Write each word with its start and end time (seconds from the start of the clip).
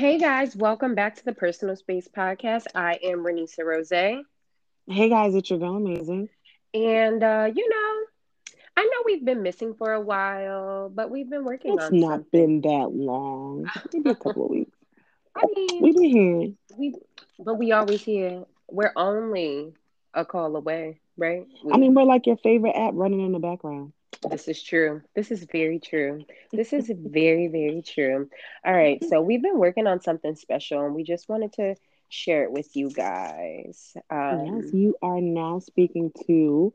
Hey 0.00 0.16
guys, 0.16 0.56
welcome 0.56 0.94
back 0.94 1.16
to 1.16 1.24
the 1.26 1.34
Personal 1.34 1.76
Space 1.76 2.08
Podcast. 2.08 2.64
I 2.74 2.98
am 3.04 3.18
Renisa 3.18 3.66
Rose. 3.66 3.90
Hey 3.90 4.24
guys, 5.10 5.34
it's 5.34 5.50
your 5.50 5.58
girl 5.58 5.76
Amazing. 5.76 6.30
And 6.72 7.22
uh, 7.22 7.50
you 7.54 7.68
know, 7.68 8.54
I 8.78 8.84
know 8.84 9.02
we've 9.04 9.22
been 9.22 9.42
missing 9.42 9.74
for 9.74 9.92
a 9.92 10.00
while, 10.00 10.88
but 10.88 11.10
we've 11.10 11.28
been 11.28 11.44
working 11.44 11.74
It's 11.74 11.92
not 11.92 12.12
something. 12.12 12.62
been 12.62 12.70
that 12.70 12.88
long. 12.94 13.70
Maybe 13.92 14.08
a 14.08 14.14
couple 14.14 14.46
of 14.46 14.50
weeks. 14.50 14.74
I 15.36 15.44
mean, 15.54 15.82
We've 15.82 15.94
been 15.94 16.04
here. 16.04 16.52
we 16.78 16.94
but 17.38 17.56
we 17.56 17.72
always 17.72 18.00
here. 18.02 18.44
We're 18.70 18.94
only 18.96 19.74
a 20.14 20.24
call 20.24 20.56
away, 20.56 21.00
right? 21.18 21.46
We, 21.62 21.72
I 21.74 21.76
mean, 21.76 21.92
we're 21.92 22.04
like 22.04 22.26
your 22.26 22.38
favorite 22.38 22.72
app 22.74 22.94
running 22.94 23.20
in 23.20 23.32
the 23.32 23.38
background. 23.38 23.92
This 24.28 24.48
is 24.48 24.62
true. 24.62 25.00
This 25.14 25.30
is 25.30 25.44
very 25.50 25.78
true. 25.80 26.24
This 26.52 26.72
is 26.74 26.90
very, 26.94 27.46
very 27.48 27.82
true. 27.82 28.28
All 28.64 28.74
right, 28.74 29.02
so 29.08 29.22
we've 29.22 29.42
been 29.42 29.58
working 29.58 29.86
on 29.86 30.00
something 30.02 30.34
special 30.36 30.84
and 30.84 30.94
we 30.94 31.04
just 31.04 31.28
wanted 31.28 31.54
to 31.54 31.74
share 32.10 32.44
it 32.44 32.52
with 32.52 32.76
you 32.76 32.90
guys. 32.90 33.96
Um, 34.10 34.60
yes, 34.62 34.74
you 34.74 34.96
are 35.00 35.20
now 35.20 35.60
speaking 35.60 36.12
to 36.26 36.74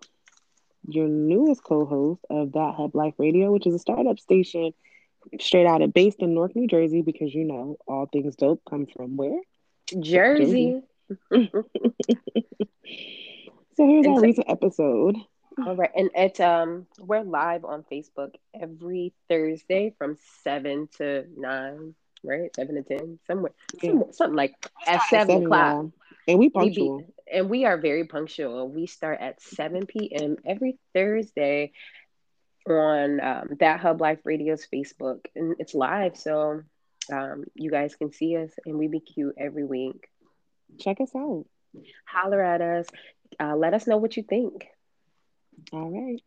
your 0.87 1.07
newest 1.07 1.63
co-host 1.63 2.21
of 2.29 2.53
That 2.53 2.73
Hubb 2.75 2.95
Life 2.95 3.15
Radio, 3.19 3.51
which 3.51 3.67
is 3.67 3.75
a 3.75 3.79
startup 3.79 4.19
station 4.19 4.73
straight 5.39 5.65
out 5.67 5.81
of 5.81 5.93
based 5.93 6.19
in 6.21 6.33
Newark, 6.33 6.55
New 6.55 6.67
Jersey, 6.67 7.01
because 7.01 7.33
you 7.33 7.43
know 7.43 7.77
all 7.87 8.07
things 8.07 8.35
dope 8.35 8.61
come 8.69 8.85
from 8.87 9.17
where? 9.17 9.39
Jersey. 9.99 10.81
So 13.77 13.85
here's 13.85 14.05
And 14.05 14.15
our 14.15 14.19
so- 14.21 14.21
recent 14.21 14.49
episode. 14.49 15.17
All 15.63 15.75
right, 15.75 15.91
and 15.95 16.09
it's 16.15 16.39
um 16.39 16.85
we're 16.99 17.23
live 17.23 17.63
on 17.65 17.83
Facebook 17.91 18.33
every 18.59 19.13
Thursday 19.29 19.93
from 19.97 20.17
seven 20.43 20.89
to 20.97 21.25
nine, 21.37 21.93
right? 22.23 22.53
Seven 22.55 22.75
to 22.75 22.83
ten, 22.83 23.19
somewhere, 23.27 23.51
Yeah. 23.81 23.91
somewhere 23.91 24.11
something 24.11 24.35
like 24.35 24.53
at 24.85 25.01
seven 25.03 25.27
Seven, 25.27 25.43
o'clock. 25.43 25.73
y'all. 25.73 25.91
And 26.27 26.39
we 26.39 26.47
We 26.47 26.51
punctual. 26.51 26.99
be, 26.99 27.05
and 27.37 27.49
we 27.49 27.65
are 27.65 27.77
very 27.77 28.05
punctual. 28.05 28.67
We 28.67 28.85
start 28.85 29.19
at 29.21 29.41
seven 29.41 29.85
p.m. 29.85 30.37
every 30.45 30.77
Thursday 30.93 31.71
on 32.67 33.19
um, 33.21 33.49
that 33.59 33.79
Hubb 33.79 34.01
Life 34.01 34.19
Radio's 34.25 34.67
Facebook, 34.71 35.25
and 35.35 35.55
it's 35.59 35.73
live, 35.73 36.17
so 36.17 36.63
um, 37.11 37.45
you 37.53 37.71
guys 37.71 37.95
can 37.95 38.11
see 38.11 38.35
us, 38.37 38.51
and 38.65 38.77
we 38.77 38.87
be 38.87 38.99
cute 38.99 39.35
every 39.37 39.63
week. 39.63 40.09
Check 40.79 40.99
us 40.99 41.11
out. 41.15 41.45
Holler 42.05 42.41
at 42.41 42.61
us. 42.61 42.87
Uh, 43.39 43.55
let 43.55 43.73
us 43.73 43.87
know 43.87 43.97
what 43.97 44.17
you 44.17 44.23
think. 44.23 44.67
All 45.71 45.91
right. 45.91 46.21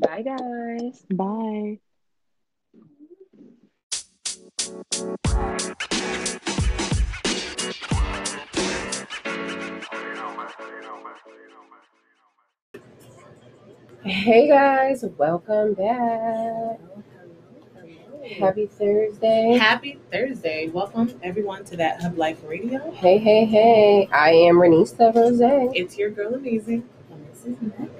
Bye, 0.00 0.22
guys. 0.22 1.04
Bye. 1.10 1.78
Hey 14.04 14.48
guys, 14.48 15.04
welcome 15.16 15.74
back. 15.74 16.80
Happy 18.38 18.66
Thursday. 18.66 19.56
Happy 19.58 19.98
Thursday. 20.10 20.68
Welcome 20.68 21.18
everyone 21.22 21.64
to 21.66 21.76
that 21.76 22.00
Hubb 22.00 22.16
Life 22.16 22.38
Radio. 22.46 22.90
Hey, 22.92 23.18
hey, 23.18 23.44
hey. 23.44 24.08
I 24.12 24.30
am 24.30 24.56
Renista 24.56 25.14
Rose. 25.14 25.40
It's 25.74 25.98
your 25.98 26.10
girl 26.10 26.34
Amazing. 26.34 26.88
And 27.10 27.26
this 27.30 27.44
is 27.44 27.56
Mecca. 27.60 27.97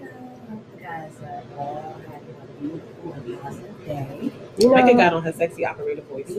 You 4.59 4.71
know, 4.71 4.95
got 4.97 5.13
on 5.15 5.23
her 5.23 5.33
sexy 5.33 5.65
operator 5.65 6.03
voice. 6.03 6.29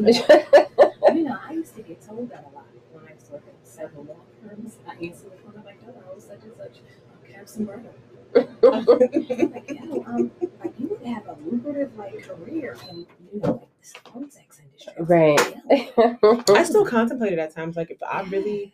You 1.13 1.23
know, 1.23 1.37
I 1.47 1.53
used 1.53 1.75
to 1.75 1.81
get 1.81 2.05
told 2.05 2.29
that 2.29 2.45
a 2.51 2.55
lot 2.55 2.65
when 2.93 3.03
I 3.09 3.15
was 3.15 3.29
working 3.31 3.53
several 3.63 4.03
law 4.03 4.17
firms. 4.43 4.77
I 4.87 4.91
answered 5.03 5.31
the 5.31 5.37
phone, 5.37 5.53
I'm 5.57 5.65
like, 5.65 5.79
hello, 5.83 6.19
such 6.19 6.43
and 6.43 6.53
such, 6.55 6.81
I'm 7.11 7.33
Captain 7.33 7.65
Brother. 7.65 7.89
I'm 8.63 9.51
like, 9.51 9.69
yo, 9.71 10.03
um, 10.05 10.31
like 10.63 10.73
you 10.77 10.87
would 10.87 11.01
have 11.07 11.27
a 11.27 11.37
lucrative 11.43 11.97
like 11.97 12.21
career 12.27 12.77
in, 12.91 13.07
you 13.33 13.39
know, 13.41 13.53
like 13.53 13.67
this 13.81 13.93
phone 14.05 14.29
sex 14.29 14.61
industry. 14.63 14.93
right. 14.99 16.49
I 16.49 16.63
still 16.63 16.85
contemplate 16.85 17.33
it 17.33 17.39
at 17.39 17.55
times. 17.55 17.75
Like 17.75 17.89
if 17.89 18.01
I 18.03 18.21
really 18.23 18.73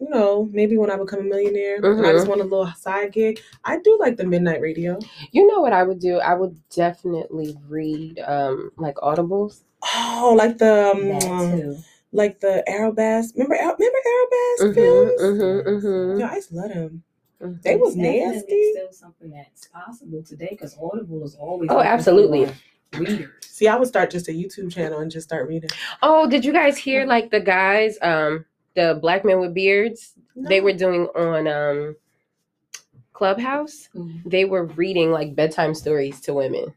you 0.00 0.08
know, 0.10 0.48
maybe 0.52 0.76
when 0.76 0.90
I 0.90 0.96
become 0.96 1.20
a 1.20 1.22
millionaire 1.22 1.76
and 1.76 2.06
I 2.06 2.12
just 2.12 2.26
want 2.28 2.40
a 2.40 2.44
little 2.44 2.70
side 2.76 3.12
gig, 3.12 3.40
I 3.64 3.78
do 3.78 3.96
like 4.00 4.16
the 4.16 4.24
midnight 4.24 4.60
radio. 4.60 4.98
you 5.32 5.46
know 5.46 5.60
what 5.60 5.72
I 5.72 5.82
would 5.84 6.00
do? 6.00 6.18
I 6.18 6.34
would 6.34 6.58
definitely 6.70 7.56
read 7.68 8.18
um 8.26 8.70
like 8.76 8.96
audibles. 8.96 9.62
Oh, 9.94 10.34
like 10.36 10.58
the 10.58 10.90
um, 10.92 11.84
like 12.12 12.40
the 12.40 12.64
Aerobass. 12.68 13.34
Remember 13.34 13.54
Aer- 13.54 13.76
remember 13.78 13.98
Aerobass 14.12 14.58
Mhm, 14.60 14.74
films? 14.74 15.20
mhm, 15.22 15.64
mhm, 15.66 16.20
Yeah, 16.20 16.30
I 16.30 16.34
used 16.36 16.48
to 16.50 16.54
love 16.56 16.68
them. 16.70 17.02
mhm. 17.42 17.62
They 17.62 17.76
was 17.76 17.94
definitely 17.94 18.20
nasty. 18.32 18.72
Still 18.72 18.92
something 18.92 19.30
that's 19.30 19.66
possible 19.68 20.22
today 20.22 20.48
because 20.50 20.76
Audible 20.80 21.24
is 21.24 21.34
always. 21.36 21.70
Oh, 21.70 21.80
absolutely. 21.80 22.46
Readers. 22.96 23.28
See, 23.42 23.68
I 23.68 23.76
would 23.76 23.88
start 23.88 24.10
just 24.10 24.28
a 24.28 24.32
YouTube 24.32 24.70
channel 24.72 25.00
and 25.00 25.10
just 25.10 25.26
start 25.28 25.48
reading. 25.48 25.70
Oh, 26.02 26.28
did 26.28 26.44
you 26.44 26.52
guys 26.52 26.76
hear 26.76 27.06
like 27.06 27.30
the 27.30 27.40
guys, 27.40 27.98
um, 28.02 28.44
the 28.74 28.98
black 29.00 29.24
men 29.24 29.40
with 29.40 29.54
beards? 29.54 30.14
They 30.36 30.60
were 30.60 30.72
doing 30.72 31.06
on 31.16 31.46
um 31.48 31.96
Clubhouse. 33.12 33.88
Mhm. 33.94 34.22
They 34.28 34.44
were 34.44 34.64
reading 34.66 35.10
like 35.12 35.34
bedtime 35.36 35.74
stories 35.74 36.20
to 36.22 36.34
women. 36.34 36.74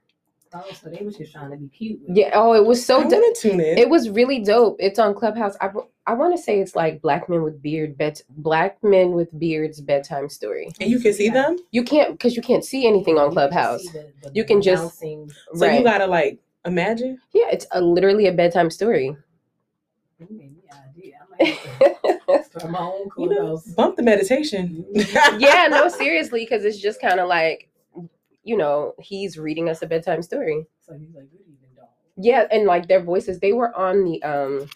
Oh, 0.53 0.63
so 0.73 0.89
they 0.89 1.03
was 1.03 1.17
just 1.17 1.33
trying 1.33 1.51
to 1.51 1.57
be 1.57 1.67
cute. 1.67 1.99
Yeah. 2.07 2.31
Oh, 2.33 2.53
it 2.53 2.65
was 2.65 2.83
so 2.85 2.99
I 3.01 3.03
dope. 3.03 3.11
want 3.13 3.35
to 3.35 3.49
tune 3.49 3.59
in. 3.59 3.77
It 3.77 3.89
was 3.89 4.09
really 4.09 4.39
dope. 4.39 4.77
It's 4.79 4.97
on 4.97 5.13
Clubhouse. 5.13 5.55
I, 5.59 5.69
I 6.05 6.13
want 6.13 6.35
to 6.37 6.41
say 6.41 6.59
it's 6.61 6.73
like 6.75 7.01
black 7.01 7.27
men 7.27 7.43
with 7.43 7.61
beard 7.61 7.97
bed 7.97 8.21
black 8.29 8.77
men 8.81 9.11
with 9.11 9.27
beards 9.37 9.81
bedtime 9.81 10.29
story. 10.29 10.71
and 10.79 10.89
you 10.89 10.99
can 10.99 11.13
see 11.13 11.25
Yeah. 11.25 11.33
them. 11.33 11.57
You 11.71 11.83
can't 11.83 12.11
because 12.13 12.35
you 12.35 12.41
can't 12.41 12.63
see 12.63 12.87
anything 12.87 13.17
on 13.17 13.23
You 13.25 13.27
can 13.29 13.33
Clubhouse. 13.33 13.83
the- 13.87 14.11
the 14.21 14.31
You 14.33 14.45
can 14.45 14.61
just- 14.61 14.99
So 14.99 15.27
right. 15.55 15.79
you 15.79 15.83
gotta 15.83 16.07
like 16.07 16.39
imagine. 16.65 17.19
yeah, 17.33 17.49
it's 17.51 17.67
a, 17.71 17.81
literally 17.81 18.27
a 18.27 18.31
bedtime 18.31 18.69
story. 18.69 19.17
Ooh, 20.21 20.51
start 22.43 22.71
my 22.71 22.79
own 22.79 23.09
You 23.17 23.29
know, 23.29 23.61
bump 23.75 23.95
the 23.95 24.03
meditation. 24.03 24.85
yeah, 25.37 25.67
no, 25.69 25.87
seriously, 25.89 26.41
because 26.41 26.65
it's 26.65 26.79
just 26.79 27.01
kind 27.01 27.19
of 27.19 27.27
like, 27.27 27.69
you 28.43 28.57
know, 28.57 28.93
he's 28.99 29.37
reading 29.37 29.69
us 29.69 29.81
a 29.81 29.87
bedtime 29.87 30.21
story. 30.21 30.65
So 30.81 30.93
he's 30.93 31.13
like, 31.13 31.29
good 31.31 31.41
evening, 31.41 31.69
dog. 31.75 31.87
Yeah, 32.17 32.45
and 32.51 32.65
like 32.65 32.87
their 32.87 33.01
voices, 33.01 33.39
they 33.39 33.53
were 33.53 33.75
on 33.75 34.03
the 34.03 34.23
um, 34.23 34.69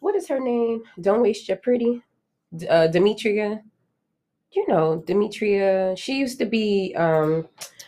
what 0.00 0.14
is 0.14 0.28
her 0.28 0.40
name? 0.40 0.82
Don't 1.00 1.22
waste 1.22 1.48
your 1.48 1.56
pretty, 1.56 2.02
uh, 2.68 2.88
Demetria. 2.88 3.62
You 4.52 4.66
know, 4.66 5.02
Demetria. 5.06 5.94
She 5.96 6.18
used 6.18 6.38
to 6.40 6.46
be 6.46 6.94
um, 6.96 7.46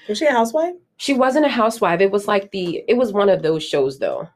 Was 0.09 0.19
she 0.19 0.27
a 0.27 0.31
housewife? 0.31 0.75
she 1.03 1.15
wasn't 1.15 1.45
a 1.45 1.49
housewife. 1.49 2.01
It 2.01 2.13
was 2.13 2.29
like 2.29 2.53
the, 2.53 2.85
it 2.87 2.97
was 2.97 3.13
one 3.13 3.29
of 3.29 3.43
those 3.43 3.65
shows 3.65 3.99
though, 3.99 4.29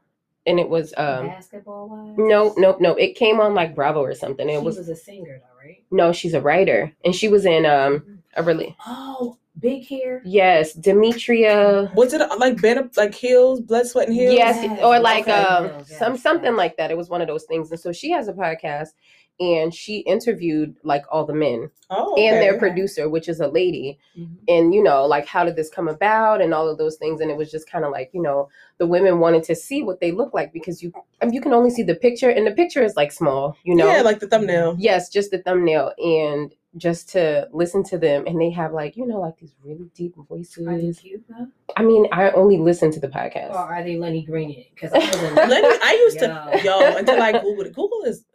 and 0.47 0.59
it 0.59 0.69
was 0.69 0.93
um, 0.97 1.27
Basketball 1.27 1.89
Wives. 1.89 2.15
no, 2.17 2.53
no, 2.57 2.77
no. 2.79 2.95
It 2.95 3.15
came 3.15 3.39
on 3.39 3.53
like 3.53 3.75
Bravo 3.75 4.01
or 4.01 4.13
something. 4.15 4.47
She 4.47 4.53
It 4.55 4.63
was, 4.63 4.77
was 4.77 4.89
a 4.89 4.95
singer, 4.95 5.39
though, 5.39 5.67
right? 5.67 5.83
no, 5.91 6.11
she's 6.11 6.33
a 6.33 6.41
writer, 6.41 6.91
and 7.05 7.15
she 7.15 7.27
was 7.27 7.45
in 7.45 7.65
um 7.65 8.19
a 8.35 8.43
really 8.43 8.75
Oh, 8.85 9.37
big 9.59 9.87
hair. 9.87 10.21
yes, 10.25 10.73
Demetria. 10.73 11.91
Was 11.95 12.13
it 12.13 12.21
uh, 12.21 12.35
like 12.39 12.61
bed 12.61 12.89
like 12.97 13.13
heels, 13.13 13.61
blood, 13.61 13.87
sweat, 13.87 14.07
and 14.07 14.15
heels? 14.15 14.35
Yes, 14.35 14.63
Yes, 14.63 14.79
or 14.83 14.99
like 14.99 15.27
yes, 15.27 15.47
um 15.49 15.65
yes, 15.65 15.97
some 15.97 16.17
something 16.17 16.55
like 16.55 16.77
that. 16.77 16.91
It 16.91 16.97
was 16.97 17.09
one 17.09 17.21
of 17.21 17.27
those 17.27 17.45
things. 17.45 17.71
And 17.71 17.79
so 17.79 17.91
she 17.91 18.11
has 18.11 18.27
a 18.27 18.33
podcast 18.33 18.89
and 19.39 19.73
she 19.73 19.99
interviewed 19.99 20.75
like 20.83 21.05
all 21.11 21.25
the 21.25 21.33
men 21.33 21.69
Oh, 21.89 22.15
and 22.17 22.37
their 22.37 22.57
producer, 22.59 23.07
which 23.07 23.29
is 23.29 23.39
a 23.39 23.47
lady. 23.47 23.97
Mhm. 24.17 24.35
And 24.47 24.73
you 24.73 24.83
know, 24.83 25.05
like 25.05 25.25
how 25.25 25.45
did 25.45 25.55
this 25.55 25.69
come 25.69 25.87
about 25.87 26.41
and 26.41 26.53
all 26.53 26.67
of 26.67 26.77
those 26.77 26.97
things. 26.97 27.21
And 27.21 27.31
it 27.31 27.37
was 27.37 27.49
just 27.49 27.69
kind 27.69 27.85
of 27.85 27.91
like, 27.91 28.09
you 28.13 28.21
know, 28.21 28.49
the 28.77 28.87
women 28.87 29.19
wanted 29.19 29.43
to 29.43 29.55
see 29.55 29.83
what 29.83 29.99
they 30.01 30.11
look 30.11 30.33
like 30.33 30.51
because 30.51 30.83
you 30.83 30.91
I 31.21 31.25
mean, 31.25 31.33
you 31.33 31.41
can 31.41 31.53
only 31.53 31.69
see 31.69 31.83
the 31.83 31.95
picture 31.95 32.29
and 32.29 32.45
the 32.45 32.51
picture 32.51 32.83
is 32.83 32.95
like 32.95 33.11
small, 33.11 33.55
you 33.63 33.75
know. 33.75 33.87
Yeah, 33.89 34.01
like 34.01 34.19
the 34.19 34.27
thumbnail. 34.27 34.75
yes, 34.79 35.09
just 35.09 35.31
the 35.31 35.39
thumbnail 35.41 35.93
and 35.97 36.53
just 36.75 37.09
to 37.09 37.47
listen 37.51 37.83
to 37.83 37.97
them 37.97 38.25
and 38.27 38.39
they 38.39 38.51
have 38.51 38.73
like, 38.73 38.97
you 38.97 39.07
know, 39.07 39.19
like 39.19 39.37
these 39.37 39.55
really 39.63 39.89
deep 39.95 40.15
voices. 40.15 40.67
Are 40.67 40.75
they 40.75 40.87
voices. 40.87 40.99
cute 40.99 41.23
though? 41.29 41.47
I 41.75 41.83
mean, 41.83 42.07
I 42.11 42.31
only 42.31 42.57
listen 42.57 42.91
to 42.91 42.99
the 42.99 43.07
podcast. 43.07 43.51
Or 43.51 43.57
are 43.57 43.83
they 43.83 43.97
Lenny 43.97 44.23
Green? 44.23 44.65
Because 44.73 44.91
I. 44.93 44.99
Lenny, 45.47 45.67
I 45.83 45.93
used 46.05 46.19
to 46.19 46.61
Yo. 46.63 46.79
yo 46.79 46.97
until 46.97 47.21
I 47.21 47.33
googled 47.33 47.65
it. 47.65 47.73
Google 47.75 48.03
is 48.03 48.25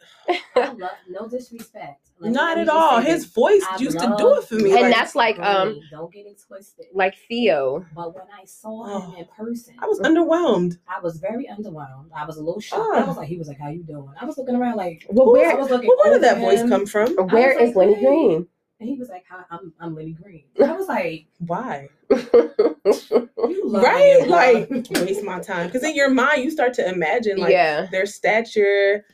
I 0.55 0.73
love 0.73 0.91
no 1.09 1.27
disrespect. 1.27 2.09
Let 2.23 2.31
not 2.33 2.57
at 2.57 2.69
all. 2.69 2.99
His 2.99 3.23
this. 3.25 3.33
voice 3.33 3.63
I 3.69 3.77
used 3.77 3.99
to 3.99 4.15
do 4.17 4.35
it 4.37 4.43
for 4.45 4.55
me. 4.55 4.71
And 4.71 4.81
like, 4.81 4.93
that's 4.95 5.15
like 5.15 5.39
um 5.39 5.79
don't 5.91 6.11
get 6.11 6.25
it 6.25 6.41
twisted. 6.47 6.85
like 6.93 7.15
Theo. 7.29 7.85
But 7.95 8.15
when 8.15 8.25
I 8.41 8.45
saw 8.45 8.83
Oh. 8.85 8.99
him 9.11 9.15
in 9.19 9.25
person, 9.25 9.75
I 9.79 9.85
was 9.87 9.99
underwhelmed. 9.99 10.77
I 10.87 10.99
was 11.01 11.17
very 11.19 11.47
underwhelmed. 11.47 12.09
I 12.15 12.25
was 12.25 12.37
a 12.37 12.43
little 12.43 12.61
shocked. 12.61 12.97
I 12.97 13.03
was 13.03 13.17
like, 13.17 13.27
he 13.27 13.37
was 13.37 13.47
like, 13.47 13.59
"How 13.59 13.69
you 13.69 13.83
doing?" 13.83 14.09
I 14.19 14.25
was 14.25 14.37
looking 14.37 14.55
around 14.55 14.77
like, 14.77 15.05
Well, 15.09 15.25
Who- 15.27 15.33
where 15.33 15.51
I 15.51 15.55
was 15.55 15.69
looking. 15.69 15.87
Well, 15.87 15.97
where 16.03 16.13
did 16.13 16.23
that 16.23 16.37
over 16.37 16.45
voice 16.45 16.67
come 16.69 16.85
from? 16.85 17.13
Where 17.29 17.51
is 17.51 17.67
was 17.69 17.75
like, 17.75 17.87
Lenny 17.87 17.99
Green? 17.99 18.47
And 18.79 18.89
he 18.89 18.95
was 18.97 19.07
like, 19.07 19.23
"Hi, 19.29 19.43
I'm 19.49 19.71
I'm 19.79 19.95
Lenny 19.95 20.11
Green." 20.13 20.43
And 20.59 20.69
I 20.69 20.73
was 20.75 20.87
like, 20.89 21.27
Why? 21.39 21.87
"You 22.09 23.61
lying, 23.65 23.83
Right? 24.29 24.67
bro." 24.67 24.77
Like 24.77 24.87
waste 25.07 25.23
my 25.23 25.39
time. 25.39 25.67
Because 25.67 25.83
in 25.83 25.95
your 25.95 26.09
mind 26.09 26.43
you 26.43 26.51
start 26.51 26.73
to 26.75 26.87
imagine 26.87 27.37
like 27.37 27.51
yeah. 27.51 27.87
their 27.91 28.05
stature, 28.05 29.05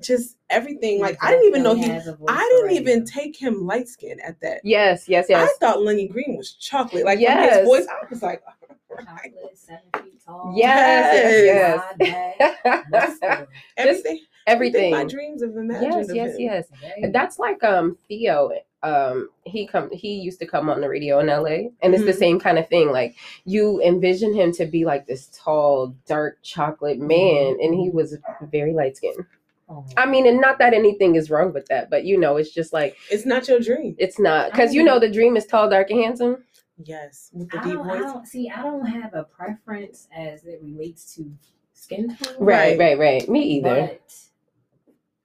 just 0.00 0.36
everything. 0.50 1.00
Like 1.00 1.18
I 1.22 1.30
didn't 1.30 1.46
even 1.46 1.62
know 1.62 1.74
he 1.74 1.82
has 1.88 2.06
a 2.06 2.14
voice 2.16 2.28
I 2.30 2.60
didn't 2.62 2.76
even 2.80 3.00
radio. 3.00 3.04
take 3.04 3.36
him 3.36 3.66
light 3.66 3.88
skin 3.88 4.18
at 4.20 4.40
that. 4.40 4.60
Yes, 4.64 5.08
yes, 5.08 5.26
yes. 5.28 5.48
I 5.50 5.52
thought 5.58 5.82
Lenny 5.82 6.08
Green 6.08 6.36
was 6.36 6.52
chocolate. 6.54 7.04
Like 7.04 7.16
from 7.18 7.22
Yes. 7.22 7.56
his 7.58 7.66
voice, 7.66 7.86
I 7.88 8.06
was 8.08 8.22
like, 8.22 8.42
chocolate, 8.90 9.34
seven 9.54 9.82
feet 10.02 10.24
tall. 10.24 10.52
Yes, 10.56 11.84
yes, 12.00 12.22
yes. 12.40 12.82
muscular. 12.90 13.48
everything. 13.76 14.20
Everything. 14.46 14.90
My 14.92 15.04
dreams 15.04 15.42
of 15.42 15.56
imagined 15.56 15.92
Yes, 15.92 16.08
of 16.08 16.16
yes, 16.16 16.30
him. 16.34 16.40
yes. 16.40 16.66
Very- 16.80 17.12
That's 17.12 17.38
like 17.38 17.62
um 17.64 17.98
Theo. 18.08 18.50
Um, 18.84 19.30
he 19.44 19.66
come 19.66 19.90
he 19.90 20.14
used 20.20 20.38
to 20.38 20.46
come 20.46 20.70
on 20.70 20.80
the 20.80 20.88
radio 20.88 21.18
in 21.18 21.26
LA, 21.26 21.70
and 21.82 21.92
it's 21.94 22.04
the 22.04 22.12
Mhm. 22.12 22.18
same 22.18 22.38
kind 22.40 22.58
of 22.60 22.68
thing. 22.68 22.92
Like 22.92 23.16
you 23.44 23.82
envision 23.82 24.32
him 24.34 24.52
to 24.52 24.66
be 24.66 24.84
like 24.84 25.06
this 25.08 25.28
tall, 25.36 25.96
dark 26.06 26.38
chocolate 26.44 27.00
man, 27.00 27.58
and 27.60 27.74
he 27.74 27.90
was 27.90 28.16
very 28.52 28.72
light 28.72 28.96
skinned. 28.96 29.26
Oh. 29.70 29.84
I 29.98 30.06
mean, 30.06 30.26
and 30.26 30.40
not 30.40 30.58
that 30.60 30.72
anything 30.72 31.14
is 31.14 31.28
wrong 31.30 31.52
with 31.52 31.66
that, 31.66 31.90
but 31.90 32.04
you 32.04 32.18
know, 32.18 32.36
it's 32.38 32.50
just 32.52 32.72
like 32.72 32.96
It's 33.10 33.26
not 33.26 33.46
your 33.48 33.60
dream. 33.60 33.94
it's 33.98 34.18
not 34.18 34.50
because 34.50 34.72
you 34.74 34.82
know 34.82 34.98
the 34.98 35.10
dream 35.10 35.36
is 35.36 35.44
tall, 35.46 35.68
dark, 35.68 35.90
and 35.90 36.00
handsome. 36.02 36.44
Yes, 36.84 37.30
with 37.34 37.50
the 37.50 37.58
I 37.58 37.64
deep 37.64 37.74
don't, 37.74 37.90
I 37.90 37.98
don't 37.98 38.26
see. 38.26 38.48
I 38.48 38.62
don't 38.62 38.86
have 38.86 39.12
a 39.14 39.24
preference 39.24 40.08
as 40.16 40.44
it 40.44 40.60
relates 40.62 41.14
to 41.16 41.30
skin 41.74 42.16
tone. 42.16 42.36
Right, 42.38 42.78
Right. 42.78 42.96
right, 42.96 42.98
right. 42.98 43.28
Me 43.28 43.42
either. 43.42 43.68
But 43.88 44.12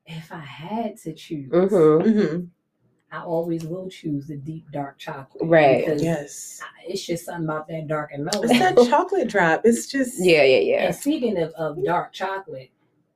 if 0.05 0.31
I 0.31 0.39
had 0.39 0.97
to 1.03 1.13
choose, 1.13 1.49
Mm-hmm. 1.51 2.09
hmm 2.09 2.45
I 3.11 3.21
always 3.23 3.63
will 3.63 3.89
choose 3.91 4.25
the 4.25 4.35
deep 4.37 4.71
dark 4.71 4.97
chocolate. 4.97 5.47
Right. 5.47 5.85
Yes, 6.01 6.59
I- 6.63 6.85
it's 6.91 7.05
just 7.05 7.25
something 7.25 7.45
about 7.45 7.67
that 7.67 7.87
dark 7.87 8.11
and 8.11 8.27
it's 8.27 8.35
mellow. 8.35 8.47
that 8.47 8.89
chocolate 8.89 9.27
drop. 9.29 9.61
It's 9.65 9.85
just 9.85 10.15
Yeah, 10.19 10.43
yeah, 10.43 10.57
yeah. 10.59 10.85
And 10.87 10.95
speaking 10.95 11.37
of, 11.37 11.51
of 11.53 11.77
dark 11.85 12.11
chocolate, 12.11 12.71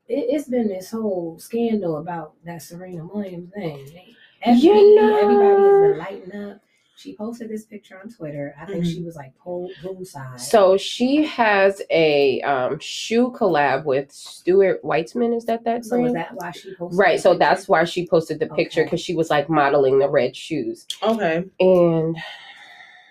it, 0.10 0.26
it's 0.30 0.48
been 0.50 0.68
this 0.68 0.92
whole 0.92 1.38
scandal 1.40 1.98
about 1.98 2.34
that 2.46 2.62
Serena 2.62 3.06
Williams 3.06 3.52
thing. 3.54 3.86
Every, 4.42 4.62
You 4.62 4.96
know. 4.96 5.18
Everybody 5.18 5.62
has 5.62 5.82
been 5.82 5.98
lighting 5.98 6.50
up. 6.52 6.62
She 6.96 7.16
posted 7.16 7.50
this 7.50 7.64
picture 7.66 8.00
on 8.04 8.10
Twitter. 8.10 8.56
I 8.60 8.66
think 8.66 8.84
Mhm. 8.84 8.92
she 8.92 9.04
was 9.04 9.16
like 9.16 9.38
pool 9.38 9.70
poolside. 9.84 10.40
So 10.40 10.78
she 10.78 11.26
has 11.26 11.80
a 11.92 12.42
um, 12.42 12.80
shoe 12.80 13.32
collab 13.38 13.86
with 13.86 14.12
Stuart 14.12 14.82
Weitzman. 14.84 15.36
Is 15.38 15.46
that 15.46 15.64
that 15.66 15.86
So 15.86 15.96
is 15.98 16.12
brand? 16.12 16.16
that 16.16 16.34
why 16.36 16.50
she 16.52 16.74
posted? 16.74 16.98
Right. 16.98 17.20
So 17.20 17.32
picture? 17.34 17.40
that's 17.40 17.68
why 17.68 17.84
she 17.84 18.08
posted 18.08 18.40
the 18.40 18.48
picture 18.48 18.84
because 18.84 19.00
she 19.00 19.14
was 19.14 19.30
like 19.30 19.48
modeling 19.48 20.00
the 20.00 20.10
red 20.10 20.36
shoes. 20.36 20.88
okay. 21.04 21.44
And 21.60 22.18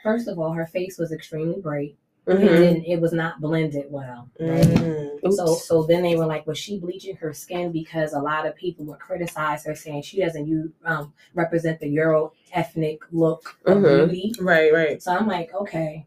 First 0.02 0.26
of 0.28 0.38
all, 0.38 0.52
her 0.52 0.66
face 0.66 0.98
was 0.98 1.10
extremely 1.12 1.60
bright, 1.60 1.96
Mhm. 2.26 2.38
and 2.40 2.48
then 2.48 2.76
it 2.86 3.00
was 3.00 3.12
not 3.12 3.40
blended 3.40 3.86
well. 3.88 4.28
Right? 4.40 4.64
Mm. 4.64 5.32
So, 5.32 5.54
so 5.54 5.82
then 5.84 6.02
they 6.02 6.16
were 6.16 6.26
like, 6.26 6.46
was 6.46 6.58
she 6.58 6.78
bleaching 6.78 7.16
her 7.16 7.32
skin 7.32 7.70
because 7.72 8.12
a 8.12 8.18
lot 8.18 8.46
of 8.46 8.56
people 8.56 8.84
would 8.86 8.98
criticize 8.98 9.64
her, 9.64 9.74
saying 9.74 10.02
she 10.02 10.20
doesn't 10.20 10.46
you 10.46 10.72
um, 10.84 11.12
represent 11.34 11.78
the 11.80 11.88
Euro 11.88 12.32
ethnic 12.52 13.00
look 13.12 13.56
of 13.64 13.78
Mhm. 13.78 14.08
beauty. 14.10 14.34
Right, 14.40 14.72
right. 14.72 15.02
So 15.02 15.12
I'm 15.12 15.26
like, 15.28 15.54
okay, 15.54 16.06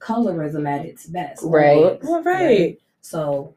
colorism 0.00 0.68
at 0.68 0.84
its 0.86 1.06
best. 1.06 1.42
Right. 1.44 1.76
always, 1.76 1.98
Well, 2.02 2.22
right. 2.22 2.78
So 3.00 3.54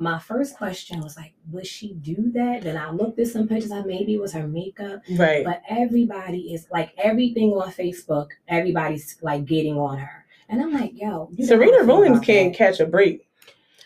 my 0.00 0.18
first 0.20 0.56
question 0.56 1.00
was 1.00 1.16
like, 1.16 1.32
would 1.50 1.66
she 1.66 1.94
do 1.94 2.30
that? 2.32 2.62
Then 2.62 2.76
I 2.76 2.90
looked 2.92 3.18
at 3.18 3.26
some 3.26 3.48
pictures. 3.48 3.72
I 3.72 3.82
maybe 3.82 4.14
it 4.14 4.20
was 4.20 4.32
her 4.32 4.46
makeup, 4.46 5.02
Right. 5.16 5.44
but 5.44 5.60
everybody 5.68 6.54
is 6.54 6.68
like 6.70 6.90
everything 6.98 7.50
on 7.50 7.72
Facebook. 7.72 8.28
Everybody's 8.46 9.16
like 9.22 9.44
getting 9.44 9.76
on 9.76 9.98
her, 9.98 10.24
and 10.48 10.62
I'm 10.62 10.72
like, 10.72 10.92
yo, 10.94 11.28
you 11.32 11.46
know 11.46 11.56
how 11.56 11.62
I 11.62 11.66
Serena 11.66 11.84
Williams 11.84 12.20
can't 12.20 12.52
that. 12.52 12.58
catch 12.58 12.80
a 12.80 12.86
break. 12.86 13.28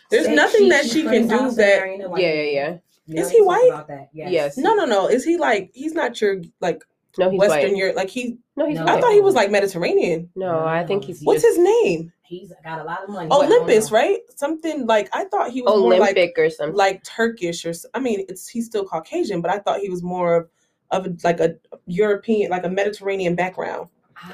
There's 0.09 0.25
Say 0.25 0.35
nothing 0.35 0.69
that 0.69 0.85
she 0.85 1.03
can 1.03 1.27
do 1.27 1.51
that. 1.51 1.79
Serena 1.79 2.09
White. 2.09 2.21
yeah, 2.21 2.33
yeah, 2.33 2.77
yeah. 3.05 3.21
Is 3.21 3.29
he 3.31 3.41
white? 3.41 3.67
About 3.69 3.87
that. 3.87 4.09
Yes. 4.13 4.31
Yes. 4.31 4.57
No, 4.57 4.73
no, 4.75 4.85
no. 4.85 5.07
Is 5.07 5.25
he 5.25 5.37
like 5.37 5.71
he's 5.73 5.93
not 5.93 6.19
your 6.21 6.41
like 6.61 6.83
No, 7.17 7.29
he's 7.29 7.39
Western 7.39 7.71
white. 7.71 7.77
Europe? 7.77 7.95
Like 7.95 8.09
he, 8.09 8.37
No, 8.55 8.67
he's 8.67 8.77
No. 8.77 8.85
I 8.85 8.93
white. 8.93 9.01
thought 9.01 9.13
he 9.13 9.21
was 9.21 9.35
like 9.35 9.51
Mediterranean. 9.51 10.29
No, 10.35 10.63
I 10.65 10.85
think 10.85 11.03
he's 11.05 11.21
What's 11.21 11.41
just 11.41 11.57
his 11.57 11.65
name? 11.65 12.13
He's 12.23 12.53
got 12.63 12.79
a 12.79 12.83
lot 12.83 13.03
of 13.03 13.09
money. 13.09 13.25
I 13.25 13.29
don't 13.29 13.51
Olympus, 13.51 13.91
right? 13.91 14.19
Something 14.35 14.85
like 14.87 15.09
I 15.13 15.25
thought 15.25 15.51
he 15.51 15.61
was 15.61 15.77
more 15.79 15.97
like 15.97 16.17
or 16.37 16.49
something. 16.49 16.75
like 16.75 17.03
Turkish 17.03 17.65
or 17.65 17.69
s- 17.69 17.85
I 17.93 17.99
mean, 17.99 18.25
it's 18.29 18.47
he's 18.47 18.65
still 18.65 18.85
Caucasian, 18.85 19.41
but 19.41 19.51
I 19.51 19.59
thought 19.59 19.79
he 19.81 19.89
was 19.89 20.01
more 20.03 20.35
of 20.35 20.49
of 20.91 21.23
like 21.23 21.39
a 21.39 21.55
European, 21.87 22.51
like 22.51 22.63
a 22.63 22.69
Mediterranean 22.69 23.35
background. 23.35 23.89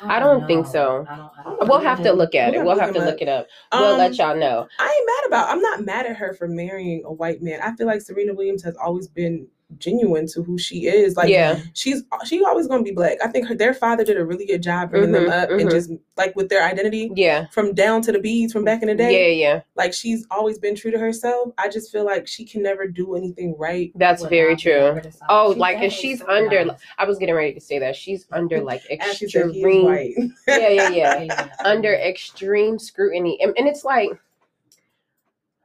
I 0.07 0.19
don't 0.19 0.45
think 0.47 0.67
so. 0.67 1.05
I 1.09 1.15
don't, 1.15 1.31
I 1.37 1.43
don't 1.43 1.59
we'll 1.67 1.79
know. 1.79 1.83
have 1.83 2.01
to 2.03 2.11
look 2.13 2.35
at 2.35 2.53
We'll 2.53 2.61
it. 2.61 2.63
We'll 2.63 2.75
have 2.75 2.79
have 2.79 2.93
to 2.93 2.99
to 2.99 2.99
look 2.99 3.05
look 3.05 3.21
it 3.21 3.27
up. 3.27 3.47
We'll 3.73 3.93
Um, 3.93 3.97
let 3.97 4.17
y'all 4.17 4.35
know. 4.35 4.67
I 4.79 4.85
ain't 4.85 5.05
mad 5.07 5.27
about. 5.27 5.49
I'm 5.49 5.61
not 5.61 5.85
mad 5.85 6.05
at 6.05 6.15
her 6.17 6.33
for 6.33 6.47
marrying 6.47 7.03
a 7.05 7.11
white 7.13 7.41
man. 7.41 7.59
I 7.61 7.75
feel 7.75 7.87
like 7.87 8.01
Serena 8.01 8.33
Williams 8.33 8.63
has 8.63 8.75
always 8.77 9.07
been 9.07 9.47
genuine 9.77 10.25
to 10.27 10.41
who 10.41 10.57
she 10.57 10.87
is. 10.87 11.15
Like 11.15 11.29
yeah. 11.29 11.59
she's 11.73 12.03
she 12.25 12.43
always 12.43 12.67
gonna 12.67 12.81
be 12.83 12.91
black. 12.91 13.17
I 13.23 13.27
think 13.27 13.47
her 13.47 13.53
their 13.55 13.73
father 13.73 14.03
did 14.03 14.17
a 14.17 14.25
really 14.25 14.45
good 14.45 14.63
job 14.63 14.89
bringing 14.89 15.11
them 15.11 15.25
Mhm, 15.25 15.43
up 15.43 15.49
and 15.51 15.61
mhm. 15.61 15.69
just 15.71 15.91
like 16.17 16.35
with 16.35 16.49
their 16.49 16.63
identity 16.63 17.11
Yeah. 17.15 17.45
from 17.51 17.73
down 17.75 18.01
to 18.01 18.11
the 18.11 18.19
beads 18.19 18.51
from 18.51 18.63
back 18.63 18.81
in 18.81 18.87
the 18.87 18.95
day. 18.95 19.35
yeah. 19.35 19.47
Yeah. 19.53 19.61
Like 19.75 19.93
she's 19.93 20.25
always 20.31 20.57
been 20.57 20.75
true 20.75 20.89
to 20.91 20.97
herself. 20.97 21.53
I 21.59 21.69
just 21.69 21.91
feel 21.91 22.03
like 22.03 22.27
she 22.27 22.45
can 22.45 22.63
never 22.63 22.87
do 22.87 23.15
anything 23.15 23.55
right. 23.59 23.91
That's 23.95 24.23
very 24.23 24.55
true. 24.55 24.99
Oh, 25.29 25.51
She's 25.53 25.59
like 25.59 25.77
if 25.83 25.93
she's 25.93 26.21
criticized. 26.23 26.53
under, 26.53 26.77
I 26.97 27.05
was 27.05 27.19
getting 27.19 27.35
ready 27.35 27.53
to 27.53 27.61
say 27.61 27.77
that 27.79 27.95
she's 27.95 28.25
under 28.31 28.61
like 28.63 28.81
As 28.99 29.17
she 29.17 29.27
said, 29.29 29.51
he 29.51 29.59
is 29.59 29.65
extreme. 29.65 29.85
white. 29.85 30.15
Yeah, 30.47 30.57
yeah, 30.57 30.69
yeah. 30.69 30.89
Yeah, 30.89 31.21
yeah. 31.23 31.49
under 31.63 31.93
extreme 31.93 32.79
scrutiny 32.79 33.39
and, 33.41 33.53
and 33.57 33.67
it's 33.67 33.83
like 33.83 34.09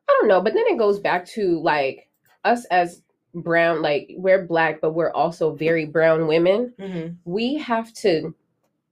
i 0.08 0.16
don't 0.20 0.28
know 0.28 0.40
but 0.40 0.52
then 0.54 0.64
it 0.66 0.78
goes 0.78 0.98
back 0.98 1.24
to 1.26 1.58
like 1.60 2.08
us 2.44 2.64
as 2.66 3.02
brown 3.34 3.82
like 3.82 4.10
we're 4.16 4.44
black 4.46 4.80
but 4.80 4.92
we're 4.92 5.12
also 5.12 5.52
very 5.52 5.84
brown 5.84 6.26
women 6.26 6.72
Mhm. 6.78 7.16
we 7.24 7.56
have 7.56 7.92
to 7.94 8.34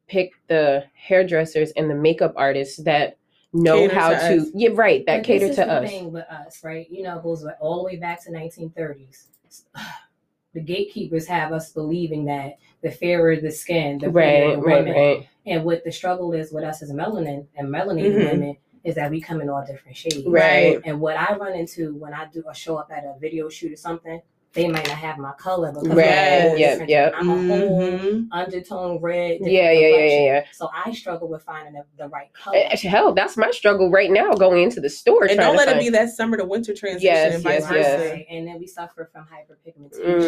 pick 0.08 0.32
the 0.48 0.84
hairdressers 0.94 1.70
and 1.72 1.88
the 1.90 1.94
makeup 1.94 2.32
artists 2.36 2.76
that 2.78 3.16
know 3.52 3.86
Cater 3.88 3.94
how 3.94 4.10
to 4.10 4.40
to, 4.40 4.50
yeah 4.54 4.70
right 4.72 5.04
that 5.06 5.18
But 5.18 5.24
cater 5.26 5.40
this 5.48 5.50
is 5.50 5.56
to 5.56 5.64
the 5.66 5.72
us 5.72 5.90
thing 5.90 6.10
with 6.12 6.24
us, 6.24 6.64
right? 6.64 6.90
You 6.90 7.02
know, 7.02 7.18
it 7.18 7.22
goes 7.22 7.46
all 7.60 7.78
the 7.78 7.84
way 7.84 7.96
back 7.96 8.22
to 8.24 8.30
1930s. 8.30 9.26
The 10.54 10.60
gatekeepers 10.60 11.26
have 11.28 11.50
us 11.52 11.72
believing 11.72 12.26
that 12.26 12.58
the 12.82 12.90
fairer 12.90 13.36
the 13.36 13.50
skin, 13.50 13.96
the 13.98 14.10
prettier 14.10 14.48
right 14.48 14.56
the 14.56 14.62
right 14.62 14.78
woman. 14.84 14.92
right 14.94 15.28
And 15.46 15.64
what 15.64 15.82
the 15.82 15.90
struggle 15.90 16.34
is 16.34 16.52
with 16.52 16.62
us 16.62 16.82
as 16.82 16.92
melanin 16.92 17.46
and 17.56 17.68
melanated 17.68 18.16
Mhm. 18.16 18.32
women 18.32 18.56
is 18.84 18.96
that 18.96 19.10
we 19.10 19.18
come 19.18 19.40
in 19.40 19.48
all 19.48 19.64
different 19.64 19.96
shades. 19.96 20.26
Right. 20.26 20.78
And 20.84 21.00
what 21.00 21.16
I 21.16 21.34
run 21.36 21.54
into 21.54 21.94
when 21.94 22.12
I 22.12 22.26
do 22.26 22.44
a 22.50 22.54
show 22.54 22.76
up 22.76 22.90
at 22.90 23.02
a 23.04 23.14
video 23.18 23.48
shoot 23.48 23.72
or 23.72 23.76
something, 23.76 24.20
they 24.54 24.68
might 24.68 24.86
not 24.88 24.98
have 24.98 25.18
my 25.18 25.32
color 25.32 25.72
because 25.72 25.88
Right, 25.88 26.06
I'm 26.08 26.38
a 26.38 26.48
whole 26.48 26.58
yep, 26.58 26.88
yep. 26.88 27.14
I'm 27.16 27.30
a 27.30 27.34
whole 27.56 27.80
Mhm. 27.80 28.28
undertone 28.32 28.98
red. 29.00 29.38
yeah 29.40 29.70
yeah 29.72 29.88
yeah 29.88 29.96
yeah 30.04 30.20
yeah 30.24 30.44
So 30.52 30.68
I 30.74 30.92
struggle 30.92 31.28
with 31.28 31.42
finding 31.42 31.72
the, 31.74 31.84
the 31.96 32.08
right 32.08 32.32
color. 32.34 32.58
Hell 32.72 33.14
that's 33.14 33.36
my 33.36 33.50
struggle 33.50 33.90
right 33.90 34.10
now 34.10 34.32
going 34.34 34.62
into 34.62 34.80
the 34.80 34.90
store 34.90 35.24
And 35.24 35.38
don't 35.38 35.52
to 35.52 35.56
let 35.58 35.68
it 35.68 35.72
find- 35.72 35.84
be 35.84 35.90
that 35.90 36.10
summer 36.10 36.36
to 36.36 36.44
winter 36.44 36.74
transition 36.74 37.04
Yes, 37.14 37.34
and 37.34 37.42
vice 37.42 37.62
yes, 37.62 37.70
yes. 37.72 38.00
versa. 38.00 38.12
Right. 38.14 38.26
And 38.30 38.46
then 38.46 38.58
we 38.58 38.66
suffer 38.66 39.08
from 39.12 39.24
hyperpigmentation. 39.26 40.20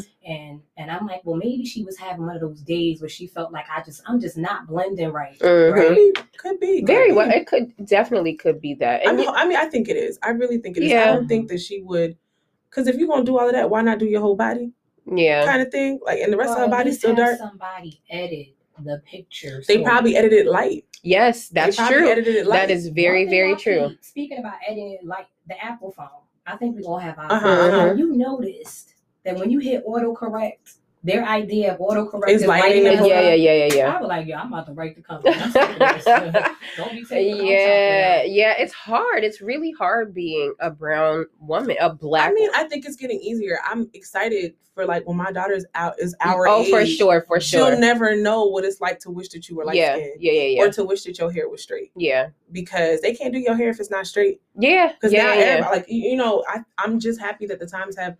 Mhm. 0.00 0.06
And 0.26 0.60
and 0.78 0.90
I'm 0.90 1.06
like, 1.06 1.20
well, 1.24 1.36
maybe 1.36 1.64
she 1.64 1.84
was 1.84 1.96
having 1.98 2.26
one 2.26 2.34
of 2.34 2.40
those 2.40 2.60
days 2.62 3.00
where 3.00 3.08
she 3.08 3.26
felt 3.26 3.52
like 3.52 3.66
I 3.74 3.82
just 3.82 4.02
I'm 4.06 4.20
just 4.20 4.36
not 4.38 4.66
blending 4.66 5.10
right. 5.12 5.38
Mhm. 5.38 5.74
Could 5.74 5.94
be, 5.94 6.12
could 6.38 6.60
be. 6.60 6.78
could 6.80 6.86
very 6.86 7.10
be. 7.10 7.16
well 7.16 7.30
it 7.30 7.46
could 7.46 7.72
definitely 7.86 8.34
could 8.34 8.60
be 8.60 8.74
that 8.74 9.02
I 9.06 9.08
and 9.10 9.16
mean, 9.18 9.26
you- 9.28 9.34
I 9.34 9.46
mean, 9.46 9.56
I 9.58 9.66
think 9.66 9.88
it 9.88 9.96
is. 9.96 10.18
I 10.22 10.30
really 10.30 10.58
think 10.58 10.76
it 10.76 10.82
is. 10.84 10.92
I 10.92 11.06
don't 11.06 11.28
think 11.28 11.48
that 11.48 11.60
she 11.60 11.82
would, 11.82 12.16
because 12.76 12.88
if 12.88 12.96
you're 12.96 13.08
gonna 13.08 13.24
do 13.24 13.38
all 13.38 13.46
of 13.46 13.52
that, 13.54 13.70
why 13.70 13.80
not 13.80 13.98
do 13.98 14.04
your 14.06 14.20
whole 14.20 14.36
body, 14.36 14.72
yeah 15.06 15.46
kind 15.46 15.62
of 15.62 15.70
thing? 15.70 15.98
Like, 16.04 16.20
and 16.20 16.30
the 16.32 16.36
rest 16.36 16.50
Or 16.50 16.52
of 16.52 16.58
her 16.58 16.64
at 16.64 16.70
body's 16.70 16.98
still 16.98 17.14
dark. 17.14 17.38
Somebody 17.38 18.02
edit 18.10 18.48
the 18.84 19.02
picture. 19.06 19.62
They 19.66 19.78
so- 19.78 19.84
probably 19.84 20.16
edited 20.16 20.46
light. 20.46 20.84
yes 21.02 21.48
that's 21.48 21.76
they 21.78 21.86
true 21.88 22.08
Edited 22.10 22.36
it 22.36 22.46
light. 22.46 22.68
that 22.68 22.70
is 22.70 22.88
very 22.88 23.24
One 23.24 23.30
very 23.30 23.52
I 23.54 23.56
true 23.56 23.88
keep- 23.88 24.04
Speaking 24.04 24.38
about 24.38 24.58
editing, 24.68 24.98
like 25.04 25.26
the 25.48 25.56
Apple 25.64 25.92
phone, 25.92 26.08
I 26.46 26.56
think 26.56 26.76
we 26.76 26.82
all 26.82 26.98
have 26.98 27.18
our 27.18 27.32
Uh-huh, 27.32 27.48
uh-huh. 27.48 27.94
You 27.94 28.12
noticed 28.14 28.92
that 29.24 29.36
when 29.38 29.50
you 29.50 29.58
hit 29.60 29.86
autocorrect, 29.86 30.76
their 31.06 31.24
idea 31.24 31.74
of 31.74 31.78
autocorrect 31.78 32.28
Is 32.28 32.42
is 32.42 32.48
lighting 32.48 32.84
lighting 32.84 32.98
the 32.98 33.04
as 33.04 33.08
yeah 33.08 33.20
yeah 33.20 33.34
yeah 33.34 33.52
yeah 33.52 33.74
yeah 33.74 33.96
I 33.96 34.00
was 34.00 34.08
like, 34.08 34.26
yo, 34.26 34.36
I'm 34.36 34.52
about 34.52 34.66
to 34.66 34.72
write 34.72 34.96
the 34.96 35.02
company. 35.02 35.34
I'm 35.38 35.50
sick 35.50 35.70
of 35.70 35.78
this. 35.78 36.04
Don't 36.76 36.92
be 36.92 37.04
taking 37.04 37.38
the 37.38 37.44
yeah 37.44 38.22
yeah 38.24 38.54
it's 38.58 38.72
hard 38.72 39.24
it's 39.24 39.40
really 39.40 39.72
hard 39.72 40.12
being 40.12 40.54
a 40.60 40.70
brown 40.70 41.26
woman 41.40 41.76
a 41.80 41.92
black. 41.92 42.30
I 42.30 42.34
mean, 42.34 42.48
woman. 42.50 42.66
I 42.66 42.68
think 42.68 42.84
it's 42.86 42.96
getting 42.96 43.20
easier. 43.20 43.58
I'm 43.64 43.88
excited 43.94 44.54
for 44.74 44.84
like 44.84 45.06
when 45.06 45.16
my 45.16 45.32
daughter's 45.32 45.64
out 45.74 45.94
is 45.98 46.14
our 46.20 46.46
oh 46.46 46.60
age. 46.60 46.70
for 46.70 46.84
sure 46.84 47.24
for 47.26 47.40
sure. 47.40 47.70
She'll 47.70 47.80
never 47.80 48.14
know 48.14 48.44
what 48.44 48.64
it's 48.64 48.80
like 48.80 48.98
to 49.00 49.10
wish 49.10 49.30
that 49.30 49.48
you 49.48 49.56
were 49.56 49.64
light 49.64 49.76
yeah 49.76 49.94
skinned 49.94 50.12
yeah 50.20 50.32
yeah 50.32 50.42
yeah 50.42 50.62
or 50.62 50.72
to 50.72 50.84
wish 50.84 51.04
that 51.04 51.18
your 51.18 51.32
hair 51.32 51.48
was 51.48 51.62
straight 51.62 51.92
yeah 51.96 52.28
because 52.52 53.00
they 53.00 53.14
can't 53.14 53.32
do 53.32 53.38
your 53.38 53.56
hair 53.56 53.70
if 53.70 53.80
it's 53.80 53.90
not 53.90 54.06
straight. 54.06 54.40
yeah 54.58 54.92
Because 54.92 55.12
yeah 55.12 55.24
now 55.24 55.32
yeah 55.34 55.68
like 55.70 55.86
you 55.88 56.10
you 56.10 56.16
know, 56.16 56.44
I 56.48 56.60
I'm 56.78 57.00
just 57.00 57.20
happy 57.20 57.46
that 57.46 57.58
the 57.58 57.66
times 57.66 57.96
have 57.96 58.16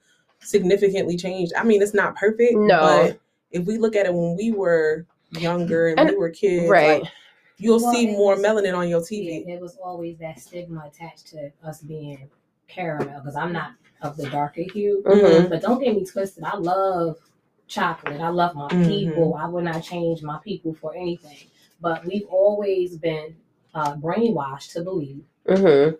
significantly 0.46 1.16
changed. 1.16 1.52
I 1.56 1.64
mean, 1.64 1.82
it's 1.82 1.94
not 1.94 2.16
perfect, 2.16 2.54
No. 2.56 2.80
but 2.80 3.18
if 3.50 3.66
we 3.66 3.78
look 3.78 3.96
at 3.96 4.06
it 4.06 4.14
when 4.14 4.36
we 4.36 4.52
were 4.52 5.06
younger 5.32 5.88
and, 5.88 6.00
And- 6.00 6.10
we 6.10 6.16
were 6.16 6.30
kids, 6.30 6.68
right. 6.68 7.02
like, 7.02 7.10
you'll 7.58 7.80
Well, 7.82 7.92
see 7.92 8.06
more 8.12 8.34
was- 8.36 8.44
melanin 8.44 8.76
on 8.76 8.88
your 8.88 9.00
Yeah, 9.00 9.06
TV. 9.40 9.46
there 9.46 9.60
was 9.60 9.76
always 9.82 10.18
that 10.18 10.38
stigma 10.40 10.84
attached 10.86 11.26
to 11.28 11.50
us 11.64 11.80
being 11.82 12.28
caramel 12.68 13.20
because 13.20 13.36
I'm 13.36 13.52
not 13.52 13.72
of 14.02 14.16
the 14.16 14.28
darker 14.28 14.62
hue. 14.72 15.02
Mhm. 15.06 15.48
But 15.48 15.62
don't 15.62 15.82
get 15.82 15.94
me 15.96 16.04
twisted. 16.04 16.44
I 16.44 16.56
love 16.56 17.16
chocolate. 17.66 18.20
I 18.20 18.28
love 18.28 18.54
my 18.54 18.68
Mhm. 18.68 18.86
people. 18.86 19.34
I 19.34 19.48
would 19.48 19.64
not 19.64 19.82
change 19.82 20.22
my 20.22 20.38
people 20.44 20.74
for 20.74 20.94
anything. 20.94 21.48
But 21.80 22.04
we've 22.04 22.26
always 22.28 22.96
been 22.98 23.36
uh, 23.74 23.94
brainwashed 23.96 24.72
to 24.72 24.80
believe 24.82 25.22
hmm 25.46 25.90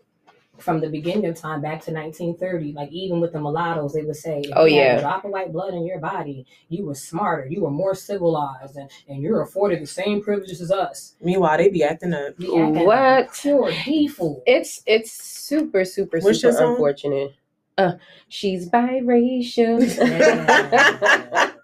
from 0.58 0.80
the 0.80 0.88
beginning 0.88 1.26
of 1.26 1.36
time 1.36 1.60
back 1.60 1.82
to 1.84 1.92
1930, 1.92 2.72
like 2.72 2.90
even 2.92 3.20
with 3.20 3.32
the 3.32 3.40
mulattoes, 3.40 3.92
they 3.94 4.02
would 4.02 4.16
say, 4.16 4.40
if 4.40 4.52
Oh, 4.56 4.64
you 4.64 4.76
yeah. 4.76 4.96
a 4.96 5.00
drop 5.00 5.24
of 5.24 5.30
white 5.30 5.52
blood 5.52 5.74
in 5.74 5.84
your 5.86 5.98
body, 5.98 6.46
you 6.68 6.84
were 6.86 6.94
smarter, 6.94 7.46
you 7.46 7.62
were 7.62 7.70
more 7.70 7.94
civilized, 7.94 8.76
and, 8.76 8.90
and 9.08 9.22
you're 9.22 9.42
afforded 9.42 9.80
the 9.82 9.86
same 9.86 10.22
privileges 10.22 10.60
as 10.60 10.70
us. 10.70 11.14
Meanwhile, 11.20 11.58
they 11.58 11.68
be 11.68 11.84
acting 11.84 12.14
up. 12.14 12.38
We 12.38 12.46
acting 12.46 12.74
like 12.74 12.86
What? 12.86 13.34
Pure 13.34 13.72
default. 13.84 14.42
It's 14.46 14.82
it's 14.86 15.12
super 15.12 15.84
super 15.84 16.18
What's 16.20 16.40
super 16.40 16.70
unfortunate. 16.70 17.34
Uh, 17.78 17.92
she's 18.28 18.68
biracial. 18.70 19.80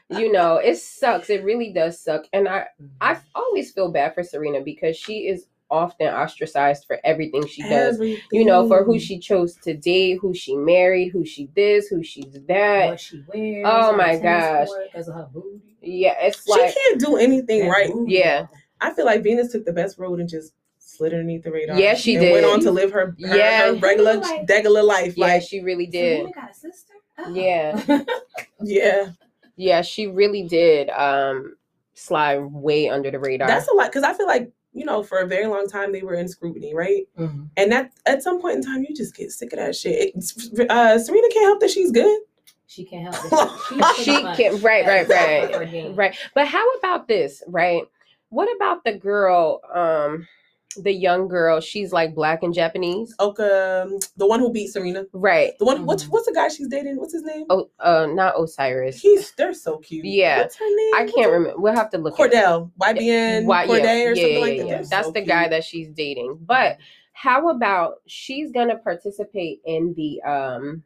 you 0.10 0.32
know, 0.32 0.56
it 0.56 0.76
sucks. 0.78 1.30
It 1.30 1.44
really 1.44 1.72
does 1.72 2.00
suck. 2.00 2.24
And 2.32 2.48
I 2.48 2.66
I 3.00 3.18
always 3.34 3.72
feel 3.72 3.90
bad 3.90 4.14
for 4.14 4.22
Serena 4.22 4.60
because 4.60 4.96
she 4.96 5.28
is 5.28 5.46
often 5.70 6.08
ostracized 6.08 6.84
for 6.86 6.98
everything 7.04 7.46
she 7.46 7.62
does. 7.62 7.94
Everything. 7.96 8.22
You 8.32 8.44
know, 8.44 8.66
for 8.68 8.84
who 8.84 8.98
she 8.98 9.18
chose 9.18 9.54
to 9.62 9.74
date, 9.74 10.18
who 10.20 10.34
she 10.34 10.56
married, 10.56 11.10
who 11.10 11.24
she 11.24 11.48
this, 11.54 11.88
who 11.88 12.02
she's 12.02 12.32
that. 12.48 12.86
what 12.90 13.00
she 13.00 13.22
wears. 13.32 13.64
Oh 13.68 13.96
my 13.96 14.16
gosh. 14.18 14.68
court, 14.68 14.88
her 15.06 15.28
booty. 15.32 15.76
Yeah, 15.82 16.14
it's 16.20 16.44
She 16.44 16.52
can't 16.82 17.00
do 17.00 17.16
anything 17.16 17.68
right. 17.68 17.92
booty. 17.92 18.14
Yeah. 18.14 18.46
I 18.80 18.92
feel 18.94 19.04
like 19.06 19.22
Venus 19.22 19.52
took 19.52 19.64
the 19.64 19.72
best 19.72 19.98
road 19.98 20.20
and 20.20 20.28
just 20.28 20.52
slid 20.78 21.12
underneath 21.12 21.44
the 21.44 21.52
radar. 21.52 21.78
Yeah, 21.78 21.94
she 21.94 22.14
and 22.16 22.24
did. 22.24 22.32
Went 22.32 22.46
on 22.46 22.60
to 22.60 22.70
live 22.70 22.90
her, 22.92 23.06
her, 23.06 23.36
Yeah. 23.36 23.66
her 23.66 23.74
regular, 23.74 24.16
Like- 24.16 24.48
regular 24.48 24.82
life. 24.82 25.16
yeah, 25.16 25.26
Like, 25.26 25.42
she 25.42 25.60
really 25.60 25.86
did. 25.86 26.18
Serena 26.20 26.32
got 26.34 26.50
a 26.50 26.54
sister? 26.54 26.94
Oh. 27.18 27.34
Yeah. 27.34 28.02
yeah, 28.62 29.10
Yeah, 29.56 29.82
she 29.82 30.06
really 30.06 30.42
did 30.42 30.88
um 30.90 31.56
slide 31.94 32.38
way 32.38 32.88
under 32.88 33.10
the 33.10 33.18
radar. 33.18 33.46
that's 33.46 33.68
a 33.68 33.74
lot. 33.74 33.86
Because 33.90 34.02
I 34.04 34.14
feel 34.14 34.26
like 34.26 34.50
you 34.72 34.84
know, 34.84 35.02
for 35.02 35.18
a 35.18 35.26
very 35.26 35.46
long 35.46 35.66
time 35.68 35.92
they 35.92 36.02
were 36.02 36.14
in 36.14 36.28
scrutiny, 36.28 36.74
right? 36.74 37.06
Mhm. 37.18 37.48
And 37.56 37.72
that 37.72 37.92
at 38.06 38.22
some 38.22 38.40
point 38.40 38.56
in 38.56 38.62
time, 38.62 38.84
you 38.88 38.94
just 38.94 39.16
get 39.16 39.30
sick 39.32 39.52
of 39.52 39.58
that 39.58 39.74
shit. 39.76 40.12
It- 40.14 40.70
uh, 40.70 40.98
Serena 40.98 41.28
can't 41.32 41.44
help 41.46 41.60
that 41.60 41.70
she's 41.70 41.90
good. 41.90 42.20
She 42.66 42.84
can't 42.84 43.12
help 43.14 43.24
it. 43.32 43.60
She's 43.68 44.04
she 44.04 44.12
pretty 44.12 44.22
much 44.24 44.36
can 44.36 44.52
right, 44.62 44.86
right, 44.86 44.88
at 44.88 45.08
the 45.08 45.14
top 45.14 45.62
of 45.62 45.68
her 45.70 45.76
right. 45.88 45.96
Right. 45.96 46.16
But 46.34 46.46
how 46.46 46.70
about 46.74 47.08
this, 47.08 47.42
right? 47.48 47.82
What 48.28 48.48
about 48.54 48.84
the 48.84 48.92
girl, 48.92 49.60
um, 49.74 50.28
the 50.76 50.92
young 50.92 51.26
girl, 51.26 51.60
she's 51.60 51.92
like 51.92 52.14
black 52.14 52.42
and 52.42 52.54
Japanese? 52.54 53.14
Oka, 53.18 53.82
um, 53.86 53.98
the 54.16 54.26
one 54.26 54.38
who 54.40 54.52
beat 54.52 54.68
Serena, 54.68 55.04
Right. 55.12 55.52
the 55.58 55.64
one. 55.64 55.84
What's 55.84 56.04
Mhm. 56.04 56.10
what's 56.10 56.26
the 56.26 56.32
guy 56.32 56.48
she's 56.48 56.68
dating? 56.68 56.96
What's 56.98 57.12
his 57.12 57.24
name? 57.24 57.46
Oh 57.50 57.68
uh 57.80 58.06
not 58.06 58.40
Osiris. 58.40 59.00
He's 59.00 59.32
they're 59.32 59.52
so 59.54 59.78
cute. 59.78 60.04
Yeah. 60.04 60.38
what's 60.42 60.56
her 60.56 60.64
name? 60.68 60.94
I 60.94 61.04
can't 61.12 61.26
her- 61.30 61.38
remember. 61.38 61.60
We'll 61.60 61.74
have 61.74 61.90
to 61.90 61.98
look. 61.98 62.16
Cordell, 62.16 62.70
YBN, 62.80 63.46
Why- 63.46 63.66
Cordae, 63.66 63.82
yeah, 63.82 64.04
or 64.04 64.14
yeah, 64.14 64.14
something 64.14 64.32
yeah, 64.34 64.38
like 64.40 64.56
yeah. 64.56 64.62
that. 64.62 64.68
They're 64.68 64.84
That's 64.84 65.06
so 65.08 65.12
the 65.12 65.22
guy 65.22 65.48
that 65.48 65.64
she's 65.64 65.88
dating. 65.88 66.38
But 66.42 66.78
how 67.12 67.48
about 67.48 68.02
she's 68.06 68.52
gonna 68.52 68.78
participate 68.78 69.60
in 69.64 69.92
the 69.94 70.22
um, 70.22 70.84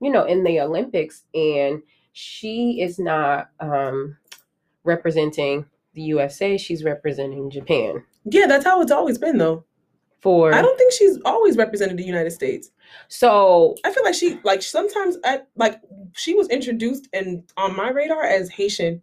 you 0.00 0.10
know, 0.10 0.24
in 0.24 0.44
the 0.44 0.60
Olympics, 0.60 1.24
and 1.34 1.82
she 2.12 2.80
is 2.80 2.98
not 3.00 3.48
um 3.58 4.16
representing 4.84 5.66
the 5.94 6.02
USA. 6.02 6.56
She's 6.56 6.84
representing 6.84 7.50
Japan 7.50 8.04
Yeah, 8.24 8.46
that's 8.46 8.64
how 8.64 8.80
it's 8.82 8.92
always 8.92 9.18
been 9.18 9.38
though. 9.38 9.64
for. 10.20 10.52
I 10.54 10.60
don't 10.60 10.76
think 10.76 10.92
she's 10.92 11.18
always 11.24 11.56
represented 11.56 11.96
the 11.96 12.04
United 12.04 12.30
States. 12.32 12.70
so 13.08 13.74
I 13.84 13.92
feel 13.92 14.04
like 14.04 14.14
she 14.14 14.38
like 14.44 14.60
sometimes 14.62 15.16
I 15.24 15.42
like 15.56 15.80
she 16.14 16.34
was 16.34 16.48
introduced 16.48 17.08
and 17.12 17.44
on 17.56 17.74
my 17.76 17.88
radar 17.90 18.22
as 18.24 18.50
Haitian. 18.50 19.02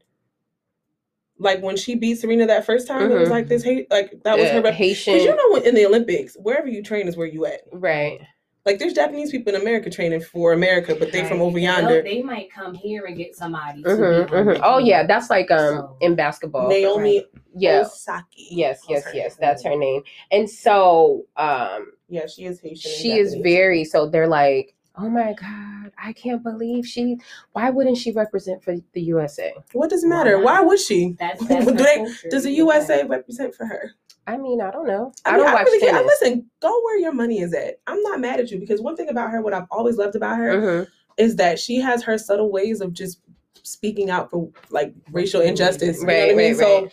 Like 1.39 1.61
when 1.61 1.77
she 1.77 1.95
beat 1.95 2.15
Serena 2.19 2.47
that 2.47 2.65
first 2.65 2.87
time, 2.87 3.11
it 3.11 3.15
was 3.15 3.29
Mhm. 3.29 3.31
like 3.31 3.47
this 3.47 3.63
hate 3.63 3.89
like 3.91 4.23
that 4.23 4.37
was 4.39 4.49
uh, 4.49 4.53
her 4.53 4.61
rep- 4.61 4.73
Haitian, 4.73 5.13
Because 5.13 5.25
you 5.25 5.35
know 5.35 5.55
in 5.61 5.75
the 5.75 5.85
Olympics, 5.85 6.35
wherever 6.39 6.67
you 6.67 6.81
train 6.83 7.07
is 7.07 7.15
where 7.15 7.27
you 7.27 7.45
at. 7.45 7.61
right? 7.71 8.21
Like 8.67 8.79
there's 8.79 8.91
Japanese 8.93 9.31
people 9.31 9.55
in 9.55 9.61
America 9.61 9.89
training 9.89 10.19
for 10.21 10.51
America, 10.51 10.93
but 10.99 11.13
they 11.13 11.23
from 11.25 11.41
over 11.41 11.57
And 11.57 11.65
they'll- 11.65 11.73
yonder. 11.83 12.01
They 12.03 12.21
might 12.21 12.51
come 12.51 12.73
here 12.73 13.05
and 13.05 13.15
get 13.15 13.33
somebody. 13.33 13.81
to 13.81 13.87
Mhm, 13.89 14.21
beat 14.25 14.31
them. 14.31 14.45
mhm. 14.47 14.59
Oh 14.61 14.77
yeah, 14.77 15.07
that's 15.07 15.29
like 15.29 15.49
um 15.49 15.75
So- 15.77 15.97
in 16.01 16.15
basketball. 16.15 16.67
Naomi 16.67 17.25
Yeah. 17.55 17.79
Osaka. 17.85 18.25
Yes, 18.35 18.81
yes, 18.89 19.05
her 19.05 19.11
yes. 19.15 19.31
name. 19.31 19.37
That's 19.39 19.63
her 19.63 19.75
name. 19.77 20.01
And 20.31 20.49
so 20.49 21.25
um 21.37 21.93
Yeah, 22.09 22.27
she 22.27 22.43
is 22.45 22.59
Haitian. 22.59 22.91
she 22.91 23.17
is 23.17 23.35
very 23.35 23.85
so 23.85 24.05
they're 24.09 24.27
like 24.27 24.73
oh 24.99 25.09
my 25.09 25.31
god 25.33 25.91
i 26.03 26.11
can't 26.11 26.41
believe 26.41 26.83
she 26.85 27.17
why 27.53 27.69
wouldn't 27.69 27.97
she 27.97 28.11
represent 28.11 28.63
for 28.63 28.73
the 28.93 29.01
usa 29.01 29.53
What 29.73 29.89
does 29.91 30.03
it 30.03 30.07
matter? 30.07 30.39
Why 30.39 30.59
Why 30.59 30.61
would 30.61 30.79
she? 30.79 31.15
That's, 31.19 31.45
that's 31.47 31.65
Do 31.67 31.73
they- 31.73 32.05
Does 32.31 32.43
the 32.43 32.51
USA 32.63 33.03
represent 33.05 33.53
for 33.55 33.65
her? 33.67 33.91
I 34.27 34.37
mean 34.37 34.61
i 34.61 34.69
don't 34.69 34.85
know 34.87 35.11
i, 35.25 35.29
I, 35.29 35.33
mean, 35.33 35.41
don't 35.45 35.49
I 35.49 35.53
watch 35.55 35.65
really 35.65 35.79
can't- 35.79 35.97
tennis 35.97 36.17
Listen, 36.21 36.45
go 36.61 36.81
where 36.83 36.99
your 36.99 37.13
money 37.13 37.39
is 37.39 37.53
at. 37.53 37.79
I'm 37.87 38.01
not 38.03 38.19
mad 38.19 38.39
at 38.39 38.51
you 38.51 38.59
because 38.59 38.81
one 38.81 38.95
thing 38.95 39.09
about 39.09 39.31
her, 39.31 39.41
what 39.41 39.53
I've 39.53 39.67
always 39.71 39.97
loved 39.97 40.15
about 40.15 40.37
her, 40.37 40.61
Mhm. 40.61 40.87
is 41.17 41.35
that 41.37 41.57
she 41.59 41.77
has 41.77 42.03
her 42.03 42.17
subtle 42.17 42.51
ways 42.51 42.81
of 42.81 42.93
just 42.93 43.21
speaking 43.63 44.09
out 44.09 44.29
for 44.29 44.49
like 44.69 44.93
racial 45.11 45.41
injustice. 45.41 45.99
You 46.01 46.07
know 46.07 46.13
Right, 46.13 46.31
I 46.31 46.35
mean? 46.35 46.37
right, 46.37 46.55
So, 46.57 46.81
right. 46.83 46.91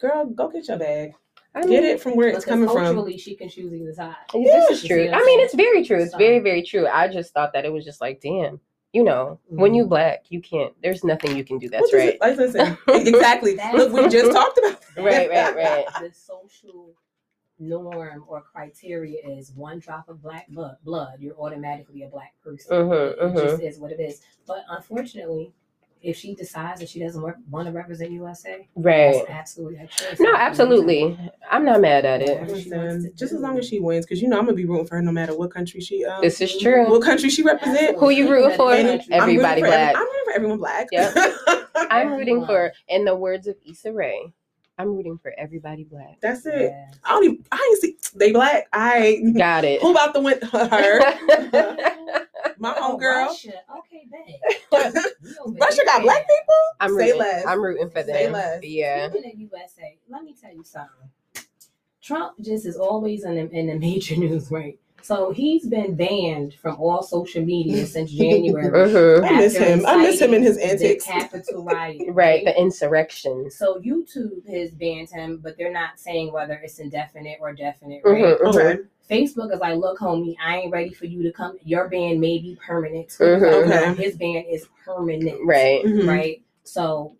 girl, 0.00 0.24
go 0.26 0.48
get 0.48 0.66
your 0.68 0.78
bag. 0.78 1.12
I 1.54 1.62
Get 1.62 1.82
it 1.84 2.00
from 2.00 2.14
where 2.14 2.28
it's 2.28 2.44
coming 2.44 2.68
from. 2.68 2.76
culturally, 2.84 3.18
she 3.18 3.34
can 3.34 3.48
choose 3.48 3.72
either 3.72 3.92
side. 3.92 4.14
this 4.32 4.70
is 4.82 4.86
true 4.88 5.08
i 5.12 5.24
mean 5.24 5.40
it's 5.40 5.54
very 5.54 5.84
true 5.84 5.98
it's 6.00 6.14
very 6.14 6.38
very 6.38 6.62
true 6.62 6.86
i 6.86 7.08
just 7.08 7.32
thought 7.34 7.52
that 7.54 7.64
it 7.64 7.72
was 7.72 7.84
just 7.84 8.00
like 8.00 8.20
damn 8.20 8.60
you 8.92 9.04
know 9.04 9.38
when 9.48 9.74
you 9.74 9.84
Mhm. 9.84 9.88
black 9.90 10.24
you 10.30 10.40
can't 10.40 10.72
there's 10.82 11.04
nothing 11.04 11.36
you 11.36 11.44
can 11.44 11.58
do 11.58 11.68
that's 11.68 11.92
right 11.92 12.14
it- 12.14 12.20
like, 12.20 12.36
listen, 12.38 12.76
exactly. 12.88 13.54
That's- 13.54 13.74
Look, 13.74 13.92
we 13.92 14.08
just 14.08 14.32
talked 14.38 14.56
about 14.58 14.80
that. 14.80 15.02
Right, 15.02 15.28
right, 15.30 15.54
right. 15.64 15.84
The 16.00 16.12
social 16.12 16.94
norm 17.58 18.24
or 18.28 18.40
criteria 18.40 19.18
is 19.26 19.52
one 19.52 19.78
drop 19.80 20.08
of 20.08 20.22
black 20.22 20.48
blood, 20.48 20.76
blood 20.84 21.20
you're 21.20 21.36
automatically 21.38 22.02
a 22.02 22.08
black 22.08 22.32
person. 22.42 22.76
Mhm, 22.76 23.12
it 23.36 23.42
just 23.48 23.62
is 23.62 23.78
what 23.78 23.92
it 23.92 24.00
is. 24.00 24.22
But 24.46 24.64
unfortunately, 24.70 25.52
if 26.02 26.16
she 26.16 26.34
decides 26.34 26.80
that 26.80 26.88
she 26.88 27.00
doesn't 27.00 27.22
want 27.50 27.66
to 27.66 27.72
represent 27.72 28.10
USA, 28.12 28.68
right 28.76 29.14
that's 29.26 29.30
absolutely 29.30 29.76
her 29.78 29.88
no 30.20 30.34
absolutely 30.34 31.18
i'm 31.50 31.64
not 31.64 31.80
mad 31.80 32.04
at 32.04 32.22
it 32.22 32.40
Whatever 32.40 32.60
she 32.60 32.70
wants 32.70 32.94
Listen, 32.94 33.10
to 33.10 33.16
just 33.16 33.32
as 33.32 33.40
long 33.40 33.58
as 33.58 33.66
she 33.68 33.80
wins, 33.80 34.04
because 34.06 34.20
you 34.22 34.28
know 34.28 34.38
I'm 34.38 34.44
gonna 34.44 34.56
be 34.56 34.64
rooting 34.64 34.86
for 34.86 34.96
her 34.96 35.02
no 35.02 35.12
matter 35.12 35.36
what 35.36 35.52
country 35.52 35.80
she 35.80 36.04
um 36.04 36.20
this 36.20 36.40
is 36.40 36.56
true 36.58 36.88
what 36.90 37.02
country 37.02 37.30
she 37.30 37.42
represents. 37.42 37.98
Who 38.00 38.10
you 38.10 38.30
rooting 38.30 38.56
for? 38.56 38.72
And 38.72 38.88
I'm 38.88 38.96
rooting 38.98 39.12
Everybody 39.12 39.60
for 39.62 39.66
every- 39.68 39.70
black. 39.70 39.96
I'm 39.96 40.02
rooting 40.02 40.24
for 40.24 40.32
everyone 40.34 40.58
black. 40.58 40.86
Yep. 40.92 41.16
I'm 41.90 42.08
rooting 42.12 42.20
Everyone. 42.42 42.46
for, 42.46 42.72
in 42.88 43.04
the 43.04 43.14
words 43.14 43.46
of 43.46 43.56
Issa 43.68 43.92
Rae, 43.92 44.32
I'm 44.78 44.94
rooting 44.96 45.18
for 45.18 45.32
everybody 45.36 45.84
black. 45.84 46.18
That's 46.20 46.46
it. 46.46 46.72
Yeah. 46.72 46.90
I 47.04 47.10
don't 47.10 47.24
even. 47.24 47.44
I 47.50 47.68
ain't 47.70 47.80
see 47.80 47.96
they 48.14 48.32
black. 48.32 48.68
I 48.72 49.20
Got 49.36 49.64
it. 49.64 49.80
who 49.82 49.90
about 49.90 50.14
to 50.14 50.20
win 50.20 50.38
her? 50.52 51.00
My 52.60 52.74
Oh, 52.76 52.96
homegirl. 52.96 53.26
Russia. 53.26 53.52
Okay, 53.78 54.06
bet. 54.10 55.12
We 55.22 55.30
over 55.44 55.58
Russia 55.60 55.82
got 55.84 56.02
black 56.02 56.22
people. 56.28 56.54
I'm 56.80 56.90
Say 56.90 57.06
rooting. 57.06 57.18
less. 57.18 57.46
I'm 57.46 57.60
rooting 57.62 57.90
for 57.90 58.02
Say 58.04 58.24
them. 58.24 58.32
less. 58.32 58.64
Yeah. 58.64 59.10
Speaking 59.10 59.30
of 59.32 59.38
USA, 59.52 59.98
let 60.08 60.22
me 60.24 60.34
tell 60.40 60.52
you 60.54 60.62
something. 60.64 61.10
Trump 62.02 62.34
just 62.40 62.64
is 62.66 62.76
always 62.76 63.24
in 63.24 63.34
the, 63.34 63.50
in 63.50 63.66
the 63.66 63.78
major 63.78 64.16
news, 64.16 64.50
right? 64.50 64.78
So 65.02 65.30
he's 65.30 65.66
been 65.66 65.94
banned 65.94 66.54
from 66.54 66.76
all 66.80 67.02
social 67.02 67.44
media 67.44 67.86
since 67.94 68.10
January. 68.10 68.68
Mhm. 68.68 69.24
I 69.24 69.36
miss 69.38 69.56
him. 69.56 69.86
I 69.86 69.96
miss 69.96 70.20
him 70.20 70.34
and 70.34 70.44
his 70.44 70.56
inciting 70.58 70.86
antics. 70.86 71.06
The 71.06 71.12
Capitol 71.12 71.64
riot. 71.64 72.02
Right, 72.08 72.44
the 72.44 72.58
insurrection. 72.60 73.50
So 73.50 73.78
YouTube 73.80 74.46
has 74.48 74.70
banned 74.72 75.10
him, 75.10 75.38
but 75.42 75.56
they're 75.56 75.72
not 75.72 75.98
saying 75.98 76.32
whether 76.32 76.54
it's 76.54 76.78
indefinite 76.78 77.38
or 77.40 77.52
definite, 77.52 78.02
right? 78.04 78.22
Mhm, 78.24 78.40
mhm. 78.40 78.54
Okay. 78.54 78.82
Facebook 79.10 79.54
is 79.54 79.60
like, 79.60 79.78
look, 79.78 79.98
homie, 79.98 80.36
I 80.44 80.58
ain't 80.58 80.72
ready 80.72 80.92
for 80.92 81.06
you 81.06 81.22
to 81.22 81.32
come. 81.32 81.56
Your 81.64 81.88
ban 81.88 82.20
may 82.20 82.38
be 82.38 82.58
permanent. 82.64 83.08
too. 83.08 83.24
Mhm. 83.24 83.40
No, 83.40 83.64
no, 83.64 83.90
Okay. 83.92 84.02
His 84.02 84.16
ban 84.16 84.44
is 84.44 84.66
permanent 84.84 85.38
Right. 85.44 85.82
Mhm. 85.84 86.06
right? 86.08 86.42
So 86.64 87.14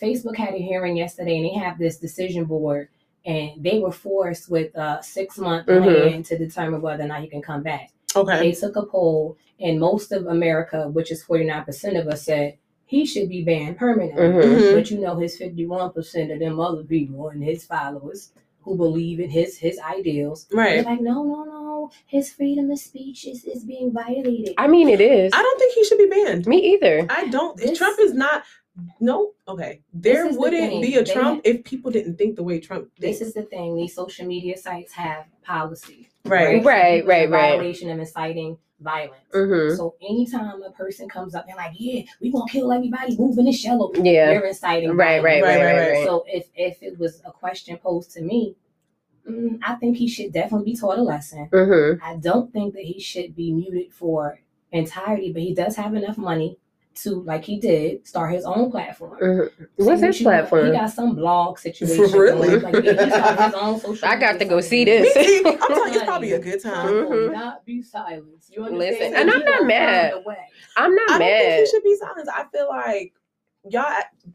Facebook 0.00 0.34
had 0.36 0.54
a 0.54 0.58
hearing 0.58 0.96
yesterday 0.96 1.36
and 1.36 1.44
they 1.46 1.54
have 1.54 1.78
this 1.78 1.98
decision 1.98 2.44
board 2.44 2.88
and 3.24 3.62
they 3.62 3.78
were 3.78 3.92
forced 3.92 4.50
with 4.50 4.74
a 4.76 4.98
six 5.02 5.38
month 5.38 5.66
Mhm. 5.66 5.82
plan 5.84 6.22
to 6.24 6.38
determine 6.38 6.80
whether 6.82 7.04
or 7.04 7.06
not 7.08 7.20
he 7.22 7.28
can 7.28 7.42
come 7.42 7.62
back. 7.62 7.90
Okay. 8.14 8.38
They 8.38 8.52
took 8.52 8.76
a 8.76 8.84
poll 8.84 9.36
and 9.60 9.78
most 9.78 10.12
of 10.12 10.26
America, 10.26 10.88
which 10.88 11.10
is 11.12 11.22
49% 11.24 11.96
of 11.96 12.08
us 12.08 12.22
said 12.24 12.56
he 12.84 13.06
should 13.06 13.28
be 13.28 13.42
banned 13.42 13.78
permanently. 13.78 14.22
Mhm. 14.22 14.42
Mhm. 14.58 14.74
But 14.74 14.90
you 14.90 14.98
know 14.98 15.16
his 15.16 15.36
51% 15.38 16.30
of 16.32 16.38
them 16.40 16.60
other 16.60 16.82
people 16.82 17.28
and 17.28 17.42
his 17.42 17.64
followers 17.64 18.32
who 18.62 18.76
believe 18.76 19.18
in 19.18 19.30
his 19.30 19.56
his 19.58 19.78
ideals. 19.80 20.46
They're 20.50 20.58
Right. 20.58 20.84
like, 20.84 21.00
no, 21.00 21.22
no, 21.24 21.44
no, 21.44 21.90
his 22.06 22.30
freedom 22.32 22.70
of 22.70 22.78
speech 22.78 23.26
is, 23.26 23.44
is 23.44 23.64
being 23.64 23.92
violated. 23.92 24.54
I 24.58 24.68
mean, 24.68 24.88
it 24.88 25.00
is. 25.00 25.32
I 25.34 25.42
don't 25.42 25.58
think 25.58 25.74
he 25.74 25.84
should 25.84 25.98
be 25.98 26.06
banned. 26.06 26.46
Me 26.46 26.58
either. 26.74 27.06
I 27.08 27.26
don't. 27.28 27.56
This- 27.56 27.76
Trump 27.78 27.98
is 27.98 28.14
not. 28.14 28.44
No, 29.00 29.32
okay. 29.48 29.80
There 29.92 30.24
This 30.24 30.30
is 30.30 30.34
the 30.36 30.40
wouldn't 30.40 30.70
thing. 30.70 30.80
be 30.80 30.96
a 30.96 31.04
They 31.04 31.12
Trump 31.12 31.42
if 31.44 31.64
people 31.64 31.90
didn't 31.90 32.16
think 32.16 32.36
the 32.36 32.42
way 32.42 32.58
Trump 32.60 32.90
This 32.98 33.20
is 33.20 33.34
the 33.34 33.42
thing. 33.42 33.76
These 33.76 33.94
social 33.94 34.26
media 34.26 34.56
sites 34.56 34.92
have 34.92 35.26
policy. 35.42 36.08
Right. 36.24 36.62
So 36.62 36.68
Right, 36.68 37.04
right, 37.06 37.24
in 37.26 37.30
right. 37.30 37.50
Violation 37.58 37.90
of 37.90 37.98
inciting 37.98 38.56
violence. 38.80 39.22
Mhm. 39.34 39.76
So 39.76 39.94
anytime 40.00 40.62
a 40.62 40.70
person 40.70 41.08
comes 41.08 41.34
up 41.34 41.46
and 41.48 41.56
like, 41.56 41.72
yeah, 41.78 42.02
we 42.20 42.30
gonna 42.32 42.50
kill 42.50 42.72
everybody 42.72 43.16
moving 43.16 43.44
this 43.44 43.62
yellow, 43.64 43.92
Yeah. 43.94 44.32
you're 44.32 44.46
inciting 44.46 44.90
Right, 44.96 45.22
right, 45.22 45.42
violence. 45.42 45.44
right, 45.44 45.64
Right, 45.64 45.74
right, 45.74 45.80
right, 45.88 45.98
right. 45.98 46.06
So 46.06 46.24
if 46.26 46.48
if 46.56 46.82
it 46.82 46.98
was 46.98 47.20
a 47.24 47.30
question 47.30 47.76
posed 47.76 48.10
to 48.12 48.22
me, 48.22 48.56
mm, 49.28 49.58
I 49.62 49.74
think 49.76 49.98
he 49.98 50.08
should 50.08 50.32
definitely 50.32 50.72
be 50.72 50.76
taught 50.76 50.98
a 50.98 51.02
lesson. 51.02 51.48
Mhm. 51.52 52.00
I 52.02 52.16
don't 52.16 52.52
think 52.52 52.74
that 52.74 52.84
he 52.84 52.98
should 53.00 53.36
be 53.36 53.52
muted 53.52 53.92
for 53.92 54.40
entirety, 54.72 55.32
but 55.32 55.42
he 55.42 55.54
does 55.54 55.76
have 55.76 55.94
enough 55.94 56.16
money 56.18 56.58
to, 56.96 57.22
like 57.22 57.44
he 57.44 57.58
did, 57.58 58.06
start 58.06 58.32
his 58.32 58.44
own 58.44 58.70
platform. 58.70 59.18
Mhm. 59.20 59.50
What's 59.76 60.00
what 60.00 60.06
his 60.08 60.20
you 60.20 60.26
want. 60.26 60.36
platform? 60.48 60.66
He 60.66 60.72
got 60.72 60.90
some 60.90 61.14
blog 61.14 61.58
situation. 61.58 62.18
Really? 62.18 62.60
going. 62.60 62.62
Like, 62.62 62.84
he 62.84 63.10
started 63.10 63.42
his 63.44 63.54
own 63.54 63.80
social 63.80 64.08
I 64.08 64.16
got 64.16 64.38
to 64.38 64.44
go 64.44 64.60
see 64.60 64.84
Me 64.84 64.84
this. 64.84 65.16
I'm 65.16 65.56
telling 65.58 65.92
you, 65.92 65.98
it's 65.98 66.04
probably 66.04 66.32
a 66.32 66.38
good 66.38 66.64
I 66.66 66.70
time. 66.70 66.88
Mhm. 66.92 67.32
not 67.32 67.64
be 67.64 67.82
silenced. 67.82 68.54
You 68.54 68.64
understand? 68.64 68.78
Listen, 68.78 69.12
So 69.14 69.20
and 69.20 69.30
I'm 69.30 69.44
not 69.44 69.64
mad. 69.66 70.12
find 70.12 70.24
a 70.24 70.28
way. 70.28 70.36
I'm 70.76 70.94
not 70.94 71.10
I 71.10 71.18
don't 71.18 71.28
think 71.28 71.48
mad. 71.48 71.58
he 71.60 71.66
should 71.66 71.82
be 71.82 71.96
silenced. 71.96 72.30
I 72.34 72.44
feel 72.52 72.68
like 72.68 73.12
y'all 73.68 73.84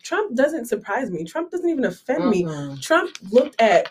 Trump 0.04 0.36
doesn't 0.36 0.66
surprise 0.66 1.10
me. 1.12 1.24
Trump 1.24 1.52
doesn't 1.52 1.70
even 1.70 1.86
offend 1.86 2.30
me. 2.30 2.44
Mhm. 2.44 2.82
Trump 2.82 3.16
looked 3.32 3.62
at 3.62 3.90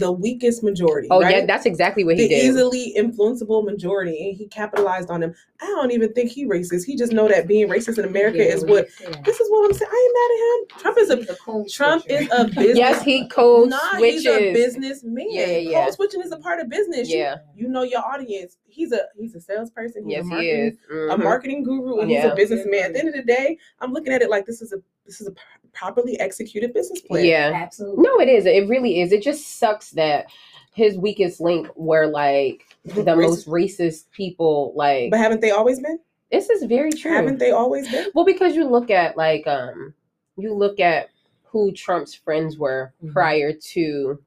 the 0.00 0.10
weakest 0.10 0.62
majority. 0.64 1.06
Oh 1.10 1.20
right? 1.22 1.36
yeah, 1.36 1.46
that's 1.46 1.64
exactly 1.64 2.02
what 2.02 2.16
he 2.16 2.22
the 2.24 2.28
did. 2.30 2.44
easily 2.44 2.92
influenceable 2.98 3.64
majority, 3.64 4.28
and 4.28 4.36
he 4.36 4.48
capitalized 4.48 5.10
on 5.10 5.20
them. 5.20 5.34
I 5.60 5.66
don't 5.66 5.92
even 5.92 6.12
think 6.12 6.30
he 6.30 6.44
racist. 6.44 6.84
He 6.84 6.96
just 6.96 7.12
know 7.12 7.28
that 7.28 7.46
being 7.46 7.68
racist 7.68 7.98
in 7.98 8.04
America 8.04 8.38
Yeah, 8.38 8.44
is 8.54 8.64
what. 8.64 8.88
yeah. 9.00 9.20
This 9.24 9.38
is 9.40 9.48
what 9.50 9.64
I'm 9.64 9.72
saying. 9.72 9.90
I 9.92 10.02
ain't 10.04 10.14
mad 10.18 10.30
at 10.34 10.40
him. 10.46 10.80
Trump 10.82 10.98
is 10.98 11.10
a 11.10 11.68
Trump 11.72 12.02
switcher. 12.02 12.22
is 12.22 12.28
a 12.32 12.44
business. 12.48 12.76
yes, 12.78 13.02
he 13.02 13.28
code 13.28 13.70
Nah, 13.70 13.78
switches. 13.96 14.22
he's 14.24 14.26
a 14.26 14.52
businessman. 14.52 15.26
Yeah, 15.30 15.46
yeah, 15.46 15.56
yeah. 15.58 15.84
Code 15.84 15.94
switching 15.94 16.20
is 16.22 16.32
a 16.32 16.36
part 16.38 16.60
of 16.60 16.68
business. 16.68 17.08
Yeah. 17.08 17.36
You, 17.54 17.68
know 17.68 17.82
your 17.84 18.04
audience. 18.04 18.56
He's 18.66 18.92
a 18.92 19.02
he's 19.16 19.34
a 19.34 19.40
salesperson. 19.40 20.04
He's 20.04 20.12
Yes, 20.16 20.20
a 20.20 20.24
he 20.24 20.30
marketing 20.30 20.66
is. 20.66 20.74
a 20.90 21.16
Mhm. 21.16 21.22
marketing 21.22 21.62
guru 21.64 22.00
and 22.00 22.10
he's 22.10 22.24
a 22.24 22.34
businessman. 22.34 22.82
At 22.86 22.92
the 22.94 22.98
end 22.98 23.08
of 23.08 23.14
the 23.14 23.22
day, 23.22 23.56
I'm 23.80 23.92
looking 23.92 24.12
at 24.12 24.20
it 24.20 24.30
like 24.30 24.46
this 24.46 24.60
is 24.62 24.72
a 24.72 24.76
this 25.06 25.20
is 25.20 25.28
a 25.28 25.30
p- 25.30 25.40
properly 25.76 26.18
executed 26.18 26.72
business 26.74 27.00
plan. 27.02 27.24
Yeah. 27.24 27.52
Absolutely. 27.54 28.02
No, 28.02 28.18
it 28.20 28.28
is. 28.28 28.46
It 28.46 28.68
really 28.68 29.00
is. 29.00 29.12
It 29.12 29.22
just 29.22 29.58
sucks 29.58 29.90
that 29.92 30.26
his 30.74 30.96
weakest 30.98 31.40
link 31.40 31.68
were 31.76 32.06
like 32.06 32.64
the 32.84 33.02
Racist. 33.02 33.16
most 33.22 33.46
racist 33.46 34.10
people. 34.12 34.72
Like 34.74 35.10
But 35.10 35.20
haven't 35.20 35.40
they 35.40 35.50
always 35.50 35.80
been? 35.80 35.98
this 36.32 36.50
is 36.50 36.64
very 36.64 36.90
true. 36.92 37.12
Haven't 37.12 37.38
they 37.38 37.50
always 37.52 37.88
been? 37.90 38.08
Well, 38.14 38.24
because 38.24 38.56
you 38.56 38.68
look 38.68 38.90
at 38.90 39.16
like 39.16 39.46
um, 39.46 39.94
you 40.36 40.52
look 40.52 40.80
at 40.80 41.08
who 41.44 41.72
Trump's 41.72 42.14
friends 42.14 42.58
were 42.58 42.92
Mm-hmm. 42.98 43.08
Mhm. 43.10 43.12
prior 43.12 43.52
to 43.52 44.20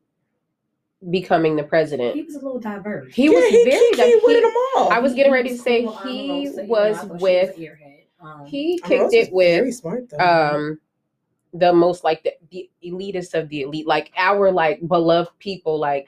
becoming 1.10 1.56
the 1.56 1.64
president. 1.64 2.16
He 2.16 2.24
was 2.24 2.36
a 2.36 2.40
little 2.40 2.60
diverse. 2.60 3.14
He 3.14 3.26
yeah, 3.26 3.30
was 3.32 3.46
he, 3.46 3.64
very. 3.64 3.78
he, 3.78 3.96
he, 3.96 4.20
he- 4.20 4.22
with 4.24 4.42
them 4.44 4.54
all. 4.78 4.92
I 4.92 5.00
was 5.00 5.14
getting 5.14 5.32
ready 5.32 5.50
to 5.50 5.58
say 5.58 5.84
cool 5.84 5.94
he 5.98 6.50
was 6.56 6.56
though 6.56 6.76
I 6.76 6.94
thought 6.94 7.18
she 7.20 7.24
with- 7.24 7.58
an. 7.58 7.76
Um, 8.22 8.46
he 8.48 8.78
kicked 8.84 9.14
it 9.14 9.32
with 9.32 9.48
very 9.48 9.68
with 9.68 9.76
smart 9.76 10.10
though. 10.10 10.18
um 10.18 10.80
the 11.54 11.74
most 11.74 12.04
like 12.04 12.24
the, 12.24 12.34
the 12.52 12.70
elitist 12.84 13.34
of 13.34 13.50
the 13.50 13.62
elite, 13.62 13.88
like 13.88 14.12
our 14.18 14.52
like 14.52 14.88
beloved 14.88 15.32
people. 15.40 15.80
Like 15.80 16.08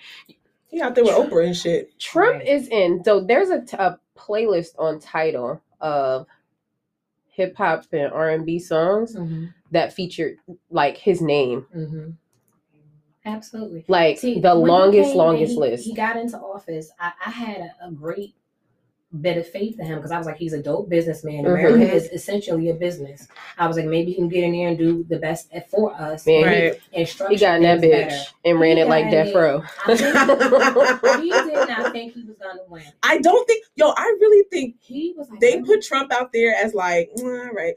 he 0.67 0.81
out 0.81 0.95
there 0.95 1.03
with 1.03 1.13
Oprah 1.13 1.45
and 1.47 1.55
shit. 1.57 1.97
Trump 1.99 2.39
Right. 2.39 2.47
is 2.47 2.67
in. 2.69 3.03
So 3.03 3.19
there's 3.21 3.49
a, 3.49 3.61
t- 3.61 3.77
a 3.77 3.99
playlist 4.17 4.69
on 4.77 4.99
title 4.99 5.61
of 5.81 6.27
hip 7.29 7.55
hop 7.57 7.85
and 7.91 8.11
R 8.13 8.29
and 8.29 8.45
B 8.45 8.59
songs 8.59 9.15
mhm, 9.15 9.53
that 9.71 9.93
featured 9.93 10.37
like 10.69 10.97
his 10.97 11.21
name, 11.21 11.65
mhm. 11.75 12.15
Absolutely. 13.25 13.85
like 13.87 14.17
See, 14.19 14.39
the 14.39 14.53
longest, 14.53 15.15
longest 15.15 15.55
and 15.57 15.63
he, 15.63 15.71
list. 15.71 15.85
He 15.85 15.93
got 15.93 16.17
into 16.17 16.37
office. 16.39 16.91
I, 16.99 17.11
I 17.25 17.29
had 17.29 17.57
a, 17.57 17.87
a 17.87 17.91
great 17.91 18.35
bit 19.19 19.35
of 19.37 19.45
faith 19.47 19.77
in 19.79 19.85
him 19.85 19.97
because 19.97 20.11
I 20.11 20.17
was 20.17 20.25
like, 20.25 20.37
he's 20.37 20.53
a 20.53 20.61
dope 20.63 20.87
businessman. 20.87 21.43
Mhm. 21.43 21.47
America 21.49 21.93
is 21.93 22.05
essentially 22.13 22.69
a 22.69 22.73
business. 22.73 23.27
I 23.57 23.67
was 23.67 23.75
like, 23.75 23.85
maybe 23.87 24.11
he 24.11 24.15
can 24.15 24.29
get 24.29 24.43
in 24.45 24.53
there 24.53 24.69
and 24.69 24.77
do 24.77 25.03
the 25.09 25.17
best 25.19 25.51
for 25.69 25.93
us. 25.93 26.25
Man, 26.25 26.43
Right. 26.45 26.79
and 26.93 27.07
structure 27.07 27.33
he 27.33 27.39
got 27.39 27.57
in 27.57 27.63
that 27.63 27.79
bitch 27.79 27.91
better. 28.09 28.21
and 28.45 28.59
ran 28.59 28.77
He 28.77 28.83
it 28.83 28.87
like 28.87 29.05
got 29.05 29.11
Death. 29.11 29.35
Row. 29.35 29.63
I 29.85 29.95
think- 29.95 31.23
he 31.23 31.29
did 31.31 31.53
not 31.67 31.91
think 31.91 32.13
he 32.13 32.23
was 32.23 32.37
gonna 32.37 32.61
win. 32.69 32.83
I 33.03 33.17
don't 33.17 33.45
think 33.47 33.65
yo, 33.75 33.89
I 33.89 34.03
really 34.21 34.45
think 34.49 34.75
He 34.79 35.13
was 35.17 35.29
like, 35.29 35.39
they 35.41 35.61
put 35.61 35.81
Trump 35.81 36.13
out 36.13 36.31
there 36.31 36.55
as 36.55 36.73
like, 36.73 37.09
"Mm, 37.17 37.47
all 37.49 37.53
right. 37.53 37.75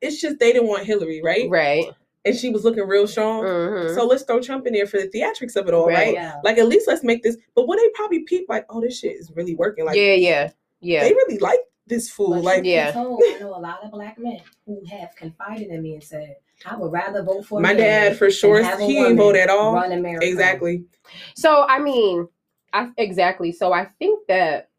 It's 0.00 0.20
just 0.20 0.38
they 0.38 0.52
didn't 0.52 0.68
want 0.68 0.84
Hillary, 0.84 1.20
right? 1.22 1.48
right. 1.48 1.86
And 2.24 2.34
she 2.34 2.50
was 2.50 2.64
looking 2.64 2.86
real 2.86 3.06
strong. 3.06 3.42
Mhm. 3.42 3.94
So 3.94 4.06
let's 4.06 4.22
throw 4.22 4.40
Trump 4.40 4.66
in 4.66 4.72
there 4.72 4.86
for 4.86 4.98
the 4.98 5.08
theatrics 5.08 5.56
of 5.56 5.68
it 5.68 5.74
all, 5.74 5.86
Right. 5.86 5.96
right? 5.96 6.14
Yeah. 6.14 6.36
Like 6.42 6.58
at 6.58 6.66
least 6.66 6.88
let's 6.88 7.04
make 7.04 7.22
this. 7.22 7.36
But 7.54 7.68
when 7.68 7.78
they 7.78 7.88
probably 7.90 8.20
peep, 8.20 8.46
like, 8.48 8.64
oh, 8.70 8.80
this 8.80 8.98
shit 8.98 9.16
is 9.16 9.30
really 9.34 9.54
working. 9.54 9.84
Like, 9.84 9.96
yeah, 9.96 10.14
yeah, 10.14 10.50
yeah. 10.80 11.04
they 11.04 11.12
really 11.12 11.38
like 11.38 11.60
this 11.86 12.10
fool. 12.10 12.30
But 12.30 12.42
like, 12.44 12.54
truth 12.56 12.62
be 12.64 12.70
yeah. 12.70 12.92
told, 12.92 13.22
I 13.22 13.38
know 13.40 13.54
a 13.54 13.60
lot 13.60 13.84
of 13.84 13.90
black 13.90 14.18
men 14.18 14.40
who 14.64 14.82
have 14.90 15.14
confided 15.16 15.68
in 15.68 15.82
me 15.82 15.94
and 15.94 16.02
said, 16.02 16.36
I 16.64 16.76
would 16.76 16.92
rather 16.92 17.22
vote 17.22 17.44
for 17.44 17.60
my 17.60 17.74
dad 17.74 18.16
for 18.16 18.30
sure, 18.30 18.62
he 18.62 18.94
woman 18.94 19.10
ain't 19.10 19.18
vote 19.18 19.36
at 19.36 19.50
all. 19.50 19.74
Run 19.74 19.92
America. 19.92 20.26
Exactly. 20.26 20.84
So 21.34 21.66
I 21.68 21.78
mean, 21.78 22.28
I 22.72 22.90
exactly. 22.96 23.52
So 23.52 23.72
I 23.72 23.86
think 23.98 24.26
that 24.28 24.70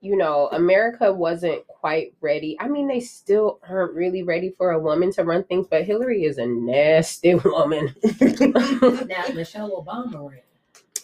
you 0.00 0.16
know 0.16 0.48
America 0.52 1.12
wasn't 1.12 1.66
quite 1.66 2.14
ready. 2.20 2.56
I 2.60 2.68
mean, 2.68 2.88
they 2.88 3.00
still 3.00 3.60
aren't 3.68 3.94
really 3.94 4.22
ready 4.22 4.54
for 4.56 4.70
a 4.70 4.78
woman 4.78 5.12
to 5.12 5.24
run 5.24 5.44
things, 5.44 5.66
but 5.70 5.84
Hillary 5.84 6.24
is 6.24 6.38
a 6.38 6.46
nasty 6.46 7.34
woman. 7.44 7.94
Now 8.20 9.24
Michelle 9.34 9.84
Obama 9.84 10.30
ran. 10.30 10.40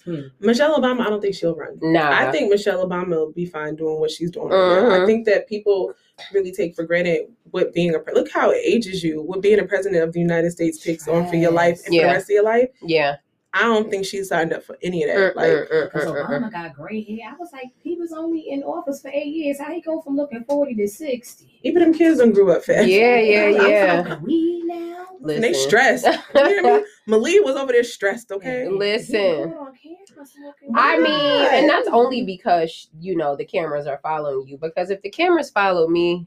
Hmm. 0.05 0.29
Michelle 0.39 0.81
Obama, 0.81 1.01
I 1.01 1.11
don't 1.11 1.21
think 1.21 1.35
she'll 1.35 1.57
run. 1.57 1.79
Nah, 1.83 2.11
I 2.13 2.31
think 2.31 2.49
Michelle 2.49 2.87
Obama 2.87 3.09
will 3.09 3.33
be 3.33 3.45
fine 3.45 3.75
doing 3.75 3.99
what 3.99 4.13
she's 4.13 4.31
doing. 4.31 4.49
right 4.49 4.83
now. 4.83 4.89
I 4.89 4.99
mm-hmm. 4.99 5.07
think 5.07 5.27
that 5.27 5.49
people 5.49 5.93
really 6.33 6.53
take 6.53 6.77
for 6.77 6.85
granted 6.85 7.23
what 7.51 7.75
being 7.75 7.93
a 7.93 7.99
pre- 7.99 8.15
look 8.15 8.31
how 8.31 8.51
it 8.51 8.61
ages 8.65 9.03
you. 9.03 9.21
What 9.21 9.43
being 9.43 9.59
a 9.59 9.65
president 9.65 10.05
of 10.05 10.13
the 10.13 10.21
United 10.21 10.53
States 10.53 10.79
takes 10.79 11.09
on 11.09 11.29
for 11.29 11.35
your 11.35 11.51
life 11.51 11.81
and 11.85 11.95
for 11.95 12.03
the 12.03 12.13
rest 12.13 12.31
of 12.31 12.35
your 12.35 12.45
life. 12.45 12.69
yeah. 12.83 13.17
I 13.57 13.63
don't 13.63 13.91
think 13.91 14.05
she 14.05 14.23
signed 14.23 14.53
up 14.53 14.63
for 14.63 14.77
any 14.83 15.03
of 15.05 15.09
that. 15.09 15.35
Like, 15.35 15.69
Because 15.69 16.05
mm, 16.05 16.15
mm, 16.15 16.27
mm. 16.27 16.29
Obama 16.29 16.53
got 16.53 16.75
gray 16.75 17.03
hair. 17.03 17.31
I 17.33 17.37
was 17.37 17.49
like, 17.53 17.71
he 17.83 17.95
was 17.95 18.13
only 18.13 18.51
in 18.51 18.63
office 18.63 19.01
for 19.01 19.09
eight 19.09 19.35
years. 19.35 19.59
How 19.59 19.73
he 19.73 19.81
go 19.81 20.03
from 20.03 20.15
looking 20.17 20.45
40 20.45 20.75
to 20.75 20.87
60? 20.87 21.61
even 21.63 21.83
them 21.83 21.95
kids 21.95 22.19
done 22.19 22.33
grew 22.33 22.53
up 22.53 22.65
fast. 22.65 22.87
Yeah, 22.87 23.17
yeah, 23.17 23.45
I'm 23.45 23.71
yeah. 23.71 24.05
smoking 24.05 24.25
weed 24.25 24.63
now. 24.67 25.07
And 25.23 25.43
they 25.43 25.55
stressed. 25.55 26.05
You 26.05 26.45
hear 26.45 26.63
me? 26.63 26.85
Malia 27.07 27.43
was 27.43 27.57
over 27.57 27.73
there 27.73 27.83
stressed, 27.83 28.31
okay? 28.31 28.69
Listen. 28.69 29.17
He 29.17 29.55
caught 29.55 29.69
on 29.69 29.75
camera 29.75 30.27
smoking 30.27 30.71
I 30.75 30.99
mean, 30.99 31.55
and 31.55 31.69
that's 31.69 31.89
only 31.89 32.25
because 32.25 32.89
you 33.01 33.17
know 33.17 33.37
the 33.37 33.45
cameras 33.45 33.87
are 33.87 34.01
following 34.03 34.47
you. 34.47 34.59
Because 34.59 34.91
if 34.91 35.01
the 35.03 35.11
cameras 35.11 35.51
follow 35.51 35.89
me, 35.89 36.27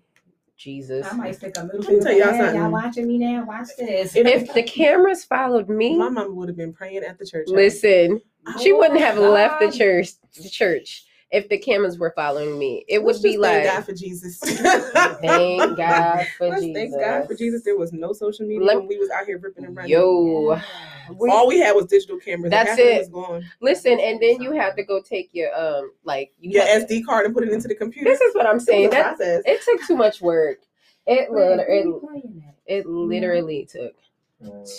Jesus. 0.59 1.07
I 1.11 1.15
might 1.15 1.35
stick 1.35 1.57
a 1.57 1.63
middle 1.63 1.81
Let 1.81 1.89
me 1.93 1.99
tell 2.01 2.13
y'all 2.13 2.37
something. 2.37 2.55
Y'all 2.55 2.71
watching 2.71 3.07
me 3.07 3.17
now? 3.17 3.45
Watch 3.45 3.69
this. 3.77 4.15
If 4.15 4.53
the 4.53 4.61
cameras 4.61 5.23
followed 5.23 5.69
me, 5.69 5.97
My 5.97 6.09
mom 6.09 6.35
would 6.35 6.49
have 6.49 6.57
been 6.57 6.73
praying 6.73 7.03
at 7.03 7.17
the 7.17 7.25
church. 7.25 7.47
house. 7.47 7.55
listen, 7.55 8.21
she 8.61 8.73
Oh, 8.73 8.77
wouldn't 8.77 8.99
have 8.99 9.17
left 9.17 9.61
the 9.61 9.67
oh, 9.67 9.71
church. 9.71 10.09
The 10.35 10.49
church 10.49 11.05
if 11.31 11.47
the 11.49 11.57
cameras 11.57 11.97
were 11.99 12.11
following 12.15 12.57
me. 12.57 12.83
It 12.87 13.03
would 13.03 13.13
Let's 13.15 13.21
be 13.21 13.33
just 13.33 13.39
like, 13.41 13.63
thank 13.63 13.77
God 13.77 13.85
for 13.85 13.93
Jesus. 13.93 14.39
thank 14.39 15.77
God 15.77 16.27
for 16.37 16.47
Let's 16.49 16.61
Jesus. 16.63 16.73
thank 16.73 16.99
God 16.99 17.27
for 17.27 17.35
Jesus. 17.35 17.63
There 17.63 17.77
was 17.77 17.93
no 17.93 18.13
social 18.13 18.45
media 18.47 18.65
Let- 18.65 18.77
when 18.77 18.87
we 18.87 18.97
was 18.97 19.09
out 19.09 19.25
here 19.25 19.37
ripping 19.37 19.65
and 19.65 19.75
running. 19.75 19.91
Yo, 19.91 20.59
we- 21.17 21.29
All 21.29 21.47
we 21.47 21.59
had 21.59 21.73
was 21.73 21.85
digital 21.85 22.17
cameras. 22.19 22.51
That's 22.51 22.69
Half 22.69 22.79
it. 22.79 23.11
Gone. 23.11 23.43
listen, 23.61 23.99
and 23.99 24.19
then 24.21 24.41
you 24.41 24.51
have 24.53 24.75
to 24.75 24.83
go 24.83 25.01
take 25.01 25.29
your 25.33 25.53
um, 25.59 25.91
like 26.03 26.31
you. 26.39 26.51
Your 26.51 26.65
have- 26.65 26.83
SD 26.87 27.05
card 27.05 27.25
and 27.25 27.33
put 27.33 27.43
it 27.43 27.51
into 27.51 27.67
the 27.67 27.75
computer. 27.75 28.09
This 28.09 28.21
is 28.21 28.33
what 28.35 28.45
I'm 28.45 28.59
saying. 28.59 28.87
a 28.87 28.89
That 28.91 29.17
process. 29.17 29.41
it 29.45 29.61
took 29.63 29.85
too 29.87 29.95
much 29.95 30.21
work. 30.21 30.59
It 31.07 31.31
Wait, 31.31 31.57
lit- 31.57 31.67
who 31.67 31.73
it, 31.73 31.83
you 31.85 31.99
playing 32.07 32.43
at? 32.47 32.55
it 32.67 32.85
literally 32.87 33.65
took 33.65 33.95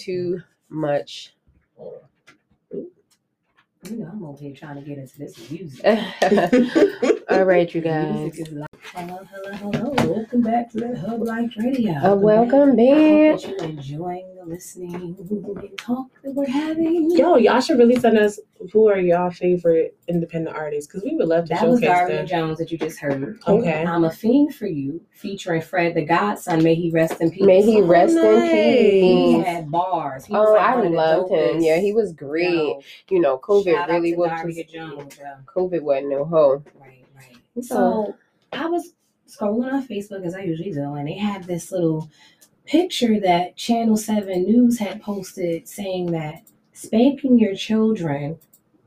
too 0.01 0.41
much. 0.69 1.35
You 3.91 3.97
know, 3.97 4.11
I'm 4.13 4.25
over 4.25 4.39
here 4.41 4.55
trying 4.55 4.77
to 4.77 4.83
get 4.83 4.99
into 4.99 5.19
this 5.19 5.51
music. 5.51 5.85
All 7.29 7.43
right, 7.43 7.75
you 7.75 7.81
guys. 7.81 8.15
Music 8.15 8.47
is 8.47 8.53
like, 8.55 8.69
hello, 8.95 9.19
hello, 9.33 9.57
hello. 9.73 10.15
Welcome 10.15 10.43
back 10.43 10.71
to 10.71 10.79
that 10.79 10.97
Hubb 10.99 11.23
Life 11.23 11.51
Radio. 11.57 11.95
Uh, 11.95 12.15
welcome 12.15 12.71
I 12.71 12.77
back. 12.77 13.41
hope 13.41 13.41
that 13.43 13.49
you're 13.49 13.65
enjoying 13.65 14.29
the 14.29 14.30
listening 14.47 14.95
and 14.95 15.79
talk 15.79 16.07
that 16.23 16.33
we're 16.33 16.47
having. 16.47 17.11
Yo, 17.17 17.37
y'all 17.37 17.61
should 17.61 17.79
really 17.79 17.97
send 17.99 18.19
us 18.19 18.39
who 18.73 18.89
are 18.89 18.99
y'all 18.99 19.31
favorite 19.31 19.97
independent 20.09 20.57
artists 20.57 20.87
because 20.87 21.05
we 21.05 21.15
would 21.17 21.29
love 21.29 21.45
to 21.47 21.55
That 21.55 21.69
was 21.69 21.81
showcase 21.81 21.99
Daria 21.99 22.17
them. 22.19 22.27
Jones 22.27 22.59
that 22.59 22.71
you 22.71 22.79
just 22.79 22.99
heard. 23.01 23.39
Okay. 23.47 23.85
I'm 23.85 24.05
a 24.05 24.11
fiend 24.11 24.55
for 24.55 24.67
you, 24.67 25.01
featuring 25.13 25.63
Fred 25.63 25.95
the 25.95 26.05
Godson. 26.05 26.63
May 26.63 26.75
he 26.75 26.91
rest 26.91 27.21
in 27.21 27.31
peace. 27.31 27.43
May 27.43 27.63
he 27.63 27.81
Oh, 27.83 27.87
rest 27.87 28.15
nice. 28.15 28.25
in 28.25 28.43
He 28.45 29.35
peace. 29.37 29.47
had 29.47 29.71
bars. 29.71 30.25
He 30.27 30.35
Oh, 30.35 30.53
like 30.53 30.61
I 30.61 30.75
one 30.77 30.87
of 30.87 30.93
the 30.93 30.97
loved 30.97 31.31
him. 31.33 31.61
Yeah, 31.63 31.79
he 31.79 31.93
was 31.93 32.13
great. 32.13 32.51
you 32.51 32.59
know, 32.67 32.81
You 33.11 33.21
know, 33.21 33.39
COVID 33.39 33.65
shout 33.65 33.91
out 33.91 33.95
really 33.95 34.13
to 34.13 34.17
whooped 34.19 34.71
Jones. 34.73 35.17
Yeah. 35.21 35.37
COVID 35.55 35.83
wasn't 35.83 36.11
no 36.11 36.25
hoe. 36.25 36.63
Right, 36.81 37.05
right. 37.17 37.37
So, 37.63 37.63
So 37.63 38.15
I 38.53 38.67
was 38.67 38.93
scrolling 39.29 39.73
on 39.73 39.87
Facebook 39.87 40.25
as 40.25 40.35
I 40.35 40.41
usually 40.43 40.73
do, 40.73 40.95
and 40.95 41.07
they 41.07 41.15
had 41.15 41.45
this 41.45 41.71
little 41.71 42.11
picture 42.75 43.19
that 43.19 43.57
Channel 43.57 43.97
7 43.97 44.45
News 44.45 44.79
had 44.79 45.03
posted 45.03 45.67
saying 45.69 46.13
that 46.13 46.43
spanking 46.73 47.37
your 47.39 47.55
children 47.57 48.39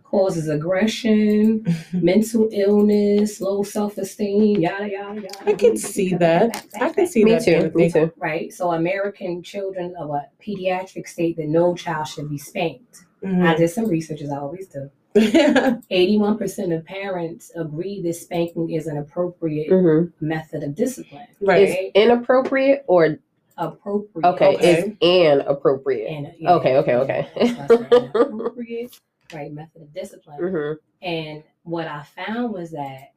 causes 0.06 0.48
aggression, 0.48 1.66
mental 1.94 2.48
illness, 2.54 3.42
low 3.42 3.62
self 3.64 3.98
esteem, 3.98 4.62
yada, 4.62 4.90
yada, 4.90 5.22
yada. 5.22 5.30
I 5.46 5.54
can 5.54 5.76
see 5.76 6.14
that. 6.16 6.66
I 6.80 6.90
can 6.94 7.08
see 7.08 7.26
Me 7.26 7.32
that. 7.34 7.46
being 7.46 7.58
a 7.66 7.70
too. 7.72 7.78
Me 7.78 7.92
too. 7.92 8.14
Right. 8.18 8.54
So, 8.54 8.72
American 8.72 9.44
children 9.44 9.96
of 10.00 10.12
a 10.12 10.28
pediatric 10.42 11.08
state 11.08 11.36
that 11.38 11.48
no 11.48 11.76
child 11.76 12.08
should 12.08 12.30
be 12.30 12.38
spanked. 12.38 13.06
I 13.24 13.28
Mhm. 13.28 13.58
did 13.58 13.70
some 13.70 13.88
research, 13.90 14.22
as 14.22 14.32
I 14.32 14.38
always 14.38 14.68
do. 14.68 14.90
81% 15.16 16.74
of 16.76 16.86
parents 16.86 17.52
agree 17.56 18.02
that 18.02 18.14
spanking 18.16 18.72
is 18.72 18.88
an 18.88 18.98
appropriate 18.98 19.70
hmm 19.70 20.06
method 20.22 20.64
of 20.64 20.74
discipline. 20.76 21.28
right. 21.42 21.70
Is 21.70 21.76
inappropriate 21.96 22.84
or 22.88 23.20
Appropriate. 23.58 24.26
okay, 24.28 24.56
Okay. 24.56 24.78
is 24.88 24.94
inappropriate. 25.02 26.10
And, 26.10 26.34
yeah, 26.40 26.54
Okay, 26.54 26.76
okay, 26.78 26.96
okay. 26.96 27.28
right. 27.36 27.70
appropriate, 28.16 29.00
right, 29.34 29.52
method 29.54 29.82
of 29.84 29.94
discipline. 29.94 30.40
hmm 30.40 30.74
And 31.06 31.44
what 31.64 31.88
I 31.88 32.04
found 32.04 32.54
was 32.54 32.72
that 32.72 33.12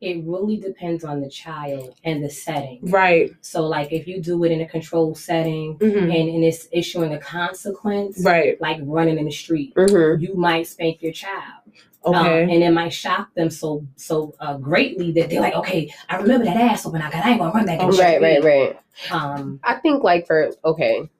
it 0.00 0.24
really 0.24 0.56
depends 0.56 1.04
on 1.04 1.20
the 1.20 1.28
child 1.28 1.94
and 2.04 2.24
the 2.24 2.30
setting. 2.30 2.78
Right. 2.84 3.32
So, 3.42 3.66
like, 3.66 3.92
if 3.92 4.06
you 4.08 4.22
do 4.22 4.42
it 4.44 4.50
in 4.50 4.62
a 4.62 4.66
controlled 4.66 5.18
setting 5.18 5.76
Mhm. 5.78 6.04
and, 6.04 6.28
and 6.30 6.42
it's 6.44 6.68
issuing 6.72 7.12
a 7.12 7.18
consequence, 7.18 8.24
Right. 8.24 8.58
like 8.62 8.78
running 8.82 9.18
in 9.18 9.26
the 9.26 9.30
street, 9.30 9.74
hmm 9.76 10.14
you 10.18 10.34
might 10.34 10.66
spank 10.66 11.02
your 11.02 11.12
child. 11.12 11.59
Okay. 12.04 12.16
Um, 12.44 12.48
and 12.50 12.62
it 12.62 12.70
might 12.70 12.92
shock 12.94 13.34
them 13.34 13.50
so 13.50 13.86
so 13.96 14.34
uh, 14.40 14.56
greatly 14.56 15.12
that 15.12 15.28
they're 15.28 15.40
like, 15.42 15.54
okay, 15.54 15.92
I 16.08 16.16
remember 16.16 16.46
that 16.46 16.56
asshole 16.56 16.92
when 16.92 17.02
I 17.02 17.10
got, 17.10 17.24
I 17.26 17.30
ain't 17.32 17.38
gonna 17.40 17.52
run 17.52 17.66
back 17.66 17.80
in 17.80 17.90
the 17.90 17.92
Right, 17.96 18.16
street. 18.16 18.42
right, 18.42 18.44
right. 18.44 18.80
Um, 19.12 19.60
I 19.64 19.74
think 19.76 20.02
like 20.02 20.26
for 20.26 20.50
okay, 20.64 21.10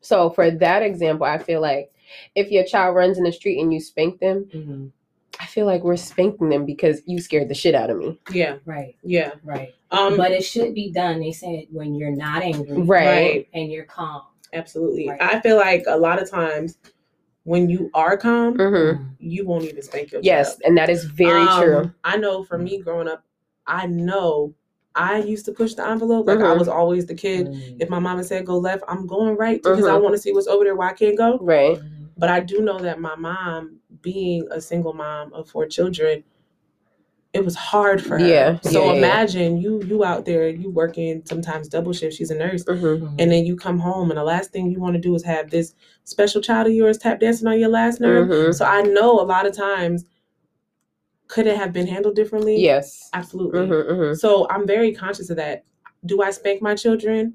so 0.00 0.28
for 0.30 0.50
that 0.50 0.82
example, 0.82 1.26
I 1.26 1.38
feel 1.38 1.60
like 1.62 1.90
if 2.34 2.50
your 2.50 2.64
child 2.64 2.94
runs 2.94 3.16
in 3.18 3.24
the 3.24 3.32
street 3.32 3.58
and 3.60 3.72
you 3.72 3.80
spank 3.80 4.20
them, 4.20 4.48
mhm, 4.54 4.90
I 5.40 5.46
feel 5.46 5.64
like 5.66 5.82
we're 5.82 5.96
spanking 5.96 6.50
them 6.50 6.66
because 6.66 7.00
you 7.06 7.20
scared 7.20 7.48
the 7.48 7.54
shit 7.54 7.74
out 7.74 7.88
of 7.90 7.96
me. 7.96 8.18
yeah. 8.32 8.56
right, 8.66 8.96
Yeah. 9.02 9.32
right. 9.44 9.74
Um. 9.90 10.16
but 10.18 10.30
it 10.32 10.44
should 10.44 10.74
be 10.74 10.90
done. 10.92 11.20
They 11.20 11.32
said 11.32 11.64
when 11.70 11.94
you're 11.94 12.14
not 12.14 12.42
angry, 12.42 12.82
Right. 12.82 13.06
Right. 13.06 13.48
and 13.54 13.72
you're 13.72 13.84
calm. 13.84 14.22
Absolutely. 14.52 15.08
Right. 15.08 15.20
I 15.22 15.40
feel 15.40 15.56
like 15.56 15.84
a 15.86 15.96
lot 15.96 16.20
of 16.20 16.30
times 16.30 16.76
when 17.48 17.68
you 17.70 17.90
are 17.94 18.16
calm, 18.16 18.56
hmm 18.58 18.92
you 19.20 19.44
won't 19.46 19.64
even 19.64 19.82
spank 19.82 20.12
your 20.12 20.20
Yes, 20.22 20.50
child. 20.50 20.62
and 20.64 20.78
that 20.78 20.88
is 20.90 21.04
very 21.04 21.42
Um, 21.42 21.58
true. 21.58 21.92
I 22.04 22.16
know 22.16 22.44
for 22.44 22.56
me 22.58 22.78
growing 22.78 23.08
up, 23.08 23.24
I 23.66 23.86
know 23.86 24.54
I 24.94 25.18
used 25.22 25.44
to 25.46 25.52
push 25.52 25.74
the 25.74 25.86
envelope. 25.86 26.26
Like 26.26 26.38
I 26.40 26.52
Mhm. 26.54 26.58
was 26.58 26.68
always 26.68 27.06
the 27.06 27.14
kid. 27.14 27.48
Mm. 27.48 27.56
If 27.80 27.88
my 27.90 27.98
mama 27.98 28.22
said 28.22 28.44
go 28.46 28.58
left, 28.58 28.84
I'm 28.86 29.06
going 29.06 29.36
right 29.36 29.60
because 29.62 29.86
I 29.86 29.96
Mhm. 29.96 30.02
want 30.02 30.14
to 30.14 30.20
see 30.20 30.32
what's 30.32 30.46
over 30.46 30.64
there 30.64 30.76
where 30.76 30.88
I 30.88 30.92
can't 30.92 31.16
go. 31.16 31.38
Right. 31.40 31.78
But 32.16 32.28
I 32.30 32.40
do 32.40 32.60
know 32.60 32.78
that 32.78 33.00
my 33.00 33.16
mom, 33.16 33.76
being 34.02 34.46
a 34.50 34.60
single 34.60 34.92
mom 34.92 35.32
of 35.32 35.48
four 35.48 35.66
children, 35.66 36.22
it 37.38 37.44
was 37.44 37.54
hard 37.54 38.02
for 38.02 38.18
her. 38.18 38.24
Yeah, 38.26 38.58
So 38.60 38.84
yeah, 38.84 38.92
yeah. 38.92 38.98
imagine 38.98 39.56
you 39.58 39.80
you 39.86 40.04
out 40.04 40.24
there, 40.24 40.48
you 40.48 40.70
working 40.70 41.22
sometimes 41.24 41.68
double 41.68 41.92
shift. 41.92 42.16
She's 42.16 42.30
a 42.30 42.34
nurse. 42.34 42.64
hmm 42.66 42.74
Mhm. 42.74 43.14
And 43.20 43.30
then 43.32 43.46
you 43.46 43.56
come 43.56 43.78
home, 43.78 44.10
and 44.10 44.18
the 44.18 44.24
last 44.24 44.52
thing 44.52 44.70
you 44.70 44.80
want 44.80 44.94
to 44.94 45.00
do 45.00 45.14
is 45.14 45.22
have 45.24 45.50
this 45.50 45.74
special 46.04 46.40
child 46.40 46.66
of 46.66 46.72
yours 46.74 46.98
tap 46.98 47.20
dancing 47.20 47.46
on 47.46 47.58
your 47.58 47.68
last 47.70 48.00
nerve. 48.00 48.28
hmm 48.28 48.50
So 48.52 48.64
I 48.64 48.82
know 48.82 49.20
a 49.20 49.22
lot 49.24 49.46
of 49.46 49.56
times, 49.56 50.04
could 51.28 51.46
it 51.46 51.56
have 51.56 51.72
been 51.72 51.86
handled 51.86 52.16
differently? 52.16 52.56
Yes. 52.60 53.08
absolutely. 53.12 53.66
hmm 53.66 53.94
hmm 53.94 54.14
So 54.14 54.46
I'm 54.50 54.66
very 54.66 54.92
conscious 54.94 55.30
of 55.30 55.36
that. 55.36 55.64
Do 56.06 56.22
I 56.22 56.30
spank 56.30 56.60
my 56.62 56.74
children? 56.74 57.34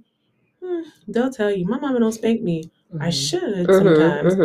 Hmm, 0.64 0.82
they'll 1.08 1.30
tell 1.32 1.52
you, 1.52 1.66
my 1.66 1.80
mama 1.80 2.00
don't 2.00 2.12
spank 2.12 2.42
me. 2.42 2.72
I 3.00 3.08
Mhm. 3.10 3.30
should 3.30 3.66
hmm 3.68 3.74
sometimes. 3.74 4.36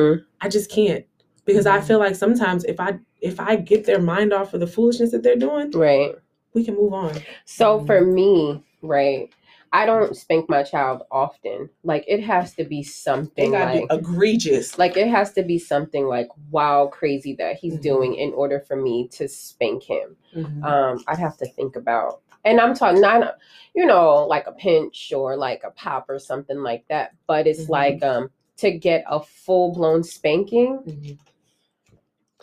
I 0.40 0.48
just 0.48 0.70
can't 0.70 1.04
because 1.44 1.66
I 1.66 1.80
feel 1.80 1.98
like 1.98 2.14
sometimes 2.14 2.64
if 2.64 2.78
I 2.78 2.98
if 3.20 3.40
I 3.40 3.56
get 3.56 3.84
their 3.84 4.00
mind 4.00 4.32
off 4.32 4.54
of 4.54 4.60
the 4.60 4.66
foolishness 4.66 5.10
that 5.12 5.22
they're 5.22 5.36
doing, 5.36 5.70
Right. 5.72 6.14
we 6.54 6.64
can 6.64 6.74
move 6.76 6.92
on. 6.92 7.12
So 7.44 7.80
Mhm. 7.80 7.86
for 7.86 8.00
me, 8.00 8.62
right, 8.82 9.30
I 9.72 9.84
don't 9.84 10.16
spank 10.16 10.48
my 10.48 10.62
child 10.62 11.02
often. 11.10 11.68
Like 11.84 12.04
it 12.08 12.20
has 12.22 12.54
to 12.54 12.64
be 12.64 12.82
something 12.82 13.50
gotta 13.52 13.80
like 13.80 13.88
be 13.90 13.94
egregious. 13.94 14.78
like 14.78 14.96
it 14.96 15.08
has 15.08 15.32
to 15.34 15.42
be 15.42 15.58
something 15.58 16.06
like 16.06 16.28
wow 16.50 16.86
crazy 16.86 17.34
that 17.34 17.56
he's 17.56 17.74
Mhm. 17.76 17.82
doing 17.82 18.14
in 18.14 18.32
order 18.32 18.60
for 18.60 18.76
me 18.76 19.08
to 19.08 19.28
spank 19.28 19.82
him. 19.82 20.16
Mhm. 20.34 20.64
Um, 20.64 21.04
I'd 21.06 21.18
have 21.18 21.36
to 21.38 21.46
think 21.46 21.76
about 21.76 22.20
and 22.44 22.60
I'm 22.60 22.74
talking 22.74 23.00
not 23.02 23.36
you 23.74 23.84
know, 23.86 24.26
like 24.26 24.46
a 24.48 24.52
pinch 24.52 25.12
or 25.14 25.36
like 25.36 25.62
a 25.62 25.70
pop 25.70 26.06
or 26.08 26.18
something 26.18 26.62
like 26.62 26.84
that. 26.88 27.12
But 27.28 27.46
it's 27.46 27.66
Mhm. 27.66 27.68
like 27.68 28.02
um 28.02 28.30
to 28.56 28.70
get 28.72 29.04
a 29.08 29.20
full 29.20 29.72
blown 29.72 30.02
spanking, 30.02 30.78
Mhm. 30.78 31.18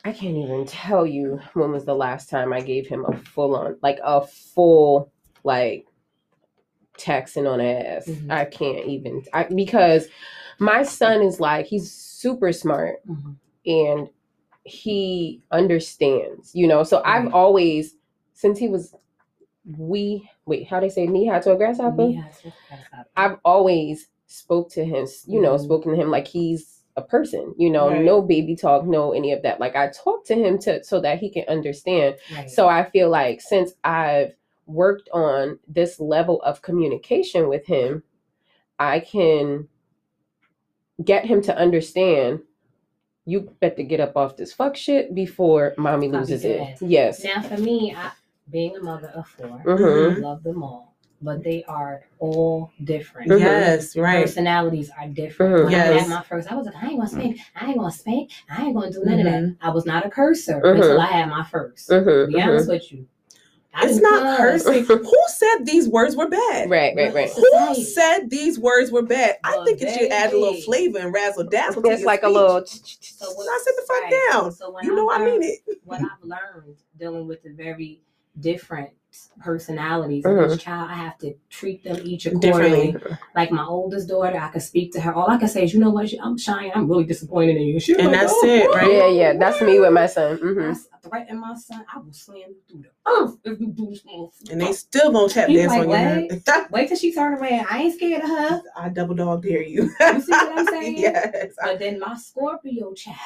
I 0.06 0.12
can't 0.14 0.38
even 0.38 0.66
tell 0.68 1.06
you 1.06 1.40
when 1.54 1.72
was 1.72 1.84
the 1.86 1.96
last 1.96 2.30
time 2.30 2.54
I 2.54 2.62
gave 2.62 2.88
him 2.88 3.06
a 3.08 3.18
full 3.18 3.56
on, 3.56 3.78
like 3.82 4.00
a 4.04 4.22
full, 4.26 5.12
like 5.44 5.88
taxing 6.98 7.48
on 7.48 7.60
ass. 7.60 8.06
Mhm. 8.08 8.32
I 8.32 8.46
can't 8.46 8.86
even, 8.88 9.24
I, 9.34 9.44
because 9.46 10.08
my 10.60 10.84
son 10.84 11.22
is 11.24 11.40
like, 11.40 11.66
he's 11.66 11.92
super 11.92 12.54
smart 12.54 12.98
Mhm. 13.08 13.36
and 13.66 14.10
he 14.64 15.42
understands, 15.52 16.54
you 16.56 16.68
know. 16.68 16.84
So 16.84 17.02
I've 17.04 17.34
always, 17.34 17.96
since 18.34 18.60
he 18.60 18.68
was, 18.68 18.96
we, 19.78 20.30
wait, 20.46 20.68
how 20.68 20.80
they 20.80 20.90
say 20.90 21.08
knee 21.08 21.28
high 21.28 21.40
to 21.40 21.54
a 21.54 21.58
grasshopper? 21.58 21.96
Me 22.08 22.14
has 22.14 22.42
to- 22.42 22.54
that's 22.70 22.92
not- 22.94 23.08
I've 23.18 23.40
always 23.44 24.08
spoke 24.28 24.70
to 24.72 24.86
him, 24.86 25.08
you 25.28 25.42
know, 25.42 25.56
Mhm. 25.56 25.64
spoken 25.64 25.92
to 25.92 25.98
him 25.98 26.12
like 26.12 26.28
he's 26.28 26.75
a 26.98 27.02
person, 27.02 27.54
you 27.58 27.70
know, 27.70 27.90
Right. 27.90 28.04
no 28.04 28.22
baby 28.22 28.56
talk, 28.56 28.86
no 28.86 29.12
any 29.12 29.32
of 29.34 29.42
that. 29.44 29.60
Like 29.60 29.76
I 29.76 29.90
talk 29.90 30.26
to 30.26 30.36
him 30.36 30.58
to 30.60 30.84
so 30.84 31.00
that 31.02 31.20
he 31.20 31.30
can 31.30 31.44
understand. 31.48 32.16
right. 32.34 32.50
So 32.50 32.68
I 32.68 32.90
feel 32.90 33.10
like 33.10 33.42
since 33.42 33.74
I've 33.84 34.34
worked 34.66 35.10
on 35.14 35.60
this 35.68 36.00
level 36.00 36.42
of 36.42 36.62
communication 36.62 37.50
with 37.50 37.66
him, 37.66 38.04
I 38.80 39.02
can 39.02 39.68
get 41.04 41.26
him 41.26 41.42
to 41.44 41.58
understand 41.58 42.42
you 43.26 43.54
better 43.60 43.84
get 43.84 44.00
up 44.00 44.16
off 44.16 44.38
this 44.38 44.54
fuck 44.54 44.76
shit 44.78 45.14
before 45.16 45.74
mommy 45.78 46.10
loses 46.10 46.44
be 46.44 46.50
it. 46.50 46.78
Yes. 46.82 47.24
Now, 47.24 47.42
for 47.42 47.58
me, 47.58 47.94
I, 47.96 48.12
being 48.52 48.76
a 48.78 48.80
mother 48.82 49.08
of 49.10 49.28
4 49.28 49.64
Mhm. 49.66 50.18
I 50.18 50.20
love 50.20 50.44
them 50.44 50.64
all, 50.64 50.95
but 51.26 51.44
they 51.44 51.64
are 51.68 52.04
all 52.20 52.72
different. 52.84 53.32
Mhm. 53.32 53.40
Yes, 53.40 53.98
right. 53.98 54.22
Personalities 54.22 54.90
are 54.98 55.08
different. 55.08 55.56
Mhm. 55.56 55.66
When 55.66 55.74
I 55.76 55.78
had 55.80 56.08
my 56.08 56.22
first, 56.24 56.52
I 56.52 56.56
was 56.56 56.68
like, 56.68 56.76
I 56.82 56.88
ain't 56.88 56.98
gonna 56.98 57.10
spank, 57.10 57.40
I 57.60 57.66
ain't 57.68 57.78
gonna 57.78 57.92
spank, 57.92 58.32
I 58.50 58.64
ain't 58.66 58.76
gonna 58.76 58.92
do 58.92 59.04
none 59.04 59.20
of 59.20 59.26
Mhm. 59.26 59.58
that. 59.60 59.68
I 59.68 59.70
was 59.72 59.86
not 59.86 60.06
a 60.06 60.10
cursor 60.10 60.62
Mhm. 60.62 60.76
until 60.76 61.02
I 61.02 61.08
had 61.08 61.30
my 61.30 61.44
1st 61.44 61.90
Mhm, 61.90 62.06
To 62.06 62.28
be 62.28 62.42
honest 62.42 62.70
with 62.70 62.92
you, 62.94 63.08
I 63.74 63.86
It's 63.86 63.96
didn't 63.96 64.04
not 64.04 64.22
cuss. 64.38 64.38
cursing. 64.64 64.86
Who 64.86 65.22
said 65.28 65.66
these 65.66 65.90
words 65.90 66.16
were 66.16 66.30
bad? 66.30 66.70
Right, 66.70 66.96
right, 66.96 67.14
right. 67.14 67.30
Who 67.30 67.44
Society. 67.44 67.84
said 67.84 68.30
these 68.30 68.58
words 68.58 68.92
were 68.92 69.02
bad? 69.02 69.36
I 69.44 69.52
Well, 69.56 69.66
think 69.66 69.82
it 69.82 69.90
should 70.00 70.12
add 70.12 70.32
a 70.32 70.38
little 70.40 70.62
flavor 70.62 71.00
and 71.00 71.14
razzle 71.14 71.44
dazzle. 71.44 71.82
to 71.82 71.90
It's 71.90 72.02
your 72.02 72.08
like 72.08 72.24
a 72.24 72.30
little 72.30 72.66
So 72.66 73.32
what, 73.34 73.46
Now 73.46 73.58
sit 73.64 73.76
the 73.76 73.82
fuck 73.88 74.02
right. 74.04 74.32
down. 74.32 74.52
So 74.54 74.72
when 74.72 74.86
You 74.86 74.96
know 74.96 75.12
I 75.12 75.26
mean 75.26 75.44
it. 75.44 75.60
what 75.84 76.00
I've 76.00 76.24
learned 76.24 76.78
dealing 76.98 77.28
with 77.28 77.44
the 77.44 77.50
very 77.50 78.00
different 78.40 78.90
personalities 79.44 80.26
Mhm. 80.26 80.46
of 80.46 80.54
each 80.54 80.64
child, 80.64 80.90
I 80.92 80.96
have 80.96 81.18
to 81.20 81.34
treat 81.50 81.84
them 81.84 81.98
each 82.04 82.26
accordingly. 82.26 82.96
Like 83.36 83.52
my 83.52 83.66
oldest 83.66 84.08
daughter, 84.08 84.38
I 84.40 84.48
could 84.50 84.62
speak 84.62 84.94
to 84.94 85.02
her. 85.02 85.14
All 85.14 85.30
I 85.30 85.38
can 85.38 85.48
say 85.48 85.64
is, 85.66 85.74
you 85.74 85.80
know 85.80 85.90
what, 85.92 86.12
I'm 86.22 86.38
shying. 86.38 86.72
I'm 86.74 86.90
really 86.90 87.04
disappointed 87.04 87.58
in 87.58 87.64
you. 87.64 87.80
She 87.80 87.94
And 87.96 88.06
like, 88.12 88.22
that's 88.22 88.34
"Oh, 88.36 88.46
it, 88.46 88.74
right? 88.74 88.92
Yeah, 88.92 89.08
yeah, 89.08 89.34
that's 89.38 89.62
me 89.62 89.80
with 89.80 89.92
my 89.94 90.08
son. 90.08 90.34
I 90.34 90.36
hmm 90.38 90.72
s- 90.72 90.88
threaten 91.04 91.40
my 91.40 91.56
son. 91.56 91.86
I 91.94 92.00
will 92.00 92.14
slam 92.14 92.38
you 92.50 92.56
through 92.70 92.84
the 92.84 93.12
earth 93.12 93.38
if 93.44 93.60
you 93.60 93.68
do 93.68 93.90
this. 93.90 94.52
And 94.52 94.62
they 94.62 94.72
still 94.74 95.12
won't 95.12 95.32
tap 95.32 95.48
dance 95.48 95.72
like, 95.72 95.82
on 95.82 95.90
your 95.90 96.00
nerve. 96.00 96.70
Wait 96.72 96.88
till 96.88 96.98
she 96.98 97.14
turn 97.14 97.34
around. 97.36 97.68
I 97.70 97.84
ain't 97.84 97.94
scared 97.96 98.24
of 98.24 98.30
her. 98.30 98.62
I 98.76 98.90
double 98.90 99.16
dog 99.16 99.44
dare 99.44 99.64
you. 99.64 99.84
You 100.00 100.22
see 100.22 100.32
what 100.32 100.60
I'm 100.60 100.66
saying? 100.70 100.98
yes. 100.98 101.54
But 101.62 101.80
then 101.80 102.00
my 102.00 102.16
Scorpio 102.18 102.94
child, 102.94 103.18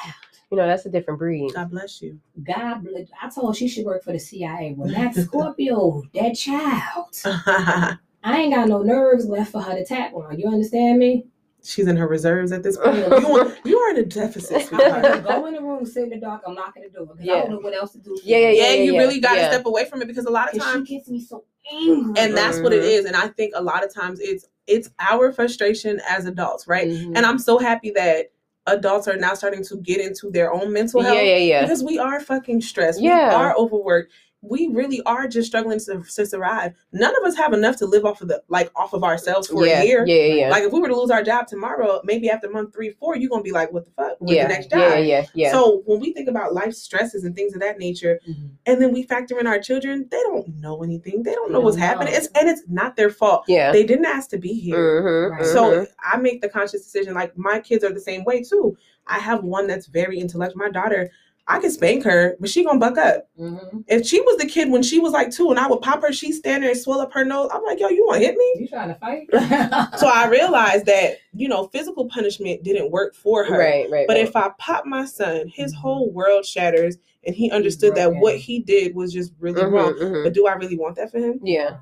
You 0.50 0.56
know, 0.56 0.66
that's 0.66 0.84
a 0.84 0.90
different 0.90 1.18
breed. 1.20 1.52
God 1.54 1.70
bless 1.70 2.02
you. 2.02 2.18
God, 2.42 2.82
bless- 2.82 3.06
I 3.22 3.28
told 3.28 3.54
her 3.54 3.58
she 3.58 3.68
should 3.68 3.84
work 3.86 4.02
for 4.02 4.12
the 4.12 4.18
CIA. 4.18 4.74
Well, 4.76 4.90
that 4.90 5.14
Scorpio, 5.14 6.02
that 6.14 6.34
child. 6.34 7.06
I 8.22 8.38
ain't 8.42 8.52
got 8.54 8.68
no 8.68 8.82
nerves 8.82 9.26
left 9.26 9.52
for 9.52 9.60
her 9.62 9.74
to 9.76 9.84
tap 9.84 10.12
on. 10.12 10.38
You 10.38 10.48
understand 10.48 10.98
me? 10.98 11.26
She's 11.62 11.86
in 11.86 11.96
her 11.96 12.08
reserves 12.08 12.50
at 12.52 12.62
this 12.64 12.76
point. 12.78 12.96
You, 12.96 13.04
are- 13.38 13.56
you 13.64 13.78
are 13.78 13.90
in 13.90 13.98
a 13.98 14.04
deficit, 14.04 14.68
I'm 14.72 15.22
go 15.22 15.46
in 15.46 15.54
the 15.54 15.60
room, 15.62 15.84
sit 15.86 16.04
in 16.04 16.10
the 16.10 16.16
dark. 16.16 16.42
I'm 16.46 16.54
locking 16.56 16.82
the 16.82 16.88
door 16.88 17.06
because 17.06 17.20
I 17.20 17.24
Yeah. 17.24 17.40
don't 17.42 17.50
know 17.50 17.58
what 17.58 17.74
else 17.74 17.92
to 17.92 17.98
do. 17.98 18.16
for 18.16 18.22
Yeah, 18.24 18.38
yeah, 18.38 18.46
her. 18.48 18.54
Yeah, 18.76 18.82
you 18.82 18.94
yeah, 18.94 18.98
really 18.98 19.20
got 19.20 19.34
to 19.34 19.40
yeah. 19.42 19.50
step 19.52 19.66
away 19.66 19.84
from 19.84 20.02
it 20.02 20.08
because 20.08 20.24
a 20.26 20.30
lot 20.30 20.52
of 20.52 20.60
times 20.60 20.88
she 20.88 20.96
gets 20.96 21.08
me 21.08 21.20
so 21.20 21.44
angry. 21.72 22.14
and 22.20 22.36
that's 22.36 22.58
what 22.60 22.72
it 22.72 22.82
Mhm. 22.82 23.06
and 23.06 23.14
i 23.14 23.28
think 23.28 23.52
a 23.54 23.62
lot 23.62 23.84
of 23.84 23.92
times 23.94 24.18
it's 24.20 24.46
it's 24.66 24.88
our 24.98 25.30
frustration 25.30 26.00
as 26.08 26.24
adults 26.24 26.66
right 26.66 26.88
Mhm. 26.88 27.12
and 27.14 27.26
i'm 27.26 27.38
so 27.38 27.58
happy 27.58 27.90
that 27.90 28.32
adults 28.72 29.06
are 29.08 29.16
now 29.16 29.34
starting 29.34 29.64
to 29.64 29.76
get 29.78 30.00
into 30.00 30.30
their 30.30 30.52
own 30.52 30.72
mental 30.72 31.02
Yeah, 31.02 31.08
health 31.12 31.22
yeah, 31.26 31.36
yeah. 31.36 31.62
because 31.62 31.82
we 31.84 31.98
are 31.98 32.20
fucking 32.20 32.60
stressed 32.60 33.00
Yeah. 33.00 33.28
we 33.28 33.34
are 33.34 33.54
overworked 33.56 34.12
we 34.42 34.68
really 34.68 35.02
are 35.02 35.28
just 35.28 35.48
struggling 35.48 35.78
to, 35.78 36.02
to 36.02 36.24
survive. 36.26 36.72
None 36.92 37.14
of 37.18 37.24
us 37.24 37.36
have 37.36 37.52
enough 37.52 37.76
to 37.76 37.86
live 37.86 38.06
off 38.06 38.22
of 38.22 38.28
the 38.28 38.42
like 38.48 38.70
off 38.74 38.94
of 38.94 39.04
ourselves 39.04 39.48
for 39.48 39.66
yeah, 39.66 39.82
a 39.82 39.86
year. 39.86 40.04
yeah, 40.06 40.14
yeah, 40.14 40.34
yeah. 40.34 40.48
Like 40.50 40.62
if 40.62 40.72
we 40.72 40.80
were 40.80 40.88
to 40.88 40.96
lose 40.96 41.10
our 41.10 41.22
job 41.22 41.46
tomorrow, 41.46 42.00
maybe 42.04 42.30
after 42.30 42.48
month 42.48 42.72
three, 42.72 42.90
four, 42.90 43.16
you're 43.16 43.28
gonna 43.28 43.42
be 43.42 43.52
like, 43.52 43.70
"What 43.70 43.84
the 43.84 43.90
fuck? 43.92 44.16
What's 44.18 44.32
yeah, 44.34 44.44
the 44.46 44.54
next 44.54 44.70
job?" 44.70 44.78
yeah, 44.80 44.96
yeah, 44.96 45.26
yeah. 45.34 45.52
So 45.52 45.82
when 45.84 46.00
we 46.00 46.14
think 46.14 46.28
about 46.28 46.54
life 46.54 46.72
stresses 46.72 47.24
and 47.24 47.36
things 47.36 47.52
of 47.54 47.60
that 47.60 47.78
nature, 47.78 48.18
Mhm. 48.26 48.50
and 48.64 48.80
then 48.80 48.92
we 48.92 49.02
factor 49.02 49.38
in 49.38 49.46
our 49.46 49.58
children, 49.58 50.08
they 50.10 50.22
don't 50.22 50.48
know 50.56 50.82
anything. 50.82 51.22
They 51.22 51.34
don't 51.34 51.52
know 51.52 51.60
what's 51.60 51.76
don't 51.76 51.84
happening. 51.86 52.14
It's 52.14 52.28
and 52.34 52.48
it's 52.48 52.62
not 52.66 52.96
their 52.96 53.10
fault. 53.10 53.44
yeah. 53.46 53.72
They 53.72 53.84
didn't 53.84 54.06
ask 54.06 54.30
to 54.30 54.38
be 54.38 54.54
here. 54.54 55.02
Mhm, 55.02 55.30
Right. 55.32 55.46
So 55.46 55.86
I 56.02 56.16
make 56.16 56.40
the 56.40 56.48
conscious 56.48 56.82
decision. 56.82 57.12
Like 57.14 57.36
my 57.36 57.60
kids 57.60 57.84
are 57.84 57.92
the 57.92 58.00
same 58.00 58.24
way 58.24 58.42
too. 58.42 58.76
I 59.06 59.18
have 59.18 59.44
one 59.44 59.66
that's 59.66 59.86
very 59.86 60.18
intellectual. 60.18 60.58
My 60.58 60.70
daughter, 60.70 61.10
I 61.50 61.58
can 61.58 61.70
spank 61.70 62.04
her, 62.04 62.36
but 62.38 62.48
she 62.48 62.64
gonna 62.64 62.78
buck 62.78 62.96
up. 62.96 63.28
Mhm. 63.38 63.84
If 63.88 64.06
she 64.06 64.20
was 64.20 64.36
the 64.38 64.46
kid 64.46 64.70
when 64.70 64.82
she 64.82 65.00
was 65.00 65.12
like 65.12 65.30
two, 65.32 65.50
and 65.50 65.58
I 65.58 65.66
would 65.66 65.80
pop 65.82 66.00
her, 66.02 66.12
she's 66.12 66.38
stand 66.38 66.62
there 66.62 66.70
and 66.70 66.78
swell 66.78 67.00
up 67.00 67.12
her 67.12 67.24
nose. 67.24 67.50
I'm 67.52 67.64
like, 67.64 67.80
yo, 67.80 67.88
you 67.88 68.06
want 68.06 68.20
to 68.20 68.26
hit 68.26 68.36
me? 68.36 68.54
You 68.60 68.68
trying 68.68 68.88
to 68.88 68.94
fight? 68.94 69.28
So 69.98 70.06
I 70.06 70.28
realized 70.28 70.86
that 70.86 71.18
you 71.34 71.48
know 71.48 71.66
physical 71.68 72.06
punishment 72.08 72.62
didn't 72.62 72.90
work 72.90 73.14
for 73.14 73.44
her. 73.44 73.58
right, 73.58 73.90
right. 73.90 74.06
But 74.06 74.16
right. 74.16 74.26
if 74.28 74.36
I 74.36 74.50
pop 74.58 74.86
my 74.86 75.04
son, 75.04 75.48
his 75.48 75.74
whole 75.74 76.10
world 76.10 76.46
shatters, 76.46 76.96
and 77.26 77.34
he 77.34 77.50
understood 77.50 77.94
that 77.96 78.14
what 78.14 78.36
he 78.36 78.60
did 78.60 78.94
was 78.94 79.12
just 79.12 79.32
really 79.40 79.60
Mhm, 79.62 79.72
wrong. 79.72 79.94
mhm. 79.94 80.24
But 80.24 80.32
do 80.32 80.46
I 80.46 80.52
really 80.54 80.78
want 80.78 80.96
that 80.96 81.10
for 81.10 81.18
him? 81.18 81.40
yeah, 81.42 81.76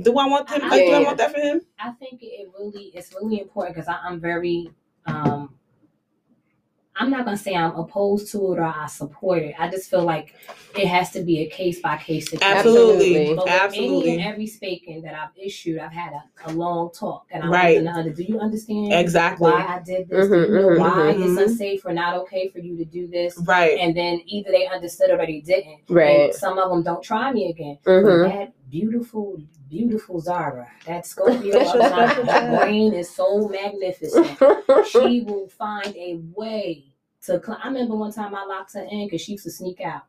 Do 0.00 0.18
I 0.18 0.26
want 0.28 0.50
him? 0.50 0.60
I- 0.64 0.68
Like, 0.68 0.86
do 0.86 0.92
I 0.92 1.02
want 1.02 1.18
that 1.18 1.32
for 1.32 1.40
him? 1.40 1.60
I 1.78 1.90
think 1.92 2.20
it 2.22 2.48
really 2.58 2.92
it's 2.94 3.12
really 3.14 3.40
important 3.40 3.74
because 3.76 3.88
I'm 4.04 4.20
very 4.20 4.70
um 5.06 5.54
I'm 6.96 7.10
not 7.10 7.24
gonna 7.24 7.36
say 7.36 7.54
I'm 7.54 7.74
opposed 7.74 8.30
to 8.32 8.38
it 8.52 8.58
or 8.58 8.64
I 8.64 8.86
support 8.86 9.42
it. 9.42 9.54
I 9.58 9.68
just 9.68 9.90
feel 9.90 10.04
like 10.04 10.34
it 10.76 10.86
has 10.86 11.10
to 11.12 11.22
be 11.22 11.40
a 11.40 11.46
case 11.50 11.80
by 11.80 11.96
case 11.96 12.30
situation. 12.30 12.56
Absolutely, 12.56 13.34
But 13.34 13.44
with 13.44 13.46
any 13.48 13.58
absolutely. 13.60 14.10
and 14.12 14.22
every 14.22 14.46
spanking 14.46 15.02
that 15.02 15.14
I've 15.14 15.36
issued, 15.36 15.78
I've 15.80 15.92
had 15.92 16.12
a, 16.12 16.50
a 16.50 16.52
long 16.52 16.92
talk 16.92 17.26
and 17.30 17.42
I'm 17.42 17.50
Right. 17.50 17.78
to. 17.82 18.12
Do 18.12 18.22
you 18.22 18.38
understand 18.38 18.92
Exactly. 18.92 19.50
why 19.50 19.66
I 19.66 19.80
did 19.84 20.08
this? 20.08 20.28
Mhm, 20.28 20.48
you 20.48 20.54
know 20.54 20.68
mhm, 20.68 20.78
why 20.78 21.14
mhm. 21.14 21.24
it's 21.38 21.50
unsafe 21.50 21.84
or 21.84 21.92
not 21.92 22.16
okay 22.22 22.48
for 22.48 22.58
you 22.60 22.76
to 22.76 22.84
do 22.84 23.08
this? 23.08 23.36
Right. 23.38 23.78
And 23.78 23.96
then 23.96 24.20
either 24.26 24.50
they 24.52 24.66
understood 24.68 25.10
or 25.10 25.18
they 25.18 25.40
didn't. 25.40 25.80
Right. 25.88 26.26
And 26.26 26.34
some 26.34 26.58
of 26.58 26.70
them 26.70 26.82
don't 26.84 27.02
try 27.02 27.32
me 27.32 27.50
again. 27.50 27.78
But 27.84 28.28
that 28.28 28.52
beautiful, 28.70 29.38
beautiful 29.78 30.20
Zara, 30.20 30.68
that 30.86 31.04
Scorpio, 31.06 31.52
That's 31.58 31.74
your 31.74 31.84
of 31.84 31.90
mine, 31.92 32.08
special 32.08 32.24
her 32.26 32.40
type. 32.40 32.60
brain 32.60 32.94
is 32.94 33.10
so 33.10 33.48
magnificent. 33.48 34.38
she 34.90 35.20
will 35.26 35.48
find 35.48 35.94
a 35.96 36.20
way 36.34 36.84
to. 37.22 37.40
Cl- 37.44 37.58
I 37.62 37.66
remember 37.68 37.96
one 37.96 38.12
time 38.12 38.34
I 38.36 38.44
locked 38.44 38.74
her 38.74 38.86
in 38.88 39.06
because 39.06 39.20
she 39.22 39.32
used 39.32 39.44
to 39.44 39.50
sneak 39.50 39.80
out. 39.80 40.02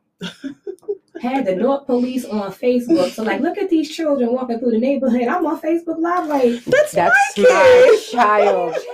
Had 1.20 1.46
the 1.46 1.56
North 1.56 1.86
Police 1.86 2.24
on 2.26 2.52
Facebook, 2.52 3.10
so 3.10 3.22
like, 3.24 3.40
look 3.40 3.58
at 3.58 3.70
these 3.70 3.90
children 3.94 4.32
walking 4.32 4.58
through 4.60 4.72
the 4.72 4.78
neighborhood. 4.78 5.22
I'm 5.26 5.44
on 5.46 5.60
Facebook 5.60 5.98
Live, 5.98 6.26
like, 6.28 6.62
That's, 6.64 6.92
That's 6.92 7.16
my 7.38 7.44
my 7.48 7.98
child. 8.12 8.76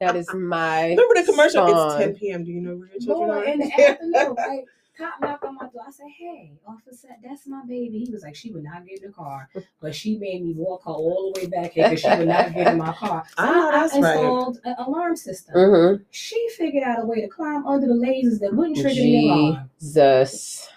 That 0.00 0.16
is 0.16 0.28
my. 0.34 0.88
Remember 0.90 1.14
the 1.14 1.24
commercial? 1.24 1.66
son. 1.68 2.00
It's 2.02 2.04
10 2.04 2.14
p.m. 2.16 2.44
Do 2.44 2.50
you 2.50 2.60
know 2.60 2.74
where 2.76 2.88
your 2.88 2.98
children 3.00 3.28
Boy, 3.28 3.34
are? 3.36 3.44
in 3.44 3.58
the 3.60 3.72
afternoon, 3.80 4.34
like, 4.34 4.64
cop 4.96 5.20
knocked 5.20 5.44
on 5.44 5.54
my 5.56 5.68
door. 5.68 5.82
I 5.86 5.90
said, 5.90 6.06
"Hey, 6.18 6.52
officer, 6.66 7.08
that's 7.22 7.46
my 7.46 7.62
baby." 7.66 8.04
He 8.06 8.12
was 8.12 8.22
like, 8.22 8.34
"She 8.34 8.50
would 8.52 8.64
not 8.64 8.86
get 8.86 9.02
in 9.02 9.08
the 9.08 9.12
car, 9.12 9.48
but 9.80 9.94
she 9.94 10.16
made 10.18 10.44
me 10.44 10.54
walk 10.54 10.84
her 10.84 10.90
all 10.92 11.32
the 11.34 11.40
way 11.40 11.46
back 11.46 11.72
here 11.72 11.84
because 11.84 12.00
she 12.00 12.08
would 12.18 12.28
not 12.28 12.54
get 12.54 12.68
in 12.68 12.78
my 12.78 12.92
car." 12.92 13.24
So 13.36 13.44
I 13.44 13.52
know 13.52 13.70
that's 13.70 13.92
right. 13.94 14.14
installed 14.14 14.60
an 14.64 14.74
alarm 14.78 15.16
system. 15.16 15.54
Mhm. 15.56 16.04
She 16.10 16.48
figured 16.56 16.84
out 16.84 17.02
a 17.02 17.06
way 17.06 17.20
to 17.20 17.28
climb 17.28 17.66
under 17.66 17.86
the 17.86 17.94
lasers 17.94 18.40
that 18.40 18.54
wouldn't 18.54 18.76
trigger 18.76 19.00
the 19.00 19.24
alarm. 19.26 19.70
Jesus. 19.80 20.68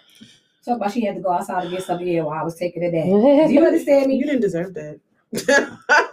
Talk 0.65 0.77
about 0.77 0.91
she 0.91 1.01
had 1.05 1.15
to 1.15 1.21
go 1.21 1.31
outside 1.31 1.63
to 1.63 1.69
get 1.69 1.83
something 1.83 2.09
air 2.09 2.25
while 2.25 2.39
I 2.39 2.43
was 2.43 2.55
taking 2.55 2.83
a 2.83 2.91
day. 2.91 3.05
Do 3.47 3.53
you 3.53 3.65
understand 3.65 4.07
me? 4.07 4.15
You 4.15 4.25
didn't 4.25 4.41
deserve 4.41 4.73
that. 4.73 4.99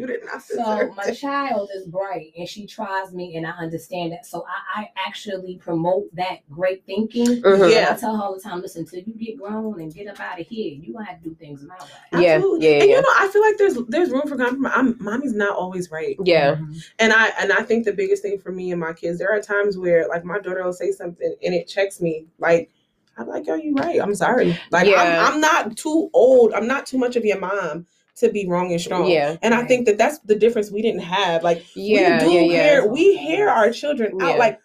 you 0.00 0.06
did 0.06 0.24
not 0.24 0.42
So 0.42 0.92
my 0.96 1.04
that. 1.06 1.16
child 1.16 1.70
is 1.74 1.86
bright 1.86 2.32
and 2.38 2.48
she 2.48 2.66
tries 2.66 3.12
me 3.12 3.36
and 3.36 3.46
I 3.46 3.50
understand 3.50 4.12
that. 4.12 4.24
So 4.24 4.44
I, 4.74 4.82
I 4.82 4.88
actually 5.06 5.56
promote 5.56 6.14
that 6.16 6.38
great 6.50 6.84
thinking. 6.86 7.42
Mhm. 7.42 7.70
Yeah. 7.70 7.92
I 7.94 7.96
tell 8.00 8.16
her 8.16 8.22
all 8.22 8.34
the 8.34 8.40
time, 8.40 8.62
listen, 8.62 8.86
till 8.86 9.00
you 9.00 9.12
get 9.14 9.36
grown 9.38 9.80
and 9.80 9.92
get 9.94 10.08
up 10.08 10.18
out 10.18 10.40
of 10.40 10.46
here, 10.46 10.72
you 10.74 10.94
gonna 10.94 11.04
have 11.04 11.22
to 11.22 11.28
do 11.28 11.34
things 11.34 11.62
my 11.62 11.74
way. 11.74 12.24
Yeah, 12.24 12.34
Absolutely. 12.36 12.66
yeah, 12.66 12.80
And 12.80 12.88
yeah. 12.90 12.96
you 12.96 13.02
know, 13.02 13.08
I 13.18 13.28
feel 13.28 13.42
like 13.42 13.58
there's 13.58 13.76
there's 13.88 14.10
room 14.10 14.26
for 14.26 14.36
compromise. 14.36 14.72
I'm, 14.74 14.96
mommy's 15.00 15.34
not 15.34 15.54
always 15.56 15.90
right. 15.90 16.16
Yeah. 16.24 16.56
And 16.98 17.12
I 17.12 17.28
and 17.38 17.52
I 17.52 17.62
think 17.62 17.84
the 17.84 17.92
biggest 17.92 18.22
thing 18.22 18.38
for 18.38 18.52
me 18.52 18.70
and 18.72 18.80
my 18.80 18.94
kids, 18.94 19.18
there 19.18 19.30
are 19.30 19.40
times 19.42 19.76
where 19.76 20.08
like 20.08 20.24
my 20.24 20.38
daughter 20.38 20.64
will 20.64 20.72
say 20.72 20.92
something 20.92 21.34
and 21.44 21.54
it 21.54 21.68
checks 21.68 22.00
me. 22.00 22.26
Like 22.38 22.70
I'm 23.18 23.28
like, 23.28 23.46
yo, 23.46 23.54
you 23.56 23.74
right. 23.74 24.00
I'm 24.00 24.14
sorry. 24.14 24.58
Like 24.70 24.86
Yeah. 24.88 25.26
I'm, 25.26 25.34
I'm 25.34 25.40
not 25.42 25.76
too 25.76 26.08
old. 26.14 26.54
I'm 26.54 26.66
not 26.66 26.86
too 26.86 26.96
much 26.96 27.16
of 27.16 27.24
your 27.26 27.38
mom 27.38 27.86
to 28.20 28.30
be 28.30 28.46
wrong 28.46 28.70
and 28.72 28.80
strong. 28.80 29.10
Yeah. 29.10 29.36
And 29.42 29.54
I 29.54 29.64
think 29.64 29.86
that 29.86 29.98
that's 29.98 30.18
the 30.20 30.34
difference 30.34 30.70
we 30.70 30.82
didn't 30.82 31.00
have. 31.02 31.42
Like 31.42 31.64
Yeah. 31.74 32.24
we 32.24 32.28
do 32.30 32.34
yeah. 32.34 32.40
Yeah. 32.40 32.62
hear 32.62 32.86
we 32.86 33.16
hear 33.16 33.48
our 33.48 33.70
children 33.70 34.16
Yeah. 34.18 34.26
out. 34.30 34.38
Like 34.38 34.58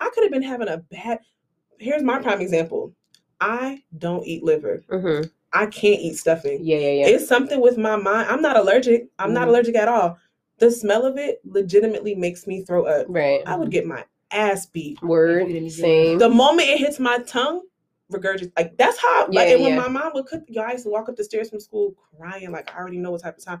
I 0.00 0.10
could 0.10 0.24
have 0.24 0.32
been 0.32 0.42
having 0.42 0.68
a 0.68 0.78
bad. 0.78 1.20
Here's 1.78 2.02
my 2.02 2.20
prime 2.20 2.40
example. 2.40 2.92
I 3.40 3.82
don't 3.98 4.26
eat 4.26 4.42
liver. 4.44 4.82
Mhm. 4.90 5.30
I 5.52 5.66
can't 5.66 6.00
eat 6.00 6.16
stuffing. 6.16 6.60
Yeah. 6.62 6.78
Yeah. 6.78 6.90
Yeah. 6.92 7.06
It's 7.08 7.26
something 7.28 7.60
with 7.60 7.76
my 7.78 7.96
mind. 7.96 8.28
I'm 8.30 8.42
not 8.42 8.56
allergic. 8.56 9.08
I'm 9.18 9.32
not 9.32 9.46
Mhm. 9.46 9.50
allergic 9.50 9.76
at 9.76 9.88
all. 9.88 10.16
The 10.58 10.70
smell 10.70 11.04
of 11.04 11.18
it 11.18 11.40
legitimately 11.44 12.14
makes 12.14 12.46
me 12.46 12.62
throw 12.62 12.84
up. 12.86 13.06
Right. 13.08 13.42
I 13.46 13.56
would 13.56 13.70
get 13.70 13.86
my 13.86 14.04
ass 14.30 14.66
beat. 14.66 15.02
Word. 15.02 15.48
Same. 15.70 16.18
The 16.18 16.28
moment 16.28 16.68
it 16.68 16.78
hits 16.78 16.98
my 17.00 17.18
tongue, 17.26 17.62
regurgitate. 18.12 18.52
Like 18.56 18.76
that's 18.76 18.98
how. 19.00 19.26
Like 19.28 19.48
Yeah, 19.48 19.56
when 19.56 19.76
my 19.76 19.88
mom 19.88 20.12
would 20.14 20.26
cook, 20.26 20.42
yo, 20.48 20.62
I 20.62 20.72
used 20.72 20.84
to 20.84 20.90
walk 20.90 21.08
up 21.08 21.16
the 21.16 21.24
stairs 21.24 21.50
from 21.50 21.60
school 21.60 21.94
crying. 22.16 22.50
Like 22.52 22.72
I 22.74 22.78
already 22.78 22.98
know 22.98 23.10
what 23.10 23.22
type 23.22 23.36
of 23.38 23.44
time. 23.44 23.60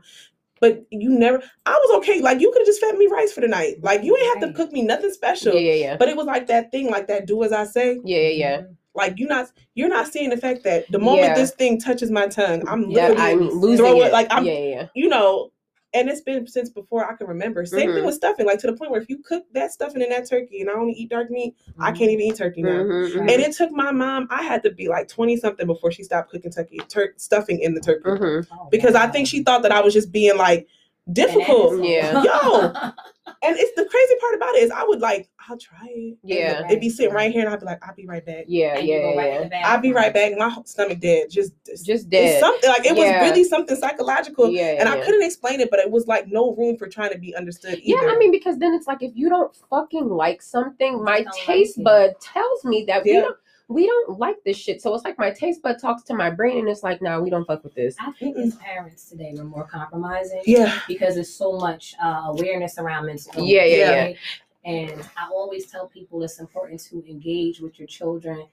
But 0.60 0.84
you 0.90 1.10
never. 1.10 1.42
I 1.66 1.72
was 1.72 1.96
okay. 1.98 2.20
Like 2.20 2.40
you 2.40 2.50
could 2.52 2.60
have 2.60 2.66
just 2.66 2.80
fed 2.80 2.96
me 2.96 3.08
rice 3.08 3.32
for 3.32 3.40
the 3.40 3.48
night. 3.48 3.82
Like 3.82 4.04
you 4.04 4.16
ain't 4.16 4.40
have 4.40 4.48
to 4.48 4.56
cook 4.56 4.70
me 4.72 4.82
nothing 4.82 5.10
special. 5.10 5.54
Yeah. 5.54 5.60
Yeah. 5.60 5.74
Yeah. 5.74 5.96
But 5.96 6.08
it 6.08 6.16
was 6.16 6.26
like 6.26 6.46
that 6.46 6.70
thing, 6.70 6.88
like 6.90 7.08
that. 7.08 7.26
Do 7.26 7.42
as 7.42 7.52
I 7.52 7.64
say. 7.64 8.00
Yeah. 8.04 8.18
Yeah. 8.18 8.28
Yeah. 8.28 8.56
Mm-hmm. 8.58 8.72
Like 8.94 9.18
you 9.18 9.26
not. 9.26 9.48
You're 9.74 9.88
not 9.88 10.06
seeing 10.06 10.30
the 10.30 10.36
fact 10.36 10.62
that 10.64 10.84
the 10.92 10.98
moment 11.00 11.22
Yeah. 11.22 11.34
this 11.34 11.50
thing 11.52 11.80
touches 11.80 12.10
my 12.10 12.28
tongue, 12.28 12.62
I'm 12.68 12.92
That 12.92 13.10
literally 13.10 13.20
I'm 13.22 13.48
losing 13.50 13.84
throw 13.84 14.00
it. 14.02 14.06
it, 14.08 14.12
like, 14.12 14.30
I'm- 14.32 14.44
yeah. 14.44 14.52
Yeah. 14.52 14.88
you 14.94 15.08
know, 15.08 15.50
and 15.94 16.08
it's 16.08 16.20
been 16.20 16.46
since 16.46 16.70
before 16.70 17.08
I 17.10 17.14
can 17.14 17.26
remember. 17.26 17.64
Same 17.66 17.92
thing 17.92 18.02
Mhm. 18.02 18.06
with 18.06 18.14
stuffing, 18.14 18.46
like 18.46 18.58
to 18.60 18.66
the 18.66 18.72
point 18.72 18.90
where 18.90 19.00
if 19.00 19.08
you 19.08 19.18
cook 19.18 19.44
that 19.52 19.72
stuffing 19.72 20.00
in 20.02 20.08
that 20.10 20.28
turkey 20.28 20.60
and 20.60 20.70
I 20.70 20.74
only 20.74 20.92
eat 20.94 21.10
dark 21.10 21.30
meat, 21.30 21.54
I 21.78 21.90
Mm-hmm. 21.90 21.98
can't 21.98 22.10
even 22.10 22.26
eat 22.26 22.36
turkey 22.36 22.62
now. 22.62 22.82
Mhm, 22.84 23.20
And 23.20 23.30
it 23.30 23.52
took 23.52 23.70
my 23.72 23.92
mom, 23.92 24.26
I 24.30 24.42
had 24.42 24.62
to 24.64 24.70
be 24.70 24.88
like 24.88 25.08
20 25.08 25.36
something 25.36 25.66
before 25.66 25.90
she 25.90 26.02
stopped 26.02 26.30
cooking 26.30 26.50
turkey, 26.50 26.80
tur- 26.88 27.14
stuffing 27.16 27.60
in 27.60 27.74
the 27.74 27.80
turkey. 27.80 28.08
mhm. 28.08 28.46
Oh, 28.52 28.68
Because 28.70 28.94
I 28.94 29.06
think 29.08 29.26
she 29.26 29.42
thought 29.42 29.62
that 29.62 29.72
I 29.72 29.80
was 29.80 29.92
just 29.94 30.10
being 30.12 30.36
like 30.36 30.66
difficult. 31.10 31.82
Yeah. 31.84 32.22
Yo. 32.22 32.72
And 33.44 33.56
it's 33.56 33.72
the 33.76 33.84
crazy 33.86 34.14
part 34.20 34.34
about 34.34 34.54
it 34.56 34.64
is 34.64 34.70
I 34.72 34.84
would 34.84 35.00
like, 35.00 35.28
I'll 35.48 35.56
try 35.56 35.78
it. 35.86 36.18
And 36.22 36.30
Yeah. 36.30 36.64
It'd 36.66 36.80
be 36.80 36.90
sitting 36.90 37.12
right 37.14 37.30
here 37.32 37.44
and 37.44 37.52
I'd 37.52 37.58
be 37.60 37.66
like, 37.66 37.78
I'll 37.86 37.94
be 37.94 38.06
right 38.06 38.24
back. 38.24 38.44
Yeah. 38.48 38.76
And 38.78 38.86
you 38.86 38.94
Yeah. 38.94 39.16
right 39.16 39.48
Yeah. 39.50 39.62
I'll 39.72 39.80
be 39.80 39.92
right 39.92 40.12
back. 40.12 40.36
My 40.36 40.56
stomach 40.64 41.00
dead. 41.00 41.30
Just, 41.30 41.52
Just 41.84 42.08
dead. 42.10 42.38
something 42.40 42.68
like 42.68 42.84
it 42.84 42.96
Yeah. 42.96 43.20
was 43.22 43.30
really 43.30 43.44
something 43.44 43.76
psychological. 43.76 44.48
Yeah. 44.50 44.76
and 44.80 44.88
I 44.88 45.00
couldn't 45.04 45.22
explain 45.22 45.60
it, 45.60 45.70
but 45.70 45.78
it 45.80 45.90
was 45.90 46.06
like 46.08 46.28
no 46.28 46.54
room 46.54 46.76
for 46.76 46.88
trying 46.88 47.12
to 47.12 47.18
be 47.18 47.34
understood 47.34 47.78
either. 47.82 48.04
Yeah, 48.06 48.12
I 48.12 48.16
mean, 48.18 48.30
because 48.32 48.58
then 48.58 48.74
it's 48.74 48.86
like 48.88 49.02
if 49.02 49.12
you 49.14 49.28
don't 49.28 49.54
fucking 49.70 50.08
like 50.08 50.42
something, 50.42 51.02
my 51.02 51.18
don't 51.22 51.26
like 51.26 51.34
taste 51.44 51.82
bud 51.82 52.14
tells 52.20 52.64
me 52.64 52.84
that 52.88 53.04
we 53.04 53.12
Yeah. 53.12 53.20
don't 53.22 53.36
we 53.68 53.86
don't 53.86 54.18
like 54.18 54.36
this 54.44 54.56
shit. 54.56 54.82
So 54.82 54.94
it's 54.94 55.04
like 55.04 55.18
my 55.18 55.30
taste 55.30 55.62
bud 55.62 55.78
talks 55.80 56.02
to 56.04 56.14
my 56.14 56.30
brain 56.30 56.58
and 56.58 56.68
it's 56.68 56.82
like, 56.82 57.00
nah, 57.00 57.20
we 57.20 57.30
don't 57.30 57.46
fuck 57.46 57.64
with 57.64 57.74
this. 57.74 57.96
I 58.00 58.12
think 58.12 58.36
as 58.36 58.56
parents 58.56 59.08
today 59.08 59.32
we're 59.34 59.44
more 59.44 59.66
compromising 59.66 60.42
yeah, 60.44 60.80
because 60.88 61.14
there's 61.14 61.32
so 61.32 61.52
much 61.52 61.94
uh, 62.02 62.24
awareness 62.26 62.78
around 62.78 63.06
mental 63.06 63.32
illness. 63.34 63.50
Yeah, 63.50 63.64
yeah, 63.64 64.00
right? 64.00 64.16
And 64.64 65.02
I 65.16 65.28
always 65.30 65.66
tell 65.66 65.88
people 65.88 66.22
it's 66.22 66.38
important 66.38 66.80
to 66.84 67.04
engage 67.08 67.60
with 67.60 67.78
your 67.78 67.88
children 67.88 68.46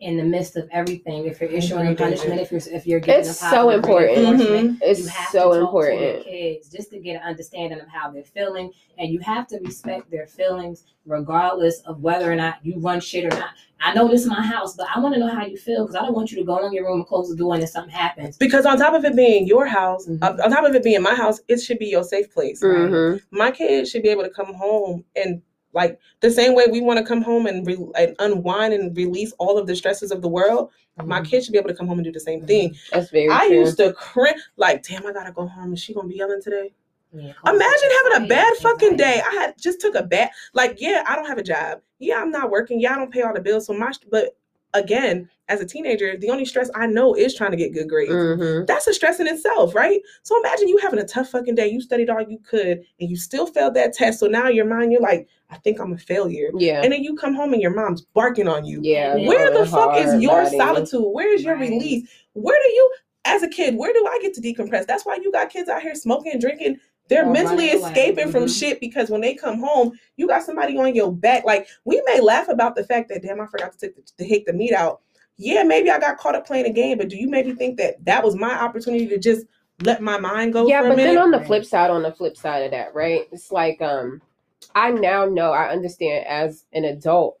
in 0.00 0.16
the 0.16 0.22
midst 0.24 0.56
of 0.56 0.66
everything. 0.72 1.26
If 1.26 1.40
you're 1.40 1.50
issuing 1.50 1.88
a 1.88 1.94
punishment, 1.94 2.40
if 2.40 2.50
you're 2.50 2.60
if 2.74 2.86
you're 2.86 3.00
giving 3.00 3.20
It's 3.20 3.28
a 3.30 3.34
so 3.34 3.50
positive 3.50 3.74
important. 3.84 4.16
reinforcement, 4.16 4.78
It's 4.82 5.00
you 5.00 5.06
have 5.08 5.28
so 5.28 5.38
to 5.38 5.60
talk 5.60 5.70
to 5.72 5.78
your 5.78 5.90
important. 5.92 6.24
kids 6.24 6.68
just 6.70 6.90
to 6.90 6.98
get 6.98 7.16
an 7.16 7.22
understanding 7.28 7.80
of 7.80 7.86
how 7.88 8.10
they're 8.10 8.24
feeling, 8.24 8.72
and 8.98 9.10
you 9.12 9.20
have 9.20 9.46
to 9.48 9.58
respect 9.58 10.10
their 10.10 10.26
feelings 10.26 10.84
regardless 11.06 11.80
of 11.80 12.00
whether 12.00 12.30
or 12.30 12.34
not 12.34 12.56
you 12.64 12.78
run 12.78 13.00
shit 13.00 13.24
or 13.26 13.36
not. 13.38 13.50
I 13.82 13.94
know 13.94 14.08
this 14.08 14.22
is 14.22 14.26
my 14.26 14.42
house, 14.42 14.76
but 14.76 14.86
I 14.94 15.00
want 15.00 15.14
to 15.14 15.20
know 15.20 15.28
how 15.28 15.44
you 15.46 15.56
feel 15.56 15.84
because 15.84 15.96
I 15.96 16.00
don't 16.02 16.14
want 16.14 16.30
you 16.30 16.38
to 16.38 16.44
go 16.44 16.64
in 16.66 16.72
your 16.72 16.84
room 16.86 17.00
and 17.00 17.06
close 17.06 17.28
the 17.30 17.36
door 17.36 17.54
and 17.54 17.62
then 17.62 17.68
something 17.68 17.90
happens. 17.92 18.36
because 18.38 18.64
on 18.66 18.78
top 18.78 18.94
of 18.94 19.04
it 19.04 19.16
being 19.16 19.46
your 19.46 19.66
house, 19.66 20.06
Mhm. 20.06 20.22
on 20.22 20.40
on 20.40 20.50
top 20.50 20.64
of 20.64 20.74
it 20.74 20.82
being 20.82 21.02
my 21.02 21.14
house, 21.14 21.40
it 21.48 21.58
should 21.60 21.78
be 21.78 21.86
your 21.86 22.04
safe 22.04 22.32
place. 22.32 22.62
Mhm. 22.62 23.20
My 23.30 23.50
kids 23.50 23.90
should 23.90 24.02
be 24.02 24.08
able 24.08 24.22
to 24.22 24.30
come 24.30 24.52
home 24.54 25.04
and 25.16 25.42
like 25.72 25.98
the 26.20 26.30
same 26.30 26.54
way 26.54 26.66
we 26.70 26.80
want 26.80 26.98
to 26.98 27.04
come 27.04 27.22
home 27.22 27.46
and, 27.46 27.66
re- 27.66 27.92
and 27.96 28.16
unwind 28.18 28.74
and 28.74 28.96
release 28.96 29.32
all 29.38 29.58
of 29.58 29.66
the 29.66 29.76
stresses 29.76 30.10
of 30.10 30.22
the 30.22 30.28
world. 30.28 30.70
My 30.96 31.20
mm-hmm. 31.20 31.24
kids 31.26 31.46
should 31.46 31.52
be 31.52 31.58
able 31.58 31.68
to 31.68 31.74
come 31.74 31.86
home 31.86 31.98
and 31.98 32.04
do 32.04 32.12
the 32.12 32.20
same 32.20 32.46
thing. 32.46 32.70
Mm-hmm. 32.70 32.96
That's 32.96 33.10
very 33.10 33.30
I 33.30 33.48
true. 33.48 33.60
used 33.60 33.76
to 33.78 33.92
cringe 33.92 34.40
like, 34.56 34.82
damn, 34.82 35.06
I 35.06 35.12
gotta 35.12 35.32
go 35.32 35.46
home. 35.46 35.72
Is 35.72 35.80
she 35.80 35.94
gonna 35.94 36.08
be 36.08 36.16
yelling 36.16 36.42
today? 36.42 36.72
Yeah, 37.12 37.32
Imagine 37.44 37.88
having 38.04 38.24
a 38.24 38.28
bad 38.28 38.56
fucking 38.58 38.96
day. 38.96 39.20
I 39.24 39.34
had 39.34 39.58
just 39.58 39.80
took 39.80 39.96
a 39.96 40.02
bad 40.02 40.30
like 40.54 40.80
yeah, 40.80 41.02
I 41.08 41.16
don't 41.16 41.26
have 41.26 41.38
a 41.38 41.42
job. 41.42 41.80
Yeah, 41.98 42.20
I'm 42.20 42.30
not 42.30 42.50
working. 42.50 42.80
Yeah, 42.80 42.94
I 42.94 42.96
don't 42.96 43.12
pay 43.12 43.22
all 43.22 43.34
the 43.34 43.40
bills. 43.40 43.66
So 43.66 43.72
my 43.72 43.92
but 44.10 44.36
again, 44.74 45.28
as 45.48 45.60
a 45.60 45.66
teenager, 45.66 46.16
the 46.16 46.30
only 46.30 46.44
stress 46.44 46.70
I 46.74 46.86
know 46.86 47.14
is 47.14 47.34
trying 47.34 47.50
to 47.50 47.56
get 47.56 47.72
good 47.74 47.88
grades. 47.88 48.12
Mhm. 48.12 48.66
That's 48.66 48.86
a 48.86 48.94
stress 48.94 49.18
in 49.18 49.26
itself, 49.26 49.74
right? 49.74 50.00
So 50.22 50.38
imagine 50.38 50.68
you 50.68 50.78
having 50.78 51.00
a 51.00 51.04
tough 51.04 51.28
fucking 51.30 51.56
day. 51.56 51.66
You 51.68 51.80
studied 51.80 52.08
all 52.08 52.22
you 52.22 52.38
could 52.38 52.84
and 53.00 53.10
you 53.10 53.16
still 53.16 53.46
failed 53.46 53.74
that 53.74 53.92
test. 53.92 54.20
So 54.20 54.26
now 54.28 54.48
in 54.48 54.54
your 54.54 54.66
mind, 54.66 54.92
you're 54.92 55.00
like, 55.00 55.26
I 55.50 55.56
think 55.58 55.80
I'm 55.80 55.92
a 55.92 55.98
failure. 55.98 56.50
Yeah. 56.56 56.82
And 56.82 56.92
then 56.92 57.02
you 57.02 57.16
come 57.16 57.34
home 57.34 57.52
and 57.52 57.60
your 57.60 57.74
mom's 57.74 58.02
barking 58.02 58.46
on 58.46 58.64
you. 58.64 58.80
Yeah. 58.84 59.16
Yeah. 59.16 59.26
Where 59.28 59.52
the 59.52 59.66
fuck 59.66 59.96
is 59.98 60.22
your 60.22 60.44
buddy. 60.44 60.56
solitude? 60.56 61.02
Where 61.02 61.34
is 61.34 61.42
your 61.42 61.56
Right. 61.56 61.68
release? 61.70 62.08
Where 62.34 62.58
do 62.62 62.68
you, 62.68 62.90
as 63.24 63.42
a 63.42 63.48
kid, 63.48 63.76
where 63.76 63.92
do 63.92 64.06
I 64.06 64.20
get 64.22 64.34
to 64.34 64.40
decompress? 64.40 64.86
That's 64.86 65.04
why 65.04 65.16
you 65.20 65.32
got 65.32 65.50
kids 65.50 65.68
out 65.68 65.82
here 65.82 65.96
smoking 65.96 66.30
and 66.32 66.40
drinking. 66.40 66.78
They're 67.10 67.26
Or 67.26 67.32
mentally 67.32 67.66
running 67.66 67.80
away. 67.82 67.90
escaping 67.90 68.28
from 68.30 68.44
Mhm. 68.44 68.58
shit 68.58 68.80
because 68.80 69.10
when 69.10 69.20
they 69.20 69.34
come 69.34 69.58
home, 69.58 69.98
you 70.16 70.26
got 70.26 70.44
somebody 70.44 70.78
on 70.78 70.94
your 70.94 71.12
back. 71.12 71.44
Like 71.44 71.66
we 71.84 72.00
may 72.06 72.20
laugh 72.20 72.48
about 72.48 72.76
the 72.76 72.84
fact 72.84 73.08
that 73.10 73.20
damn, 73.22 73.40
I 73.40 73.46
forgot 73.46 73.72
to 73.72 73.78
take 73.78 73.96
the, 73.96 74.02
to 74.16 74.28
take 74.28 74.46
the 74.46 74.52
meat 74.54 74.72
out. 74.72 75.00
Yeah, 75.36 75.64
maybe 75.64 75.90
I 75.90 75.98
got 75.98 76.18
caught 76.18 76.34
up 76.36 76.46
playing 76.46 76.66
a 76.66 76.72
game, 76.72 76.98
but 76.98 77.08
do 77.08 77.16
you 77.16 77.28
maybe 77.28 77.52
think 77.54 77.76
that 77.78 78.02
that 78.04 78.22
was 78.24 78.36
my 78.36 78.52
opportunity 78.60 79.06
to 79.08 79.18
just 79.18 79.44
let 79.82 80.00
my 80.02 80.18
mind 80.18 80.52
go 80.52 80.68
yeah 80.68 80.80
for 80.80 80.86
a 80.86 80.88
but 80.90 80.96
minute? 80.96 81.14
then 81.14 81.18
on 81.22 81.30
the 81.30 81.40
flip 81.40 81.64
side 81.64 81.90
on 81.90 82.02
the 82.02 82.12
flip 82.12 82.36
side 82.36 82.62
of 82.64 82.70
that 82.70 82.94
right 82.94 83.26
it's 83.32 83.50
like 83.50 83.80
um 83.80 84.20
i 84.74 84.90
now 84.90 85.24
know 85.24 85.52
i 85.52 85.70
understand 85.70 86.26
as 86.26 86.66
an 86.74 86.84
adult 86.84 87.38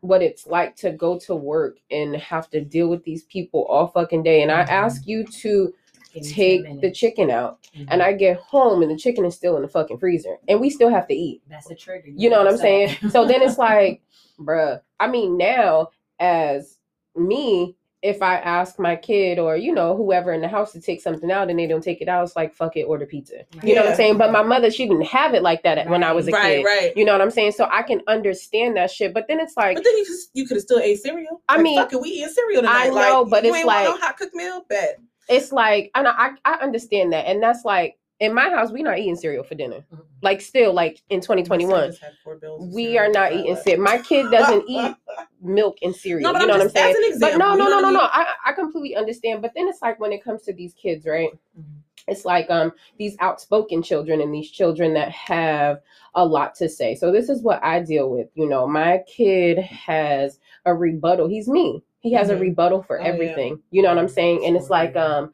what 0.00 0.22
it's 0.22 0.46
like 0.46 0.74
to 0.74 0.90
go 0.92 1.18
to 1.18 1.34
work 1.36 1.76
and 1.90 2.16
have 2.16 2.48
to 2.48 2.62
deal 2.62 2.88
with 2.88 3.04
these 3.04 3.24
people 3.24 3.66
all 3.66 3.88
fucking 3.88 4.22
day 4.22 4.40
and 4.40 4.50
i 4.50 4.64
Mhm. 4.64 4.68
ask 4.70 5.06
you 5.06 5.22
to 5.22 5.74
Give 6.12 6.22
me 6.22 6.28
10 6.28 6.34
take 6.34 6.80
the 6.80 6.90
chicken 6.90 7.30
out 7.30 7.58
Mhm. 7.76 7.86
and 7.90 8.02
i 8.02 8.12
get 8.12 8.36
home 8.38 8.82
and 8.82 8.90
the 8.90 8.96
chicken 8.96 9.24
is 9.24 9.34
still 9.34 9.56
in 9.56 9.62
the 9.62 9.68
fucking 9.68 9.98
freezer 9.98 10.36
and 10.48 10.60
we 10.60 10.68
still 10.70 10.90
have 10.90 11.06
to 11.08 11.14
eat 11.14 11.42
That's 11.48 11.70
a 11.70 11.74
trigger. 11.74 12.08
you 12.14 12.28
know 12.30 12.38
what 12.42 12.52
i'm 12.52 12.58
saying 12.58 12.90
upset. 12.90 13.12
so 13.12 13.26
then 13.26 13.42
it's 13.42 13.58
like 13.68 14.02
bruh 14.38 14.80
i 15.00 15.06
mean 15.08 15.36
now 15.38 15.88
as 16.20 16.78
me 17.16 17.76
if 18.04 18.20
I 18.20 18.34
ask 18.38 18.80
my 18.80 18.96
kid 18.96 19.38
or 19.38 19.56
you 19.56 19.72
know 19.72 19.96
whoever 19.96 20.32
in 20.32 20.40
the 20.40 20.48
house 20.48 20.72
to 20.72 20.80
take 20.80 21.00
something 21.00 21.30
out 21.30 21.50
and 21.50 21.56
they 21.56 21.68
don't 21.68 21.84
take 21.84 22.00
it 22.00 22.08
out, 22.08 22.24
it's 22.24 22.34
like 22.34 22.52
fuck 22.52 22.76
it, 22.76 22.82
order 22.82 23.06
pizza. 23.06 23.44
You 23.62 23.76
know 23.76 23.82
what 23.82 23.90
I'm 23.90 23.96
saying? 23.96 24.18
But 24.18 24.32
my 24.32 24.42
mother, 24.42 24.72
she 24.72 24.88
didn't 24.88 25.04
have 25.06 25.34
it 25.34 25.42
like 25.44 25.62
that 25.62 25.88
when 25.88 26.02
I 26.02 26.10
was 26.10 26.26
a 26.26 26.32
right, 26.32 26.42
kid. 26.42 26.64
right. 26.64 26.80
right. 26.82 26.96
You 26.96 27.04
know 27.04 27.12
what 27.12 27.20
I'm 27.20 27.30
saying? 27.30 27.52
So 27.52 27.68
I 27.70 27.82
can 27.82 28.02
understand 28.08 28.76
that 28.76 28.90
shit. 28.90 29.14
But 29.14 29.28
then 29.28 29.38
it's 29.38 29.56
like, 29.56 29.76
But 29.76 29.84
then 29.84 29.96
you 29.98 30.04
could, 30.04 30.16
you 30.34 30.46
could 30.48 30.56
have 30.56 30.64
still 30.64 30.80
ate 30.80 30.98
cereal. 31.00 31.42
I 31.48 31.54
Like, 31.54 31.62
mean, 31.62 31.78
fuck 31.78 31.92
it, 31.92 32.00
we 32.00 32.08
eat 32.08 32.28
cereal 32.30 32.62
tonight. 32.62 32.86
I 32.86 32.88
know, 32.88 33.20
like, 33.22 33.30
but 33.30 33.44
you 33.44 33.50
it's 33.50 33.58
ain't 33.58 33.66
want 33.68 33.84
like- 33.84 33.94
no 33.94 34.04
hot 34.04 34.16
cooked 34.16 34.34
meal. 34.34 34.64
Bet. 34.68 34.98
It's 35.28 35.52
like 35.52 35.90
I 35.94 36.02
know 36.02 36.12
I, 36.16 36.32
I 36.44 36.54
understand 36.54 37.12
that, 37.12 37.26
and 37.26 37.42
that's 37.42 37.64
like 37.64 37.98
in 38.20 38.32
my 38.34 38.50
house, 38.50 38.70
we 38.70 38.80
are 38.82 38.84
not 38.84 38.98
eating 38.98 39.16
cereal 39.16 39.42
for 39.42 39.56
dinner. 39.56 39.84
Mhm. 39.92 40.00
Like 40.22 40.40
still, 40.40 40.72
like 40.72 41.02
in 41.10 41.20
2021, 41.20 41.88
Just 41.90 42.00
had 42.00 42.12
four 42.22 42.36
bills 42.36 42.62
of 42.62 42.72
we 42.72 42.96
are 42.96 43.08
not 43.08 43.32
eating 43.32 43.56
cereal. 43.56 43.82
My 43.82 43.98
kid 43.98 44.30
doesn't 44.30 44.64
eat 44.68 44.94
milk 45.40 45.78
and 45.82 45.94
cereal. 45.94 46.32
No, 46.32 46.38
you 46.38 46.46
know 46.46 46.54
I'm 46.54 46.60
what 46.60 46.66
I'm 46.66 46.92
saying? 46.94 47.18
But 47.18 47.36
no, 47.36 47.56
no, 47.56 47.68
no, 47.68 47.80
no, 47.80 47.90
no. 47.90 48.00
I, 48.00 48.26
I 48.46 48.52
completely 48.52 48.94
understand. 48.94 49.42
But 49.42 49.52
then 49.56 49.66
it's 49.68 49.82
like 49.82 49.98
when 49.98 50.12
it 50.12 50.22
comes 50.22 50.42
to 50.42 50.52
these 50.52 50.72
kids, 50.74 51.04
right? 51.04 51.30
Mhm. 51.58 51.64
It's 52.06 52.24
like 52.24 52.48
um 52.50 52.72
these 52.98 53.16
outspoken 53.18 53.82
children 53.82 54.20
and 54.20 54.32
these 54.32 54.50
children 54.50 54.94
that 54.94 55.10
have 55.10 55.80
a 56.14 56.24
lot 56.24 56.54
to 56.56 56.68
say. 56.68 56.94
So 56.94 57.10
this 57.10 57.28
is 57.28 57.42
what 57.42 57.62
I 57.64 57.80
deal 57.80 58.08
with. 58.10 58.28
You 58.34 58.48
know, 58.48 58.68
my 58.68 59.02
kid 59.08 59.58
has 59.58 60.38
a 60.64 60.74
rebuttal. 60.74 61.26
He's 61.28 61.48
me. 61.48 61.82
He 62.02 62.12
has 62.12 62.30
a 62.30 62.34
Mhm. 62.36 62.40
rebuttal 62.40 62.82
for 62.82 63.00
Oh, 63.00 63.04
yeah. 63.04 63.08
everything. 63.08 63.60
You 63.70 63.82
know 63.82 63.88
what 63.88 63.98
I'm 63.98 64.08
saying? 64.08 64.44
And 64.44 64.56
it's 64.56 64.70
like 64.70 64.96
um 64.96 65.32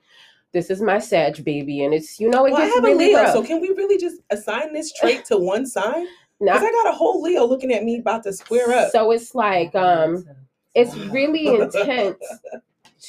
this 0.52 0.70
is 0.70 0.80
my 0.80 0.98
Sag 0.98 1.44
baby, 1.44 1.82
and 1.84 1.92
it's 1.92 2.20
you 2.20 2.28
know 2.30 2.46
it 2.46 2.52
Well, 2.52 2.62
I 2.62 2.64
gets 2.64 2.74
have 2.76 2.84
a 2.84 2.86
really 2.88 3.06
Leo, 3.08 3.18
rough. 3.18 3.32
so 3.32 3.42
can 3.42 3.60
we 3.60 3.68
really 3.70 3.98
just 3.98 4.20
assign 4.30 4.72
this 4.72 4.92
trait 5.00 5.24
to 5.26 5.36
one 5.38 5.66
sign? 5.66 6.06
Because 6.40 6.62
I 6.62 6.70
got 6.70 6.88
a 6.88 6.92
whole 6.92 7.20
Leo 7.20 7.44
looking 7.46 7.72
at 7.72 7.82
me 7.84 7.98
about 7.98 8.22
to 8.22 8.32
square 8.32 8.70
up. 8.72 8.92
So 8.92 9.10
it's 9.10 9.34
like 9.34 9.74
um 9.74 10.26
it's 10.74 10.94
really 10.96 11.46
intense 11.54 12.16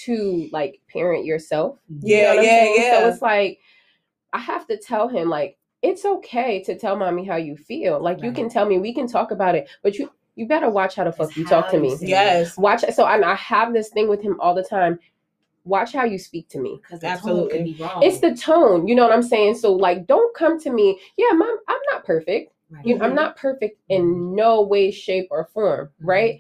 to 0.06 0.50
like 0.52 0.82
parent 0.92 1.26
yourself. 1.26 1.78
You 2.02 2.16
know 2.16 2.22
Yeah, 2.24 2.30
what 2.30 2.40
I'm 2.40 2.46
yeah. 2.46 2.92
So 3.02 3.08
it's 3.08 3.22
like 3.22 3.60
I 4.34 4.40
have 4.40 4.68
to 4.68 4.78
tell 4.78 5.08
him 5.08 5.30
like 5.30 5.58
it's 5.82 6.06
okay 6.06 6.62
to 6.64 6.78
tell 6.78 6.96
mommy 6.98 7.24
how 7.26 7.38
you 7.38 7.56
feel. 7.56 8.00
Like 8.02 8.22
you 8.22 8.32
can 8.34 8.50
tell 8.50 8.66
me, 8.66 8.80
we 8.80 8.94
can 8.94 9.08
talk 9.08 9.32
about 9.32 9.56
it, 9.56 9.70
but 9.82 9.98
you 9.98 10.12
you 10.40 10.48
better 10.48 10.70
watch 10.70 10.96
how 10.96 11.04
the 11.04 11.12
fuck 11.12 11.28
It's 11.28 11.38
you 11.38 11.46
talk 11.46 11.70
to 11.72 11.80
me. 11.80 11.98
yes. 12.02 12.58
Watch 12.58 12.86
so 12.94 13.04
I, 13.04 13.22
I 13.30 13.36
have 13.36 13.74
this 13.74 13.90
thing 13.90 14.08
with 14.08 14.22
him 14.22 14.40
all 14.40 14.56
the 14.56 14.64
time. 14.64 14.98
Watch 15.66 15.92
how 15.92 16.06
you 16.06 16.18
speak 16.18 16.48
to 16.50 16.60
me. 16.60 16.80
Because 16.82 17.04
Absolutely. 17.04 17.64
be 17.66 17.78
wrong. 17.78 18.02
It's 18.02 18.22
the 18.22 18.34
tone, 18.34 18.88
you 18.88 18.96
know 18.96 19.04
what 19.04 19.12
I'm 19.12 19.22
saying? 19.22 19.56
So 19.56 19.74
like 19.74 20.08
don't 20.08 20.34
come 20.36 20.58
to 20.62 20.70
me, 20.72 20.98
yeah, 21.18 21.34
mom, 21.34 21.58
I'm 21.68 21.80
not 21.92 22.06
perfect. 22.06 22.54
Right. 22.70 22.86
You 22.86 23.02
I'm 23.02 23.14
not 23.16 23.36
perfect 23.36 23.82
in 23.90 24.34
no 24.34 24.62
way, 24.62 24.92
shape, 24.92 25.28
or 25.30 25.50
form, 25.54 25.90
right? 26.00 26.40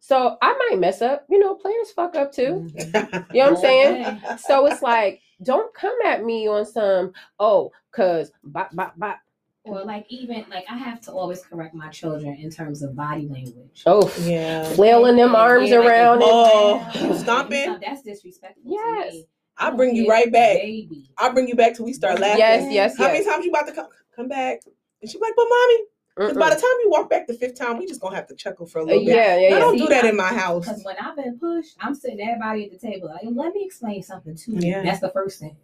So 0.00 0.36
I 0.42 0.68
might 0.70 0.80
mess 0.80 1.02
up, 1.02 1.24
you 1.30 1.38
know, 1.38 1.54
players 1.54 1.92
fuck 1.92 2.16
up 2.16 2.32
too. 2.32 2.68
Mhm. 2.74 3.26
You 3.32 3.44
know 3.44 3.50
what 3.52 3.56
I'm 3.56 3.56
saying? 3.60 4.20
So 4.38 4.66
it's 4.66 4.82
like, 4.82 5.20
don't 5.44 5.72
come 5.74 5.96
at 6.04 6.24
me 6.24 6.48
on 6.48 6.66
some, 6.66 7.12
oh, 7.38 7.70
cause 7.92 8.32
bop, 8.42 8.74
bop, 8.74 8.98
bop. 8.98 9.20
Or 9.64 9.84
like 9.84 10.06
even 10.08 10.46
like 10.50 10.64
I 10.70 10.76
have 10.78 11.00
to 11.02 11.12
always 11.12 11.42
correct 11.42 11.74
my 11.74 11.88
children 11.90 12.34
in 12.36 12.50
terms 12.50 12.82
of 12.82 12.96
body 12.96 13.28
language. 13.28 13.82
Oh, 13.84 14.10
yeah. 14.20 14.64
flailing 14.70 15.16
them 15.16 15.32
Yeah, 15.32 15.38
arms 15.38 15.68
yeah, 15.70 15.78
like, 15.80 15.88
around. 15.88 16.20
Oh, 16.22 16.76
wow, 16.78 16.90
oh, 16.94 17.06
you 17.08 17.14
stomping? 17.18 17.78
That's 17.84 18.02
disrespectful. 18.02 18.62
Yes. 18.72 19.10
To 19.12 19.18
me. 19.18 19.26
I'll 19.58 19.76
bring 19.76 19.94
you 19.94 20.04
care 20.04 20.12
right 20.12 20.32
back. 20.32 20.56
Baby. 20.56 21.10
I'll 21.18 21.34
bring 21.34 21.46
you 21.46 21.54
back 21.54 21.74
till 21.74 21.84
we 21.84 21.92
start 21.92 22.18
laughing. 22.18 22.38
yes, 22.38 22.72
yes, 22.72 22.96
How 22.96 23.08
many 23.08 23.18
yes. 23.18 23.26
times 23.26 23.44
you 23.44 23.50
about 23.50 23.66
to 23.66 23.72
come 23.74 23.86
come 24.16 24.28
back? 24.28 24.60
And 25.02 25.10
she's 25.10 25.20
like, 25.20 25.34
but 25.36 25.46
mommy, 25.48 25.78
because 26.16 26.36
by 26.38 26.48
the 26.48 26.56
time 26.60 26.70
you 26.82 26.88
walk 26.88 27.10
back 27.10 27.26
the 27.26 27.34
fifth 27.34 27.58
time, 27.58 27.76
we 27.76 27.86
just 27.86 28.00
gonna 28.00 28.16
have 28.16 28.26
to 28.28 28.34
chuckle 28.34 28.64
for 28.66 28.78
a 28.78 28.84
little 28.84 29.04
bit. 29.04 29.14
yeah, 29.14 29.36
yeah, 29.36 29.46
I 29.48 29.50
yeah. 29.50 29.58
don't 29.58 29.74
See, 29.78 29.84
do 29.84 29.88
that 29.90 30.04
I- 30.04 30.08
in 30.08 30.16
my 30.16 30.28
house. 30.32 30.66
Because 30.66 30.82
when 30.84 30.96
I've 30.96 31.16
been 31.16 31.38
pushed, 31.38 31.76
I'm 31.80 31.94
sitting 31.94 32.20
everybody 32.22 32.64
at 32.64 32.70
the 32.72 32.78
table. 32.78 33.08
Like, 33.08 33.20
let 33.30 33.52
me 33.52 33.64
explain 33.66 34.02
something 34.02 34.34
to 34.34 34.50
you. 34.52 34.58
Yeah. 34.70 34.82
That's 34.82 35.00
the 35.00 35.10
first 35.10 35.38
thing. 35.40 35.54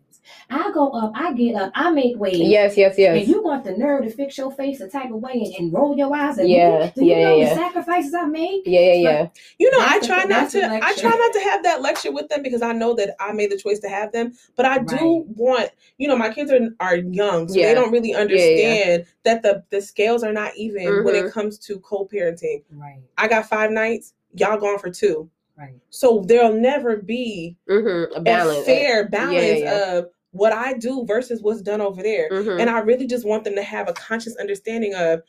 I 0.51 0.71
go 0.73 0.91
up, 0.91 1.13
I 1.15 1.33
get 1.35 1.55
up, 1.55 1.73
I 1.75 1.91
make 1.91 2.19
waves. 2.19 2.39
Yes, 2.39 2.77
yes, 2.77 2.97
yes. 2.99 3.11
And 3.11 3.21
yes. 3.21 3.29
you 3.29 3.43
want 3.43 3.65
the 3.65 3.73
nerve 3.77 4.05
to 4.05 4.11
fix 4.11 4.37
your 4.39 4.51
face 4.53 4.81
a 4.81 4.89
type 4.89 5.11
of 5.11 5.17
way 5.21 5.33
and, 5.35 5.55
and 5.55 5.73
roll 5.73 5.97
your 5.97 6.15
eyes 6.15 6.39
at 6.39 6.49
Yeah, 6.49 6.79
me? 6.87 6.93
Do 6.95 7.05
you 7.05 7.13
yeah, 7.17 7.23
know 7.25 7.37
yeah, 7.37 7.49
the 7.51 7.55
sacrifices 7.55 8.15
I 8.15 8.25
make? 8.27 8.63
Yeah, 8.67 8.81
yeah, 8.81 8.93
yeah. 8.95 9.29
You 9.59 9.71
know, 9.71 9.79
That's 9.81 9.93
I 9.93 9.97
a- 10.05 10.07
try 10.09 10.25
not 10.25 10.51
to. 10.51 10.65
I 10.65 10.95
try 10.97 11.11
not 11.11 11.33
to 11.33 11.41
have 11.41 11.63
that 11.65 11.83
lecture 11.83 12.13
with 12.13 12.29
them 12.29 12.43
because 12.43 12.63
I 12.63 12.73
know 12.73 12.95
that 12.95 13.17
I 13.21 13.33
made 13.33 13.51
the 13.51 13.57
choice 13.59 13.79
to 13.81 13.89
have 13.89 14.13
them. 14.13 14.33
But 14.57 14.67
I 14.67 14.79
do 14.79 15.25
want, 15.37 15.71
you 15.99 16.09
know, 16.09 16.17
my 16.17 16.33
kids 16.33 16.51
are 16.51 16.61
are 16.81 16.97
young, 16.97 17.49
so 17.49 17.55
Yeah. 17.57 17.69
they 17.69 17.75
don't 17.75 17.93
really 17.93 18.11
yeah. 18.11 18.19
understand 18.19 19.07
that 19.25 19.43
the 19.43 19.63
the 19.71 19.81
scales 19.81 20.23
are 20.23 20.33
not 20.33 20.57
even 20.57 21.05
when 21.05 21.15
Mhm. 21.15 21.27
it 21.29 21.33
comes 21.33 21.59
to 21.61 21.79
co-parenting. 21.81 22.63
Right, 22.73 23.01
I 23.19 23.29
got 23.29 23.47
five 23.47 23.71
nights, 23.71 24.15
y'all 24.35 24.59
gone 24.59 24.79
for 24.79 24.91
two, 24.91 25.29
right. 25.59 25.75
so 25.91 26.23
there'll 26.27 26.53
never 26.55 26.97
be 26.97 27.57
Mm-hmm. 27.69 28.15
A 28.15 28.21
balance. 28.21 28.59
a 28.61 28.65
fair 28.65 29.09
balance 29.09 29.61
yeah. 29.61 29.93
of 29.97 30.09
what 30.37 30.53
I 30.53 30.75
do 30.75 31.05
versus 31.07 31.43
what's 31.43 31.63
done 31.63 31.81
over 31.81 32.03
there. 32.03 32.29
Mhm. 32.31 32.61
And 32.61 32.71
I 32.71 32.81
really 32.81 33.07
just 33.07 33.27
want 33.27 33.45
them 33.45 33.55
to 33.57 33.63
have 33.63 33.89
a 33.89 33.93
conscious 33.93 34.37
understanding 34.37 34.95
of 34.95 35.23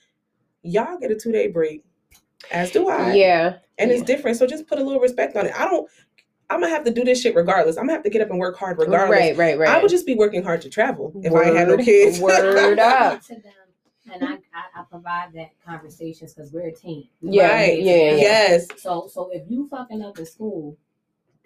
y'all 0.63 0.97
get 0.97 1.11
a 1.11 1.15
two 1.15 1.31
day 1.31 1.47
break, 1.47 1.83
as 2.51 2.71
do 2.71 2.87
I. 2.89 3.13
yeah. 3.13 3.57
And 3.77 3.91
it's 3.91 4.01
different. 4.03 4.37
So 4.37 4.47
just 4.47 4.67
put 4.67 4.79
a 4.79 4.83
little 4.83 4.99
respect 5.01 5.35
on 5.35 5.45
it. 5.45 5.53
I 5.59 5.65
don't 5.65 5.89
I'm 6.49 6.61
gonna 6.61 6.71
have 6.73 6.85
to 6.85 6.91
do 6.91 7.03
this 7.03 7.21
shit 7.21 7.35
regardless. 7.35 7.75
I'm 7.77 7.83
gonna 7.83 7.93
have 7.93 8.03
to 8.03 8.09
get 8.09 8.21
up 8.21 8.29
and 8.29 8.39
work 8.39 8.57
hard 8.57 8.77
regardless. 8.79 9.19
Right, 9.19 9.37
right, 9.37 9.59
right. 9.59 9.67
I 9.69 9.81
would 9.81 9.89
just 9.91 10.05
be 10.05 10.15
working 10.15 10.43
hard 10.43 10.61
to 10.61 10.69
travel 10.69 11.11
if 11.23 11.33
I 11.33 11.43
ain't 11.43 11.57
had 11.57 11.67
no 11.67 11.75
Word- 11.75 11.83
kids. 11.85 12.19
word 12.21 12.79
up. 12.79 13.21
To 13.23 13.33
them, 13.35 13.43
and 14.13 14.23
I, 14.23 14.33
I, 14.33 14.79
I 14.79 14.83
provide 14.89 15.33
that 15.33 15.49
conversations 15.65 16.33
because 16.33 16.53
we're 16.53 16.67
a 16.67 16.73
team. 16.73 17.09
Yeah, 17.21 17.51
right. 17.53 17.81
yeah, 17.81 17.93
yeah. 17.95 18.11
Yes. 18.15 18.67
So 18.77 19.09
so 19.13 19.29
if 19.33 19.43
you 19.49 19.67
fucking 19.67 20.01
up 20.01 20.17
in 20.19 20.25
school, 20.25 20.77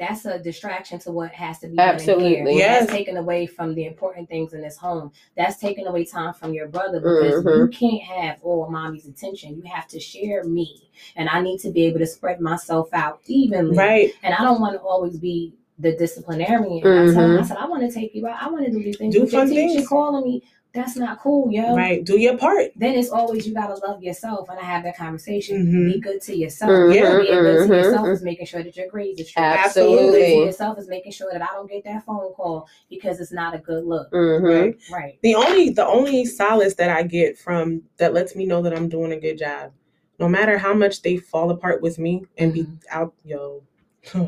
that's 0.01 0.25
a 0.25 0.39
distraction 0.39 0.97
to 0.97 1.11
what 1.11 1.31
has 1.31 1.59
to 1.59 1.67
be 1.67 1.75
done 1.75 1.89
in 1.89 1.93
Absolutely. 1.95 2.29
here. 2.29 2.47
Yes. 2.49 2.79
That's 2.81 2.91
taken 2.91 3.17
away 3.17 3.45
from 3.45 3.75
the 3.75 3.85
important 3.85 4.27
things 4.27 4.51
in 4.53 4.61
this 4.61 4.75
home. 4.75 5.11
That's 5.37 5.57
taking 5.57 5.85
away 5.85 6.05
time 6.05 6.33
from 6.33 6.53
your 6.55 6.67
brother 6.67 6.99
because 6.99 7.43
Mhm. 7.43 7.57
you 7.59 7.67
can't 7.67 8.01
have 8.01 8.39
all 8.41 8.67
mommy's 8.69 9.05
attention. 9.07 9.55
You 9.55 9.61
have 9.71 9.87
to 9.89 9.99
share 9.99 10.43
me. 10.43 10.89
And 11.15 11.29
I 11.29 11.39
need 11.41 11.59
to 11.59 11.69
be 11.69 11.85
able 11.85 11.99
to 11.99 12.07
spread 12.07 12.41
myself 12.41 12.89
out 12.93 13.19
evenly. 13.27 13.77
Right. 13.77 14.11
And 14.23 14.33
I 14.33 14.43
don't 14.43 14.59
want 14.59 14.73
to 14.73 14.81
always 14.81 15.17
be 15.19 15.53
the 15.77 15.95
disciplinarian. 15.95 16.79
I 16.79 17.05
tell 17.05 17.13
them, 17.13 17.37
I 17.37 17.41
Mhm. 17.41 17.45
said, 17.45 17.57
I 17.57 17.67
want 17.67 17.83
to 17.83 17.91
take 17.91 18.13
you 18.15 18.25
out. 18.27 18.37
I 18.41 18.49
want 18.49 18.65
to 18.65 18.71
do 18.71 18.83
these 18.83 18.97
things. 18.97 19.13
Do 19.13 19.21
But 19.21 19.31
your 19.31 19.41
fun 19.41 19.49
teacher 19.49 19.73
things. 19.75 19.87
calling 19.87 20.23
me. 20.23 20.43
That's 20.73 20.95
not 20.95 21.19
cool, 21.19 21.51
yo. 21.51 21.75
Right. 21.75 22.01
Do 22.03 22.17
your 22.17 22.37
part. 22.37 22.71
Then 22.77 22.95
it's 22.95 23.09
always 23.09 23.45
you 23.45 23.53
gotta 23.53 23.75
love 23.85 24.01
yourself, 24.01 24.47
and 24.49 24.57
I 24.57 24.63
have 24.63 24.83
that 24.83 24.95
conversation. 24.95 25.65
Mhm. 25.65 25.93
Be 25.93 25.99
good 25.99 26.21
to 26.21 26.35
yourself. 26.35 26.71
Mhm, 26.71 26.93
Yeah. 26.95 27.17
Being 27.17 27.25
good 27.27 27.67
to 27.67 27.73
mhm, 27.73 27.83
yourself 27.83 28.07
is 28.07 28.23
making 28.23 28.45
sure 28.45 28.63
that 28.63 28.77
your 28.77 28.87
grades 28.87 29.19
are 29.19 29.25
straight. 29.25 29.43
Absolutely. 29.43 30.11
Being 30.11 30.11
good 30.11 30.39
to 30.39 30.45
yourself 30.45 30.79
is 30.79 30.87
making 30.87 31.11
sure 31.11 31.29
that 31.33 31.41
I 31.41 31.53
don't 31.53 31.69
get 31.69 31.83
that 31.83 32.05
phone 32.05 32.31
call 32.33 32.69
because 32.89 33.19
it's 33.19 33.33
not 33.33 33.53
a 33.53 33.57
good 33.57 33.83
look. 33.83 34.09
Mm-hmm. 34.11 34.45
Right. 34.45 34.77
Right. 34.89 35.19
The 35.21 35.35
only 35.35 35.71
the 35.71 35.85
only 35.85 36.23
solace 36.23 36.75
that 36.75 36.89
I 36.89 37.03
get 37.03 37.37
from 37.37 37.81
that 37.97 38.13
lets 38.13 38.35
me 38.37 38.45
know 38.45 38.61
that 38.61 38.73
I'm 38.73 38.87
doing 38.87 39.11
a 39.11 39.19
good 39.19 39.37
job, 39.37 39.73
no 40.19 40.29
matter 40.29 40.57
how 40.57 40.73
much 40.73 41.01
they 41.01 41.17
fall 41.17 41.49
apart 41.49 41.81
with 41.81 41.99
me 41.99 42.23
and 42.37 42.53
be 42.53 42.63
Mhm. 42.63 42.77
out, 42.89 43.13
yo. 43.25 43.63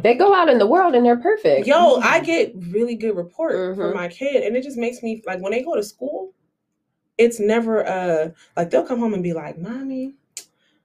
They 0.04 0.14
go 0.16 0.34
out 0.34 0.50
in 0.50 0.60
the 0.60 0.68
world 0.68 0.96
and 0.96 1.06
they're 1.06 1.18
perfect. 1.18 1.68
Yo, 1.68 2.00
I 2.02 2.20
get 2.20 2.54
really 2.70 2.96
good 2.96 3.16
report 3.16 3.76
from 3.76 3.92
Mhm. 3.92 3.94
my 3.96 4.08
kid, 4.08 4.44
and 4.44 4.56
it 4.56 4.64
just 4.64 4.78
makes 4.78 5.02
me 5.02 5.22
like 5.26 5.42
when 5.42 5.52
they 5.52 5.64
go 5.64 5.76
to 5.76 5.84
school, 5.84 6.34
it's 7.18 7.40
never 7.40 7.86
uh 7.88 8.30
like 8.58 8.70
they'll 8.70 8.86
come 8.86 9.00
home 9.00 9.14
and 9.14 9.24
be 9.24 9.34
like, 9.34 9.58
"Mommy, 9.58 10.14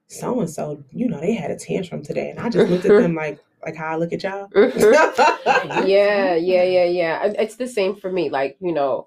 so 0.07 0.41
and 0.41 0.51
so, 0.51 0.83
you 0.93 1.09
know, 1.09 1.21
they 1.21 1.33
had 1.33 1.51
a 1.51 1.57
tantrum 1.57 2.03
today," 2.03 2.31
and 2.31 2.41
I 2.41 2.49
just 2.49 2.69
looked 2.69 2.85
at 2.87 2.97
them 2.97 3.15
like, 3.25 3.39
like 3.65 3.77
how 3.77 3.89
I 3.89 3.97
look 3.97 4.13
at 4.13 4.23
y'all. 4.23 4.49
Mhm. 4.49 5.87
yeah, 5.87 6.35
yeah, 6.35 6.63
yeah, 6.63 6.85
yeah. 6.85 7.25
It's 7.39 7.57
the 7.57 7.67
same 7.69 7.95
for 7.97 8.11
me. 8.11 8.31
Like, 8.31 8.57
you 8.61 8.73
know, 8.73 9.07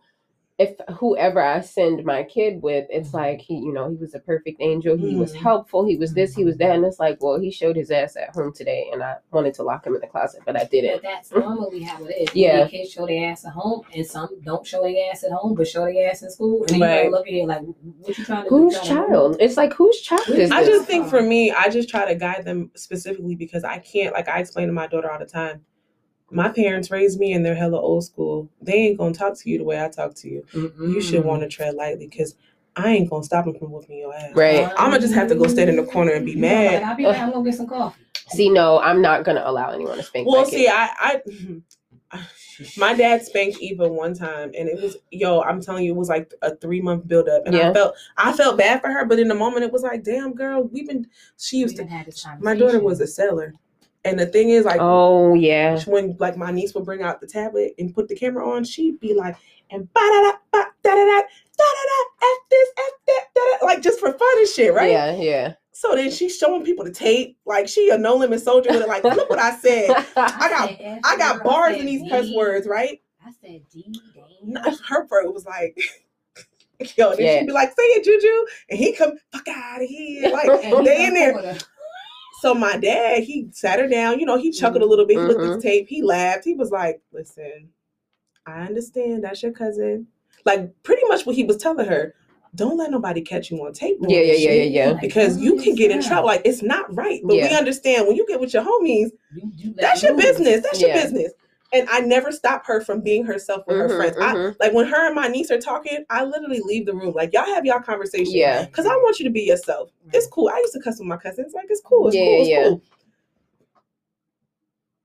if 0.62 0.76
whoever 0.98 1.42
I 1.42 1.62
send 1.62 2.04
my 2.06 2.24
kid 2.24 2.62
with, 2.62 2.86
it's 2.90 3.14
like 3.14 3.40
he, 3.42 3.56
you 3.56 3.74
know, 3.74 3.90
he 3.90 3.96
was 3.96 4.14
a 4.16 4.20
perfect 4.20 4.62
angel. 4.62 4.96
He 4.98 5.16
was 5.16 5.34
Mhm. 5.34 5.38
helpful. 5.48 5.86
He 5.86 5.98
was 5.98 6.14
this, 6.14 6.36
he 6.36 6.44
was 6.46 6.58
that. 6.58 6.72
And 6.76 6.86
it's 6.86 7.00
like, 7.00 7.18
well, 7.24 7.40
he 7.40 7.52
showed 7.52 7.76
his 7.76 7.90
ass 7.92 8.16
at 8.16 8.36
home 8.36 8.54
today 8.54 8.90
and 8.94 9.02
I 9.04 9.16
wanted 9.32 9.54
to 9.56 9.64
lock 9.64 9.86
him 9.88 9.96
in 9.96 10.02
the 10.02 10.08
closet, 10.08 10.42
but 10.46 10.56
I 10.56 10.66
didn't. 10.66 11.02
that's 11.04 11.32
normally 11.46 11.82
how 11.84 12.04
it 12.06 12.12
is. 12.30 12.36
Yeah. 12.36 12.58
Yeah. 12.60 12.68
Kids 12.68 12.92
show 12.92 13.06
their 13.08 13.30
ass 13.32 13.46
at 13.46 13.54
home, 13.54 13.82
and 13.96 14.06
some 14.06 14.30
don't 14.44 14.66
show 14.66 14.84
their 14.84 15.10
ass 15.12 15.24
at 15.24 15.32
home, 15.32 15.56
but 15.56 15.68
show 15.68 15.86
their 15.86 16.10
ass 16.10 16.22
in 16.22 16.30
school. 16.30 16.62
And 16.70 16.70
then 16.70 16.82
Right. 16.82 17.06
you 17.06 17.12
look 17.12 17.28
at 17.28 17.34
it 17.34 17.48
like, 17.48 17.62
what 18.02 18.18
you 18.18 18.24
trying 18.26 18.44
to? 18.44 18.50
Whose 18.50 18.74
Trying 18.76 18.86
to- 19.08 19.08
child? 19.10 19.38
It's 19.40 19.58
like, 19.58 19.74
whose 19.74 20.00
child 20.02 20.22
is 20.30 20.36
this? 20.36 20.52
I 20.52 20.62
this? 20.64 20.70
just 20.70 20.86
think 20.88 21.08
for 21.08 21.22
me, 21.22 21.52
I 21.52 21.70
just 21.70 21.90
try 21.90 22.06
to 22.06 22.16
guide 22.16 22.46
them 22.46 22.72
specifically 22.76 23.36
because 23.36 23.64
I 23.64 23.80
can't, 23.80 24.14
like 24.14 24.28
I 24.28 24.40
explain 24.40 24.68
to 24.68 24.74
my 24.74 24.88
daughter 24.88 25.12
all 25.12 25.20
the 25.20 25.26
time. 25.26 25.62
My 26.32 26.50
parents 26.50 26.90
raised 26.90 27.20
me 27.20 27.34
and 27.34 27.46
they're 27.46 27.56
hella 27.56 27.80
old 27.80 28.06
school. 28.06 28.50
They 28.62 28.74
ain't 28.74 28.98
gonna 28.98 29.14
talk 29.14 29.38
to 29.38 29.50
you 29.50 29.58
the 29.58 29.64
way 29.64 29.84
I 29.84 29.90
talk 29.90 30.16
to 30.16 30.30
you. 30.30 30.46
You 30.54 31.02
should 31.02 31.26
want 31.26 31.42
to 31.44 31.50
tread 31.50 31.76
lightly 31.76 32.08
because 32.08 32.36
I 32.76 32.90
ain't 32.90 33.10
gonna 33.10 33.24
stop 33.24 33.46
them 33.46 33.56
from 33.60 33.72
whooping 33.72 33.98
your 33.98 34.16
ass. 34.16 34.32
Right. 34.34 34.72
I'ma 34.78 34.98
just 35.00 35.14
have 35.14 35.28
to 35.28 35.36
go 35.36 35.48
stand 35.48 35.70
in 35.70 35.76
the 35.76 35.84
corner 35.84 36.14
and 36.14 36.26
be 36.26 36.32
You 36.32 36.38
know, 36.38 36.48
mad. 36.48 36.74
Like, 36.74 36.84
I'll 36.84 36.96
be 36.96 37.06
like, 37.06 37.20
I'm 37.20 37.32
gonna 37.32 37.44
get 37.44 37.56
some 37.56 37.68
coffee. 37.68 38.02
See, 38.30 38.50
no, 38.50 38.80
I'm 38.80 39.02
not 39.02 39.26
gonna 39.26 39.44
allow 39.46 39.72
anyone 39.72 39.98
to 39.98 40.04
spank 40.04 40.26
Well, 40.28 40.44
my 40.44 40.50
see, 40.50 40.66
kid. 40.66 40.72
I, 40.74 41.22
I, 42.14 42.22
my 42.78 42.94
dad 42.94 43.24
spanked 43.26 43.60
Eva 43.60 43.90
one 43.90 44.14
time, 44.14 44.52
and 44.58 44.70
it 44.70 44.82
was 44.82 44.98
yo. 45.12 45.42
I'm 45.42 45.62
telling 45.62 45.84
you, 45.84 45.92
it 45.92 45.98
was 45.98 46.08
like 46.10 46.34
a 46.42 46.56
three 46.56 46.82
month 46.82 47.08
build 47.08 47.28
up, 47.28 47.44
and 47.46 47.56
Yeah. 47.56 47.72
I 47.72 47.74
felt, 47.74 47.96
I 48.18 48.32
felt 48.34 48.58
bad 48.58 48.82
for 48.82 48.90
her, 48.90 49.04
but 49.06 49.20
in 49.20 49.28
the 49.28 49.36
moment, 49.36 49.64
it 49.66 49.72
was 49.74 49.84
like, 49.84 50.04
damn, 50.04 50.34
girl, 50.34 50.64
we've 50.64 50.88
been. 50.88 51.08
She 51.38 51.58
We 51.58 51.62
used 51.64 51.76
to. 51.78 51.84
done 51.84 51.92
had 51.92 52.06
this 52.06 52.26
My 52.40 52.56
daughter 52.56 52.80
was 52.80 53.02
a 53.02 53.08
seller, 53.08 53.54
and 54.04 54.20
the 54.20 54.26
thing 54.26 54.50
is, 54.50 54.66
like, 54.66 54.80
oh 54.82 55.34
yeah. 55.36 55.80
when 55.86 56.16
like 56.20 56.38
my 56.38 56.52
niece 56.52 56.74
would 56.74 56.86
bring 56.86 57.02
out 57.04 57.22
the 57.22 57.28
tablet 57.28 57.74
and 57.78 57.94
put 57.94 58.08
the 58.08 58.16
camera 58.16 58.50
on, 58.50 58.64
she'd 58.64 59.00
be 59.00 59.14
like, 59.14 59.36
and 59.70 59.92
ba 59.94 60.00
da 60.00 60.22
da 60.22 60.38
ba 60.52 60.66
da 60.84 60.92
da 60.96 61.06
da 61.06 61.22
da 61.22 61.66
da 61.66 61.84
da 61.88 62.28
f 62.34 62.38
this 62.50 62.70
f 62.78 62.84
that 63.08 63.26
da 63.36 63.42
da 63.60 63.66
like 63.66 63.82
just 63.82 64.00
for 64.00 64.12
fun 64.12 64.38
and 64.40 64.48
shit, 64.48 64.74
right? 64.74 64.92
Yeah, 64.92 65.16
yeah. 65.16 65.54
So 65.74 65.96
then 65.96 66.12
she's 66.12 66.38
showing 66.38 66.64
people 66.64 66.84
the 66.86 66.92
tape, 66.92 67.38
like 67.46 67.68
she 67.68 67.90
a 67.90 67.98
no 67.98 68.16
limit 68.16 68.42
soldier 68.42 68.72
with 68.72 68.82
it. 68.82 68.88
Like, 68.88 69.04
look 69.04 69.30
what 69.30 69.40
I 69.40 69.56
said. 69.56 69.90
I 70.16 70.50
got- 70.50 70.70
said 70.70 70.78
F 70.82 71.00
I 71.06 71.18
got 71.18 71.44
bars 71.44 71.78
in 71.78 71.86
these 71.86 72.08
cuss 72.10 72.30
words, 72.36 72.68
right? 72.68 73.02
I 73.26 73.32
said 73.42 73.62
D, 73.72 73.94
damn. 74.14 74.56
Her 74.88 75.08
word 75.10 75.32
was 75.32 75.46
like, 75.46 75.78
yo, 76.98 77.12
then 77.16 77.20
Yeah. 77.26 77.40
she'd 77.40 77.46
be 77.48 77.52
like, 77.54 77.70
say 77.70 77.84
it, 77.84 78.04
Juju, 78.04 78.46
and 78.70 78.80
he 78.80 78.94
come 78.94 79.14
fuck 79.32 79.48
out 79.48 79.82
of 79.82 79.88
here, 79.88 80.30
like 80.32 80.50
And 80.64 80.78
he 80.80 80.84
they 80.86 81.06
in 81.06 81.14
there. 81.14 81.58
Recorded. 82.42 82.60
So 82.60 82.60
my 82.60 82.78
dad, 82.78 83.24
he 83.24 83.48
sat 83.52 83.80
her 83.80 83.88
down, 83.88 84.20
you 84.20 84.26
know, 84.26 84.38
he 84.38 84.52
chuckled 84.52 84.84
a 84.84 84.86
little 84.86 85.06
bit, 85.06 85.18
he 85.18 85.24
looked 85.24 85.42
at 85.42 85.46
the 85.46 85.50
mm-hmm. 85.54 85.60
tape, 85.60 85.88
he 85.88 86.02
laughed, 86.02 86.46
he 86.46 86.54
was 86.54 86.72
like, 86.72 87.02
listen, 87.12 87.70
I 88.46 88.62
understand 88.62 89.24
that's 89.24 89.44
your 89.44 89.52
cousin. 89.52 90.08
Like 90.46 90.72
pretty 90.84 91.04
much 91.08 91.26
what 91.26 91.36
he 91.36 91.44
was 91.44 91.58
telling 91.58 91.88
her, 91.88 92.16
don't 92.54 92.78
let 92.78 92.92
nobody 92.92 93.22
catch 93.22 93.50
you 93.52 93.66
on 93.66 93.74
tape. 93.74 93.98
Yeah, 94.02 94.20
yeah, 94.22 94.34
yeah, 94.34 94.52
yeah, 94.52 94.64
yeah. 94.64 94.94
Because 95.00 95.38
you 95.38 95.62
can 95.62 95.76
get 95.76 95.92
in 95.92 96.02
trouble. 96.02 96.28
Like 96.28 96.42
it's 96.44 96.62
not 96.62 96.94
right. 96.94 97.22
But 97.24 97.36
we 97.36 97.56
understand 97.56 98.08
when 98.08 98.18
you 98.18 98.26
get 98.28 98.40
with 98.40 98.54
your 98.54 98.64
homies, 98.64 99.12
You- 99.34 99.52
you 99.56 99.74
that's 99.78 100.04
your 100.04 100.18
business. 100.18 100.62
That's 100.62 100.82
your 100.82 100.94
business. 100.94 101.32
And 101.74 101.88
I 101.90 102.02
never 102.02 102.32
stop 102.32 102.66
her 102.66 102.82
from 102.82 103.00
being 103.02 103.24
herself 103.24 103.66
with 103.66 103.78
her 103.78 103.88
Mhm, 103.88 103.96
friends. 103.98 104.18
I, 104.20 104.36
mhm. 104.36 104.56
like 104.60 104.74
when 104.74 104.88
her 104.88 105.06
and 105.06 105.16
my 105.16 105.28
niece 105.30 105.50
are 105.52 105.58
talking, 105.60 106.04
I 106.10 106.26
literally 106.26 106.60
leave 106.60 106.86
the 106.86 106.94
room. 106.94 107.14
Like 107.14 107.32
y'all 107.34 107.46
have 107.46 107.66
y'all 107.66 107.80
conversation. 107.80 108.36
Yeah. 108.36 108.66
Cause 108.68 108.86
I 108.86 108.90
want 108.90 109.20
you 109.20 109.26
to 109.26 109.32
be 109.32 109.44
yourself. 109.44 109.90
It's 110.14 110.28
cool. 110.28 110.50
I 110.50 110.58
used 110.58 110.74
to 110.74 110.82
cuss 110.82 111.00
with 111.00 111.08
my 111.08 111.18
cousins. 111.18 111.54
Like 111.54 111.68
it's 111.70 111.82
cool. 111.82 112.08
It's 112.08 112.18
Yeah, 112.18 112.26
cool. 112.26 112.42
It's 112.42 112.50
yeah. 112.50 112.64
cool. 112.64 112.82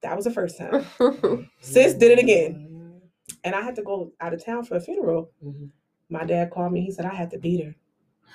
That 0.02 0.16
was 0.16 0.24
the 0.24 0.30
first 0.32 0.58
time. 0.58 0.84
Sis 1.60 1.94
did 1.94 2.10
it 2.12 2.18
again. 2.18 3.00
And 3.44 3.54
I 3.54 3.60
had 3.60 3.76
to 3.76 3.82
go 3.82 4.12
out 4.20 4.34
of 4.34 4.44
town 4.44 4.64
for 4.64 4.76
a 4.76 4.80
funeral. 4.80 5.30
Mhm. 5.44 5.70
My 6.10 6.24
dad 6.24 6.50
called 6.50 6.72
me. 6.72 6.80
He 6.80 6.90
said 6.90 7.04
I 7.06 7.14
had 7.14 7.30
to 7.30 7.38
beat 7.38 7.64
her. 7.64 7.74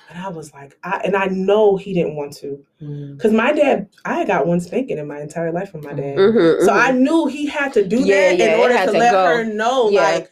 And 0.09 0.19
I 0.21 0.27
was 0.27 0.53
like, 0.53 0.77
I 0.83 1.01
and 1.05 1.15
I 1.15 1.27
know 1.27 1.77
he 1.77 1.93
didn't 1.93 2.15
want 2.17 2.33
to. 2.37 2.63
Mhm. 2.81 3.17
Cause 3.19 3.31
my 3.31 3.53
dad, 3.53 3.87
I 4.03 4.25
got 4.25 4.45
one 4.45 4.59
spanking 4.59 4.97
in 4.97 5.07
my 5.07 5.21
entire 5.21 5.51
life 5.53 5.71
from 5.71 5.81
my 5.81 5.93
dad. 5.93 6.17
Mhm, 6.17 6.61
So 6.65 6.71
mhm. 6.71 6.79
I 6.81 6.91
knew 6.91 7.27
he 7.27 7.45
had 7.47 7.71
to 7.73 7.85
do 7.87 7.99
Yeah, 7.99 8.29
that 8.31 8.37
yeah, 8.37 8.53
in 8.55 8.59
order 8.59 8.77
to 8.77 8.85
to 8.91 8.97
let 8.97 9.11
go. 9.11 9.25
her 9.25 9.43
know, 9.45 9.89
Yeah. 9.89 10.01
like, 10.01 10.31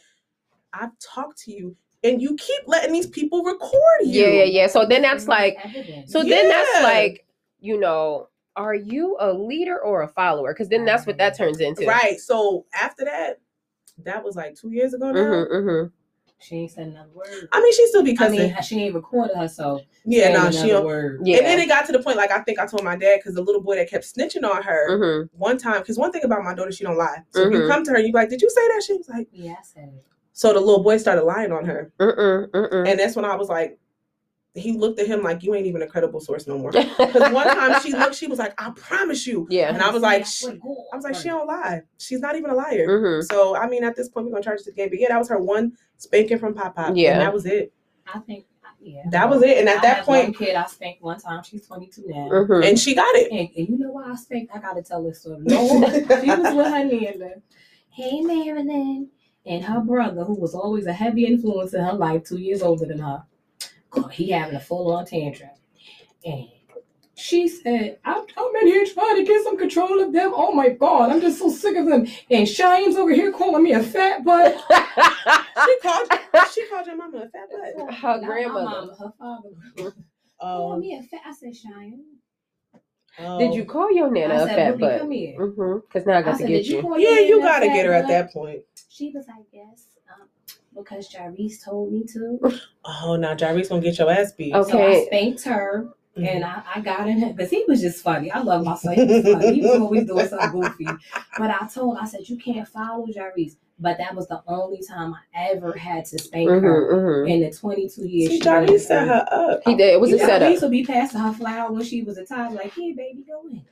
I've 0.74 0.90
talked 0.98 1.38
to 1.44 1.52
you 1.52 1.74
and 2.04 2.20
you 2.20 2.36
keep 2.36 2.62
letting 2.66 2.92
these 2.92 3.06
people 3.06 3.42
record 3.42 3.72
you. 4.02 4.22
yeah, 4.26 4.28
yeah, 4.28 4.44
yeah. 4.44 4.66
So 4.66 4.84
then 4.86 5.00
that's 5.02 5.26
like, 5.28 5.56
Evidence. 5.64 6.12
so 6.12 6.22
then 6.22 6.48
that's 6.48 6.82
like, 6.82 7.26
you 7.60 7.78
know, 7.80 8.28
are 8.56 8.74
you 8.74 9.16
a 9.20 9.32
leader 9.32 9.78
or 9.80 10.02
a 10.02 10.08
follower? 10.08 10.52
Because 10.52 10.68
then 10.68 10.84
that's 10.84 11.06
what 11.06 11.16
that 11.18 11.36
turns 11.36 11.60
into. 11.60 11.86
Right. 11.86 12.20
So 12.20 12.66
after 12.74 13.04
that, 13.06 13.38
that 14.04 14.22
was 14.22 14.36
like 14.36 14.54
two 14.56 14.70
years 14.72 14.92
ago 14.94 15.10
now. 15.12 15.20
Mm-hmm, 15.20 15.54
mm-hmm. 15.54 15.86
She 16.40 16.56
ain't 16.56 16.70
said 16.70 16.88
another 16.88 17.10
word. 17.14 17.48
I 17.52 17.60
mean, 17.60 17.72
she 17.74 17.86
still 17.88 18.02
be 18.02 18.16
I 18.18 18.28
mean, 18.28 18.56
she 18.62 18.82
ain't 18.84 18.94
recorded 18.94 19.36
herself. 19.36 19.82
yeah, 20.04 20.28
no, 20.32 20.40
another 20.40 20.52
she 20.52 20.68
don't. 20.68 20.84
word. 20.84 21.20
Yeah. 21.24 21.36
And 21.38 21.46
then 21.46 21.60
it 21.60 21.68
got 21.68 21.84
to 21.86 21.92
the 21.92 22.02
point, 22.02 22.16
like 22.16 22.30
I 22.30 22.40
think 22.40 22.58
I 22.58 22.66
told 22.66 22.82
my 22.82 22.96
dad, 22.96 23.18
because 23.18 23.34
the 23.34 23.42
little 23.42 23.60
boy 23.62 23.76
that 23.76 23.90
kept 23.90 24.04
snitching 24.04 24.44
on 24.48 24.62
her 24.62 24.90
Mm-hmm. 24.90 25.36
one 25.38 25.58
time, 25.58 25.80
because 25.80 25.98
one 25.98 26.10
thing 26.12 26.24
about 26.24 26.42
my 26.42 26.54
daughter, 26.54 26.72
she 26.72 26.82
don't 26.84 26.96
lie. 26.96 27.18
So 27.30 27.42
if 27.46 27.52
you 27.52 27.66
come 27.68 27.84
to 27.84 27.90
her, 27.90 27.96
and 27.98 28.06
you 28.06 28.12
be 28.12 28.18
like, 28.18 28.30
"Did 28.30 28.40
you 28.42 28.50
say 28.50 28.66
that?" 28.68 28.82
She 28.86 28.94
was 28.94 29.08
like, 29.08 29.28
Yeah, 29.32 29.52
I 29.52 29.62
said 29.62 29.90
it. 29.94 30.04
so 30.32 30.52
the 30.52 30.60
little 30.60 30.82
boy 30.82 30.96
started 30.96 31.22
lying 31.24 31.52
on 31.52 31.64
her, 31.66 31.92
Mm-mm, 32.00 32.48
mm-mm. 32.50 32.88
and 32.88 32.98
that's 32.98 33.16
when 33.16 33.24
I 33.26 33.36
was 33.36 33.48
like, 33.48 33.78
he 34.54 34.72
looked 34.72 34.98
at 34.98 35.06
him 35.06 35.22
like, 35.22 35.42
"You 35.42 35.54
ain't 35.54 35.66
even 35.66 35.82
a 35.82 35.86
credible 35.86 36.20
source 36.20 36.46
no 36.46 36.58
more." 36.58 36.72
Because 36.98 37.32
one 37.32 37.46
time 37.46 37.80
she 37.80 37.92
looked, 37.92 38.14
she 38.14 38.26
was 38.26 38.38
like, 38.38 38.60
"I 38.60 38.70
promise 38.70 39.26
you," 39.26 39.46
yeah. 39.50 39.72
and 39.72 39.82
I 39.82 39.90
was 39.90 40.02
like, 40.02 40.26
See, 40.26 40.48
I 40.48 40.50
swear 40.50 40.56
to 40.56 40.84
I 40.92 40.96
was 40.96 41.04
like, 41.04 41.14
"She 41.14 41.28
don't 41.28 41.46
lie. 41.46 41.82
She's 41.98 42.20
not 42.20 42.36
even 42.36 42.50
a 42.50 42.54
liar." 42.54 42.86
Mm-hmm. 42.86 43.26
So 43.32 43.56
I 43.56 43.68
mean, 43.68 43.84
at 43.84 43.96
this 43.96 44.08
point, 44.08 44.26
we're 44.26 44.32
gonna 44.32 44.42
charge 44.42 44.60
her 44.60 44.64
to 44.64 44.70
the 44.70 44.76
game. 44.76 44.88
But 44.88 44.98
yeah, 44.98 45.08
that 45.08 45.18
was 45.18 45.28
her 45.28 45.38
one 45.38 45.72
spanking 45.98 46.38
from 46.38 46.54
Pop 46.54 46.74
Pop. 46.74 46.96
Yeah. 46.96 47.12
and 47.12 47.20
that 47.20 47.32
was 47.32 47.46
it. 47.46 47.72
I 48.12 48.18
think, 48.18 48.46
yeah. 48.80 49.02
That 49.10 49.28
was 49.28 49.42
it. 49.42 49.58
And 49.58 49.68
at 49.68 49.78
I 49.78 49.80
that 49.82 50.06
one 50.06 50.24
point, 50.24 50.38
kid 50.38 50.56
I 50.56 50.66
spanked 50.66 51.02
one 51.02 51.20
time. 51.20 51.42
She's 51.42 51.66
22 51.66 52.04
now. 52.06 52.28
Mm-hmm. 52.28 52.62
and 52.62 52.78
she 52.78 52.94
got 52.94 53.14
it. 53.14 53.30
And, 53.30 53.48
and 53.56 53.68
you 53.68 53.78
know 53.78 53.92
why 53.92 54.10
I 54.10 54.14
spanked? 54.14 54.54
I 54.54 54.58
gotta 54.58 54.82
tell 54.82 55.02
this 55.02 55.20
story. 55.20 55.40
No, 55.42 55.68
she 55.68 56.04
was 56.04 56.54
with 56.54 56.66
her 56.66 56.84
neighbor. 56.90 57.42
Hey 57.90 58.20
Marilyn. 58.20 59.10
And 59.46 59.64
her 59.64 59.80
brother, 59.80 60.24
who 60.24 60.34
was 60.34 60.54
always 60.54 60.86
a 60.86 60.92
heavy 60.92 61.26
influence 61.26 61.72
in 61.72 61.82
her 61.82 61.94
life, 61.94 62.24
two 62.24 62.38
years 62.38 62.62
older 62.62 62.84
than 62.84 62.98
her, 62.98 63.24
oh, 63.94 64.08
he 64.08 64.30
having 64.30 64.56
a 64.56 64.60
full 64.60 64.92
on 64.92 65.06
tantrum. 65.06 65.50
And 66.24 66.48
she 67.16 67.48
said, 67.48 67.98
I'm, 68.04 68.24
I'm 68.36 68.56
in 68.62 68.66
here 68.68 68.86
trying 68.86 69.16
to 69.16 69.24
get 69.24 69.44
some 69.44 69.58
control 69.58 70.00
of 70.02 70.12
them. 70.12 70.32
Oh 70.34 70.52
my 70.52 70.70
God, 70.70 71.10
I'm 71.10 71.20
just 71.20 71.38
so 71.38 71.50
sick 71.50 71.76
of 71.76 71.86
them. 71.86 72.06
And 72.30 72.48
Cheyenne's 72.48 72.96
over 72.96 73.12
here 73.12 73.32
calling 73.32 73.62
me 73.62 73.72
a 73.72 73.82
fat 73.82 74.24
butt. 74.24 74.56
She 75.66 75.76
called. 75.82 76.08
She 76.54 76.66
called 76.68 76.86
your 76.86 76.96
mama 76.96 77.18
a 77.18 77.28
fat 77.28 77.48
butt. 77.50 77.94
Her 77.96 78.18
Not 78.20 78.24
grandmother. 78.26 78.64
mama, 78.64 78.96
her 78.98 79.12
father. 79.18 79.48
Oh, 80.42 80.68
Called 80.70 80.80
me 80.80 80.96
a 80.98 81.02
fat. 81.02 81.20
I 81.26 81.32
said, 81.34 81.54
Cheyenne. 81.54 82.04
Did 83.38 83.54
you 83.54 83.66
call 83.66 83.92
your 83.92 84.10
nana 84.10 84.34
I 84.34 84.36
a 84.38 84.46
said, 84.46 84.56
fat 84.56 84.78
butt? 84.80 85.00
come 85.00 85.10
here. 85.10 85.38
Mm-hmm. 85.38 85.78
Because 85.86 86.06
now 86.06 86.14
I 86.18 86.22
got 86.22 86.28
I 86.28 86.32
to 86.32 86.38
said, 86.38 86.48
get 86.48 86.56
did 86.58 86.66
you 86.68 86.76
you. 86.76 86.82
call 86.82 86.98
Yeah, 86.98 87.18
you 87.20 87.40
gotta 87.40 87.66
get 87.66 87.84
her 87.86 87.92
at 87.92 88.08
that 88.08 88.32
point. 88.32 88.62
She 88.88 89.12
was 89.14 89.26
like, 89.28 89.44
yes, 89.52 89.84
um, 89.98 89.99
because 90.76 91.08
Jarvis 91.08 91.62
told 91.62 91.92
me 91.92 92.04
to. 92.12 92.38
Oh, 92.84 93.16
now 93.16 93.34
Jarvis 93.34 93.68
gonna 93.68 93.80
get 93.82 93.98
your 93.98 94.10
ass 94.10 94.32
beat. 94.32 94.54
Okay. 94.54 94.70
So 94.70 94.82
I 94.82 95.04
spanked 95.06 95.44
her 95.44 95.88
Mhm. 96.16 96.26
and 96.28 96.44
I, 96.44 96.62
I 96.74 96.80
got 96.80 97.06
in 97.08 97.18
him 97.18 97.32
because 97.32 97.50
he 97.50 97.64
was 97.68 97.80
just 97.80 98.02
funny. 98.02 98.30
I 98.32 98.40
love 98.40 98.64
my 98.64 98.74
son. 98.76 98.94
He 98.94 99.04
was 99.04 99.22
funny. 99.24 99.54
He 99.54 99.60
was 99.62 99.80
always 99.80 100.06
doing 100.06 100.26
something 100.28 100.60
goofy. 100.60 100.86
But 101.38 101.50
I 101.50 101.66
told 101.72 101.98
I 101.98 102.06
said, 102.06 102.28
you 102.28 102.36
can't 102.36 102.66
follow 102.66 103.06
Jarvis. 103.12 103.56
But 103.82 103.96
that 103.96 104.14
was 104.14 104.26
the 104.28 104.42
only 104.46 104.82
time 104.82 105.14
I 105.34 105.50
ever 105.52 105.72
had 105.72 106.04
to 106.06 106.18
spank 106.18 106.50
her 106.50 106.60
Mm-hmm, 106.60 106.94
mm-hmm. 106.94 107.28
in 107.30 107.40
the 107.40 107.50
22 107.50 108.06
years. 108.06 108.30
See, 108.30 108.36
she 108.36 108.42
Jarvis 108.42 108.70
was 108.72 108.86
set 108.86 109.08
her 109.08 109.26
up. 109.30 109.60
He 109.64 109.74
did. 109.74 109.94
It 109.94 110.00
was 110.00 110.12
a 110.12 110.16
Yeah, 110.18 110.26
setup. 110.26 110.40
Jarvis 110.48 110.62
would 110.62 110.70
be 110.72 110.84
passing 110.84 111.20
her 111.20 111.32
flower 111.32 111.72
when 111.72 111.82
she 111.84 112.02
was 112.02 112.18
a 112.18 112.26
child, 112.26 112.54
like, 112.54 112.74
here, 112.74 112.94
baby, 112.94 113.24
go 113.26 113.40
in. 113.48 113.62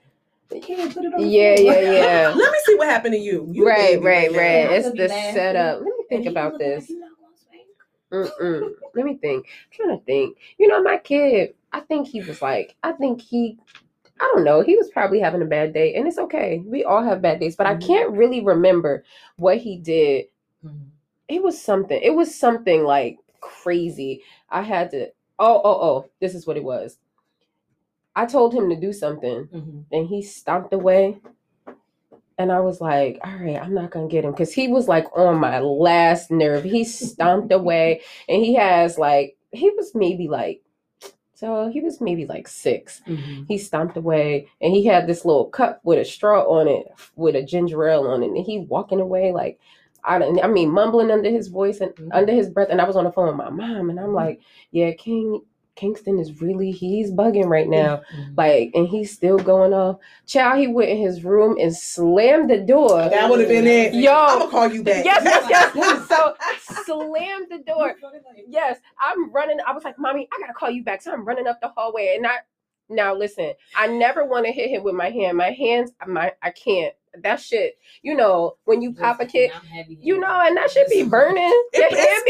Can't 0.51 0.95
put 0.95 1.05
it 1.05 1.13
Yeah, 1.19 1.57
floor." 1.57 1.75
yeah, 1.75 1.81
yeah. 2.03 2.35
Let 2.35 2.53
me 2.53 2.59
see 2.65 2.75
what 2.77 2.89
happened 2.89 3.15
to 3.15 3.19
you. 3.21 3.49
You 3.53 3.67
right, 3.67 4.01
baby 4.01 4.07
right, 4.07 4.33
now. 4.33 4.39
right. 4.39 4.71
It's 4.79 4.89
could 4.89 4.99
the 4.99 5.09
laughing. 5.09 5.35
setup. 5.35 5.77
Let 5.81 5.85
me 5.87 6.05
think 6.09 6.27
about 6.27 6.59
this. 6.59 6.89
"You 6.91 7.01
not 7.01 7.11
gonna 7.21 7.37
spank 7.37 8.33
Mm-mm. 8.41 8.75
Let 8.95 9.05
me 9.05 9.17
think. 9.17 9.47
I'm 9.47 9.71
trying 9.87 9.99
to 9.99 10.05
think. 10.05 10.39
You 10.59 10.69
know, 10.69 10.83
my 10.83 10.97
kid, 10.99 11.55
I 11.73 11.81
think 11.81 12.09
he 12.09 12.23
was 12.23 12.41
like, 12.41 12.77
I 12.83 12.93
think 12.93 13.21
he, 13.21 13.59
I 14.21 14.31
don't 14.35 14.45
know, 14.45 14.63
he 14.63 14.77
was 14.77 14.91
probably 14.91 15.21
having 15.21 15.43
a 15.43 15.47
bad 15.47 15.73
day, 15.75 15.95
and 15.95 16.09
it's 16.09 16.19
okay. 16.19 16.63
We 16.65 16.85
all 16.85 17.03
have 17.03 17.21
bad 17.23 17.41
days, 17.41 17.57
but 17.57 17.67
Mhm. 17.67 17.71
I 17.71 17.87
can't 17.87 18.13
really 18.13 18.41
remember 18.43 19.05
what 19.37 19.59
he 19.59 19.77
did. 19.79 20.27
It 21.29 21.43
was 21.43 21.61
something. 21.61 22.01
It 22.03 22.15
was 22.15 22.35
something 22.35 22.85
like 22.85 23.19
crazy. 23.41 24.23
I 24.49 24.63
had 24.63 24.91
to. 24.93 25.09
Oh, 25.39 25.61
oh, 25.63 25.81
oh. 25.83 26.11
This 26.21 26.35
is 26.35 26.47
what 26.47 26.57
it 26.57 26.65
was. 26.65 26.99
I 28.19 28.27
told 28.27 28.53
him 28.53 28.69
to 28.71 28.77
do 28.77 28.93
something, 28.93 29.47
Mhm. 29.47 29.85
and 29.93 30.07
he 30.09 30.23
stomped 30.23 30.73
away. 30.75 31.19
And 32.37 32.53
I 32.53 32.61
was 32.61 32.81
like, 32.81 33.19
all 33.25 33.33
right, 33.37 33.61
I'm 33.61 33.75
not 33.75 33.91
gonna 33.91 34.09
get 34.09 34.25
him 34.25 34.31
because 34.33 34.53
he 34.53 34.69
was 34.69 34.89
like 34.89 35.07
on 35.17 35.37
my 35.39 35.61
last 35.61 36.31
nerve. 36.31 36.65
He 36.65 36.85
stomped 36.85 37.53
away 37.53 38.01
and 38.29 38.45
he 38.45 38.55
has 38.55 38.99
like 38.99 39.37
he 39.53 39.71
was 39.77 39.93
maybe 39.95 40.29
like 40.29 40.61
So 41.35 41.69
he 41.69 41.81
was 41.81 42.01
maybe 42.01 42.27
like 42.27 42.47
6 42.49 43.03
Mm-hmm. 43.07 43.45
He 43.49 43.59
stomped 43.59 43.97
away 43.97 44.49
and 44.61 44.73
he 44.73 44.85
had 44.85 45.07
this 45.07 45.25
little 45.25 45.47
cup 45.47 45.81
with 45.85 45.99
a 46.01 46.05
straw 46.05 46.43
on 46.43 46.69
it 46.69 46.87
with 47.17 47.35
a 47.37 47.43
ginger 47.43 47.87
ale 47.89 48.07
on 48.09 48.23
it. 48.23 48.31
And 48.31 48.45
he 48.45 48.61
walking 48.61 49.01
away 49.01 49.33
like, 49.33 49.59
I, 50.05 50.19
don't- 50.21 50.43
I 50.45 50.47
mean, 50.49 50.71
mumbling 50.71 51.11
under 51.11 51.31
his 51.31 51.49
voice 51.49 51.81
and 51.81 51.93
Mhm. 51.95 52.09
under 52.13 52.33
his 52.33 52.51
breath. 52.51 52.69
And 52.71 52.81
I 52.81 52.85
was 52.87 52.97
on 52.97 53.05
the 53.05 53.13
phone 53.13 53.27
with 53.29 53.37
my 53.37 53.51
mom 53.51 53.91
and 53.91 53.99
I'm 53.99 54.15
like, 54.15 54.41
yeah, 54.71 54.93
King 54.93 55.41
Kingston 55.79 56.19
is 56.19 56.41
really, 56.41 56.73
he's 56.73 57.13
bugging 57.13 57.47
right 57.47 57.69
now. 57.69 58.03
Mm-hmm. 58.13 58.35
Like, 58.37 58.71
and 58.75 58.89
he's 58.89 59.13
still 59.13 59.39
going 59.39 59.73
off. 59.73 59.99
Child, 60.27 60.59
he 60.59 60.67
went 60.67 60.91
in 60.91 60.99
his 60.99 61.23
room 61.23 61.57
and 61.61 61.75
slammed 61.75 62.51
the 62.51 62.59
door. 62.59 63.09
That 63.09 63.31
would 63.31 63.39
have 63.39 63.49
been 63.49 63.67
it. 63.67 63.95
Yo. 63.95 64.13
I'm 64.13 64.39
gonna 64.41 64.51
call 64.51 64.73
you 64.73 64.83
back. 64.83 65.05
Yes, 65.05 65.23
yes, 65.25 65.75
yes. 65.77 66.09
So 66.09 66.35
slammed 66.85 67.47
the 67.51 67.59
door. 67.59 67.95
Yes, 68.49 68.79
I'm 69.01 69.31
running. 69.31 69.59
I 69.67 69.73
was 69.73 69.85
like, 69.85 69.99
Mommy, 69.99 70.29
I 70.33 70.41
gotta 70.41 70.53
call 70.53 70.71
you 70.71 70.83
back. 70.83 71.01
So 71.01 71.13
I'm 71.13 71.25
running 71.25 71.47
up 71.47 71.61
the 71.61 71.69
hallway. 71.69 72.15
And 72.17 72.27
I 72.27 72.39
now 72.89 73.15
listen, 73.15 73.53
I 73.77 73.87
never 73.87 74.25
want 74.25 74.47
to 74.47 74.53
hit 74.53 74.71
him 74.71 74.83
with 74.83 74.95
my 74.95 75.11
hand. 75.11 75.37
My 75.37 75.51
hands, 75.53 75.93
my 76.07 76.33
I 76.43 76.51
can't. 76.51 76.95
That 77.23 77.41
shit, 77.41 77.79
you 78.03 78.15
know, 78.15 78.57
when 78.65 78.83
you 78.83 78.93
pop 78.95 79.21
a 79.21 79.27
kid, 79.27 79.51
you 79.89 80.19
know, 80.19 80.41
and 80.45 80.57
that 80.57 80.71
should 80.71 80.87
be 80.89 81.03
burning. 81.05 81.43
Your 81.75 81.87
It, 81.91 81.99
hand 81.99 82.23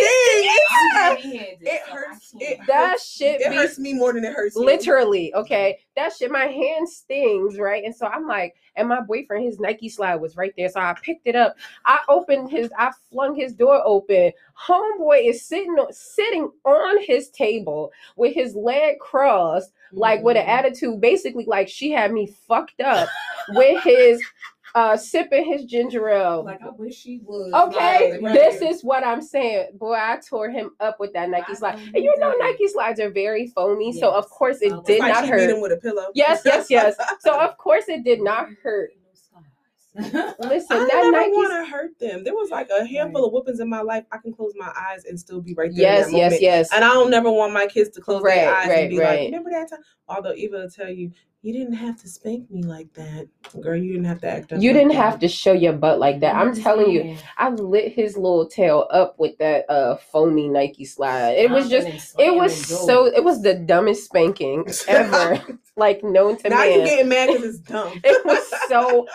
be- 1.22 1.28
Yeah. 1.62 1.72
It 1.74 1.82
hurts. 1.88 2.34
It 2.38 2.58
That 2.66 3.00
shit 3.00 3.40
It 3.40 3.50
be 3.50 3.56
hurts 3.56 3.78
me 3.78 3.94
more 3.94 4.12
than 4.12 4.24
it 4.24 4.32
hurts 4.34 4.56
you. 4.56 4.64
literally 4.64 5.32
okay 5.34 5.78
that 5.96 6.12
shit 6.12 6.30
my 6.30 6.44
hand 6.46 6.88
stings 6.88 7.58
right 7.58 7.84
and 7.84 7.94
so 7.94 8.06
i'm 8.06 8.26
like 8.26 8.54
and 8.76 8.88
my 8.88 9.00
boyfriend 9.00 9.44
his 9.44 9.58
nike 9.58 9.88
slide 9.88 10.16
was 10.16 10.36
right 10.36 10.52
there 10.56 10.68
so 10.68 10.80
i 10.80 10.94
picked 11.02 11.26
it 11.26 11.34
up 11.34 11.56
i 11.86 11.98
opened 12.08 12.50
his 12.50 12.70
i 12.78 12.90
flung 13.10 13.34
his 13.34 13.52
door 13.52 13.80
open 13.84 14.30
homeboy 14.66 15.28
is 15.28 15.44
sitting 15.44 15.72
on 15.72 15.92
sitting 15.92 16.50
on 16.64 17.02
his 17.02 17.30
table 17.30 17.90
with 18.16 18.34
his 18.34 18.54
leg 18.54 18.98
crossed 19.00 19.72
like 19.92 20.22
with 20.22 20.36
an 20.36 20.42
Mm-hmm. 20.42 20.50
attitude 20.66 21.00
basically 21.00 21.44
like 21.46 21.68
she 21.68 21.90
had 21.90 22.12
me 22.12 22.26
fucked 22.46 22.80
up 22.80 23.08
with 23.50 23.82
his 23.82 24.22
uh 24.74 24.96
sipping 24.96 25.44
his 25.44 25.64
ginger 25.64 26.08
ale 26.08 26.44
Like 26.44 26.60
I 26.62 26.70
wish 26.70 26.96
she 26.96 27.20
would. 27.24 27.52
Okay, 27.54 28.18
this 28.22 28.60
right. 28.60 28.70
is 28.70 28.82
what 28.82 29.04
I'm 29.06 29.22
saying. 29.22 29.68
Boy, 29.74 29.94
I 29.94 30.18
tore 30.28 30.50
him 30.50 30.70
up 30.80 30.98
with 31.00 31.12
that 31.14 31.30
Nike 31.30 31.52
I 31.52 31.54
slide. 31.54 31.78
And 31.78 32.04
you 32.04 32.14
know. 32.18 32.34
Nike 32.38 32.68
slides 32.68 33.00
are 33.00 33.10
very 33.10 33.46
foamy, 33.48 33.92
so 33.92 34.10
of 34.10 34.28
course 34.30 34.58
it 34.62 34.72
Oh, 34.72 34.82
did 34.82 35.00
like 35.00 35.14
not 35.14 35.28
hurt. 35.28 35.50
him 35.50 35.60
with 35.60 35.72
a 35.72 35.76
pillow. 35.76 36.06
Yes, 36.14 36.42
yes, 36.44 36.66
yes. 36.70 36.96
So 37.20 37.38
of 37.38 37.56
course 37.58 37.88
it 37.88 38.04
did 38.04 38.20
not 38.20 38.48
hurt. 38.62 38.90
Listen, 39.98 40.76
I 40.76 40.86
that 40.92 41.10
never 41.12 41.28
want 41.30 41.50
to 41.66 41.68
hurt 41.72 41.98
them. 41.98 42.22
There 42.22 42.34
was 42.34 42.50
like 42.50 42.68
a 42.70 42.86
handful 42.86 43.24
of 43.24 43.32
whoopings 43.32 43.58
in 43.58 43.68
my 43.68 43.80
life. 43.80 44.04
I 44.12 44.18
can 44.18 44.32
close 44.32 44.52
my 44.56 44.70
eyes 44.76 45.04
and 45.06 45.18
still 45.18 45.40
be 45.40 45.54
right 45.54 45.72
there. 45.74 45.80
Yes, 45.82 46.12
yes, 46.12 46.40
yes. 46.40 46.68
And 46.72 46.84
I 46.84 46.88
don't 46.90 47.10
never 47.10 47.32
want 47.32 47.52
my 47.52 47.66
kids 47.66 47.88
to 47.90 48.00
close 48.00 48.22
Right, 48.22 48.36
their 48.36 48.54
eyes 48.54 48.68
right, 48.68 48.78
and 48.82 48.90
be 48.90 48.98
right. 49.00 49.08
like, 49.22 49.26
"Remember 49.26 49.50
that 49.50 49.70
time?" 49.70 49.80
Although 50.06 50.34
Eva 50.34 50.56
will 50.58 50.70
tell 50.70 50.88
you, 50.90 51.10
"You 51.42 51.52
didn't 51.52 51.74
have 51.74 51.96
to 52.02 52.08
spank 52.08 52.50
me 52.50 52.62
like 52.62 52.92
that, 52.94 53.28
girl. 53.60 53.76
You 53.76 53.92
didn't 53.92 54.06
have 54.06 54.20
to 54.22 54.28
act 54.28 54.52
up." 54.52 54.60
You 54.60 54.70
like 54.70 54.80
didn't 54.80 54.88
that." 54.96 55.04
have 55.04 55.18
to 55.20 55.28
show 55.28 55.52
your 55.52 55.72
butt 55.72 55.98
like 55.98 56.20
that. 56.20 56.34
I'm 56.34 56.54
telling 56.54 56.90
you, 56.90 57.16
I 57.36 57.50
lit 57.50 57.92
his 57.92 58.16
little 58.16 58.46
tail 58.46 58.86
up 58.90 59.18
with 59.18 59.38
that 59.38 59.68
uh 59.70 59.96
foamy 59.96 60.48
Nike 60.48 60.84
slide. 60.84 61.32
It 61.32 61.50
was 61.50 61.68
just 61.68 62.16
it 62.18 62.34
was 62.34 62.54
so 62.66 63.06
it 63.06 63.22
was 63.22 63.42
the 63.42 63.54
dumbest 63.54 64.04
spanking 64.04 64.66
ever 64.88 65.40
like 65.76 66.02
known 66.02 66.36
to 66.38 66.48
now 66.48 66.64
you 66.64 66.78
man. 66.78 66.86
getting 66.86 67.08
mad 67.08 67.28
because 67.28 67.44
it's 67.44 67.58
dumb. 67.58 68.00
It 68.02 68.24
was 68.24 68.52
so 68.68 69.06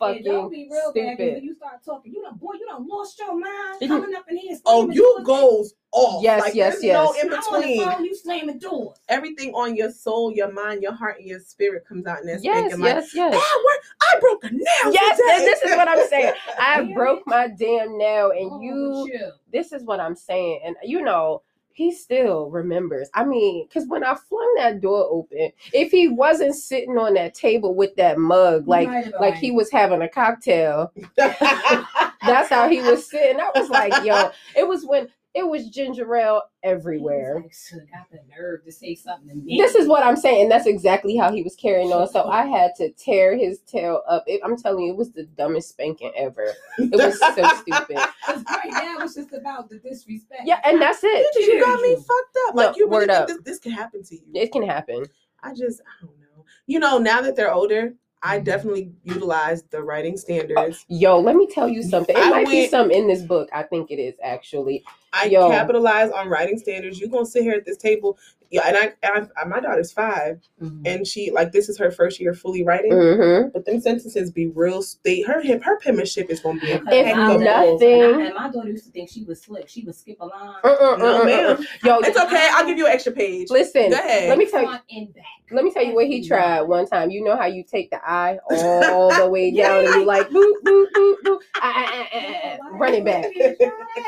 Yeah, 0.00 0.08
fucking 0.08 0.24
don't 0.24 0.50
be 0.50 0.68
real 0.70 0.92
bad 0.92 1.02
'cause 1.06 1.14
stupid. 1.16 1.34
when 1.34 1.44
you 1.44 1.54
start 1.54 1.84
talking, 1.84 2.12
you 2.12 2.22
done 2.22 2.36
boy, 2.36 2.52
you 2.58 2.66
done 2.66 2.86
lost 2.86 3.18
your 3.18 3.34
mind. 3.34 3.80
Mhm. 3.80 3.88
Coming 3.88 4.14
up 4.14 4.24
in 4.30 4.36
here. 4.36 4.56
oh, 4.66 4.80
slamming 4.82 4.96
you 4.96 5.20
goes 5.24 5.74
off. 5.92 6.22
Yes, 6.22 6.40
like, 6.42 6.54
yes, 6.54 6.80
there's 6.80 6.92
No 6.92 7.12
yes. 7.14 7.24
in 7.24 7.32
I'm 7.32 7.38
on 7.38 7.52
the 7.52 7.58
between. 7.66 7.90
phone, 7.90 8.04
you 8.04 8.14
slamming 8.14 8.58
doors. 8.58 8.98
Everything 9.08 9.54
on 9.54 9.74
your 9.76 9.90
soul, 9.90 10.32
your 10.32 10.52
mind, 10.52 10.82
your 10.82 10.92
heart, 10.92 11.18
and 11.18 11.26
your 11.26 11.40
spirit 11.40 11.86
comes 11.86 12.06
out 12.06 12.20
in 12.20 12.26
that 12.26 12.42
Yes, 12.42 12.54
spanking. 12.72 12.80
Like, 12.80 12.94
yes, 12.96 13.14
yes. 13.14 13.34
ah, 13.36 13.60
what? 13.64 13.80
I 14.02 14.20
broke 14.20 14.44
a 14.44 14.50
nail. 14.50 14.92
Yes, 14.92 15.16
today. 15.16 15.36
and 15.36 15.46
this 15.46 15.62
is 15.62 15.76
what 15.76 15.88
I'm 15.88 16.06
saying. 16.08 16.32
I 16.58 16.82
broke 16.94 17.26
my 17.26 17.48
damn 17.48 17.96
nail, 17.96 18.30
and 18.32 18.50
Oh, 18.52 18.60
you. 18.60 19.10
chill. 19.10 19.32
This 19.50 19.72
is 19.72 19.84
what 19.84 20.00
I'm 20.00 20.14
saying, 20.16 20.60
and 20.64 20.76
you 20.82 21.00
know 21.02 21.42
he 21.76 21.92
still 21.92 22.48
remembers. 22.48 23.10
I 23.12 23.26
mean, 23.26 23.66
because 23.68 23.86
when 23.86 24.02
I 24.02 24.14
flung 24.14 24.54
that 24.56 24.80
door 24.80 25.06
open, 25.10 25.52
if 25.74 25.90
he 25.90 26.08
wasn't 26.08 26.54
sitting 26.54 26.96
on 26.96 27.12
that 27.14 27.34
table 27.34 27.74
with 27.74 27.94
that 27.96 28.16
mug, 28.16 28.66
like 28.66 28.88
like 29.20 29.34
he 29.34 29.50
was 29.50 29.70
having 29.70 30.00
a 30.00 30.08
cocktail, 30.08 30.90
that's 31.16 32.48
how 32.48 32.66
he 32.70 32.80
was 32.80 33.08
sitting. 33.10 33.38
I 33.38 33.50
was 33.54 33.68
like, 33.68 33.92
yo, 34.06 34.30
it 34.56 34.66
was 34.66 34.86
when 34.86 35.08
it 35.36 35.46
was 35.46 35.68
ginger 35.68 36.16
ale 36.16 36.42
everywhere. 36.62 37.34
Like, 37.36 37.52
got 37.92 38.10
the 38.10 38.20
nerve 38.34 38.64
to 38.64 38.72
say 38.72 38.94
something 38.94 39.28
to 39.28 39.34
me. 39.34 39.58
This 39.58 39.74
is 39.74 39.86
what 39.86 40.02
I'm 40.02 40.16
saying. 40.16 40.42
and 40.44 40.50
That's 40.50 40.66
exactly 40.66 41.14
how 41.16 41.30
he 41.30 41.42
was 41.42 41.54
carrying 41.56 41.92
on. 41.92 42.08
So 42.08 42.24
I 42.24 42.46
had 42.46 42.74
to 42.76 42.90
tear 42.92 43.36
his 43.36 43.60
tail 43.60 44.02
up. 44.08 44.24
It, 44.26 44.40
I'm 44.42 44.56
telling 44.56 44.84
you, 44.84 44.92
it 44.92 44.96
was 44.96 45.10
the 45.12 45.24
dumbest 45.24 45.68
spanking 45.68 46.10
ever. 46.16 46.54
It 46.78 46.90
was 46.92 47.18
so 47.20 47.46
stupid. 47.60 47.98
'Cause 48.24 48.42
right 48.48 48.70
now 48.72 48.96
it's 49.00 49.14
just 49.14 49.32
about 49.34 49.68
the 49.68 49.78
disrespect. 49.78 50.42
Yeah, 50.46 50.60
and 50.64 50.80
that's 50.80 51.00
it. 51.04 51.26
you 51.36 51.60
got 51.60 51.80
me 51.82 51.94
fucked 51.96 52.36
up. 52.48 52.54
Like 52.54 52.70
No, 52.70 52.76
you 52.76 52.84
really 52.86 52.90
word 53.00 53.08
think 53.08 53.20
up. 53.20 53.28
this, 53.28 53.38
this 53.44 53.58
can 53.58 53.72
happen 53.72 54.02
to 54.04 54.14
you? 54.14 54.22
It 54.34 54.52
can 54.52 54.62
happen. 54.62 55.04
I 55.42 55.50
just 55.54 55.80
I 55.82 56.04
don't 56.04 56.18
know. 56.18 56.44
You 56.66 56.78
know, 56.80 56.98
now 56.98 57.20
that 57.20 57.36
they're 57.36 57.52
older, 57.52 57.92
I 58.22 58.36
Mm-hmm. 58.36 58.44
definitely 58.44 58.92
utilize 59.04 59.62
the 59.64 59.82
writing 59.82 60.16
standards. 60.16 60.84
Yo, 60.88 61.20
let 61.20 61.36
me 61.36 61.46
tell 61.46 61.68
you 61.68 61.82
something. 61.82 62.16
It 62.16 62.22
I 62.24 62.30
might 62.30 62.46
be 62.48 62.60
went- 62.60 62.70
some 62.70 62.90
in 62.90 63.06
this 63.06 63.22
book. 63.22 63.48
I 63.52 63.62
think 63.62 63.90
it 63.90 63.98
is 64.00 64.14
actually. 64.24 64.82
I 65.16 65.24
Yo. 65.26 65.50
capitalize 65.50 66.10
on 66.10 66.28
writing 66.28 66.58
standards. 66.58 67.00
You're 67.00 67.10
gonna 67.10 67.26
sit 67.26 67.42
here 67.42 67.54
at 67.54 67.64
this 67.66 67.76
table. 67.76 68.18
Yeah, 68.48 68.62
and 68.64 68.76
I, 68.76 68.92
and 69.02 69.28
I 69.36 69.44
my 69.44 69.58
daughter's 69.58 69.90
five, 69.90 70.38
Mhm. 70.62 70.82
and 70.86 71.04
she 71.04 71.32
like 71.32 71.50
this 71.50 71.68
is 71.68 71.76
her 71.78 71.90
first 71.90 72.20
year 72.20 72.32
fully 72.32 72.62
writing. 72.62 72.92
Mm-hmm. 72.92 73.48
But 73.52 73.64
them 73.66 73.80
sentences 73.80 74.30
be 74.30 74.46
real. 74.46 74.84
They 75.04 75.22
her 75.22 75.40
hip 75.40 75.64
her 75.64 75.80
penmanship 75.80 76.30
is 76.30 76.38
gonna 76.38 76.60
be 76.60 76.72
Because 76.74 76.86
If 76.92 77.16
I 77.16 77.32
was- 77.34 77.42
nothing- 77.42 78.02
and, 78.04 78.22
I, 78.22 78.26
and 78.26 78.34
my 78.36 78.48
daughter 78.50 78.68
used 78.68 78.84
to 78.86 78.92
think 78.92 79.10
she 79.10 79.24
was 79.24 79.42
slick. 79.42 79.68
She 79.68 79.82
would 79.82 79.96
skip 79.96 80.18
a 80.20 80.26
line. 80.26 80.54
No, 80.62 81.24
ma'am. 81.24 81.66
Yo, 81.84 81.98
It's 81.98 82.16
okay. 82.16 82.48
I'll 82.52 82.64
give 82.66 82.78
you 82.78 82.86
an 82.86 82.92
extra 82.92 83.10
page. 83.10 83.50
listen. 83.50 83.90
Go 83.90 83.96
ahead. 83.96 84.28
Let 84.28 84.38
me 84.38 84.46
tell 84.46 84.60
you. 84.62 84.68
Front 84.68 85.14
back. 85.16 85.24
Let 85.50 85.64
me 85.64 85.70
tell 85.72 85.84
you 85.84 85.94
what 85.94 86.06
he 86.06 86.26
tried 86.26 86.62
one 86.62 86.86
time. 86.86 87.10
You 87.10 87.24
know 87.24 87.36
how 87.36 87.46
you 87.46 87.64
take 87.64 87.90
the 87.90 87.98
eye 88.08 88.38
all 88.48 89.12
the 89.12 89.28
way 89.28 89.50
down 89.56 89.86
and 89.86 89.94
you 89.96 90.04
like 90.04 90.28
boop 90.28 90.52
boop 90.64 90.86
boop 90.94 91.14
boop, 91.24 91.38
ah, 91.56 91.60
ah, 91.62 91.90
ah, 91.90 92.06
ah, 92.14 92.56
ah, 92.62 92.68
run 92.78 92.94
it 92.94 93.04
back, 93.04 93.26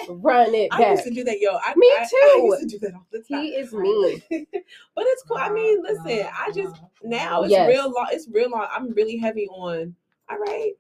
run 0.09 0.55
it 0.55 0.71
back. 0.71 0.98
Used 0.99 1.09
to 1.09 1.15
do 1.15 1.25
that, 1.25 1.41
yo. 1.41 1.57
I, 1.57 1.75
Me 1.77 1.87
I- 1.89 2.03
I 2.03 2.07
too. 2.07 2.43
used 2.47 2.61
to 2.61 2.67
do 2.67 2.79
that 2.81 2.95
all 2.95 3.07
the 3.11 3.19
time. 3.21 3.43
He 3.43 3.49
is 3.51 3.73
mean. 3.73 4.23
but 4.95 5.05
it's 5.07 5.23
cool. 5.23 5.37
I 5.39 5.51
mean, 5.51 5.83
listen, 5.83 6.29
I 6.33 6.51
just 6.55 6.77
now 7.03 7.43
it's 7.43 7.51
Yes. 7.53 7.69
real 7.69 7.91
long. 7.93 8.07
It's 8.13 8.29
real 8.31 8.51
long. 8.51 8.67
I'm 8.73 8.93
really 8.95 9.17
heavy 9.17 9.47
on. 9.49 9.95
All 10.31 10.39
right, 10.39 10.73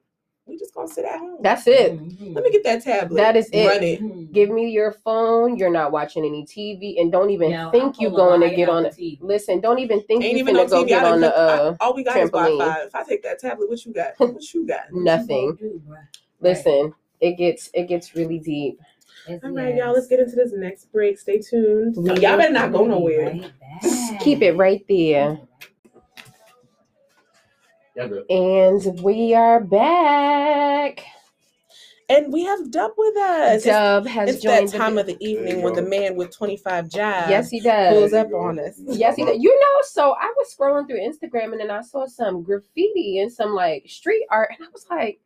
we 0.47 0.59
just 0.59 0.75
gonna 0.75 0.89
sit 0.89 1.05
at 1.07 1.19
home. 1.19 1.39
That's 1.43 1.67
it. 1.67 1.93
Let 2.21 2.45
me 2.45 2.51
get 2.51 2.65
that 2.65 2.83
tablet. 2.85 3.17
That 3.17 3.35
is 3.37 3.49
it. 3.51 3.67
Run 3.67 3.83
it. 3.83 4.01
Mm-hmm. 4.03 4.33
Give 4.33 4.51
me 4.51 4.69
your 4.71 4.93
phone. 4.93 5.57
You're 5.57 5.71
not 5.71 5.91
watching 5.91 6.25
any 6.25 6.45
TV, 6.45 7.01
and 7.01 7.11
don't 7.11 7.31
even 7.31 7.71
think 7.71 7.99
you're 8.01 8.11
going 8.11 8.43
to 8.43 8.55
get 8.55 8.69
on 8.69 8.85
it. 8.85 8.95
Listen, 9.21 9.61
don't 9.61 9.79
even 9.79 10.03
think 10.03 10.23
Ain't 10.23 10.33
you 10.35 10.39
even 10.41 10.55
finna 10.55 10.59
no 10.65 10.67
go 10.69 10.85
TV. 10.85 10.89
get 10.89 11.05
on 11.05 11.21
the 11.23 11.29
cook- 11.29 11.37
uh. 11.39 11.75
I- 11.81 11.85
all 11.85 11.95
we 11.95 12.05
got 12.05 12.17
is 12.19 12.31
trampoline. 12.31 12.59
Wi-Fi. 12.59 12.81
If 12.85 12.95
I 12.95 13.03
take 13.05 13.23
that 13.23 13.39
tablet, 13.39 13.69
what 13.71 13.85
you 13.87 13.93
got? 13.95 14.13
What 14.19 14.55
you 14.55 14.67
got? 14.67 14.93
Nothing. 14.93 15.57
Listen, 16.41 16.95
it 17.21 17.33
gets 17.37 17.71
it 17.75 17.85
gets 17.89 18.15
really 18.15 18.39
deep. 18.39 18.79
All 19.29 19.51
right, 19.51 19.75
y'all. 19.75 19.93
Let's 19.93 20.07
get 20.07 20.21
into 20.21 20.37
this 20.37 20.53
next 20.55 20.91
break. 20.93 21.19
Stay 21.19 21.39
tuned. 21.39 21.97
Y'all 21.97 22.37
better 22.37 22.51
not 22.53 22.73
go 22.73 22.87
nowhere. 22.87 23.39
Keep 24.21 24.43
it 24.43 24.53
right 24.57 24.85
there. 24.89 25.39
And 28.31 29.03
we 29.03 29.35
are 29.35 29.61
back. 29.61 31.05
And 32.11 32.33
we 32.33 32.43
have 32.45 32.71
Dub 32.71 32.93
with 32.97 33.17
us. 33.19 33.65
Dub 33.65 34.07
has 34.07 34.31
it's 34.31 34.45
that 34.45 34.69
time 34.69 34.95
the 34.95 35.03
of 35.03 35.07
the 35.09 35.17
evening 35.21 35.57
There 35.57 35.65
when 35.65 35.75
the 35.75 35.83
man 35.83 36.17
with 36.17 36.35
25 36.35 36.89
jobs 36.89 37.29
Yes, 37.29 37.51
he 37.51 37.61
does. 37.61 37.93
pulls 37.93 38.13
up 38.15 38.33
on 38.33 38.59
us. 38.59 38.81
Yes, 38.87 39.17
he 39.17 39.27
does. 39.27 39.37
You 39.39 39.51
know, 39.51 39.83
so 39.83 40.15
I 40.19 40.33
was 40.39 40.55
scrolling 40.59 40.87
through 40.89 41.01
Instagram 41.01 41.53
and 41.53 41.61
then 41.61 41.71
I 41.71 41.83
saw 41.83 42.07
some 42.07 42.43
graffiti 42.43 43.19
and 43.19 43.31
some 43.31 43.51
like 43.51 43.85
street 43.89 44.25
art, 44.31 44.53
and 44.57 44.67
I 44.67 44.71
was 44.73 44.87
like, 44.91 45.21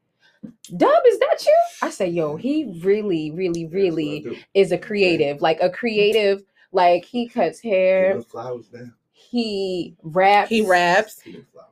Dub, 0.76 1.03
is 1.07 1.18
that 1.18 1.45
you? 1.47 1.57
I 1.82 1.90
say, 1.90 2.09
yo, 2.09 2.36
he 2.36 2.78
really, 2.82 3.30
really, 3.30 3.66
really 3.66 4.26
is 4.55 4.72
a 4.72 4.78
creative. 4.78 5.40
Like 5.40 5.59
a 5.61 5.70
creative, 5.70 6.43
like 6.72 7.05
he 7.05 7.28
cuts 7.28 7.61
hair, 7.61 8.14
Give 8.14 8.26
flowers 8.26 8.68
down. 8.68 8.95
he 9.12 9.95
raps. 10.03 10.49
He 10.51 10.66
raps. 10.66 11.22
Give 11.22 11.34
them 11.34 11.47
flowers. 11.53 11.68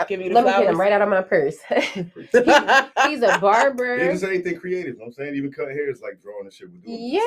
Uh, 0.00 0.04
Give 0.04 0.20
you 0.20 0.28
the 0.28 0.34
Let 0.36 0.44
me 0.44 0.64
get 0.64 0.72
him 0.72 0.80
right 0.80 0.92
out 0.92 1.02
of 1.02 1.08
my 1.08 1.22
purse. 1.22 1.56
He's 1.68 3.22
a 3.22 3.38
barber. 3.40 3.96
Yeah, 3.98 4.12
just 4.12 4.22
anything 4.24 4.58
creative. 4.58 4.94
You 4.94 5.00
know 5.00 5.06
I'm 5.06 5.12
saying 5.12 5.34
even 5.34 5.50
cut 5.52 5.68
hair 5.68 5.90
is 5.90 6.00
like 6.00 6.22
drawing 6.22 6.44
and 6.44 6.52
shit. 6.52 6.68
We're 6.70 6.78
doing. 6.78 6.98
Yeah. 7.00 7.20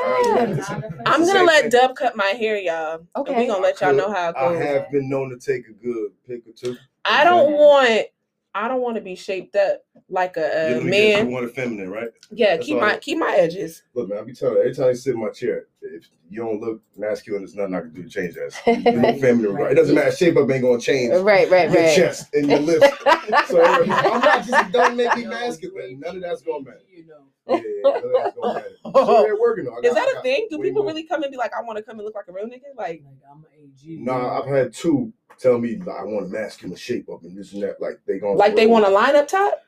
It's 0.58 0.70
I'm 1.06 1.26
gonna 1.26 1.44
let 1.44 1.62
thing. 1.64 1.70
Dub 1.72 1.96
cut 1.98 2.16
my 2.16 2.28
hair, 2.38 2.58
y'all. 2.58 2.96
And 2.96 3.08
Okay. 3.18 3.38
we 3.38 3.48
gonna 3.48 3.62
let 3.62 3.82
y'all 3.82 3.94
know 3.94 4.12
how 4.12 4.30
it 4.30 4.36
goes. 4.36 4.58
I 4.58 4.64
have 4.64 4.90
been 4.92 5.10
known 5.10 5.30
to 5.32 5.38
take 5.38 5.68
a 5.68 5.74
good 5.74 6.12
pick 6.26 6.48
or 6.48 6.54
two. 6.54 6.78
I 7.04 7.26
don't 7.26 7.52
want 7.54 8.08
I 8.54 8.68
don't 8.68 8.82
want 8.82 8.96
to 8.96 9.02
be 9.02 9.16
shaped 9.16 9.56
up 9.56 9.84
like 10.10 10.36
a, 10.36 10.42
a 10.42 10.70
know, 10.72 10.78
you 10.80 10.84
get- 10.84 10.90
man. 10.90 11.28
You 11.28 11.34
want 11.34 11.46
a 11.46 11.50
feminine, 11.50 11.90
right? 11.90 12.10
Yeah, 12.32 12.56
That's 12.56 12.66
keep 12.66 12.78
my 12.78 12.84
right. 12.84 13.02
keep 13.02 13.18
my 13.18 13.34
edges. 13.38 13.84
Look, 13.94 14.10
man, 14.10 14.20
I 14.20 14.24
be 14.24 14.34
telling 14.34 14.56
you, 14.56 14.62
every 14.62 14.76
time 14.76 14.88
you 14.90 14.96
sit 14.96 15.16
in 15.16 15.22
my 15.22 15.30
chair, 15.30 15.68
if 15.82 16.08
you 16.30 16.42
don't 16.42 16.60
look 16.62 16.82
masculine, 16.98 17.42
there's 17.42 17.56
nothing 17.56 17.76
I 17.76 17.82
can 17.82 17.94
do 17.94 18.04
to 18.04 18.10
change 18.10 18.36
that. 18.36 18.54
You 18.68 19.20
feminine, 19.22 19.54
right? 19.54 19.72
It 19.72 19.76
doesn't 19.76 19.96
matter. 19.96 20.12
Shape 20.12 20.38
up 20.38 20.50
ain't 20.52 20.64
gonna 20.64 20.80
change 20.80 21.12
right, 21.14 21.50
right, 21.50 21.50
right. 21.50 21.72
your 21.72 21.84
right. 21.84 21.96
chest 21.96 22.34
and 22.34 22.50
your 22.50 22.60
lips. 22.60 22.88
So 23.48 23.64
I'm 23.64 23.88
not 23.88 24.46
just 24.46 24.72
don't 24.72 24.98
make 24.98 25.16
me 25.16 25.26
masculine. 25.28 26.00
None 26.00 26.18
of 26.18 26.22
that's 26.22 26.42
gonna 26.42 26.64
matter. 26.64 26.82
You 26.94 27.08
know. 27.08 27.24
Yeah, 27.52 27.62
yeah, 27.84 27.84
none 27.84 28.04
of 28.04 28.12
that's 28.24 28.36
gonna 28.36 28.54
matter. 28.54 28.68
So 28.94 29.24
they're 29.24 29.40
working 29.40 29.68
on. 29.68 29.84
Is 29.86 29.94
that 29.94 30.16
a 30.18 30.22
thing? 30.22 30.48
Do 30.50 30.60
people 30.60 30.84
really 30.84 31.04
come 31.04 31.24
and 31.24 31.32
be 31.32 31.38
like, 31.38 31.52
I 31.58 31.62
want 31.62 31.78
to 31.78 31.84
come 31.84 31.98
and 31.98 32.06
look 32.06 32.16
like 32.16 32.28
a 32.28 32.34
real 32.34 32.46
nigga? 32.46 32.76
Like, 32.76 33.04
Like 33.06 33.22
I'm 33.32 33.38
an 33.40 33.46
AG. 33.64 33.98
Nah, 34.02 34.40
I've 34.40 34.48
had 34.48 34.74
two 34.74 35.14
tell 35.38 35.58
me 35.60 35.78
like, 35.78 35.98
I 35.98 36.04
want 36.04 36.26
a 36.26 36.30
masculine 36.30 36.76
shape 36.76 37.10
up 37.10 37.24
and 37.24 37.38
this 37.38 37.54
and 37.54 37.64
that. 37.64 37.82
Like 37.82 38.00
they 38.06 38.20
gonna 38.20 38.34
like 38.34 38.56
they 38.56 38.68
want 38.68 38.86
a 38.86 38.90
line 38.90 39.16
up 39.16 39.28
top? 39.28 39.64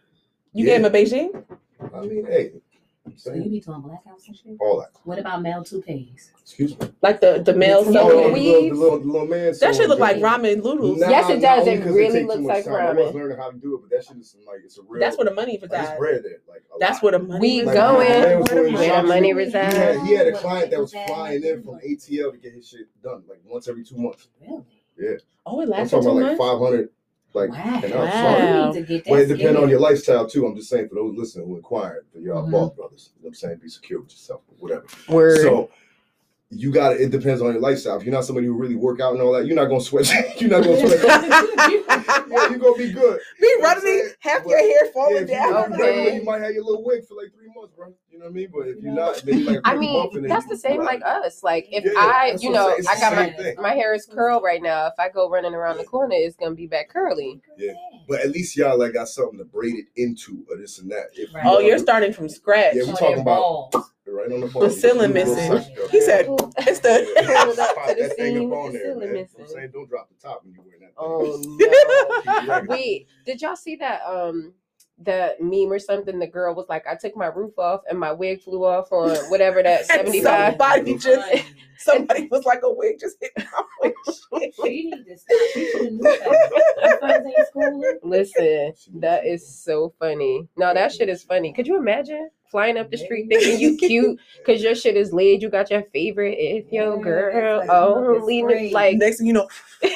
You 0.53 0.65
Yeah. 0.65 0.77
gave 0.77 0.86
him 0.86 0.86
a 0.86 0.97
Beijing? 0.97 1.45
I 1.93 2.01
mean, 2.01 2.25
hey, 2.25 2.53
I'm 3.14 3.18
So 3.20 3.30
you 3.34 3.41
saying 3.41 3.51
be 3.51 3.59
doing 3.59 3.82
black 3.82 4.05
house 4.05 4.28
and 4.28 4.36
shit? 4.36 4.57
all 4.59 4.80
that. 4.80 4.89
What 5.03 5.20
about 5.20 5.41
male 5.41 5.64
toupees? 5.64 6.32
Excuse 6.41 6.78
me. 6.80 6.88
Like 7.01 7.22
the 7.22 7.41
the 7.43 7.53
male 7.53 7.84
Oh, 7.86 7.89
No, 7.91 8.01
Oh, 8.01 8.09
sewing? 8.09 8.34
the, 8.34 8.39
little, 8.39 8.61
weaves. 8.61 8.70
the, 8.78 8.84
little, 8.84 8.99
the 8.99 9.05
little 9.05 9.28
man. 9.28 9.45
That 9.45 9.55
sewing 9.55 9.74
should 9.76 9.89
look 9.89 9.99
like 9.99 10.18
ramen 10.18 10.64
noodles. 10.64 10.99
Nah, 10.99 11.09
Yes, 11.09 11.30
it 11.30 11.39
does. 11.41 11.68
It 11.68 11.84
really 11.86 12.20
take 12.20 12.28
looks 12.28 12.41
like 12.41 12.66
time. 12.66 12.74
I 12.76 12.93
was 12.93 13.11
ramen. 13.11 13.14
learning 13.14 13.38
how 13.38 13.51
to 13.51 13.57
do 13.57 13.76
it, 13.76 13.82
but 13.82 13.89
that 13.91 14.05
shit 14.05 14.18
is 14.18 14.36
like 14.47 14.59
it's 14.66 14.78
a 14.78 14.82
real. 14.88 14.99
That's 14.99 15.18
where 15.18 15.26
the 15.26 15.34
money 15.34 15.53
like, 15.53 15.61
resides. 15.72 15.89
it's 15.91 15.99
bread 15.99 16.24
there. 16.24 16.39
Like 16.49 16.64
a 16.76 16.80
That's 16.80 16.95
lot. 16.95 17.03
where 17.03 17.11
the 17.14 17.20
money 17.20 17.39
We 17.39 17.59
resides. 17.59 17.78
going. 17.80 18.09
Man 18.09 18.22
Where 18.39 18.43
doing 18.43 18.74
the 18.74 18.80
Where 18.80 19.01
the 19.01 19.07
money 19.07 19.28
He 19.28 19.34
resides. 19.34 19.76
had, 19.78 19.99
he 20.07 20.14
had 20.14 20.28
a 20.28 20.32
client 20.38 20.72
that 20.72 20.80
was 20.80 20.91
flying 20.91 21.43
in 21.43 21.64
from 21.64 21.76
ATL 21.80 22.32
to 22.32 22.38
get 22.38 22.53
his 22.53 22.68
shit 22.68 22.88
done 23.03 23.24
like 23.30 23.39
once 23.45 23.68
every 23.68 23.84
two 23.84 23.97
months. 23.97 24.28
Really? 24.41 24.64
Yeah. 24.97 25.18
Oh, 25.45 25.59
it 25.59 25.64
I'm 25.64 25.70
lasts 25.70 25.91
for 25.91 26.01
talking 26.01 26.11
two 26.11 26.18
about 26.20 26.30
like 26.30 26.38
months? 26.38 26.59
500. 26.61 26.89
Like, 27.34 27.49
wow. 27.49 27.81
and 27.84 27.93
I 27.93 27.97
was 27.97 28.09
Wow. 28.09 28.21
sorry. 28.21 28.43
You 28.47 28.65
need 28.67 28.73
to 28.73 28.81
get 28.93 29.03
that 29.05 29.11
Well, 29.11 29.19
it 29.21 29.25
depends 29.27 29.59
on 29.59 29.69
your 29.69 29.79
lifestyle 29.79 30.27
too. 30.27 30.45
I'm 30.45 30.55
just 30.55 30.69
saying 30.69 30.89
for 30.89 30.95
those 30.95 31.15
listening 31.17 31.47
who 31.47 31.55
inquired, 31.55 32.05
for 32.13 32.19
y'all 32.19 32.45
Mhm. 32.47 32.51
boss 32.51 32.73
brothers. 32.75 33.09
You 33.15 33.21
know 33.23 33.25
what 33.25 33.29
I'm 33.29 33.34
saying? 33.36 33.57
Be 33.61 33.69
secure 33.69 34.01
with 34.01 34.11
yourself, 34.11 34.41
whatever. 34.59 34.86
Word. 35.09 35.39
So 35.41 35.69
you 36.55 36.71
got 36.71 36.89
to 36.89 37.01
It 37.01 37.11
depends 37.11 37.41
on 37.41 37.51
your 37.53 37.61
lifestyle. 37.61 37.97
If 37.97 38.03
you're 38.03 38.13
not 38.13 38.25
somebody 38.25 38.47
who 38.47 38.53
really 38.53 38.75
work 38.75 38.99
out 38.99 39.13
and 39.13 39.21
all 39.21 39.31
that, 39.33 39.45
you're 39.45 39.55
not 39.55 39.65
gonna 39.65 39.81
sweat. 39.81 40.09
you're 40.41 40.49
not 40.49 40.63
gonna 40.63 40.79
sweat. 40.79 41.03
yeah, 42.29 42.49
you're 42.49 42.59
gonna 42.59 42.77
be 42.77 42.91
good. 42.91 43.19
Be 43.39 43.47
You 43.47 43.61
know 43.61 43.67
running, 43.67 44.09
half 44.19 44.43
But- 44.43 44.49
your 44.49 44.59
hair 44.59 44.91
falling 44.93 45.15
if 45.23 45.29
you, 45.29 45.35
down. 45.35 45.49
if 45.73 45.77
you 45.77 45.83
regular, 45.83 46.01
Okay. 46.07 46.15
you 46.17 46.23
might 46.23 46.41
have 46.41 46.51
your 46.53 46.63
little 46.63 46.83
wig 46.83 47.05
for 47.07 47.15
like 47.15 47.31
three 47.33 47.51
months, 47.55 47.73
bro. 47.75 47.93
You 48.09 48.19
know 48.19 48.25
what 48.25 48.31
I 48.31 48.33
mean? 48.33 48.49
But 48.53 48.67
if 48.67 48.77
you're 48.81 48.93
Yeah. 48.93 49.05
not, 49.05 49.25
maybe 49.25 49.43
like 49.43 49.57
a 49.57 49.61
I 49.65 49.75
mean, 49.75 50.09
and 50.17 50.29
that's 50.29 50.47
the 50.47 50.57
same 50.57 50.83
like 50.83 51.01
us. 51.05 51.43
Like 51.43 51.67
if 51.71 51.83
Yeah, 51.85 51.91
I, 51.95 52.37
you 52.39 52.49
know, 52.51 52.69
I 52.87 52.99
got 52.99 53.15
my 53.15 53.29
thing. 53.31 53.55
my 53.59 53.73
hair 53.73 53.93
is 53.93 54.05
curled 54.05 54.43
right 54.43 54.61
now. 54.61 54.87
If 54.87 54.93
I 54.99 55.09
go 55.09 55.29
running 55.29 55.53
around 55.53 55.77
the 55.77 55.83
corner, 55.83 56.15
it's 56.15 56.35
gonna 56.35 56.55
be 56.55 56.67
back 56.67 56.89
curly. 56.89 57.41
Yeah. 57.57 57.73
But 58.07 58.21
at 58.21 58.31
least 58.31 58.55
y'all 58.57 58.77
like 58.77 58.93
got 58.93 59.07
something 59.07 59.37
to 59.39 59.45
braid 59.45 59.75
it 59.75 59.85
into 59.95 60.45
or 60.49 60.57
this 60.57 60.79
and 60.79 60.91
that. 60.91 61.07
If 61.15 61.33
Right. 61.33 61.45
Oh, 61.45 61.59
you 61.59 61.67
you're 61.69 61.77
starting 61.79 62.13
from 62.13 62.29
scratch. 62.29 62.75
Yeah, 62.75 62.83
we 62.83 62.89
So 62.91 62.95
talking 62.97 63.19
about- 63.21 63.71
balls. 63.71 63.89
Right 64.11 64.31
on 64.31 64.41
the 64.41 64.47
The 64.47 64.69
ceiling 64.69 65.13
missing. 65.13 65.75
He 65.89 66.01
said, 66.01 66.25
it's 66.57 66.79
the. 66.79 67.05
Pull 67.15 67.51
it 67.51 67.59
up 67.59 67.75
Pop 67.75 67.87
to 67.87 67.95
the 67.95 68.09
thing 68.09 68.51
up 68.51 68.57
on 68.57 68.71
the 68.73 68.79
there, 68.79 68.81
ceiling 68.93 68.99
man. 68.99 68.99
You 68.99 68.99
know 68.99 68.99
what 68.99 69.07
I'm 69.07 69.13
missing. 69.13 69.45
saying? 69.47 69.69
Don't 69.73 69.89
drop 69.89 70.09
the 70.09 70.15
top 70.27 70.43
when 70.43 70.53
you 70.53 70.61
wear 70.61 70.77
that. 70.79 70.87
thing. 70.87 70.93
Oh 70.97 72.37
Keep 72.39 72.47
no! 72.47 72.63
Wait, 72.67 73.07
did 73.25 73.41
y'all 73.41 73.55
see 73.55 73.75
that? 73.77 74.01
Um, 74.05 74.53
the 74.99 75.35
meme 75.39 75.71
or 75.71 75.79
something. 75.79 76.19
The 76.19 76.27
girl 76.27 76.53
was 76.53 76.67
like, 76.69 76.85
"I 76.87 76.95
took 76.95 77.15
my 77.17 77.25
roof 77.27 77.57
off 77.57 77.81
and 77.89 77.99
my 77.99 78.11
wig 78.11 78.41
flew 78.43 78.63
off 78.63 78.91
on 78.91 79.15
whatever 79.29 79.63
that 79.63 79.85
seventy 79.87 80.21
five. 80.21 80.51
Somebody 80.53 80.97
just, 80.97 81.45
somebody 81.77 82.27
was 82.27 82.45
like, 82.45 82.61
a 82.63 82.71
wig 82.71 82.99
just 82.99 83.17
hit 83.19 83.31
my 83.37 83.63
wig. 83.81 83.93
She 84.63 84.91
need 84.91 85.05
to 85.05 85.17
stop. 85.17 85.37
She 85.53 85.71
should 85.71 85.81
have 85.85 85.91
knew 85.93 86.01
that. 86.03 86.81
Her 86.83 86.99
friends 86.99 87.25
ain't 87.25 87.47
schooling. 87.47 87.99
Listen, 88.03 88.73
that 89.01 89.25
is 89.25 89.47
so 89.47 89.93
funny. 89.99 90.47
No, 90.57 90.73
that 90.73 90.91
shit 90.91 91.09
is 91.09 91.23
funny. 91.23 91.53
Could 91.53 91.67
you 91.67 91.77
imagine 91.77 92.29
flying 92.53 92.77
up 92.77 92.91
the 92.91 92.97
street 92.97 93.27
thinking 93.29 93.59
you 93.59 93.75
cute 93.75 94.19
because 94.37 94.61
your 94.63 94.75
shit 94.75 94.95
is 94.95 95.11
laid? 95.11 95.41
You 95.41 95.49
got 95.49 95.71
your 95.71 95.81
favorite 95.91 96.37
if 96.39 96.71
yo 96.71 96.95
Yeah, 96.97 97.01
girl 97.03 97.59
it's 97.61 97.67
like, 97.67 97.81
look, 97.81 98.15
it's 98.17 98.23
only 98.23 98.41
great. 98.43 98.73
like 98.73 98.97
Next 98.97 99.17
thing 99.17 99.27
you 99.27 99.33
know, 99.33 99.49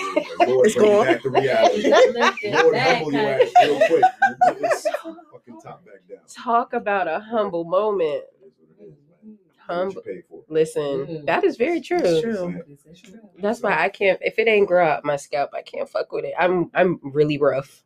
Lord, 0.45 0.65
It's 0.65 0.75
bring 0.75 0.91
gone. 0.91 1.05
back 1.05 1.21
to 1.21 1.29
reality. 1.29 1.89
Lord, 2.51 2.75
humble 2.77 3.13
your 3.13 3.29
ass 3.31 3.53
real 3.63 3.79
quick. 3.87 4.03
You 4.27 4.35
put 4.43 4.59
this 4.59 4.87
fucking 5.31 5.61
top 5.63 5.85
back 5.85 6.01
down. 6.09 6.17
talk 6.27 6.73
about 6.73 7.07
a 7.07 7.19
humble 7.19 7.63
moment. 7.63 8.23
It 8.41 8.45
is 8.51 8.57
what 8.73 8.77
it 8.81 8.83
is, 8.83 8.97
man. 9.07 9.77
What 9.77 9.77
Humble. 9.77 10.01
you. 10.07 10.43
Listen, 10.49 10.83
Mm. 11.07 11.25
that 11.27 11.43
is 11.43 11.57
very 11.57 11.79
true. 11.81 11.99
It's 11.99 12.21
true. 12.21 12.63
This 12.67 13.01
true. 13.01 13.19
That's 13.39 13.61
why 13.61 13.77
I 13.83 13.89
can't. 13.89 14.19
If 14.21 14.39
it 14.39 14.47
ain't 14.47 14.67
grow 14.67 14.87
up 14.87 15.05
my 15.05 15.15
scalp, 15.17 15.51
I 15.53 15.61
can't 15.61 15.87
fuck 15.89 16.11
with 16.11 16.25
it. 16.25 16.33
I'm 16.39 16.71
I'm 16.73 16.99
really 17.03 17.37
rough. 17.37 17.83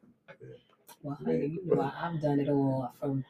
Well, 1.04 1.18
honey, 1.26 1.60
you 1.66 1.76
know, 1.76 1.82
I, 1.82 2.08
I've 2.08 2.22
done 2.22 2.40
it 2.40 2.50
all 2.50 2.94
from, 3.00 3.26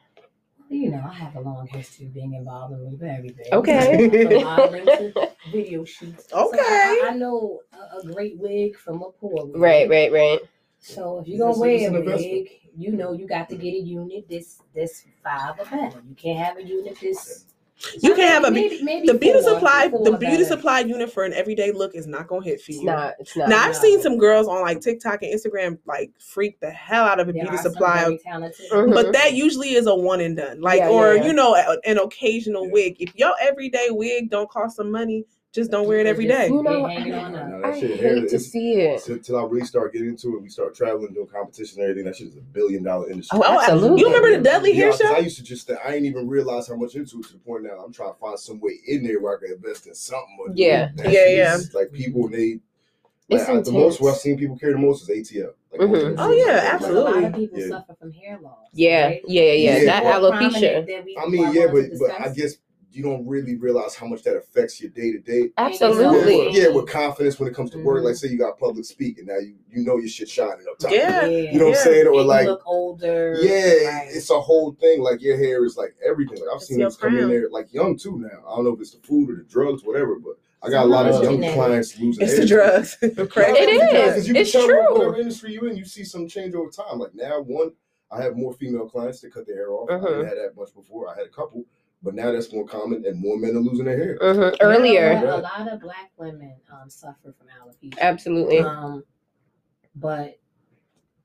you 0.72 0.90
know, 0.90 1.02
I 1.04 1.12
have 1.14 1.36
a 1.36 1.40
long 1.40 1.66
history 1.66 2.06
of 2.06 2.14
being 2.14 2.34
involved 2.34 2.74
in 2.74 3.08
everything. 3.08 3.46
Okay. 3.52 4.08
From 4.38 4.44
modeling 4.44 4.86
to 4.86 5.30
video 5.52 5.84
shoots. 5.84 6.28
So 6.30 6.48
Okay. 6.48 6.58
I, 6.60 7.08
I 7.10 7.14
know 7.14 7.60
a, 7.72 7.98
a 7.98 8.12
great 8.12 8.38
wig 8.38 8.76
from 8.76 9.02
a 9.02 9.10
poor 9.10 9.46
wig. 9.46 9.56
Right, 9.56 9.88
right, 9.88 10.12
right. 10.12 10.38
So 10.80 11.20
if 11.20 11.28
you're 11.28 11.36
It's- 11.50 11.58
gonna 11.58 12.00
wear 12.00 12.02
a 12.02 12.16
wig, 12.16 12.48
you 12.74 12.92
know 12.92 13.12
you 13.12 13.26
got 13.26 13.48
to 13.50 13.56
get 13.56 13.74
a 13.74 13.80
unit 13.80 14.28
this 14.28 14.60
this 14.74 15.04
five 15.22 15.58
or 15.60 15.64
better. 15.64 16.02
You 16.08 16.14
can't 16.14 16.38
have 16.38 16.56
a 16.56 16.64
unit 16.64 16.98
this. 17.00 17.44
You 18.00 18.14
can 18.14 18.28
have 18.28 18.44
a 18.44 18.50
maybe, 18.50 18.82
maybe 18.82 19.06
the 19.06 19.14
beauty 19.14 19.40
four, 19.42 19.54
supply, 19.54 19.88
four 19.90 20.04
the 20.04 20.16
beauty 20.16 20.44
supply 20.44 20.80
unit 20.80 21.12
for 21.12 21.24
an 21.24 21.32
everyday 21.32 21.72
look 21.72 21.94
is 21.94 22.06
not 22.06 22.28
gonna 22.28 22.44
hit 22.44 22.60
for 22.60 22.70
It's 22.70 22.80
you. 22.80 22.84
not. 22.84 23.14
It's 23.18 23.36
not. 23.36 23.48
Now 23.48 23.64
I've 23.64 23.74
No. 23.74 23.80
seen 23.80 24.00
some 24.02 24.18
girls 24.18 24.46
on 24.46 24.60
like 24.60 24.80
TikTok 24.80 25.22
and 25.22 25.34
Instagram 25.34 25.78
like 25.86 26.10
freak 26.20 26.60
the 26.60 26.70
hell 26.70 27.04
out 27.04 27.18
of 27.20 27.28
a 27.28 27.32
There 27.32 27.42
beauty 27.42 27.56
supply, 27.58 28.04
but 28.04 28.46
mm-hmm. 28.70 29.12
that 29.12 29.34
usually 29.34 29.74
is 29.74 29.86
a 29.86 29.94
one 29.94 30.20
and 30.20 30.36
done. 30.36 30.60
Like 30.60 30.78
Yeah, 30.80 30.88
or 30.90 31.14
yeah, 31.14 31.22
yeah. 31.22 31.26
you 31.26 31.32
know 31.32 31.54
a- 31.54 31.78
an 31.88 31.98
occasional 31.98 32.70
wig. 32.70 32.96
If 33.00 33.16
your 33.16 33.34
everyday 33.40 33.88
wig 33.90 34.30
don't 34.30 34.48
cost 34.50 34.76
some 34.76 34.90
money, 34.90 35.24
just 35.52 35.70
don't 35.70 35.86
wear 35.86 35.98
it 35.98 36.06
every 36.06 36.26
day. 36.26 36.48
You 36.48 36.62
know, 36.62 36.86
hang 36.86 37.06
it 37.08 37.14
on 37.14 37.34
I, 37.34 37.40
up. 37.42 37.48
No, 37.48 37.60
that 37.60 37.74
I 37.74 37.78
shit 37.80 38.00
hate 38.00 38.28
to 38.30 38.38
see 38.38 38.72
it. 38.80 39.02
Till, 39.04 39.18
till 39.18 39.36
I 39.38 39.44
really 39.44 39.66
start 39.66 39.92
getting 39.92 40.08
into 40.08 40.36
it, 40.36 40.42
we 40.42 40.48
start 40.48 40.74
traveling, 40.74 41.12
doing 41.12 41.26
competition 41.26 41.80
and 41.82 41.90
everything. 41.90 42.06
That 42.06 42.16
shit 42.16 42.28
is 42.28 42.36
a 42.36 42.40
billion 42.40 42.82
dollar 42.82 43.10
industry. 43.10 43.38
Oh, 43.38 43.44
Oh, 43.46 43.60
absolutely. 43.60 44.00
You 44.00 44.06
remember 44.06 44.36
the 44.38 44.42
Dudley 44.42 44.72
hair 44.72 44.86
Yeah, 44.86 44.92
'cause 44.92 45.00
I 45.02 45.14
show? 45.16 45.20
used 45.20 45.36
to 45.36 45.44
just, 45.44 45.70
I 45.70 45.94
ain't 45.94 46.06
even 46.06 46.26
realize 46.26 46.68
how 46.68 46.76
much 46.76 46.94
into 46.94 47.20
it 47.20 47.26
to 47.26 47.32
the 47.34 47.38
point 47.40 47.64
now. 47.64 47.82
I'm 47.84 47.92
trying 47.92 48.14
to 48.14 48.18
find 48.18 48.38
some 48.38 48.60
way 48.60 48.78
in 48.86 49.04
there 49.04 49.20
where 49.20 49.36
I 49.36 49.40
can 49.46 49.54
invest 49.54 49.86
in 49.86 49.94
something. 49.94 50.38
But 50.46 50.56
Yeah. 50.56 50.88
that 50.96 51.04
Yeah, 51.06 51.10
shit 51.12 51.36
yeah. 51.36 51.58
Like 51.74 51.92
people, 51.92 52.28
they, 52.28 52.60
It's 53.28 53.48
like, 53.48 53.64
the 53.64 53.72
most 53.72 53.76
intense. 53.96 54.00
where 54.00 54.12
I've 54.12 54.18
seen 54.18 54.38
people 54.38 54.58
carry 54.58 54.72
the 54.72 54.78
most 54.78 55.02
is 55.02 55.10
ATL. 55.10 55.54
Like, 55.70 55.80
Mhm. 55.82 55.88
most 55.90 56.02
of 56.02 56.08
them 56.08 56.16
Oh, 56.18 56.30
shows 56.32 56.38
yeah, 56.46 56.52
like 56.52 56.62
that. 56.62 56.64
A 56.70 56.74
absolutely. 56.74 57.12
lot 57.12 57.24
of 57.24 57.34
people 57.34 57.58
Yeah. 57.60 57.68
suffer 57.68 57.94
from 58.00 58.12
hair 58.12 58.38
loss. 58.42 58.56
Yeah, 58.72 59.04
right? 59.06 59.22
yeah, 59.26 59.42
yeah, 59.42 59.52
yeah. 59.52 59.76
Yeah. 59.78 59.84
That 59.84 60.02
alopecia. 60.04 60.38
prominent 60.50 60.86
than 60.86 61.04
we- 61.04 61.16
I 61.18 61.26
mean, 61.28 61.52
yeah, 61.54 61.66
but 61.72 61.84
but 61.98 62.20
I 62.20 62.28
guess 62.32 62.56
you 62.92 63.02
don't 63.02 63.26
really 63.26 63.56
realize 63.56 63.94
how 63.94 64.06
much 64.06 64.22
that 64.22 64.36
affects 64.36 64.80
your 64.80 64.90
day 64.90 65.12
to 65.12 65.18
day. 65.18 65.50
Absolutely. 65.58 66.50
Yeah, 66.52 66.68
with 66.68 66.88
confidence 66.88 67.38
when 67.40 67.48
it 67.48 67.54
comes 67.54 67.70
to 67.70 67.82
work. 67.82 68.02
Mhm. 68.02 68.06
Like, 68.06 68.16
say 68.16 68.28
you 68.28 68.38
got 68.38 68.58
public 68.58 68.84
speaking, 68.84 69.26
now 69.26 69.38
you 69.38 69.54
you 69.70 69.82
know 69.84 69.96
your 69.98 70.08
shit 70.08 70.28
shining 70.28 70.66
up 70.70 70.78
top. 70.78 70.90
Yeah. 70.92 71.24
You 71.26 71.58
know 71.58 71.68
what 71.68 71.78
I'm 71.78 71.84
saying? 71.84 72.06
Or 72.06 72.10
And 72.12 72.20
you 72.20 72.24
like, 72.24 72.46
look 72.46 72.62
older. 72.66 73.36
yeah, 73.40 73.88
right. 74.00 74.08
it's 74.12 74.30
a 74.30 74.40
whole 74.40 74.72
thing. 74.72 75.00
Like 75.00 75.22
your 75.22 75.36
hair 75.36 75.64
is 75.64 75.76
like 75.76 75.94
everything. 76.04 76.38
Like 76.40 76.48
I've 76.50 76.56
It's 76.56 76.68
seen 76.68 76.80
your 76.80 76.90
come 76.90 77.16
in 77.18 77.28
there 77.28 77.48
like 77.50 77.72
young 77.72 77.96
too 77.96 78.18
now. 78.18 78.46
I 78.46 78.56
don't 78.56 78.64
know 78.64 78.74
if 78.74 78.80
it's 78.80 78.92
the 78.94 79.00
food 79.06 79.30
or 79.30 79.36
the 79.36 79.44
drugs, 79.44 79.82
whatever, 79.84 80.16
but 80.16 80.34
I 80.62 80.70
got 80.70 80.84
a 80.84 80.88
lot 80.88 81.06
of 81.08 81.22
young 81.22 81.34
genetic. 81.36 81.54
clients 81.56 81.98
losing 81.98 82.22
It's 82.24 82.32
hair. 82.32 82.40
the 82.42 82.46
drugs. 82.46 82.96
Crazy. 83.32 83.58
It 83.58 83.68
is. 83.70 83.90
Because 83.90 84.28
you 84.28 84.34
can 84.34 84.42
It's 84.42 84.52
tell 84.52 84.66
true. 84.66 84.92
Whatever 84.94 85.16
industry 85.18 85.52
you 85.54 85.62
in, 85.62 85.76
you 85.76 85.84
see 85.84 86.04
some 86.04 86.28
change 86.28 86.54
over 86.54 86.70
time. 86.70 86.98
Like 86.98 87.14
now, 87.14 87.40
one, 87.40 87.72
I 88.10 88.22
have 88.22 88.36
more 88.36 88.52
female 88.52 88.88
clients 88.88 89.20
that 89.22 89.32
cut 89.32 89.46
their 89.46 89.56
hair 89.56 89.72
off. 89.72 89.88
I 89.90 89.94
Mhm. 89.94 90.04
didn't 90.06 90.26
have 90.26 90.36
that 90.36 90.56
much 90.56 90.74
before. 90.74 91.08
I 91.08 91.16
had 91.16 91.24
a 91.26 91.30
couple, 91.30 91.64
but 92.02 92.14
now 92.14 92.32
that's 92.32 92.52
more 92.52 92.66
common, 92.66 93.04
and 93.06 93.18
more 93.20 93.36
men 93.38 93.56
are 93.56 93.60
losing 93.60 93.84
their 93.86 93.96
hair. 93.96 94.18
hmm 94.20 94.40
You 94.40 94.40
know 94.40 94.52
Earlier, 94.60 95.14
what? 95.14 95.24
A 95.24 95.36
lot 95.38 95.68
of 95.72 95.80
black 95.80 96.10
women 96.16 96.54
um, 96.72 96.90
suffer 96.90 97.34
from 97.38 97.46
alopecia. 97.48 97.98
absolutely. 98.00 98.58
Um, 98.60 99.04
but 99.96 100.38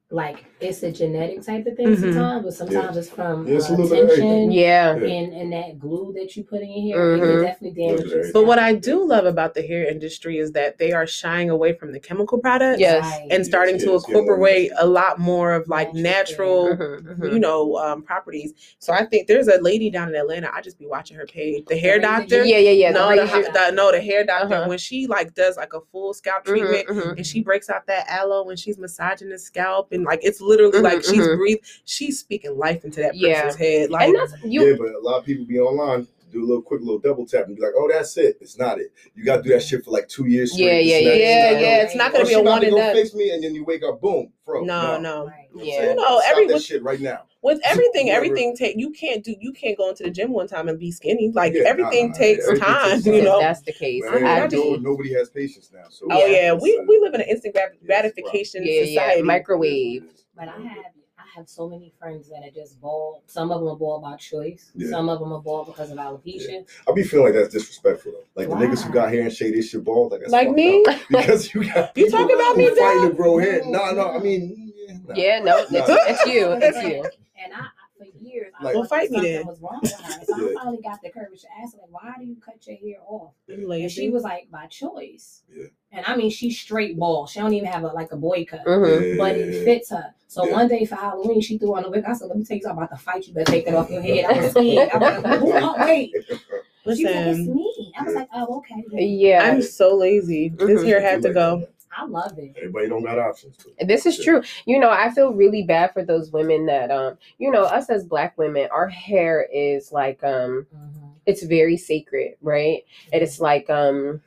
like 0.09 0.45
it's 0.61 0.83
a 0.83 0.91
genetic 0.91 1.45
type 1.45 1.65
of 1.67 1.75
thing 1.75 1.87
Mhm. 1.89 1.99
sometimes, 1.99 2.45
but 2.45 2.53
sometimes 2.53 2.95
it's 2.95 3.09
from 3.09 3.45
Yeah, 3.45 3.55
it's 3.55 3.69
uh, 3.69 3.73
little 3.73 3.89
bit 3.89 4.03
of 4.05 4.09
tension 4.15 4.51
Yeah. 4.51 4.93
and, 4.93 5.33
and 5.33 5.51
that 5.51 5.77
glue 5.79 6.13
that 6.15 6.35
you 6.37 6.45
put 6.45 6.61
in 6.61 6.69
your 6.87 6.97
hair. 6.97 7.15
It 7.15 7.19
can 7.19 7.41
definitely 7.43 7.83
Little 7.83 7.97
damage 7.97 8.11
your 8.11 8.19
of 8.21 8.23
But 8.27 8.29
scalp. 8.29 8.47
what 8.47 8.59
I 8.59 8.73
do 8.73 9.05
love 9.05 9.25
about 9.25 9.53
the 9.53 9.61
hair 9.61 9.85
industry 9.85 10.37
is 10.39 10.53
that 10.53 10.77
they 10.77 10.93
are 10.93 11.05
shying 11.05 11.49
away 11.49 11.73
from 11.73 11.91
the 11.91 11.99
chemical 11.99 12.37
products 12.39 12.79
Yes. 12.79 13.03
Right. 13.03 13.27
and 13.31 13.45
starting 13.45 13.77
to 13.79 13.91
Yes, 13.91 14.07
incorporate 14.07 14.69
natural. 14.71 14.87
a 14.87 14.89
lot 14.89 15.19
more 15.19 15.51
of 15.53 15.67
like 15.67 15.93
Natural 15.93 16.69
natural, 16.69 16.87
Mhm, 16.87 17.17
mhm. 17.19 17.33
you 17.33 17.39
know, 17.39 17.75
um, 17.77 18.01
properties. 18.01 18.53
So 18.79 18.93
I 18.93 19.05
think 19.05 19.27
there's 19.27 19.49
a 19.49 19.57
lady 19.61 19.89
down 19.89 20.07
in 20.09 20.15
Atlanta. 20.15 20.49
I 20.53 20.61
just 20.61 20.79
be 20.79 20.87
watching 20.87 21.17
her 21.17 21.25
page. 21.25 21.65
The 21.67 21.77
hair 21.77 21.99
doctor. 21.99 22.45
Yeah, 22.45 22.57
yeah, 22.59 22.71
yeah. 22.71 22.91
no, 22.91 23.09
the 23.13 23.25
the, 23.25 23.51
the- 23.53 23.71
no, 23.71 23.91
the 23.91 23.99
hair 24.01 24.23
doctor. 24.23 24.55
Uh-huh. 24.55 24.69
When 24.69 24.77
she 24.77 25.05
like 25.05 25.33
does 25.35 25.57
like 25.57 25.73
a 25.73 25.81
full 25.91 26.13
scalp 26.13 26.45
Mhm, 26.45 26.47
treatment 26.47 27.17
and 27.17 27.25
she 27.27 27.41
breaks 27.43 27.69
out 27.69 27.85
that 27.87 28.05
aloe 28.09 28.43
when 28.45 28.55
she's 28.55 28.77
massaging 28.77 29.27
the 29.29 29.37
scalp 29.37 29.91
and 29.97 30.05
like 30.05 30.19
it's 30.23 30.39
literally 30.41 30.79
Mhm, 30.79 30.83
like 30.83 31.03
she's 31.03 31.17
mhm. 31.27 31.37
breathing, 31.37 31.63
she's 31.85 32.19
speaking 32.19 32.57
life 32.57 32.85
into 32.85 33.01
that 33.01 33.15
Yeah. 33.15 33.43
person's 33.43 33.59
head. 33.59 33.89
Like 33.89 34.07
and 34.09 34.15
that's 34.17 34.33
you. 34.43 34.65
yeah, 34.65 34.75
but 34.77 34.93
a 34.95 34.99
lot 34.99 35.19
of 35.19 35.25
people 35.25 35.45
be 35.45 35.59
online 35.59 36.07
do 36.29 36.43
a 36.43 36.45
little 36.45 36.61
quick 36.61 36.81
little 36.81 36.99
double 36.99 37.25
tap 37.25 37.45
and 37.47 37.55
be 37.55 37.61
like, 37.61 37.71
oh, 37.77 37.87
that's 37.89 38.17
it. 38.17 38.37
It's 38.41 38.57
not 38.57 38.81
it. 38.81 38.91
You 39.15 39.23
got 39.23 39.37
to 39.37 39.43
do 39.43 39.49
that 39.51 39.63
shit 39.63 39.85
for 39.85 39.91
like 39.91 40.09
two 40.09 40.27
years. 40.27 40.51
straight. 40.51 40.83
Yeah, 40.85 40.97
yeah, 40.97 40.97
yeah, 40.97 41.09
it's 41.13 41.19
yeah, 41.21 41.51
not- 41.53 41.61
yeah. 41.61 41.81
It's 41.83 41.95
not 41.95 42.11
gonna 42.11 42.23
Oh, 42.23 42.27
be 42.27 42.33
she 42.33 42.35
a 42.35 42.39
about 42.41 42.51
one 42.51 42.61
to 42.61 42.67
and 42.67 42.75
go 42.75 42.81
done. 42.81 42.95
fix 42.95 43.13
me, 43.15 43.29
and 43.31 43.41
then 43.41 43.55
you 43.55 43.63
wake 43.63 43.81
up, 43.83 44.01
boom, 44.01 44.33
bro. 44.45 44.61
No, 44.65 44.99
no. 44.99 45.27
Right. 45.27 45.47
You 45.53 45.57
know 45.59 45.63
Yeah. 45.63 45.77
saying? 45.79 45.95
No, 45.95 46.03
Stop 46.03 46.23
every- 46.31 46.47
that 46.47 46.61
shit 46.61 46.83
right 46.83 46.99
now. 46.99 47.21
With 47.43 47.59
everything, 47.63 48.09
everything 48.09 48.55
take 48.55 48.77
you 48.77 48.91
can't 48.91 49.23
do. 49.23 49.35
You 49.39 49.53
can't 49.53 49.77
go 49.77 49.89
into 49.89 50.03
the 50.03 50.09
gym 50.11 50.33
one 50.33 50.47
time 50.47 50.67
and 50.67 50.79
be 50.79 50.91
skinny. 50.91 51.31
Like 51.33 51.53
Yeah, 51.53 51.63
everything 51.65 52.07
nah, 52.07 52.11
nah. 52.13 52.17
takes 52.17 52.45
Everything 52.47 52.67
time. 52.67 53.01
You 53.05 53.21
know. 53.23 53.39
that's 53.39 53.61
the 53.61 53.73
case. 53.73 54.03
Man, 54.09 54.25
I 54.25 54.43
I 54.43 54.47
no- 54.47 54.75
nobody 54.75 55.13
has 55.13 55.29
patience 55.29 55.71
now. 55.73 55.85
So 55.89 56.07
Oh 56.09 56.25
yeah, 56.25 56.53
we 56.53 56.79
we 56.87 56.99
live 56.99 57.13
in 57.13 57.21
an 57.21 57.27
instant 57.29 57.55
gratification 57.85 58.63
Yeah, 58.65 58.71
yeah. 58.81 58.85
society. 58.85 59.21
Microwave. 59.21 60.03
But 60.35 60.49
I 60.49 60.59
have 60.61 60.85
I 61.19 61.23
have 61.35 61.47
so 61.49 61.67
many 61.69 61.93
friends 61.99 62.29
that 62.29 62.43
are 62.43 62.51
just 62.51 62.79
bald. 62.81 63.21
Some 63.27 63.51
of 63.51 63.59
them 63.61 63.69
are 63.69 63.75
bald 63.75 64.01
by 64.01 64.15
choice. 64.17 64.71
Yeah. 64.75 64.89
Some 64.89 65.09
of 65.09 65.19
them 65.19 65.31
are 65.33 65.41
bald 65.41 65.67
because 65.67 65.91
of 65.91 65.97
alopecia. 65.97 66.65
I 66.87 66.91
be 66.93 67.03
feeling 67.03 67.25
like 67.27 67.33
that's 67.35 67.53
disrespectful 67.53 68.13
though. 68.13 68.23
Like 68.35 68.49
the 68.49 68.55
niggas 68.55 68.83
who 68.83 68.91
got 68.93 69.11
hair 69.11 69.21
and 69.23 69.33
shade 69.33 69.53
this 69.53 69.69
shit 69.69 69.83
bald, 69.83 70.11
like 70.11 70.21
that's 70.21 70.31
Like 70.31 70.51
me? 70.51 70.83
because 71.09 71.53
you 71.53 71.63
got 71.65 71.95
You 71.95 72.05
people 72.05 72.19
talking 72.19 72.35
about 72.35 72.57
me, 72.57 72.69
fighting 72.69 73.01
Dad? 73.03 73.09
to 73.09 73.13
grow 73.15 73.37
hair. 73.37 73.61
No, 73.65 73.91
no, 73.93 74.11
I 74.11 74.19
mean, 74.19 74.73
yeah, 74.75 74.93
nah. 75.05 75.13
Yeah, 75.15 75.39
no, 75.39 75.57
it's, 75.69 75.71
it's 75.71 76.25
you. 76.25 76.51
It's 76.61 76.83
you. 76.83 77.03
And 77.47 77.55
I, 77.55 77.59
I 77.65 77.69
for 77.97 78.05
years, 78.19 78.53
I 78.59 78.63
Like- 78.63 78.73
thought 78.73 78.79
Well, 78.79 78.89
fight 78.89 79.09
me 79.09 79.17
something 79.17 79.33
then. 79.33 79.47
was 79.47 79.61
wrong 79.61 79.79
with 79.81 79.91
her. 79.91 80.25
So 80.25 80.37
Yeah. 80.41 80.47
I 80.49 80.53
finally 80.63 80.81
got 80.83 81.01
the 81.01 81.09
courage 81.09 81.41
to 81.41 81.47
ask 81.61 81.73
her, 81.75 81.81
like, 81.81 81.91
why 81.91 82.13
do 82.19 82.25
you 82.25 82.35
cut 82.43 82.55
your 82.67 82.75
hair 82.77 82.97
off? 83.07 83.33
You 83.47 83.71
And 83.71 83.91
she 83.91 84.09
was 84.09 84.23
like, 84.23 84.51
by 84.51 84.67
choice. 84.67 85.43
Yeah. 85.55 85.65
And 85.93 86.05
I 86.05 86.15
mean, 86.17 86.29
she's 86.29 86.59
straight 86.59 86.97
bald. 86.99 87.29
She 87.29 87.39
don't 87.39 87.53
even 87.53 87.69
have 87.69 87.83
a 87.83 87.87
like 87.87 88.11
a 88.11 88.17
boy 88.17 88.45
cut. 88.45 88.65
Mhm. 88.65 89.17
But 89.17 89.37
it 89.37 89.63
fits 89.63 89.89
her. 89.91 90.13
So 90.27 90.45
Yeah. 90.45 90.51
one 90.53 90.67
day 90.67 90.83
for 90.85 90.95
Halloween, 90.95 91.39
she 91.41 91.57
threw 91.57 91.75
on 91.75 91.83
the 91.83 91.89
wig. 91.89 92.03
I 92.05 92.13
said, 92.13 92.27
"Let 92.27 92.37
me 92.37 92.43
tell 92.43 92.57
you 92.57 92.63
something 92.63 92.77
I'm 92.79 92.83
about 92.83 92.97
to 92.97 93.01
fight 93.01 93.25
you. 93.27 93.33
Better 93.33 93.49
take 93.51 93.65
it 93.67 93.73
off 93.73 93.89
your 93.89 94.01
head." 94.01 94.25
I 94.25 94.41
was 94.41 94.51
scared. 94.51 94.89
I 94.91 94.97
was 94.97 95.23
like, 95.23 95.63
"Oh, 95.63 95.75
wait." 95.79 96.11
She 96.13 96.19
was 96.29 96.35
like, 96.35 96.45
"It's 96.85 97.05
Listen, 97.39 97.55
me." 97.55 97.93
I 97.97 98.03
was 98.03 98.13
like, 98.15 98.27
"Oh, 98.33 98.57
okay." 98.57 98.83
Yeah, 99.05 99.49
I'm 99.49 99.61
so 99.61 99.95
lazy. 99.95 100.49
This 100.49 100.81
Mhm. 100.81 100.85
hair 100.85 101.01
had 101.01 101.21
to 101.23 101.33
go. 101.33 101.65
I 101.95 102.05
love 102.05 102.37
it. 102.37 102.53
Everybody 102.57 102.89
don't 102.89 103.03
got 103.03 103.19
options. 103.19 103.57
too. 103.57 103.71
this 103.85 104.05
is 104.05 104.19
true. 104.23 104.41
You 104.65 104.79
know, 104.79 104.89
I 104.89 105.09
feel 105.11 105.33
really 105.33 105.63
bad 105.63 105.93
for 105.93 106.03
those 106.03 106.31
women 106.31 106.65
that, 106.67 106.91
um, 106.91 107.17
you 107.37 107.51
know, 107.51 107.63
us 107.63 107.89
as 107.89 108.05
Black 108.05 108.37
women, 108.37 108.67
our 108.71 108.87
hair 108.87 109.47
is 109.53 109.91
like, 109.91 110.23
um, 110.23 110.67
Mhm. 110.75 111.11
it's 111.25 111.43
very 111.43 111.77
sacred, 111.77 112.35
right? 112.41 112.83
And 113.11 113.21
it's 113.23 113.39
like, 113.39 113.69
um, 113.69 114.21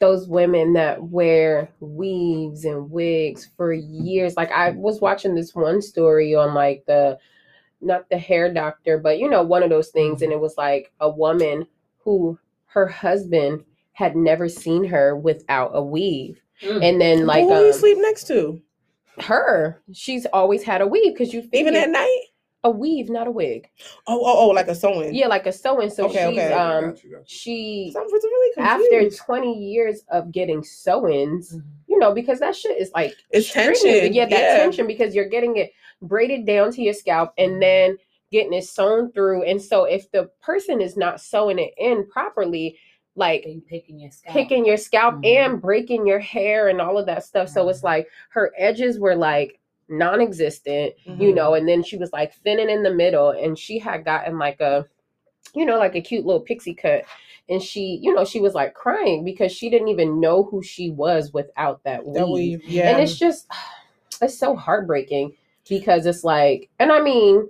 those 0.00 0.28
women 0.28 0.72
that 0.74 1.02
wear 1.02 1.68
weaves 1.80 2.64
and 2.64 2.90
wigs 2.90 3.48
for 3.56 3.72
years. 3.72 4.36
Like 4.36 4.52
I 4.52 4.70
was 4.70 5.00
watching 5.00 5.34
this 5.34 5.54
one 5.54 5.82
story 5.82 6.34
on 6.36 6.54
like 6.54 6.84
the 6.86 7.18
not 7.80 8.08
the 8.08 8.18
hair 8.18 8.52
doctor, 8.52 8.98
but 8.98 9.18
you 9.18 9.28
know, 9.28 9.42
one 9.42 9.62
of 9.62 9.70
those 9.70 9.88
things, 9.88 10.22
and 10.22 10.32
it 10.32 10.38
was 10.40 10.56
like 10.56 10.92
a 11.00 11.10
woman 11.10 11.66
who 11.98 12.38
her 12.66 12.86
husband 12.86 13.64
had 13.98 14.14
never 14.14 14.48
seen 14.48 14.84
her 14.84 15.16
without 15.16 15.72
a 15.74 15.82
weave. 15.82 16.40
Mm. 16.62 16.84
And 16.88 17.00
then 17.00 17.26
like 17.26 17.42
Who 17.42 17.48
you 17.48 17.66
um, 17.66 17.72
sleep 17.72 17.98
next 18.00 18.28
to? 18.28 18.62
her, 19.22 19.82
she's 19.92 20.24
always 20.26 20.62
had 20.62 20.80
a 20.80 20.86
weave 20.86 21.12
because 21.12 21.34
you 21.34 21.48
Even 21.52 21.74
at 21.74 21.90
night? 21.90 22.20
a 22.62 22.70
weave, 22.70 23.10
not 23.10 23.26
a 23.26 23.30
wig. 23.32 23.68
Oh, 24.06 24.20
oh, 24.24 24.38
oh, 24.38 24.48
like 24.50 24.68
a 24.68 24.74
sewing. 24.76 25.12
Yeah, 25.12 25.26
like 25.26 25.46
a 25.46 25.52
sewing. 25.52 25.90
So 25.90 26.04
Okay, 26.04 26.28
she's 26.30 26.38
okay. 26.38 26.52
um 26.52 26.84
Got 26.90 27.02
you, 27.02 27.10
got 27.10 27.18
you. 27.18 27.24
she 27.26 27.92
really 27.96 28.52
after 28.58 29.10
20 29.10 29.52
years 29.72 30.04
of 30.12 30.30
getting 30.30 30.60
sewings, 30.62 31.52
Mhm. 31.56 31.62
you 31.88 31.98
know, 31.98 32.14
because 32.14 32.38
that 32.38 32.54
shit 32.54 32.80
is 32.80 32.92
like 32.94 33.14
It's 33.30 33.46
extremely- 33.48 33.74
tension, 34.00 34.14
Yeah, 34.14 34.26
that 34.26 34.38
yeah. 34.38 34.56
tension 34.58 34.86
because 34.86 35.16
you're 35.16 35.28
getting 35.28 35.56
it 35.56 35.72
braided 36.00 36.46
down 36.46 36.70
to 36.72 36.82
your 36.82 36.94
scalp 36.94 37.32
and 37.36 37.60
then 37.60 37.98
getting 38.30 38.52
it 38.52 38.62
sewn 38.64 39.10
through. 39.10 39.42
And 39.42 39.60
so 39.60 39.82
if 39.84 40.08
the 40.12 40.30
person 40.40 40.80
is 40.80 40.96
not 40.96 41.20
sewing 41.20 41.58
it 41.58 41.72
in 41.76 42.06
properly, 42.06 42.78
like 43.18 43.44
You 43.46 43.60
picking 43.68 43.98
your 44.00 44.10
scalp. 44.10 44.32
picking 44.34 44.64
your 44.64 44.76
scalp 44.76 45.16
Mhm. 45.16 45.26
and 45.26 45.62
breaking 45.62 46.06
your 46.06 46.18
hair 46.20 46.68
and 46.68 46.80
all 46.80 46.96
of 46.98 47.06
that 47.06 47.24
stuff. 47.24 47.48
So 47.48 47.68
it's 47.68 47.80
Mhm. 47.80 47.84
like 47.84 48.08
her 48.30 48.52
edges 48.56 48.98
were 48.98 49.16
like 49.16 49.58
non-existent, 49.88 50.94
you 51.06 51.30
Mhm. 51.32 51.34
know, 51.34 51.54
and 51.54 51.68
then 51.68 51.82
she 51.82 51.96
was 51.96 52.12
like 52.12 52.32
thinning 52.34 52.70
in 52.70 52.82
the 52.82 52.92
middle 52.94 53.30
and 53.30 53.58
she 53.58 53.78
had 53.78 54.04
gotten 54.04 54.38
like 54.38 54.60
a 54.60 54.86
you 55.54 55.64
know, 55.64 55.78
like 55.78 55.94
a 55.94 56.00
cute 56.00 56.26
little 56.26 56.42
pixie 56.42 56.74
cut. 56.74 57.04
And 57.48 57.62
she, 57.62 57.98
you 58.02 58.12
know, 58.14 58.26
she 58.26 58.38
was 58.38 58.52
like 58.54 58.74
crying 58.74 59.24
because 59.24 59.50
she 59.50 59.70
didn't 59.70 59.88
even 59.88 60.20
know 60.20 60.42
who 60.44 60.62
she 60.62 60.90
was 60.90 61.32
without 61.32 61.82
that 61.84 62.04
weave. 62.04 62.14
That 62.16 62.28
weave, 62.28 62.62
yeah. 62.66 62.90
And 62.90 63.00
it's 63.00 63.18
just 63.18 63.46
it's 64.22 64.38
so 64.38 64.54
heartbreaking 64.54 65.32
because 65.68 66.04
it's 66.06 66.22
like 66.24 66.68
and 66.78 66.92
I 66.92 67.00
mean 67.00 67.48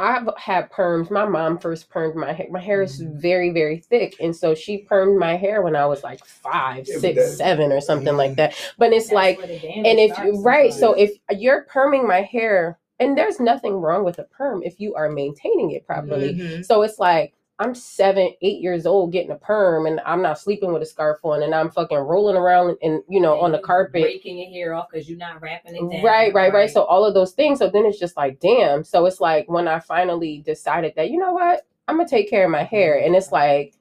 I've 0.00 0.28
had 0.38 0.70
perms. 0.72 1.10
My 1.10 1.26
mom 1.26 1.58
first 1.58 1.90
permed 1.90 2.14
my 2.16 2.32
hair. 2.32 2.46
My 2.50 2.60
hair 2.60 2.82
is 2.82 3.00
Mm-hmm. 3.00 3.20
very, 3.20 3.50
very 3.50 3.78
thick. 3.78 4.16
And 4.20 4.34
so 4.34 4.54
she 4.54 4.84
permed 4.90 5.18
my 5.18 5.36
hair 5.36 5.62
when 5.62 5.76
I 5.76 5.86
was 5.86 6.02
like 6.02 6.24
five, 6.24 6.86
Yeah, 6.88 6.98
six, 6.98 7.16
that- 7.16 7.36
seven, 7.36 7.70
or 7.72 7.80
something 7.80 8.16
like 8.16 8.36
that. 8.36 8.54
But 8.78 8.92
it's 8.92 9.06
That's 9.06 9.14
like 9.14 9.38
where 9.38 9.46
the 9.46 9.58
damage 9.60 9.86
and 9.86 9.98
if 9.98 10.18
you 10.18 10.40
right, 10.42 10.72
so 10.72 10.94
if 10.94 11.12
you're 11.30 11.66
perming 11.72 12.06
my 12.08 12.22
hair, 12.22 12.78
and 12.98 13.16
there's 13.16 13.40
nothing 13.40 13.74
wrong 13.74 14.04
with 14.04 14.18
a 14.18 14.24
perm 14.24 14.62
if 14.62 14.78
you 14.80 14.94
are 14.94 15.08
maintaining 15.10 15.70
it 15.70 15.86
properly. 15.86 16.34
Mhm. 16.34 16.64
So 16.66 16.82
it's 16.82 16.98
like 16.98 17.32
I'm 17.60 17.74
seven, 17.74 18.32
eight 18.40 18.62
years 18.62 18.86
old 18.86 19.12
getting 19.12 19.30
a 19.30 19.36
perm, 19.36 19.86
and 19.86 20.00
I'm 20.06 20.22
not 20.22 20.40
sleeping 20.40 20.72
with 20.72 20.80
a 20.80 20.86
scarf 20.86 21.20
on, 21.22 21.42
and 21.42 21.54
I'm 21.54 21.70
fucking 21.70 21.98
rolling 21.98 22.36
around 22.36 22.78
and 22.82 23.02
you 23.06 23.20
know 23.20 23.38
on 23.38 23.52
the 23.52 23.58
carpet. 23.58 24.02
breaking 24.02 24.38
your 24.38 24.50
hair 24.50 24.74
off 24.74 24.86
because 24.90 25.08
you're 25.08 25.18
not 25.18 25.42
wrapping 25.42 25.76
it 25.76 25.80
down. 25.80 26.02
Right, 26.02 26.32
right, 26.32 26.52
right. 26.52 26.70
So 26.70 26.84
all 26.84 27.04
of 27.04 27.12
those 27.12 27.32
things. 27.32 27.58
So 27.58 27.68
then 27.68 27.84
it's 27.84 27.98
just 27.98 28.16
like, 28.16 28.40
damn. 28.40 28.82
So 28.82 29.04
it's 29.04 29.20
like 29.20 29.46
when 29.48 29.68
I 29.68 29.78
finally 29.78 30.42
decided 30.44 30.94
that, 30.96 31.10
you 31.10 31.18
know 31.18 31.32
what, 31.32 31.66
I'm 31.86 31.98
gonna 31.98 32.08
take 32.08 32.30
care 32.30 32.46
of 32.46 32.50
my 32.50 32.64
hair, 32.64 32.96
mm-hmm. 32.96 33.08
and 33.08 33.16
it's 33.16 33.30
like 33.30 33.74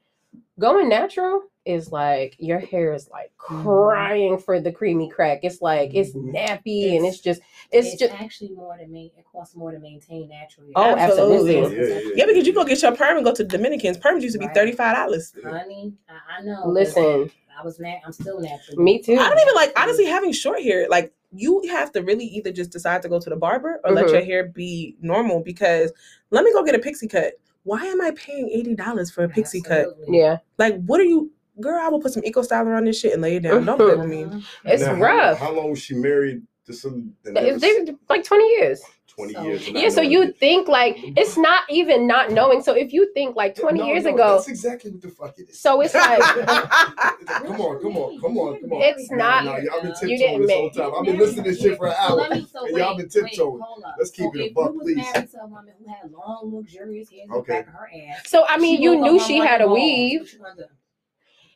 going 0.60 0.90
natural 0.90 1.44
is 1.66 1.92
like 1.92 2.36
your 2.40 2.60
hair 2.60 2.94
is 2.94 3.10
like 3.10 3.32
Mhm. 3.50 3.64
crying 3.64 4.38
for 4.38 4.60
the 4.60 4.72
creamy 4.72 5.10
crack. 5.10 5.40
It's 5.44 5.62
like 5.62 5.92
it's 5.94 6.12
Mhm. 6.14 6.34
nappy 6.34 6.96
and 6.96 7.06
It's- 7.06 7.16
it's 7.16 7.20
just 7.20 7.42
it's, 7.72 7.88
it's, 7.90 7.98
just 7.98 8.14
actually 8.14 8.52
more 8.52 8.78
to 8.78 8.88
main. 8.88 9.12
It 9.18 9.26
costs 9.32 9.56
more 9.56 9.72
to 9.72 9.80
maintain 9.80 10.30
naturally. 10.30 10.72
Oh, 10.76 10.96
absolutely. 10.96 11.56
Yeah, 11.60 11.68
yeah, 11.68 12.00
yeah. 12.04 12.12
Yeah, 12.16 12.26
because 12.26 12.48
you 12.48 12.54
go 12.54 12.64
get 12.64 12.82
your 12.82 12.96
perm 12.96 13.18
and 13.18 13.26
go 13.26 13.34
to 13.34 13.44
the 13.44 13.58
Dominicans. 13.58 13.98
Perms 13.98 14.22
used 14.22 14.34
to 14.34 14.40
be 14.40 14.46
Right. 14.46 14.56
thirty 14.56 14.72
five 14.72 14.96
dollars. 14.96 15.34
honey, 15.44 15.94
I, 16.10 16.40
I 16.40 16.44
know. 16.44 16.56
'cause 16.64 16.74
listen. 16.74 17.32
I 17.60 17.64
was 17.66 17.78
nat- 17.78 18.00
I'm 18.06 18.14
still 18.14 18.40
natural. 18.40 18.82
Me 18.82 19.02
too. 19.02 19.14
I 19.20 19.30
don't 19.30 19.40
even 19.40 19.54
like 19.56 19.78
honestly 19.78 20.06
having 20.06 20.32
short 20.32 20.62
hair. 20.62 20.88
Like 20.90 21.12
you 21.34 21.62
have 21.70 21.92
to 21.92 22.02
really 22.02 22.24
either 22.26 22.52
just 22.54 22.72
decide 22.72 23.02
to 23.02 23.10
go 23.10 23.20
to 23.20 23.30
the 23.30 23.36
barber 23.36 23.82
or 23.84 23.92
let 23.92 24.06
Mhm. 24.06 24.12
your 24.14 24.22
hair 24.22 24.46
be 24.46 24.96
normal. 25.02 25.42
Because 25.42 25.92
let 26.32 26.46
me 26.46 26.54
go 26.54 26.64
get 26.64 26.74
a 26.74 26.80
pixie 26.80 27.08
cut. 27.10 27.34
Why 27.64 27.86
am 27.86 28.00
I 28.02 28.12
paying 28.12 28.50
eighty 28.50 28.76
dollars 28.76 29.12
for 29.12 29.26
a 29.26 29.30
pixie 29.30 29.62
cut? 29.62 29.88
Yeah, 30.08 30.38
Like, 30.58 30.82
what 30.86 31.02
are 31.02 31.04
you, 31.04 31.32
girl? 31.62 31.80
I 31.82 31.88
will 31.90 32.00
put 32.02 32.14
some 32.14 32.24
eco 32.26 32.42
styler 32.42 32.76
on 32.78 32.86
this 32.86 33.00
shit 33.00 33.14
and 33.14 33.22
lay 33.22 33.36
it 33.38 33.42
down. 33.44 33.66
Don't 33.66 33.78
play 33.78 33.96
with 33.96 34.08
me. 34.10 34.44
It's 34.66 34.84
Now, 34.84 34.94
rough. 34.96 35.38
How, 35.40 35.52
long 35.54 35.70
was 35.72 35.80
she 35.80 35.96
married 35.96 36.42
to 36.66 36.74
some? 36.74 37.14
that 37.24 37.34
never 37.34 37.48
It's 37.48 37.62
they- 37.62 37.96
like 38.10 38.24
twenty 38.24 38.48
years. 38.58 38.82
Twenty 39.08 39.34
So- 39.34 39.42
years. 39.44 39.68
Yeah, 39.68 39.90
so 39.90 40.02
you 40.02 40.22
it. 40.22 40.38
think 40.38 40.68
like 40.70 40.96
it's 41.18 41.36
not 41.36 41.64
even 41.70 42.08
not 42.08 42.32
knowing. 42.32 42.62
So 42.64 42.74
if 42.74 42.94
you 42.94 43.12
think 43.14 43.36
like 43.36 43.54
twenty 43.56 43.80
No, 43.80 43.88
years 43.88 44.06
no, 44.06 44.14
ago, 44.14 44.36
That's 44.36 44.48
exactly 44.48 44.92
what 44.92 45.02
the 45.02 45.10
fuck 45.10 45.38
it 45.40 45.50
is. 45.50 45.60
so 45.60 45.82
it's 45.82 45.94
like 45.94 46.20
come 47.26 47.60
on, 47.60 47.82
come 47.82 47.98
on, 47.98 48.22
come 48.22 48.38
on, 48.38 48.62
come 48.62 48.72
on. 48.74 48.82
It's 48.82 49.10
Nah, 49.12 49.18
not- 49.18 49.46
Nah, 49.46 49.58
y'all 49.58 49.82
been 49.82 49.92
tiptoeing 49.94 50.18
didn't 50.20 50.42
this 50.48 50.52
whole 50.56 50.70
time. 50.70 50.92
I've 50.96 51.06
been 51.06 51.18
listening 51.18 51.44
to 51.46 51.50
this 51.52 51.60
shit 51.62 51.78
for 51.78 51.88
an 51.88 51.96
hour. 52.00 52.30
me- 52.30 52.48
so 52.50 52.66
and 52.66 52.74
wait, 52.74 52.80
y'all 52.82 52.96
been 52.96 53.10
tiptoeing. 53.10 53.60
hold. 53.62 53.84
Let's 53.98 54.12
keep 54.12 54.32
So 54.34 54.40
it 54.40 54.52
a 54.52 54.54
buck, 54.54 54.74
please. 54.80 54.96
married 54.98 55.32
to 55.32 55.38
a 55.42 55.48
woman 55.48 55.74
who 55.84 55.92
had 55.92 56.12
long, 56.12 56.52
luxurious 56.56 57.10
hair 57.10 57.26
Okay. 57.40 57.54
back 57.54 57.68
of 57.68 57.74
her 57.74 57.90
ass. 58.12 58.30
so 58.30 58.46
I 58.48 58.58
mean 58.58 58.78
she 58.78 58.84
you 58.84 58.96
knew 59.02 59.20
she 59.20 59.38
had 59.40 59.60
a 59.62 59.68
weave. 59.68 60.22
What 60.22 60.34
you 60.34 60.40
gonna 60.40 60.56
do? 60.56 60.64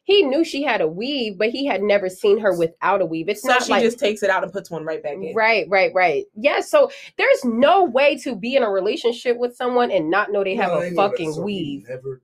He 0.05 0.21
knew 0.23 0.43
she 0.43 0.63
had 0.63 0.81
a 0.81 0.87
weave, 0.87 1.37
but 1.37 1.49
he 1.49 1.65
had 1.65 1.81
never 1.81 2.09
seen 2.09 2.37
her 2.39 2.57
without 2.57 3.01
a 3.01 3.05
weave. 3.05 3.29
It's 3.29 3.41
so 3.41 3.47
not 3.49 3.63
she 3.63 3.71
like 3.71 3.83
just 3.83 3.99
takes 3.99 4.21
it 4.21 4.29
out 4.29 4.43
and 4.43 4.51
puts 4.51 4.69
one 4.69 4.83
right 4.83 5.01
back 5.01 5.13
in. 5.13 5.33
Right, 5.33 5.65
right, 5.69 5.93
right. 5.93 6.25
Yeah, 6.35 6.59
so 6.59 6.91
there's 7.17 7.45
no 7.45 7.85
way 7.85 8.17
to 8.17 8.35
be 8.35 8.55
in 8.57 8.63
a 8.63 8.69
relationship 8.69 9.37
with 9.37 9.55
someone 9.55 9.91
and 9.91 10.09
not 10.09 10.31
know 10.31 10.43
they 10.43 10.55
have 10.55 10.71
No, 10.71 10.79
a 10.79 10.85
I 10.85 10.89
know 10.89 10.95
fucking 10.95 11.41
weave. 11.41 11.85
Never. 11.87 12.21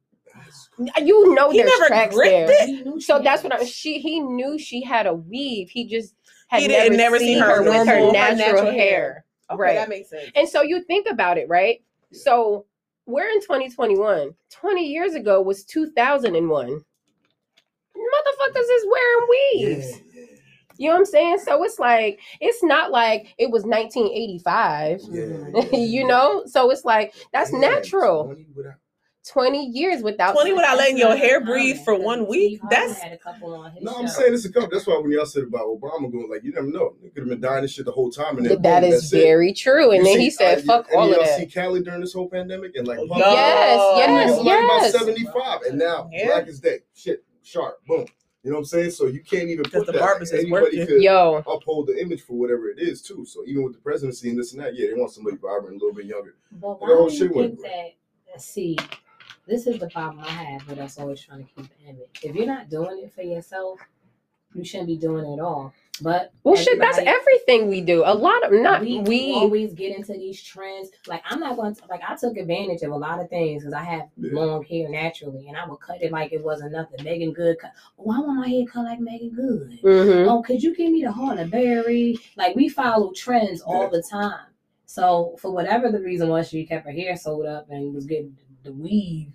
You 0.97 1.33
know 1.35 1.51
He 1.51 1.59
there's 1.59 1.69
never 1.71 1.87
tracks 1.87 2.15
gripped 2.15 2.47
there. 2.47 2.51
it. 2.63 2.67
He 2.67 2.81
knew 2.83 2.99
she 2.99 3.05
So 3.05 3.19
that's 3.19 3.43
what 3.43 3.53
I 3.53 3.63
she 3.65 3.99
he 3.99 4.19
knew 4.19 4.57
she 4.57 4.81
had 4.81 5.07
a 5.07 5.13
weave. 5.13 5.69
He 5.69 5.85
just 5.87 6.15
had 6.47 6.61
He 6.61 6.67
never, 6.67 6.83
didn't- 6.83 6.97
never 6.97 7.19
seen, 7.19 7.27
seen 7.35 7.39
her, 7.39 7.55
her 7.57 7.63
with 7.63 7.73
her 7.73 7.85
normal, 7.85 8.07
her 8.07 8.13
natural, 8.13 8.37
natural 8.37 8.71
hair. 8.71 8.73
hair. 8.73 9.25
Okay, 9.51 9.61
Right. 9.61 9.75
that 9.75 9.89
makes 9.89 10.09
sense. 10.09 10.31
And 10.35 10.47
so 10.49 10.61
you 10.63 10.81
think 10.83 11.07
about 11.09 11.37
it, 11.37 11.47
right? 11.49 11.81
Yeah. 12.11 12.19
So 12.23 12.65
we're 13.05 13.29
in 13.29 13.41
2021. 13.41 14.33
20 14.49 14.85
years 14.85 15.13
ago 15.15 15.41
was 15.41 15.63
2001. 15.63 16.83
Motherfuckers 18.15 18.67
is 18.75 18.85
wearing 18.89 19.27
weaves. 19.29 20.01
Yeah, 20.13 20.21
yeah, 20.21 20.25
You 20.77 20.87
know 20.89 20.93
what 20.95 20.99
I'm 20.99 21.05
saying? 21.05 21.39
So 21.39 21.63
it's 21.63 21.79
like 21.79 22.19
it's 22.41 22.63
not 22.63 22.91
like 22.91 23.33
it 23.37 23.49
was 23.51 23.63
1985. 23.63 25.01
yeah, 25.11 25.23
yeah, 25.25 25.61
you 25.77 26.01
yeah. 26.01 26.07
know? 26.07 26.43
So 26.45 26.69
it's 26.71 26.85
like 26.85 27.13
that's 27.33 27.51
Yeah, 27.51 27.59
natural. 27.59 28.25
20 28.25 28.47
without- 28.55 28.73
20 29.27 29.63
years 29.67 30.01
without 30.01 30.31
20 30.31 30.53
without 30.53 30.77
letting 30.77 30.97
your 30.97 31.15
hair 31.15 31.39
breathe 31.43 31.77
for 31.83 31.93
one 31.93 32.25
week. 32.27 32.59
Harvey 32.61 32.75
That's 32.75 32.99
had 32.99 33.11
a 33.13 33.17
couple 33.17 33.53
on 33.53 33.71
his 33.73 33.83
No, 33.83 33.91
show. 33.91 33.99
I'm 33.99 34.07
saying 34.07 34.33
it's 34.33 34.45
a 34.45 34.51
couple. 34.51 34.69
That's 34.71 34.87
why 34.87 34.97
when 34.97 35.11
y'all 35.11 35.25
said 35.25 35.43
about 35.43 35.67
Obama 35.67 36.11
going, 36.11 36.29
like, 36.31 36.43
you 36.43 36.51
never 36.51 36.65
know. 36.67 36.95
He 37.03 37.09
could 37.09 37.23
have 37.23 37.29
been 37.29 37.41
dying 37.41 37.61
this 37.61 37.73
shit 37.73 37.85
the 37.85 37.91
whole 37.91 38.09
time. 38.09 38.37
And 38.37 38.45
then 38.47 38.61
that 38.63 38.81
boom, 38.81 38.89
is 38.91 39.01
that's 39.01 39.13
it. 39.13 39.21
very 39.23 39.53
true. 39.53 39.91
And 39.91 39.99
You 39.99 40.03
then 40.05 40.15
see- 40.15 40.23
he 40.23 40.29
said, 40.31 40.59
uh, 40.59 40.61
fuck 40.61 40.87
and 40.89 40.97
all 40.97 41.09
of 41.09 41.11
y'all 41.15 41.25
that. 41.25 41.37
see 41.37 41.45
Cali 41.45 41.83
during 41.83 41.99
this 42.01 42.13
whole 42.13 42.27
pandemic 42.29 42.75
and 42.75 42.87
like, 42.87 42.97
Yo. 42.99 43.07
pump- 43.07 43.19
Yes, 43.19 43.77
Oh, 43.79 43.97
yes, 43.97 44.39
Niggas 44.39 44.65
about 44.65 44.99
75 44.99 45.61
and 45.69 45.77
now 45.77 46.09
Yeah. 46.11 46.25
black 46.27 46.47
as 46.47 46.59
day. 46.59 46.79
Shit, 46.95 47.23
sharp, 47.49 47.85
boom. 47.87 48.05
You 48.43 48.51
know 48.51 48.57
what 48.57 48.59
I'm 48.61 48.65
saying? 48.65 48.91
So 48.91 49.07
you 49.07 49.21
can't 49.21 49.49
even 49.49 49.65
put 49.65 49.85
the 49.85 49.91
that. 49.91 49.99
barbers 49.99 50.31
is 50.31 50.39
Anybody 50.45 50.51
working. 50.79 50.87
could 50.87 51.01
Yo, 51.03 51.43
uphold 51.45 51.87
the 51.87 51.99
image 52.01 52.21
for 52.21 52.33
whatever 52.33 52.69
it 52.69 52.79
is 52.79 53.01
too. 53.01 53.25
So 53.25 53.43
even 53.45 53.63
with 53.63 53.73
the 53.73 53.79
presidency 53.79 54.29
and 54.29 54.39
this 54.39 54.53
and 54.53 54.61
that, 54.61 54.75
yeah, 54.77 54.87
they 54.87 54.93
want 54.93 55.11
somebody 55.11 55.35
vibrant, 55.35 55.75
a 55.75 55.79
little 55.85 55.93
bit 55.93 56.05
younger. 56.05 56.35
But 56.53 56.79
The 56.79 56.85
why 56.85 56.87
whole 56.95 57.09
do 57.09 57.13
you 57.13 57.19
shit 57.19 57.35
went 57.35 57.59
think 57.59 57.73
that? 58.33 58.41
See, 58.41 58.77
this 59.45 59.67
is 59.67 59.79
the 59.79 59.89
problem 59.89 60.23
I 60.23 60.29
have 60.29 60.69
with 60.69 60.79
us 60.79 60.97
always 60.99 61.19
trying 61.19 61.45
to 61.45 61.51
keep 61.53 61.65
an 61.65 61.89
image. 61.89 62.09
If 62.23 62.35
you're 62.35 62.45
not 62.45 62.69
doing 62.69 63.01
it 63.03 63.11
for 63.13 63.23
yourself, 63.23 63.79
you 64.53 64.63
shouldn't 64.63 64.87
be 64.87 64.97
doing 64.97 65.25
it 65.25 65.33
at 65.33 65.39
all. 65.39 65.73
But 66.01 66.31
well, 66.43 66.55
shit, 66.55 66.79
that's 66.79 66.97
everything 66.97 67.67
we 67.67 67.81
do. 67.81 68.03
A 68.05 68.13
lot 68.13 68.43
of 68.45 68.51
not 68.53 68.81
we, 68.81 68.99
we. 69.01 69.33
always 69.33 69.73
get 69.73 69.95
into 69.95 70.13
these 70.13 70.41
trends. 70.41 70.89
Like 71.07 71.21
I'm 71.25 71.39
not 71.39 71.55
going 71.55 71.75
to 71.75 71.81
like 71.89 72.01
I 72.07 72.15
took 72.15 72.37
advantage 72.37 72.81
of 72.83 72.91
a 72.91 72.95
lot 72.95 73.19
of 73.19 73.29
things 73.29 73.63
because 73.63 73.73
I 73.73 73.83
have 73.83 74.03
Yeah. 74.17 74.31
long 74.33 74.63
hair 74.63 74.87
naturally, 74.89 75.47
and 75.47 75.57
I 75.57 75.67
would 75.67 75.79
cut 75.79 76.01
it 76.01 76.11
like 76.11 76.31
it 76.31 76.43
wasn't 76.43 76.71
nothing. 76.71 77.03
Meagan 77.03 77.33
Good 77.33 77.59
cut. 77.59 77.71
Oh, 77.97 78.11
I 78.11 78.19
want 78.19 78.39
my 78.39 78.47
hair 78.47 78.65
cut 78.65 78.85
like 78.85 78.99
Meagan 78.99 79.31
Good. 79.35 79.79
Mhm. 79.83 80.27
Oh, 80.29 80.41
could 80.41 80.63
you 80.63 80.75
give 80.75 80.91
me 80.91 81.03
the 81.03 81.11
Halle 81.11 81.45
Berry? 81.47 82.17
Like 82.37 82.55
we 82.55 82.69
follow 82.69 83.11
trends 83.11 83.61
all 83.61 83.83
Yeah. 83.83 83.89
the 83.89 84.03
time. 84.03 84.45
So 84.85 85.35
for 85.39 85.51
whatever 85.51 85.91
the 85.91 85.99
reason 85.99 86.29
was, 86.29 86.49
she 86.49 86.65
kept 86.65 86.85
her 86.85 86.91
hair 86.91 87.15
sewed 87.15 87.45
up 87.45 87.67
and 87.69 87.93
was 87.93 88.05
getting 88.05 88.35
the 88.63 88.71
weave. 88.73 89.31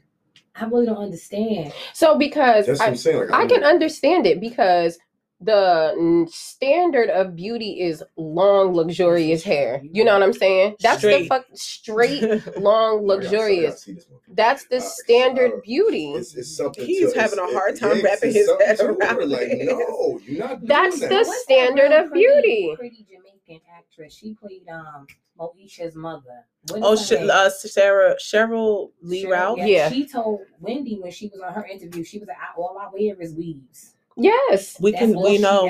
I 0.56 0.66
really 0.66 0.86
don't 0.86 0.98
understand. 0.98 1.72
So 1.92 2.16
because 2.16 2.66
That's 2.66 2.78
what 2.78 2.86
I, 2.86 2.90
I'm 2.90 2.96
saying. 2.96 3.18
Like, 3.18 3.30
I 3.32 3.38
don't- 3.46 3.48
can 3.60 3.64
understand 3.64 4.26
it 4.26 4.40
because 4.40 4.98
the 5.44 6.26
standard 6.30 7.10
of 7.10 7.36
beauty 7.36 7.80
is 7.80 8.02
long, 8.16 8.74
luxurious 8.74 9.42
hair. 9.42 9.82
You 9.92 10.04
know 10.04 10.14
what 10.14 10.22
I'm 10.22 10.32
saying? 10.32 10.76
That's 10.80 11.02
the 11.02 11.26
fuck 11.26 11.44
straight, 11.54 12.22
long, 12.22 12.30
I 12.30 12.38
gotta- 12.42 12.58
I 12.58 12.58
gotta 12.58 13.02
luxurious. 13.02 13.82
see 13.82 13.92
this 13.94 14.06
one. 14.08 14.20
That's 14.28 14.66
the 14.66 14.80
standard 14.80 15.62
beauty. 15.62 16.12
It's, 16.12 16.34
it's. 16.34 16.58
He's 16.76 17.12
to, 17.12 17.20
having 17.20 17.38
a 17.38 17.46
hard 17.52 17.78
time 17.78 17.98
yeah, 17.98 18.02
wrapping 18.04 18.32
his 18.32 18.50
head 18.66 18.80
around 18.80 19.22
it. 19.22 19.28
Like, 19.28 19.48
no, 19.62 20.20
you're 20.24 20.38
not 20.38 20.58
doing 20.60 20.66
That's 20.68 21.00
that. 21.00 21.08
the 21.10 21.16
What's 21.16 21.42
standard 21.42 21.90
real 21.90 22.04
of 22.04 22.10
pretty- 22.10 22.26
beauty. 22.26 22.74
Pretty 22.76 23.06
Jamaican 23.08 23.60
actress. 23.76 24.14
She 24.16 24.34
played 24.34 24.66
um 24.68 25.06
Moesha's 25.38 25.94
mother. 25.94 26.46
What 26.70 26.78
is 26.78 26.84
Oh, 26.84 26.90
her 26.92 26.96
shit, 26.96 27.20
name? 27.20 27.30
uh, 27.32 27.50
Sarah, 27.50 28.14
Sheryl 28.16 28.90
Lee 29.02 29.24
Sheryl- 29.24 29.30
Ralph. 29.30 29.58
Yeah. 29.60 29.90
She 29.90 30.06
told 30.06 30.40
Wendy 30.60 30.98
when 31.00 31.10
she 31.12 31.28
was 31.28 31.40
on 31.40 31.52
her 31.52 31.66
interview, 31.66 32.04
she 32.04 32.18
was 32.18 32.28
like, 32.28 32.36
"All 32.56 32.78
I 32.80 32.88
wear 32.92 33.20
is 33.20 33.34
weaves. 33.34 33.93
Yes. 34.16 34.76
We 34.80 34.92
can, 34.92 35.14
we 35.20 35.38
know, 35.38 35.64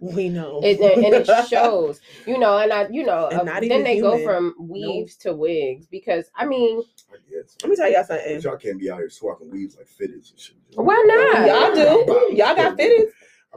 we 0.00 0.28
know. 0.28 0.60
it, 0.62 0.80
and 0.80 1.14
it 1.14 1.48
shows, 1.48 2.00
you 2.26 2.38
know, 2.38 2.58
and 2.58 2.72
I, 2.72 2.88
you 2.88 3.04
know, 3.04 3.28
uh, 3.30 3.42
not 3.42 3.60
then 3.60 3.64
even 3.64 3.84
they 3.84 4.00
go 4.00 4.22
from 4.24 4.54
weaves 4.58 5.16
to 5.18 5.32
wigs 5.32 5.86
because 5.86 6.30
I 6.34 6.46
mean, 6.46 6.82
I. 7.30 7.56
Let 7.62 7.70
me 7.70 7.76
tell 7.76 7.90
y'all 7.90 8.04
But 8.08 8.20
something. 8.20 8.40
Y'all 8.40 8.56
can't 8.56 8.78
be 8.80 8.90
out 8.90 8.98
here 8.98 9.10
swapping 9.10 9.50
weaves 9.50 9.76
like 9.76 9.86
fitteds 9.86 10.30
and 10.30 10.40
shit. 10.40 10.56
Why 10.74 11.02
not? 11.06 11.46
Y'all 11.46 11.74
do. 11.74 12.36
Y'all 12.36 12.56
got 12.56 12.76
fitted. 12.76 13.08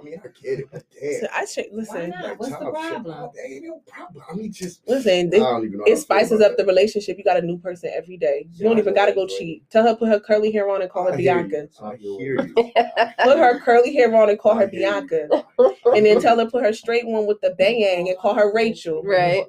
I 0.02 0.04
mean, 0.04 0.22
I 0.24 0.28
get 0.42 0.60
it, 0.60 0.70
but 0.72 0.84
damn. 1.00 1.30
I 1.34 1.46
should 1.46 1.66
Why 1.72 1.78
listen. 1.78 2.10
not? 2.10 2.40
What's 2.40 2.52
the 2.52 2.58
top 2.58 2.76
shit, 2.76 2.90
problem? 2.92 3.30
There 3.36 3.46
ain't 3.52 3.64
no 3.66 3.82
problem. 3.88 4.24
I 4.30 4.34
mean, 4.36 4.52
just 4.52 4.82
Listen, 4.88 5.28
I 5.34 5.38
don't 5.38 5.66
even 5.66 5.78
know. 5.80 5.84
it 5.86 5.98
spices 5.98 6.40
about 6.40 6.52
up 6.52 6.58
the 6.58 6.66
relationship. 6.66 7.18
You 7.18 7.24
got 7.24 7.38
a 7.38 7.42
new 7.42 7.58
person 7.58 7.92
every 7.94 8.18
day. 8.18 8.48
You 8.54 8.64
don't 8.64 8.78
Yeah, 8.78 8.82
even 8.82 8.94
got 8.96 9.06
to 9.08 9.14
go 9.14 9.22
right? 9.22 9.30
cheat. 9.30 9.70
Tell 9.70 9.84
her 9.86 9.96
put 9.96 10.10
her 10.10 10.20
curly 10.20 10.52
hair 10.52 10.70
on 10.70 10.82
and 10.82 10.90
call 10.92 11.06
her 11.06 11.14
I 11.14 11.18
hear 11.18 11.44
Bianca. 11.44 11.68
you. 11.80 11.86
I 11.86 11.96
hear 11.98 12.42
you. 12.42 12.54
Put 13.24 13.38
her 13.38 13.60
curly 13.60 13.94
hair 13.94 14.14
on 14.16 14.30
and 14.30 14.40
call 14.40 14.56
her 14.56 14.64
I 14.64 14.68
hear. 14.70 14.80
Bianca. 14.80 15.46
And 15.96 16.06
then 16.06 16.20
tell 16.22 16.38
her 16.40 16.46
put 16.50 16.64
her 16.64 16.74
straight 16.74 17.06
one 17.08 17.28
with 17.28 17.40
the 17.42 17.52
bang 17.52 18.10
and 18.10 18.18
call 18.18 18.34
her 18.36 18.52
Rachel. 18.54 19.04
Right. 19.04 19.46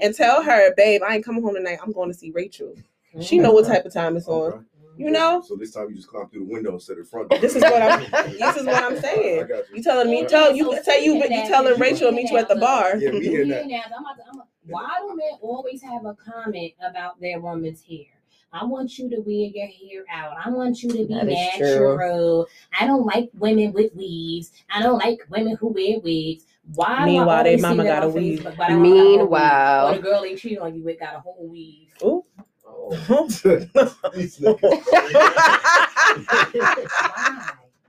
And 0.00 0.14
tell 0.14 0.42
her, 0.42 0.74
babe, 0.76 1.02
I 1.06 1.16
ain't 1.16 1.24
coming 1.24 1.42
home 1.42 1.54
tonight. 1.54 1.78
I'm 1.82 1.92
going 1.92 2.10
to 2.10 2.16
see 2.18 2.30
Rachel. 2.30 2.74
She 3.20 3.38
know 3.38 3.52
what 3.52 3.66
type 3.66 3.84
of 3.86 3.92
time 3.94 4.16
it's 4.16 4.28
oh, 4.28 4.52
on. 4.52 4.66
Okay. 4.96 5.04
You 5.04 5.10
know? 5.10 5.42
So 5.46 5.56
this 5.56 5.72
time 5.72 5.90
you 5.90 5.96
just 5.96 6.08
climb 6.08 6.28
through 6.28 6.46
the 6.46 6.52
window 6.52 6.72
instead 6.72 6.98
of 6.98 7.08
front. 7.08 7.28
This 7.40 7.54
is 7.54 7.62
what 7.62 7.82
I'm- 7.82 8.00
This 8.38 8.56
is 8.56 8.64
what 8.66 8.82
I'm 8.82 8.96
I 8.96 9.00
saying. 9.00 9.46
got 9.46 9.64
You 9.74 9.82
telling 9.82 10.10
me, 10.10 10.26
tell 10.26 10.54
you 10.56 10.78
tell 10.82 11.00
you, 11.00 11.20
but 11.20 11.30
you 11.30 11.42
telling 11.46 11.78
Rachel 11.78 12.10
to 12.10 12.16
meet 12.16 12.30
you 12.30 12.38
at 12.38 12.48
the 12.48 12.56
bar. 12.56 12.96
Yeah, 12.96 13.10
me 13.10 13.40
and 13.42 13.50
that. 13.50 13.90
Why 14.68 14.88
do 15.00 15.08
men 15.14 15.38
always 15.42 15.82
have 15.82 16.04
a 16.06 16.14
comment 16.14 16.72
about 16.84 17.20
their 17.20 17.40
woman's 17.40 17.82
hair? 17.82 18.06
I 18.52 18.64
want 18.64 18.98
you 18.98 19.10
to 19.10 19.16
wear 19.20 19.50
your 19.54 19.66
hair 19.66 20.04
out. 20.10 20.32
I 20.42 20.48
want 20.50 20.82
you 20.82 20.88
to 20.90 21.06
be 21.06 21.14
That 21.14 21.28
is 21.28 21.60
natural. 21.60 22.46
I 22.78 22.86
don't 22.86 23.04
like 23.04 23.30
women 23.38 23.72
with 23.72 23.94
weaves. 23.94 24.50
I 24.70 24.82
don't 24.82 24.98
like 24.98 25.20
women 25.28 25.56
who 25.56 25.68
wear 25.68 26.00
wigs. 26.00 26.44
Why? 26.74 27.00
do 27.00 27.04
Meanwhile, 27.06 27.44
they 27.44 27.56
mama 27.56 27.84
got 27.84 28.02
a 28.02 28.06
on 28.06 28.12
weave. 28.14 28.40
Facebook, 28.40 28.58
I 28.60 28.68
don't 28.70 28.78
a? 28.78 28.82
Meanwhile. 28.82 29.94
the 29.94 30.00
girl 30.02 30.22
they 30.22 30.34
cheated 30.36 30.58
on 30.58 30.74
you 30.74 30.82
with 30.82 30.98
got 30.98 31.14
a 31.16 31.20
whole 31.20 31.46
weave. 31.48 31.88
Ooh. 32.02 32.24
Oh. 32.86 33.26
These 34.14 34.38
niggas. 34.38 34.60
Why? 37.04 37.40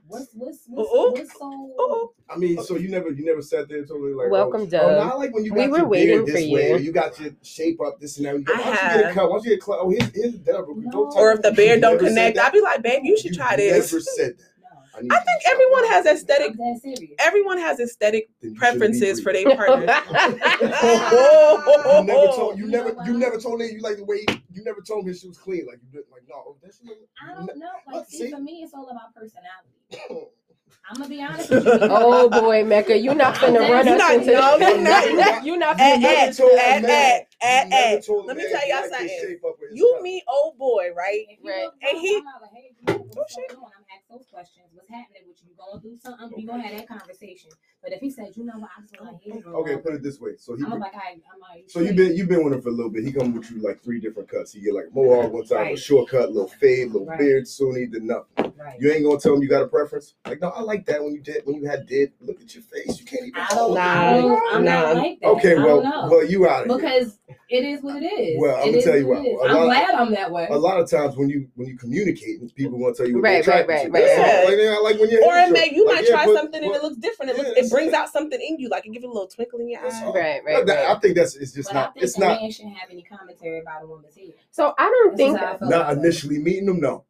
What's 0.08 0.28
what's 0.34 0.58
what's, 0.68 0.90
what's 0.92 1.38
so? 1.38 2.12
I 2.30 2.36
mean, 2.36 2.62
so 2.62 2.76
you 2.76 2.88
never, 2.90 3.10
you 3.10 3.24
never 3.24 3.42
sat 3.42 3.68
there 3.68 3.78
and 3.78 3.88
told 3.88 4.02
me 4.02 4.12
like, 4.14 4.30
Welcome, 4.30 4.62
oh, 4.62 4.66
Doug. 4.66 4.82
Oh, 4.84 4.90
no, 5.04 5.10
I 5.10 5.14
like 5.14 5.34
when 5.34 5.44
you 5.44 5.50
got 5.52 5.58
We 5.60 5.68
were 5.68 5.78
your 5.78 5.86
waiting 5.88 6.08
beard 6.08 6.26
for 6.26 6.32
this 6.32 6.50
way, 6.50 6.68
you. 6.70 6.74
or 6.76 6.78
you 6.78 6.92
got 6.92 7.20
your 7.20 7.32
shape 7.42 7.80
up 7.80 8.00
this 8.00 8.16
and 8.18 8.26
that. 8.26 8.34
You 8.38 8.42
go, 8.44 8.54
I 8.54 8.58
Why 8.58 8.64
don't 8.64 8.82
you 8.84 8.88
get 8.90 9.00
a 9.00 9.06
have. 9.06 9.14
cut? 9.14 9.30
Why 9.30 9.36
don't 9.36 9.44
you 9.44 9.50
get 9.50 9.58
a 9.58 9.66
cut? 9.66 9.78
Oh, 9.80 9.90
here's, 9.90 10.10
here's 10.14 10.34
Deborah. 10.34 10.74
No. 10.76 10.90
Don't 10.90 11.16
Or 11.16 11.32
if 11.32 11.42
the 11.42 11.52
beard 11.52 11.80
don't 11.80 11.92
You 11.92 11.98
never 12.02 12.10
said 12.10 12.34
connect. 12.34 12.38
I'd 12.38 12.52
be 12.52 12.60
like, 12.60 12.82
babe, 12.82 13.02
you 13.04 13.18
should 13.18 13.34
try 13.34 13.56
this. 13.56 13.92
Never 13.92 14.00
said 14.02 14.38
that. 14.38 14.44
No, 15.02 15.14
I 15.16 15.18
think 15.20 15.42
everyone 15.52 15.84
has 15.88 16.06
aesthetic. 16.06 16.50
I'm 16.52 16.56
that 16.58 16.80
serious. 16.82 17.14
Everyone 17.18 17.58
has 17.58 17.80
aesthetic 17.80 18.28
Then 18.42 18.50
you 18.52 18.56
shouldn't 18.58 18.80
be 18.80 18.98
preferences 18.98 19.20
for 19.22 19.32
their 19.32 19.44
partner. 19.56 19.86
You 20.62 22.04
never 22.04 22.26
told 22.26 22.58
you 22.58 22.64
You 22.66 22.70
never 22.76 22.96
you 23.06 23.18
never 23.18 23.38
told 23.38 23.58
me 23.60 23.70
you 23.72 23.80
like 23.80 23.96
the 23.96 24.04
way 24.04 24.24
you 24.52 24.64
never 24.64 24.80
told 24.80 25.06
me 25.06 25.14
she 25.14 25.28
was 25.28 25.38
clean. 25.38 25.66
Like 25.66 25.78
you 25.82 25.88
did 26.00 26.04
like 26.10 26.22
no, 26.28 26.56
that's 26.62 26.80
not 26.82 26.94
I 27.22 27.34
don't 27.34 27.58
know. 27.58 27.66
Like, 27.86 27.96
oh, 27.96 28.04
see, 28.08 28.18
see? 28.18 28.30
for 28.30 28.38
me, 28.40 28.62
it's 28.64 28.74
all 28.74 28.88
about 28.88 29.14
personality. 29.14 30.30
I'm 30.90 30.96
gonna 30.96 31.08
be 31.08 31.22
honest 31.22 31.50
with 31.50 31.64
you. 31.64 31.70
oh 31.82 32.28
boy, 32.30 32.64
Mecca, 32.64 32.96
you're 32.96 33.14
not 33.14 33.34
finna 33.34 33.68
run 33.68 33.86
You 33.86 33.92
us 33.94 33.98
not- 33.98 34.14
into 34.14 34.32
no, 34.32 34.56
you 34.56 34.82
not. 34.82 35.44
you 35.44 35.56
not 35.58 35.78
At, 35.80 35.98
finna 35.98 36.04
at, 36.04 36.16
never 36.16 36.32
told 36.32 36.58
at, 36.58 36.58
at, 36.58 36.68
you 36.68 36.86
at, 37.42 37.68
never 37.68 37.74
at. 37.96 38.08
Let 38.26 38.36
me 38.36 38.42
tell 38.50 38.66
you 38.68 38.74
y'all 38.74 38.82
something. 38.88 39.08
shape 39.20 39.44
up 39.46 39.56
with 39.60 39.70
his 39.70 39.78
You 39.78 39.92
cut. 39.96 40.02
meet 40.02 40.22
old 40.28 40.56
boy, 40.58 40.88
right? 40.96 41.24
Right. 41.44 41.68
And 41.88 41.98
he- 41.98 42.16
I'm 42.16 42.24
like, 42.24 42.50
hey, 42.54 42.70
you 42.80 42.94
know, 42.94 43.06
Oh, 43.18 43.24
shit. 43.28 43.56
Going 43.88 44.00
on? 44.00 44.08
I'm 44.08 44.16
asking 44.16 44.16
those 44.16 44.26
questions. 44.32 44.66
What's 44.74 44.88
happening 44.90 45.22
with 45.26 45.36
you? 45.42 45.50
You 45.50 45.56
going 45.56 45.80
through 45.80 45.98
something? 45.98 46.36
We 46.36 46.46
gonna 46.46 46.62
have 46.62 46.76
that 46.78 46.88
conversation. 46.88 47.50
But 47.82 47.92
if 47.92 48.00
he 48.00 48.10
said, 48.10 48.32
you 48.36 48.44
know 48.44 48.54
what, 48.58 48.70
I 48.76 48.80
just 48.82 49.00
want 49.00 49.22
to 49.22 49.30
hear 49.30 49.42
Okay, 49.54 49.76
put 49.76 49.94
it 49.94 50.02
this 50.02 50.20
way. 50.20 50.32
So 50.38 50.56
he 50.56 50.64
I'm 50.64 50.78
like, 50.80 50.94
I, 50.94 51.12
I'm 51.32 51.40
like, 51.40 51.64
so 51.68 51.80
you've 51.80 51.96
been 51.96 52.16
you've 52.16 52.28
been 52.28 52.44
with 52.44 52.52
him 52.52 52.62
for 52.62 52.68
a 52.68 52.72
little 52.72 52.90
bit. 52.90 53.04
He 53.04 53.12
come 53.12 53.34
with 53.34 53.50
you 53.50 53.58
like 53.62 53.82
three 53.82 54.00
different 54.00 54.28
cuts. 54.28 54.52
He 54.52 54.60
get 54.60 54.74
like 54.74 54.86
a 54.90 54.94
mohawk 54.94 55.32
one 55.32 55.44
time, 55.46 55.58
a 55.58 55.62
Right. 55.70 55.78
short 55.78 56.10
cut, 56.10 56.30
little 56.32 56.48
fade, 56.48 56.88
little 56.92 57.06
Right. 57.06 57.18
beard, 57.18 57.46
Sunni, 57.48 57.86
then 57.86 58.06
nothing. 58.06 58.52
right. 58.58 58.80
You 58.80 58.92
ain't 58.92 59.04
gonna 59.04 59.18
tell 59.20 59.34
him 59.34 59.42
you 59.42 59.48
got 59.48 59.62
a 59.62 59.68
preference. 59.68 60.14
Like 60.26 60.40
no, 60.40 60.48
I 60.48 60.60
like 60.60 60.84
that 60.86 61.02
when 61.02 61.12
you 61.14 61.20
did 61.20 61.42
when 61.46 61.56
you 61.56 61.66
had 61.68 61.86
did. 61.86 62.12
Look 62.20 62.40
at 62.40 62.54
your 62.54 62.64
face. 62.64 62.98
You 63.00 63.06
can't 63.06 63.26
even. 63.26 63.40
I 63.40 63.48
don't, 63.54 63.72
it. 63.76 63.78
I 63.80 64.12
don't, 64.20 64.54
I'm 64.54 64.64
Nah. 64.64 64.82
not 64.82 64.96
like 64.96 65.20
that. 65.20 65.28
Okay, 65.28 65.54
well, 65.56 65.82
well, 66.10 66.24
you 66.24 66.48
out 66.48 66.66
of 66.68 66.70
here. 66.70 66.76
because 66.78 67.18
it 67.48 67.64
is 67.64 67.82
what 67.82 68.02
it 68.02 68.06
is. 68.06 68.40
Well, 68.40 68.56
I'm 68.56 68.68
It 68.68 68.72
gonna 68.72 68.82
tell 68.82 68.96
you 68.98 69.06
what 69.06 69.18
what, 69.18 69.26
it 69.26 69.30
is. 69.30 69.40
a 69.40 69.44
I'm 69.44 69.56
lot- 69.56 69.64
glad 69.66 69.90
I'm 69.94 70.10
that 70.12 70.30
way. 70.32 70.46
a 70.50 70.58
lot 70.58 70.80
of 70.80 70.90
times 70.90 71.16
when 71.16 71.28
you 71.30 71.48
when 71.54 71.68
you 71.68 71.76
communicate, 71.76 72.54
people 72.54 72.78
gonna 72.78 72.94
tell 72.94 73.06
you 73.08 73.14
what 73.16 73.22
Right, 73.24 73.44
they're 73.44 73.54
right, 73.54 73.60
attracted 73.64 73.77
right, 73.86 74.00
to. 74.00 74.20
Right. 74.20 74.34
all. 74.38 74.44
Like, 74.48 74.56
they 74.56 74.66
not 74.66 74.82
like 74.84 74.98
when 75.00 75.10
you're 75.10 75.24
Or 75.24 75.36
it 75.38 75.50
may 75.52 75.70
you 75.74 75.86
Like, 75.86 75.94
might 75.96 76.04
yeah, 76.04 76.10
try 76.10 76.26
but- 76.26 76.34
something 76.36 76.64
and 76.64 76.74
it 76.74 76.82
looks 76.82 76.96
different. 76.96 77.30
It 77.32 77.36
Yeah, 77.38 77.42
looks 77.44 77.58
it 77.60 77.70
brings 77.70 77.92
out 77.92 78.08
something 78.10 78.40
in 78.40 78.58
you, 78.58 78.68
like 78.68 78.86
it 78.86 78.92
give 78.92 79.02
you 79.02 79.08
a 79.10 79.12
little 79.12 79.28
twinkle 79.28 79.60
in 79.60 79.68
your 79.68 79.82
That's 79.82 79.94
eye. 79.96 80.04
all. 80.04 80.12
Right, 80.14 80.42
right, 80.44 80.66
That- 80.66 80.90
I 80.90 80.98
think 81.00 81.16
that's 81.16 81.36
it's 81.36 81.52
just 81.52 81.68
but 81.70 81.76
I 81.76 81.80
not. 81.82 81.94
think 81.94 82.04
It's 82.04 82.16
a 82.16 82.20
not 82.20 82.40
man 82.40 82.50
shouldn't 82.50 82.76
have 82.76 82.90
any 82.90 83.02
commentary 83.02 83.60
about 83.60 83.82
a 83.82 83.86
woman's 83.86 84.16
hair. 84.16 84.26
So 84.50 84.74
I 84.78 84.84
don't 84.84 85.16
This 85.16 85.26
think 85.26 85.38
how 85.38 85.44
I 85.46 85.50
not 85.52 85.62
about 85.62 85.92
it. 85.92 85.98
initially 85.98 86.38
meeting 86.38 86.66
them. 86.66 86.80
No, 86.80 87.04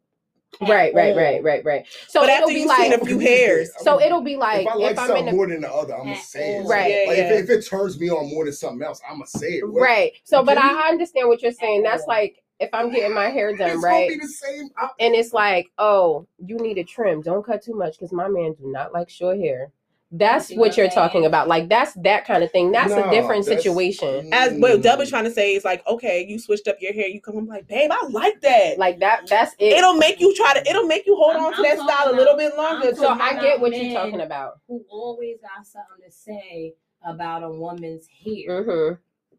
right, 0.61 0.93
right, 0.95 1.15
right, 1.15 1.15
right, 1.15 1.43
right, 1.43 1.65
right. 1.65 1.85
So 2.07 2.21
But 2.21 2.29
it'll 2.29 2.41
after 2.43 2.47
be 2.47 2.59
you've 2.61 2.71
seen 2.71 2.91
like 2.91 3.01
a 3.01 3.05
few 3.05 3.19
hairs, 3.19 3.69
so 3.81 4.01
it'll 4.01 4.21
be 4.21 4.35
like 4.35 4.61
if 4.65 4.67
I 4.67 4.75
like 4.75 4.91
if 4.93 4.99
I'm 4.99 5.07
something 5.07 5.27
in 5.27 5.33
a 5.33 5.35
more 5.35 5.47
than 5.47 5.61
the 5.61 5.71
other, 5.71 5.93
I'm 5.95 6.05
gonna 6.05 6.15
say 6.15 6.55
it. 6.57 6.61
all. 6.63 6.67
Right. 6.69 7.07
Like 7.07 7.17
Yeah, 7.17 7.33
if, 7.35 7.43
if 7.43 7.49
it 7.51 7.67
turns 7.67 7.99
me 7.99 8.09
on 8.09 8.27
more 8.29 8.45
than 8.45 8.53
something 8.53 8.81
else, 8.85 8.99
I'm 9.07 9.17
gonna 9.17 9.27
say 9.27 9.57
it. 9.59 9.69
What- 9.69 9.79
right. 9.81 10.11
So 10.23 10.43
but 10.43 10.57
I 10.57 10.89
understand 10.89 11.27
what 11.27 11.41
you're 11.43 11.51
saying. 11.51 11.83
That's 11.83 12.05
like 12.07 12.41
if 12.59 12.69
I'm 12.73 12.91
getting 12.91 13.13
my 13.15 13.29
hair 13.29 13.55
done, 13.55 13.71
It's 13.71 13.83
right? 13.83 14.09
be 14.09 14.17
the 14.17 14.27
same. 14.27 14.69
And 14.99 15.15
it's 15.15 15.33
like, 15.33 15.67
oh, 15.77 16.27
you 16.45 16.57
need 16.57 16.77
a 16.77 16.83
trim. 16.83 17.21
Don't 17.21 17.45
cut 17.45 17.63
too 17.63 17.73
much 17.75 17.93
because 17.93 18.11
my 18.11 18.27
man 18.27 18.53
do 18.53 18.71
not 18.71 18.93
like 18.93 19.09
short 19.09 19.37
hair. 19.37 19.71
That's 20.11 20.47
See 20.47 20.57
what 20.57 20.69
what 20.69 20.77
you're 20.77 20.87
I'm 20.87 20.91
talking 20.91 21.25
about. 21.27 21.47
Like 21.47 21.69
that's 21.69 21.93
that 22.01 22.25
kind 22.25 22.43
of 22.43 22.51
thing. 22.51 22.71
That's 22.71 22.89
Nah, 22.91 23.09
a 23.09 23.11
different 23.11 23.45
that's- 23.45 23.63
situation. 23.63 24.33
As 24.33 24.53
what 24.59 24.79
Mm. 24.79 24.81
Dub 24.81 24.99
is 25.01 25.09
trying 25.11 25.25
to 25.25 25.31
say 25.31 25.53
is 25.53 25.63
like, 25.63 25.85
okay, 25.87 26.25
you 26.27 26.39
switched 26.39 26.67
up 26.67 26.77
your 26.81 26.93
hair. 26.93 27.07
You 27.07 27.21
come 27.21 27.35
home 27.35 27.45
like, 27.47 27.67
babe, 27.67 27.91
I 27.93 28.07
like 28.09 28.41
that. 28.41 28.79
Like 28.79 28.99
that. 29.01 29.27
That's 29.27 29.53
it. 29.59 29.73
it'll 29.77 29.93
make 29.93 30.19
you 30.19 30.33
try 30.35 30.53
to. 30.55 30.67
It'll 30.67 30.87
make 30.87 31.05
you 31.05 31.15
hold 31.15 31.35
I'm- 31.35 31.45
on 31.45 31.51
to 31.51 31.57
I'm 31.57 31.63
that 31.63 31.75
talking 31.77 31.93
style 31.93 32.11
a 32.11 32.15
little 32.15 32.35
bit 32.35 32.57
longer. 32.57 32.87
So 32.95 33.03
So 33.03 33.09
I 33.09 33.39
get 33.39 33.59
what 33.61 33.71
you're 33.75 33.93
talking 33.93 34.21
about. 34.21 34.59
Who 34.67 34.83
always 34.89 35.37
got 35.41 35.63
something 35.67 36.03
to 36.03 36.11
say 36.11 36.73
about 37.05 37.43
a 37.43 37.49
woman's 37.51 38.07
hair. 38.07 38.63
hmm 38.63 38.93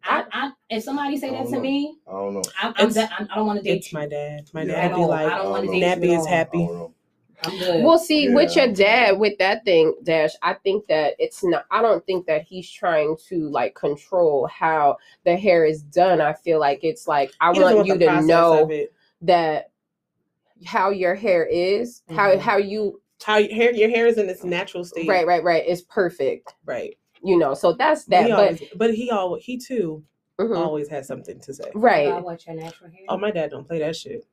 I, 0.05 0.25
I, 0.33 0.53
if 0.71 0.85
somebody 0.85 1.17
say 1.19 1.31
that 1.31 1.47
to 1.47 1.53
know. 1.53 1.61
me, 1.61 1.99
I 2.09 2.13
don't 2.13 2.35
know. 2.35 2.43
I'm, 2.63 2.75
I'm, 2.77 2.89
It's- 2.89 2.95
that, 2.95 3.13
I'm, 3.19 3.29
I 3.31 3.37
don't 3.37 3.47
want 3.47 3.59
to 3.59 3.65
date 3.65 3.79
It's 3.79 3.93
you. 3.93 3.99
my 3.99 4.07
dad. 4.07 4.51
My 4.53 4.63
Yeah, 4.65 4.89
dad 4.89 4.95
be 4.97 5.05
like, 5.05 5.33
I 5.33 5.37
don't 5.39 5.51
wanna 5.51 5.67
date 5.69 5.75
you 5.77 5.85
Nappy 5.85 6.19
is 6.19 6.27
happy. 6.27 6.67
don't. 6.67 6.95
I'm 7.43 7.59
good. 7.59 7.85
Well, 7.85 7.99
see, 7.99 8.35
with 8.35 8.55
your 8.55 8.71
dad, 8.71 9.19
with 9.19 9.39
that 9.39 9.65
thing, 9.65 9.95
Dash, 10.03 10.33
I 10.43 10.55
think 10.55 10.87
that 10.89 11.15
it's 11.19 11.43
not. 11.43 11.65
I 11.71 11.81
don't 11.81 12.05
think 12.05 12.27
that 12.27 12.43
he's 12.43 12.71
trying 12.71 13.17
to 13.29 13.49
like 13.49 13.75
control 13.75 14.47
how 14.49 14.99
the 15.25 15.37
hair 15.37 15.65
is 15.65 15.83
done. 15.83 16.21
I 16.21 16.35
feel 16.35 16.61
like 16.61 16.81
it's 16.83 17.09
like 17.09 17.33
I 17.41 17.53
He 17.53 17.59
doesn't 17.61 17.77
want 17.77 17.89
you 17.89 17.99
to 17.99 18.23
know 18.23 18.71
that 19.23 19.71
how 20.67 20.91
your 20.91 21.15
hair 21.15 21.45
is, 21.47 22.03
how 22.11 22.31
Mhm. 22.35 22.41
how 22.41 22.57
you 22.59 23.01
how 23.25 23.39
your 23.39 23.55
hair, 23.55 23.73
your 23.73 23.89
hair 23.89 24.07
is 24.07 24.19
in 24.19 24.29
its 24.29 24.45
natural 24.45 24.85
state. 24.85 25.09
right, 25.09 25.27
right, 25.27 25.43
right 25.43 25.65
It's 25.67 25.83
perfect. 25.83 26.55
right. 26.67 26.97
You 27.23 27.39
know, 27.39 27.55
so 27.55 27.73
that's 27.75 28.05
that. 28.07 28.25
he 28.27 28.31
But 28.31 28.39
always, 28.41 28.63
but 28.77 28.95
he 28.95 29.11
always, 29.11 29.45
he 29.45 29.59
too 29.59 30.03
mhm, 30.41 30.57
always 30.57 30.89
has 30.89 31.07
something 31.07 31.39
to 31.41 31.55
say. 31.55 31.71
right, 31.75 32.07
About 32.09 32.25
what 32.25 32.47
your 32.47 32.57
natural 32.57 32.91
hair. 32.91 33.01
Oh, 33.09 33.19
my 33.19 33.31
dad 33.31 33.51
don't 33.51 33.67
play 33.67 33.79
that 33.81 33.97
shit. 33.97 34.27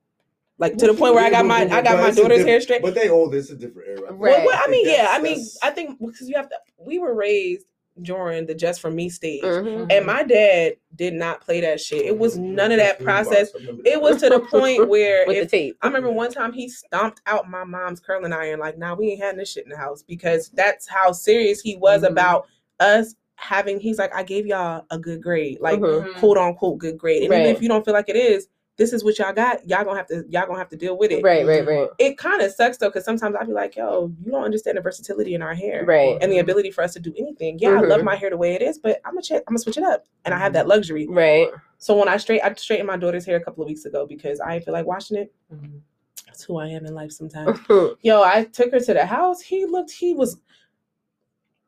Like 0.60 0.78
to 0.78 0.88
the 0.88 0.94
point 0.94 1.14
where 1.14 1.24
I 1.24 1.30
got 1.30 1.46
my, 1.46 1.62
I 1.70 1.82
got 1.82 2.00
my 2.00 2.12
daughter's 2.12 2.44
hair 2.44 2.60
straight. 2.62 2.82
But 2.82 2.96
they 2.96 3.10
old. 3.10 3.36
It's 3.36 3.50
a 3.52 3.56
different 3.56 3.90
era. 3.90 4.14
Right. 4.14 4.38
Well, 4.38 4.46
well, 4.48 4.60
I 4.64 4.72
mean, 4.72 4.88
yeah, 4.88 5.08
I 5.12 5.22
mean, 5.22 5.46
I 5.62 5.70
think 5.70 6.00
because 6.00 6.28
you 6.28 6.36
have 6.36 6.50
to. 6.50 6.56
We 6.80 6.98
were 6.98 7.14
raised 7.14 7.66
during 8.02 8.46
the 8.46 8.54
just 8.56 8.80
for 8.82 8.90
me 8.92 9.10
stage, 9.10 9.44
mhm. 9.44 9.92
and 9.92 10.06
my 10.06 10.24
dad 10.24 10.78
did 10.96 11.14
not 11.14 11.42
play 11.42 11.62
that 11.62 11.80
shit. 11.82 12.06
It 12.06 12.18
was 12.18 12.38
none 12.38 12.72
of 12.72 12.78
that 12.78 13.00
process. 13.00 13.52
I 13.54 13.60
remember 13.60 13.84
that. 13.84 13.92
It 13.92 14.02
was 14.02 14.18
to 14.22 14.30
the 14.30 14.40
point 14.40 14.88
where 14.90 15.26
with 15.28 15.38
if 15.38 15.44
the 15.52 15.58
tape. 15.58 15.78
I 15.82 15.88
remember 15.88 16.12
one 16.12 16.32
time 16.32 16.54
he 16.54 16.70
stomped 16.70 17.22
out 17.28 17.50
my 17.50 17.64
mom's 17.64 18.00
curling 18.00 18.34
iron. 18.34 18.60
Like, 18.60 18.78
nah, 18.78 18.96
we 18.96 19.10
ain't 19.12 19.22
having 19.22 19.38
this 19.40 19.52
shit 19.52 19.66
in 19.66 19.70
the 19.72 19.78
house 19.78 20.02
because 20.04 20.50
that's 20.50 20.88
how 20.88 21.12
serious 21.12 21.62
he 21.62 21.76
was 21.76 22.02
Mhm. 22.04 22.10
about 22.12 22.48
us 22.80 23.16
having. 23.36 23.80
He's 23.80 24.00
like, 24.00 24.14
I 24.16 24.24
gave 24.24 24.46
y'all 24.48 24.86
a 24.90 24.98
good 24.98 25.22
grade, 25.22 25.60
like 25.62 25.80
Mhm. 25.80 26.04
Mhm. 26.06 26.20
quote 26.20 26.38
unquote 26.38 26.78
good 26.80 26.98
grade. 26.98 27.24
And 27.24 27.32
even 27.34 27.56
if 27.56 27.62
you 27.62 27.68
don't 27.70 27.86
feel 27.86 27.94
like 27.94 28.10
it 28.10 28.16
is, 28.16 28.48
this 28.78 28.94
is 28.94 29.04
what 29.04 29.18
y'all 29.18 29.34
got. 29.34 29.68
Y'all 29.68 29.84
gonna 29.84 29.98
have 29.98 30.06
to. 30.08 30.24
Y'all 30.30 30.46
gonna 30.46 30.60
have 30.60 30.70
to 30.70 30.76
deal 30.76 30.98
with 30.98 31.12
it. 31.12 31.24
Right, 31.24 31.46
right, 31.46 31.66
right, 31.66 31.90
It 31.98 32.18
kind 32.20 32.42
of 32.44 32.52
sucks 32.52 32.78
though, 32.78 32.90
because 32.90 33.06
sometimes 33.06 33.36
I'd 33.40 33.48
be 33.48 33.54
like, 33.54 33.76
yo, 33.76 34.12
you 34.24 34.32
don't 34.32 34.44
understand 34.44 34.78
the 34.78 34.82
versatility 34.82 35.34
in 35.34 35.42
our 35.42 35.56
hair. 35.56 35.84
right, 35.86 36.18
And 36.22 36.32
the 36.32 36.38
ability 36.40 36.70
for 36.72 36.84
us 36.84 36.94
to 36.94 37.00
do 37.00 37.12
anything. 37.18 37.58
Yeah, 37.60 37.72
I 37.78 37.82
love 37.82 38.02
Mhm. 38.02 38.06
my 38.06 38.16
hair 38.16 38.30
the 38.30 38.38
way 38.38 38.54
it 38.54 38.62
is, 38.62 38.78
but 38.78 39.02
I'm 39.04 39.14
gonna 39.14 39.24
check. 39.24 39.42
I'm 39.48 39.54
gonna 39.54 39.60
switch 39.60 39.78
it 39.78 39.84
up, 39.84 40.06
and 40.26 40.34
I 40.34 40.38
have 40.38 40.54
that 40.54 40.68
luxury. 40.68 41.08
right. 41.08 41.50
So 41.80 41.98
when 41.98 42.08
I 42.08 42.18
straight, 42.18 42.42
I 42.42 42.54
straightened 42.56 42.88
my 42.88 42.98
daughter's 42.98 43.26
hair 43.26 43.36
a 43.38 43.40
couple 43.44 43.64
of 43.64 43.68
weeks 43.68 43.86
ago 43.86 44.06
because 44.08 44.40
I 44.40 44.54
didn't 44.54 44.66
feel 44.66 44.74
like 44.74 44.86
washing 44.88 45.18
it. 45.18 45.32
Mhm. 45.54 45.82
That's 46.26 46.44
who 46.44 46.58
I 46.58 46.68
am 46.68 46.86
in 46.86 46.94
life 46.94 47.12
sometimes. 47.12 47.58
Yo, 48.02 48.22
I 48.24 48.44
took 48.46 48.72
her 48.72 48.80
to 48.80 48.94
the 48.94 49.06
house. 49.08 49.42
He 49.42 49.66
looked, 49.66 49.92
he 49.92 50.14
was, 50.14 50.38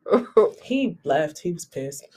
he 0.62 0.98
left. 1.04 1.38
He 1.38 1.52
was 1.52 1.64
pissed. 1.64 2.04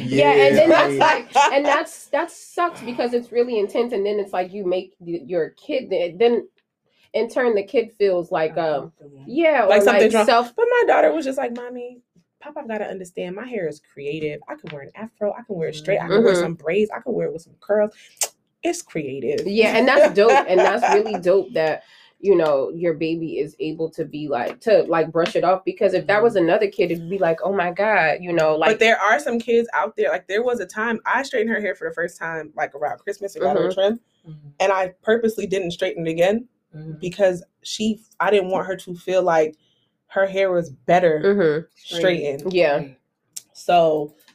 Yeah, 0.00 0.32
and 0.32 0.56
then 0.56 0.70
that's 0.70 0.98
like, 0.98 1.36
and 1.52 1.64
that's 1.64 2.06
that 2.08 2.30
sucks 2.32 2.80
because 2.80 3.12
it's 3.12 3.30
really 3.30 3.60
intense, 3.60 3.92
and 3.92 4.04
then 4.04 4.18
it's 4.18 4.32
like 4.32 4.52
you 4.52 4.66
make 4.66 4.94
your 4.98 5.50
kid 5.50 5.88
then, 6.18 6.48
in 7.14 7.28
turn, 7.30 7.54
the 7.54 7.62
kid 7.62 7.92
feels 7.96 8.32
like 8.32 8.56
um 8.58 8.92
yeah, 9.26 9.64
or 9.64 9.68
Like 9.68 9.82
something 9.82 10.12
like 10.12 10.26
self 10.26 10.54
But 10.56 10.66
my 10.70 10.84
daughter 10.88 11.12
was 11.12 11.24
just 11.24 11.38
like, 11.38 11.54
Mommy, 11.54 12.00
Papa 12.40 12.64
gotta 12.66 12.86
understand 12.86 13.36
my 13.36 13.46
hair 13.46 13.68
is 13.68 13.80
creative. 13.92 14.40
I 14.48 14.54
can 14.56 14.70
wear 14.72 14.82
an 14.82 14.90
afro, 14.96 15.32
I 15.32 15.42
can 15.42 15.54
wear 15.56 15.68
it 15.68 15.76
straight, 15.76 16.00
I 16.00 16.08
can 16.08 16.24
wear 16.24 16.34
Mhm. 16.34 16.40
some 16.40 16.54
braids, 16.54 16.90
I 16.90 17.00
can 17.00 17.12
wear 17.12 17.28
it 17.28 17.32
with 17.32 17.42
some 17.42 17.54
curls. 17.60 17.92
It's 18.64 18.82
creative. 18.82 19.46
yeah, 19.46 19.76
and 19.76 19.86
that's 19.86 20.12
dope, 20.14 20.44
and 20.48 20.58
that's 20.58 20.82
really 20.94 21.20
dope 21.20 21.52
that 21.52 21.84
you 22.20 22.34
know 22.34 22.70
your 22.70 22.94
baby 22.94 23.38
is 23.38 23.54
able 23.60 23.88
to 23.90 24.04
be 24.04 24.26
like 24.28 24.60
to 24.60 24.82
like 24.84 25.12
brush 25.12 25.36
it 25.36 25.44
off 25.44 25.64
because 25.64 25.94
if 25.94 26.06
that 26.08 26.22
was 26.22 26.34
another 26.36 26.68
kid, 26.68 26.90
it'd 26.90 27.08
be 27.08 27.18
like 27.18 27.38
oh 27.44 27.52
my 27.52 27.70
god, 27.70 28.18
you 28.20 28.32
know, 28.32 28.56
like 28.56 28.66
but 28.66 28.72
like 28.72 28.78
there 28.80 28.98
are 28.98 29.20
some 29.20 29.38
kids 29.38 29.68
out 29.72 29.94
there. 29.96 30.10
Like 30.10 30.26
there 30.26 30.42
was 30.42 30.58
a 30.60 30.66
time 30.66 31.00
I 31.06 31.22
straightened 31.22 31.54
her 31.54 31.60
hair 31.60 31.74
for 31.74 31.88
the 31.88 31.94
first 31.94 32.18
time, 32.18 32.52
like 32.56 32.74
around 32.74 32.98
Christmas 32.98 33.34
and 33.36 33.42
got 33.44 33.56
her 33.56 33.66
a 33.66 33.68
Mhm. 33.68 33.74
trim, 33.74 34.00
Mhm. 34.26 34.52
and 34.60 34.72
I 34.72 34.94
purposely 35.02 35.46
didn't 35.46 35.70
straighten 35.70 36.06
it 36.06 36.10
again 36.10 36.48
Mhm. 36.74 36.98
because 37.00 37.44
she, 37.62 38.00
I 38.18 38.30
didn't 38.30 38.50
want 38.50 38.66
her 38.66 38.76
to 38.76 38.94
feel 38.96 39.22
like 39.22 39.56
her 40.08 40.26
hair 40.26 40.50
was 40.50 40.70
better 40.70 41.20
mhm, 41.24 41.66
straightened. 41.76 42.52
yeah, 42.52 42.82
So, 43.52 44.14
you 44.26 44.27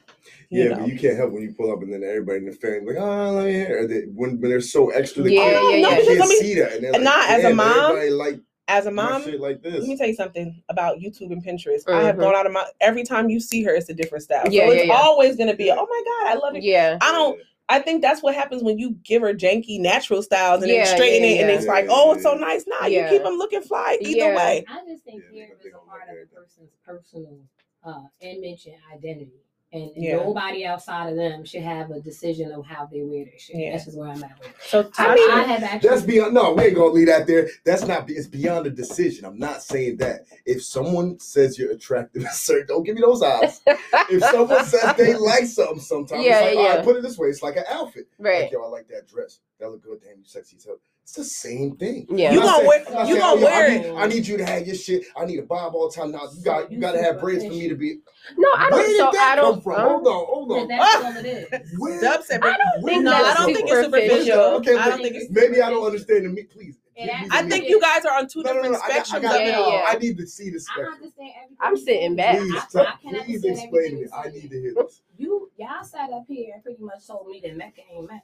Yeah, 0.54 0.70
know. 0.70 0.76
but 0.78 0.88
you 0.88 0.99
can't 0.99 1.18
help 1.18 1.32
when 1.32 1.43
you 1.43 1.54
pull 1.54 1.72
up 1.72 1.82
and 1.82 1.91
then 1.91 2.04
everybody 2.04 2.39
in 2.39 2.45
the 2.45 2.51
family 2.54 2.93
like, 2.93 3.04
oh, 3.04 3.32
let 3.32 3.45
me 3.45 3.51
hear. 3.54 3.88
They, 3.88 4.01
when, 4.14 4.39
when 4.39 4.49
they're 4.51 4.62
so 4.62 4.89
extra, 4.91 5.24
they 5.24 5.34
Yeah, 5.34 5.41
can't, 5.43 5.54
yeah, 5.54 5.72
they 5.76 5.82
yeah. 5.82 5.88
can't 5.89 5.99
Because 6.06 6.20
let 6.20 6.30
me- 6.30 6.36
see 6.36 6.56
that. 6.56 6.74
And 6.74 6.84
they're 6.84 6.91
like, 6.93 7.01
not 7.04 7.30
as 7.30 7.43
a 7.43 7.54
mom, 7.54 7.95
like 8.12 8.39
as 8.68 8.86
a 8.86 8.91
mom, 8.91 9.24
like 9.39 9.62
this. 9.62 9.82
Let 9.82 9.88
me 9.89 9.97
tell 9.97 10.08
you 10.08 10.16
something 10.16 10.64
about 10.70 10.99
YouTube 10.99 11.32
and 11.32 11.43
Pinterest. 11.43 11.82
I 11.89 12.04
have 12.04 12.16
Mhm. 12.16 12.22
gone 12.22 12.36
out 12.36 12.45
of 12.45 12.54
my 12.54 12.66
every 12.82 13.04
time 13.04 13.30
you 13.30 13.39
see 13.39 13.64
her, 13.64 13.74
it's 13.76 13.89
a 13.89 13.93
different 13.93 14.24
style. 14.24 14.43
Yeah, 14.49 14.66
so 14.68 14.72
yeah, 14.72 14.78
it's 14.80 14.88
yeah. 14.88 14.93
always 14.93 15.36
gonna 15.36 15.56
be, 15.56 15.70
oh 15.72 15.76
my 15.76 16.04
god, 16.06 16.32
I 16.32 16.36
love 16.36 16.56
it. 16.56 16.64
yeah, 16.64 16.97
I 17.01 17.12
don't. 17.12 17.39
I 17.70 17.80
think 17.80 18.01
that's 18.01 18.22
what 18.22 18.36
happens 18.36 18.62
when 18.62 18.78
you 18.78 18.91
give 19.04 19.22
her 19.22 19.34
janky 19.34 19.80
natural 19.80 20.22
styles 20.22 20.62
and 20.64 20.72
Yeah, 20.72 20.84
then 20.84 20.93
straighten 20.93 21.24
yeah, 21.24 21.30
it, 21.36 21.41
and 21.41 21.49
yeah. 21.49 21.56
it's 21.58 21.66
like, 21.66 21.86
Yeah, 21.86 21.91
oh, 21.93 22.08
yeah, 22.08 22.14
it's 22.16 22.24
so 22.24 22.34
nice. 22.36 22.66
Nah, 22.68 22.86
Yeah. 22.88 23.06
you 23.06 23.10
keep 23.18 23.24
them 23.24 23.38
looking 23.38 23.62
fly 23.62 23.97
either 24.01 24.18
Yeah. 24.28 24.36
way. 24.36 24.66
I 24.68 24.82
just 24.86 25.04
think 25.04 25.24
Yeah, 25.32 25.45
hair 25.45 25.56
is 25.60 25.66
a 25.74 25.78
part 25.89 26.04
of 26.10 26.16
a 26.16 26.26
person's 26.36 26.72
personal 26.86 27.39
uh, 27.86 28.01
image 28.22 28.66
and 28.68 28.76
identity. 28.93 29.32
And 29.74 29.92
Yeah. 29.96 30.18
nobody 30.18 30.66
outside 30.66 31.10
of 31.10 31.16
them 31.16 31.44
should 31.44 31.64
have 31.64 31.90
a 31.90 32.00
decision 32.00 32.52
of 32.52 32.64
how 32.64 32.86
they 32.92 33.02
wear 33.02 33.26
their 33.26 33.40
shit. 33.40 33.56
Yeah. 33.56 33.72
That's 33.72 33.86
just 33.86 33.98
where 33.98 34.10
I'm 34.10 34.24
at 34.24 34.38
with 34.40 34.50
it. 34.50 34.56
So 34.68 34.88
I 35.00 35.16
mean, 35.16 35.32
I 35.32 35.42
have 35.44 35.64
actually. 35.64 35.90
That's 35.90 36.02
beyond. 36.04 36.36
No, 36.36 36.54
we 36.54 36.66
ain't 36.66 36.76
gonna 36.76 36.94
leave 36.94 37.08
that 37.08 37.26
there. 37.26 37.50
That's 37.66 37.86
not. 37.88 38.08
It's 38.10 38.28
beyond 38.28 38.68
the 38.68 38.70
decision. 38.70 39.26
I'm 39.26 39.40
not 39.40 39.64
saying 39.64 39.98
that. 39.98 40.26
If 40.46 40.64
someone 40.64 41.20
says 41.20 41.58
you're 41.58 41.72
attractive, 41.72 42.24
sir, 42.32 42.64
don't 42.66 42.84
give 42.84 42.96
me 42.96 43.02
those 43.02 43.24
eyes. 43.24 43.62
If 43.66 44.22
someone 44.32 44.64
says 44.66 44.96
they 44.96 45.16
like 45.16 45.46
something, 45.46 45.80
sometimes 45.80 46.24
Yeah, 46.24 46.42
it's 46.42 46.56
like, 46.56 46.64
yeah, 46.66 46.70
all 46.72 46.76
right, 46.78 46.86
put 46.86 46.96
it 46.98 47.02
this 47.02 47.18
way. 47.18 47.30
It's 47.30 47.42
like 47.42 47.56
an 47.58 47.66
outfit. 47.68 48.08
right, 48.20 48.44
Like, 48.44 48.52
yo, 48.52 48.62
I 48.64 48.68
like 48.68 48.88
that 48.90 49.08
dress. 49.08 49.40
That 49.60 49.72
look 49.72 49.82
good. 49.84 50.02
Damn, 50.02 50.20
you 50.20 50.26
sexy 50.26 50.58
as 50.58 50.66
hell. 50.66 50.78
It's 51.04 51.14
the 51.16 51.24
same 51.26 51.76
thing. 51.76 52.08
yeah, 52.10 52.32
You 52.32 52.39
I'm 52.39 52.45
not 52.45 52.64
gonna 52.64 52.70
saying- 52.70 52.86
wear- 52.88 52.99
I'm 53.01 53.08
you 53.08 53.14
saying, 53.16 53.20
gonna 53.20 53.41
oh, 53.41 53.43
wear 53.43 53.54
I 53.54 53.68
it. 53.76 53.82
need, 53.82 53.97
I 53.99 54.08
need 54.08 54.26
you 54.28 54.38
to 54.38 54.45
have 54.45 54.66
your 54.66 54.76
shit. 54.76 55.04
I 55.18 55.26
need 55.26 55.38
a 55.39 55.43
bob 55.43 55.76
all 55.76 55.89
the 55.89 55.93
time. 55.95 56.12
Now 56.12 56.22
you 56.34 56.41
got 56.43 56.72
you 56.72 56.76
you 56.78 56.82
got 56.82 56.93
to 56.93 57.04
have 57.04 57.20
braids 57.20 57.43
for 57.43 57.51
me 57.51 57.68
to 57.68 57.76
be. 57.76 57.99
no, 58.38 58.47
I 58.56 58.70
don't. 58.70 58.80
Where 58.80 58.88
did 58.88 58.97
So 58.99 59.10
that 59.12 59.32
I 59.34 59.36
don't. 59.36 59.54
come 59.56 59.62
from? 59.64 59.74
um, 59.76 59.89
hold 59.89 60.08
on, 60.08 60.26
hold 60.26 60.49
But 60.49 60.56
on. 60.60 60.68
that's 60.70 61.04
all 61.06 61.18
it 61.18 61.26
is. 61.26 61.72
Where- 61.78 62.01
Dub 62.01 62.24
said, 62.24 62.41
I 62.41 62.56
don't 62.58 62.86
think 62.86 63.04
no, 63.04 63.12
that 63.12 63.20
I 63.20 63.24
that's 63.24 63.36
don't 63.39 63.45
come 63.47 63.54
think 63.56 63.70
it's 63.70 63.84
superficial. 63.86 64.39
Okay, 64.39 64.78
I 64.78 64.89
don't 64.89 65.01
think 65.01 65.16
it's. 65.18 65.30
maybe 65.30 65.62
I 65.62 65.70
don't 65.70 65.86
understand 65.86 66.26
the 66.26 66.30
me. 66.30 66.43
Please. 66.43 66.78
It 66.95 67.08
give 67.08 67.22
me 67.22 67.28
I 67.32 67.49
think 67.49 67.68
you 67.68 67.82
guys 67.82 68.06
are 68.06 68.18
on 68.20 68.28
two 68.30 68.41
No, 68.43 68.54
no, 68.54 68.62
different 68.62 68.74
no, 68.76 68.80
I 68.82 68.88
got, 68.88 69.14
I 69.14 69.20
spectrums 69.20 69.22
got 69.24 69.36
of 69.36 69.41
it 69.41 69.43
it 69.43 69.47
Yeah, 69.49 69.58
all. 69.60 69.72
yeah. 69.74 69.86
I 69.88 69.93
need 69.97 70.18
to 70.20 70.28
see 70.28 70.49
the 70.51 70.56
I 70.56 70.60
spectrum. 70.60 70.93
understand 70.93 71.32
everything. 71.43 71.58
I'm 71.60 71.78
sitting 71.78 72.16
back. 72.16 72.38
Please, 72.38 72.76
I, 72.76 72.82
I 72.82 73.24
please 73.26 73.43
explain 73.43 73.68
everything 73.74 74.04
it. 74.04 74.10
I 74.16 74.30
need 74.30 74.49
to 74.51 74.62
hear 74.62 74.74
this. 74.76 75.01
You 75.18 75.51
y'all 75.58 75.84
sat 75.84 76.12
up 76.12 76.26
here 76.30 76.51
and 76.54 76.64
pretty 76.64 76.82
much 76.82 77.06
told 77.08 77.28
me 77.28 77.41
that 77.43 77.58
Mecca 77.58 77.82
ain't 77.91 78.08
Mecca. 78.08 78.24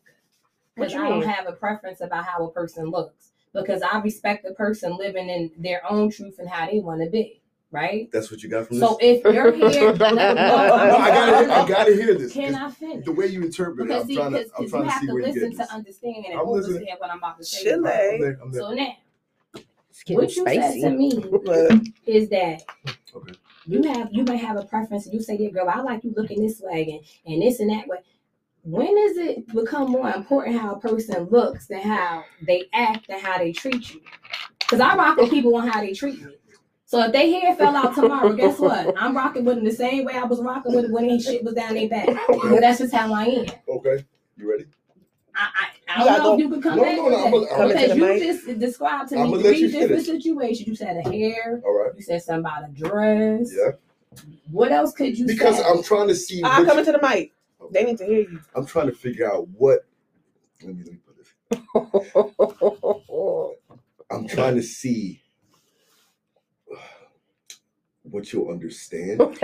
What 0.80 0.88
Because 0.90 0.94
you 0.94 1.06
I 1.06 1.10
don't 1.10 1.20
mean? 1.20 1.30
have 1.30 1.48
a 1.48 1.52
preference 1.52 2.02
about 2.02 2.26
how 2.26 2.46
a 2.46 2.52
person 2.52 2.90
looks. 2.90 3.32
Because 3.54 3.82
I 3.82 4.00
respect 4.00 4.46
the 4.46 4.54
person 4.54 4.96
living 4.98 5.28
in 5.30 5.52
their 5.58 5.82
own 5.90 6.10
truth 6.12 6.38
and 6.40 6.48
how 6.48 6.68
they 6.68 6.80
want 6.80 7.02
to 7.04 7.10
be. 7.10 7.42
Right? 7.72 8.10
That's 8.12 8.32
what 8.32 8.42
you 8.42 8.50
got 8.50 8.66
from 8.68 8.78
So 8.80 8.98
this. 9.00 9.22
if 9.24 9.34
you're 9.34 9.52
here, 9.72 9.92
let, 9.92 10.00
no, 10.00 10.14
no, 10.16 10.36
I 10.36 11.10
gotta, 11.10 11.54
I 11.54 11.68
gotta 11.68 11.94
hear 11.94 12.16
this. 12.16 12.34
Can 12.34 12.56
I 12.56 12.72
finish? 12.72 13.06
The 13.06 13.12
way 13.12 13.28
you 13.28 13.44
interpret 13.44 13.92
it, 13.92 13.94
I'm 13.94 14.08
see, 14.08 14.16
trying 14.16 14.32
to, 14.32 14.38
because 14.40 14.52
I'm 14.58 14.64
you 14.64 14.70
trying 14.70 14.84
to 14.86 14.90
have 14.90 15.02
see 15.02 15.08
to 15.08 15.14
where 15.14 15.22
you 15.22 15.28
listen 15.34 15.50
get 15.52 15.58
this. 15.58 15.68
to 15.68 15.74
understand 15.74 16.26
and 16.28 16.40
I'm 16.40 16.48
listening. 16.48 16.76
understand 16.78 17.00
what 17.00 17.12
I'm 17.12 17.18
about 17.20 17.38
to 17.38 17.44
say. 17.44 17.64
Chile. 17.64 17.76
I'm 17.76 17.82
there, 18.22 18.40
I'm 18.42 18.52
there. 18.52 18.62
So 18.62 18.72
now, 18.74 18.88
what 20.16 20.36
you 20.36 20.44
spicy. 20.44 20.82
said 20.82 20.90
to 20.90 20.96
me 20.98 21.10
is 22.08 22.30
that 22.30 22.64
Okay. 23.16 23.34
you 23.68 23.84
have 23.84 24.10
you 24.12 24.24
may 24.24 24.38
have 24.38 24.58
a 24.58 24.64
preference 24.66 25.06
and 25.06 25.14
you 25.14 25.22
say, 25.22 25.38
"Yeah, 25.38 25.50
girl, 25.50 25.70
I 25.70 25.82
like 25.82 26.04
you 26.04 26.14
looking 26.18 26.42
this 26.42 26.60
way 26.62 27.04
and, 27.26 27.34
and 27.34 27.42
this 27.44 27.60
and 27.60 27.70
that 27.70 27.88
way." 27.88 27.98
When 28.64 28.94
does 28.96 29.18
it 29.18 29.48
become 29.54 29.92
more 29.92 30.10
important 30.12 30.60
how 30.60 30.76
a 30.76 30.80
person 30.80 31.24
looks 31.32 31.68
than 31.68 31.82
how 31.82 32.24
they 32.46 32.66
act 32.74 33.06
and 33.10 33.22
how 33.22 33.38
they 33.38 33.52
treat 33.54 33.94
you? 33.94 34.02
Because 34.60 34.80
I 34.80 34.96
rock 34.96 35.18
with 35.18 35.30
people 35.30 35.56
on 35.56 35.68
how 35.68 35.82
they 35.82 35.94
treat 35.94 36.22
me. 36.22 36.36
So 36.86 37.02
if 37.04 37.12
they 37.14 37.32
hair 37.32 37.56
fell 37.56 37.76
out 37.76 37.96
tomorrow, 37.96 38.34
guess 38.34 38.60
what? 38.60 38.94
I'm 38.98 39.16
rocking 39.16 39.46
with 39.46 39.56
them 39.56 39.66
the 39.66 39.72
same 39.72 40.06
way 40.06 40.14
I 40.16 40.24
was 40.24 40.42
rocking 40.42 40.74
with 40.76 40.86
it 40.86 40.92
when 40.92 41.08
they 41.08 41.20
shit 41.20 41.44
was 41.44 41.54
down 41.54 41.76
their 41.76 41.88
back. 41.90 42.08
Because 42.28 42.60
that's 42.60 42.80
just 42.80 42.94
how 42.94 43.14
I 43.14 43.26
am. 43.26 43.46
Okay, 43.68 44.04
you 44.38 44.50
ready? 44.52 44.66
I, 45.36 45.48
I, 45.88 45.94
I 45.96 45.98
don't 46.00 46.08
gotta 46.08 46.24
know 46.24 46.34
if 46.34 46.40
you 46.40 46.50
can 46.50 46.62
come 46.62 46.78
No, 46.78 46.84
back 46.84 46.98
no, 46.98 47.10
no, 47.10 47.12
that. 47.12 47.34
a- 47.34 47.54
I'm 47.54 47.58
Come 47.58 47.68
because 47.70 47.96
you 47.96 48.06
mic. 48.06 48.22
just 48.24 48.60
described 48.60 49.10
to 49.10 49.20
I'ma 49.20 49.26
me 49.38 49.44
let 49.44 49.44
three 49.50 49.60
you 49.60 49.70
different 49.72 50.06
situations. 50.06 50.68
You 50.68 50.76
said 50.76 50.98
a 51.06 51.10
hair, 51.10 51.62
All 51.64 51.74
right. 51.84 51.92
you 51.96 52.02
said 52.02 52.22
something 52.24 52.40
about 52.42 52.70
a 52.70 52.72
dress. 52.74 53.54
Yeah. 53.56 54.24
What 54.52 54.72
else 54.72 54.92
could 54.94 55.18
you 55.18 55.28
Because 55.28 55.58
say? 55.58 55.64
I'm 55.64 55.82
trying 55.84 56.08
to 56.10 56.16
see. 56.16 56.42
I'm 56.44 56.62
which- 56.64 56.70
coming 56.70 56.86
to 56.86 56.92
the 56.92 57.00
mic. 57.02 57.34
They 57.72 57.84
need 57.84 57.98
to 58.00 58.06
hear 58.06 58.22
you. 58.22 58.40
I'm 58.56 58.66
trying 58.66 58.88
to 58.88 58.94
figure 58.94 59.32
out 59.32 59.48
what. 59.50 59.82
Let 60.64 60.76
me 60.76 60.84
let 60.84 60.94
me 60.94 61.00
put 61.06 61.16
this. 61.18 61.28
I'm 64.12 64.28
trying 64.28 64.56
to 64.56 64.64
see 64.64 65.22
what 68.04 68.32
you'll 68.34 68.50
understand. 68.50 69.20
what 69.20 69.38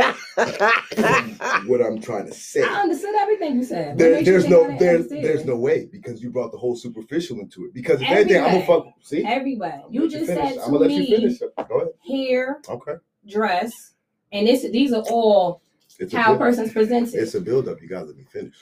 I'm 1.82 2.01
trying 2.01 2.26
to 2.28 2.34
say. 2.34 2.63
I 2.63 2.82
understood 2.82 3.16
everything 3.16 3.55
you 3.57 3.63
said. 3.63 3.97
There, 3.97 4.11
makes 4.13 4.28
you 4.28 4.34
there's 4.34 4.43
think 4.45 4.55
no 4.55 4.74
I 4.74 4.78
there's 4.78 5.07
there's 5.09 5.45
no 5.45 5.55
way 5.55 5.88
because 5.91 6.22
you 6.22 6.30
brought 6.32 6.51
the 6.51 6.57
whole 6.57 6.76
superficial 6.76 7.39
into 7.39 7.66
it. 7.66 7.74
Because 7.74 8.01
if 8.01 8.11
anything, 8.11 8.43
I'm 8.43 8.51
gonna 8.51 8.66
fuck. 8.66 8.88
See, 9.01 9.24
everybody, 9.26 9.82
I'm 9.86 9.93
You 9.93 10.01
gonna 10.01 10.11
let 10.11 10.11
just 10.11 10.28
finish. 10.32 10.53
said 10.55 10.63
I'm 10.63 10.74
to 10.74 10.80
gonna 10.80 10.82
let 10.86 10.91
you 10.91 10.99
me 10.99 11.16
finish. 11.16 11.39
Go 11.70 11.78
ahead. 11.80 11.89
hair, 12.07 12.61
Okay, 12.70 12.93
dress, 13.28 13.93
and 14.32 14.47
this 14.47 14.63
these 14.72 14.93
are 14.93 15.03
all 15.09 15.61
it's 15.99 16.13
how 16.13 16.23
a 16.23 16.27
build, 16.29 16.39
person's 16.39 16.73
presented. 16.73 17.15
it's 17.15 17.35
a 17.35 17.41
build 17.41 17.67
up. 17.67 17.81
You 17.81 17.87
gotta 17.87 18.05
let 18.07 18.17
me 18.17 18.25
finish. 18.31 18.55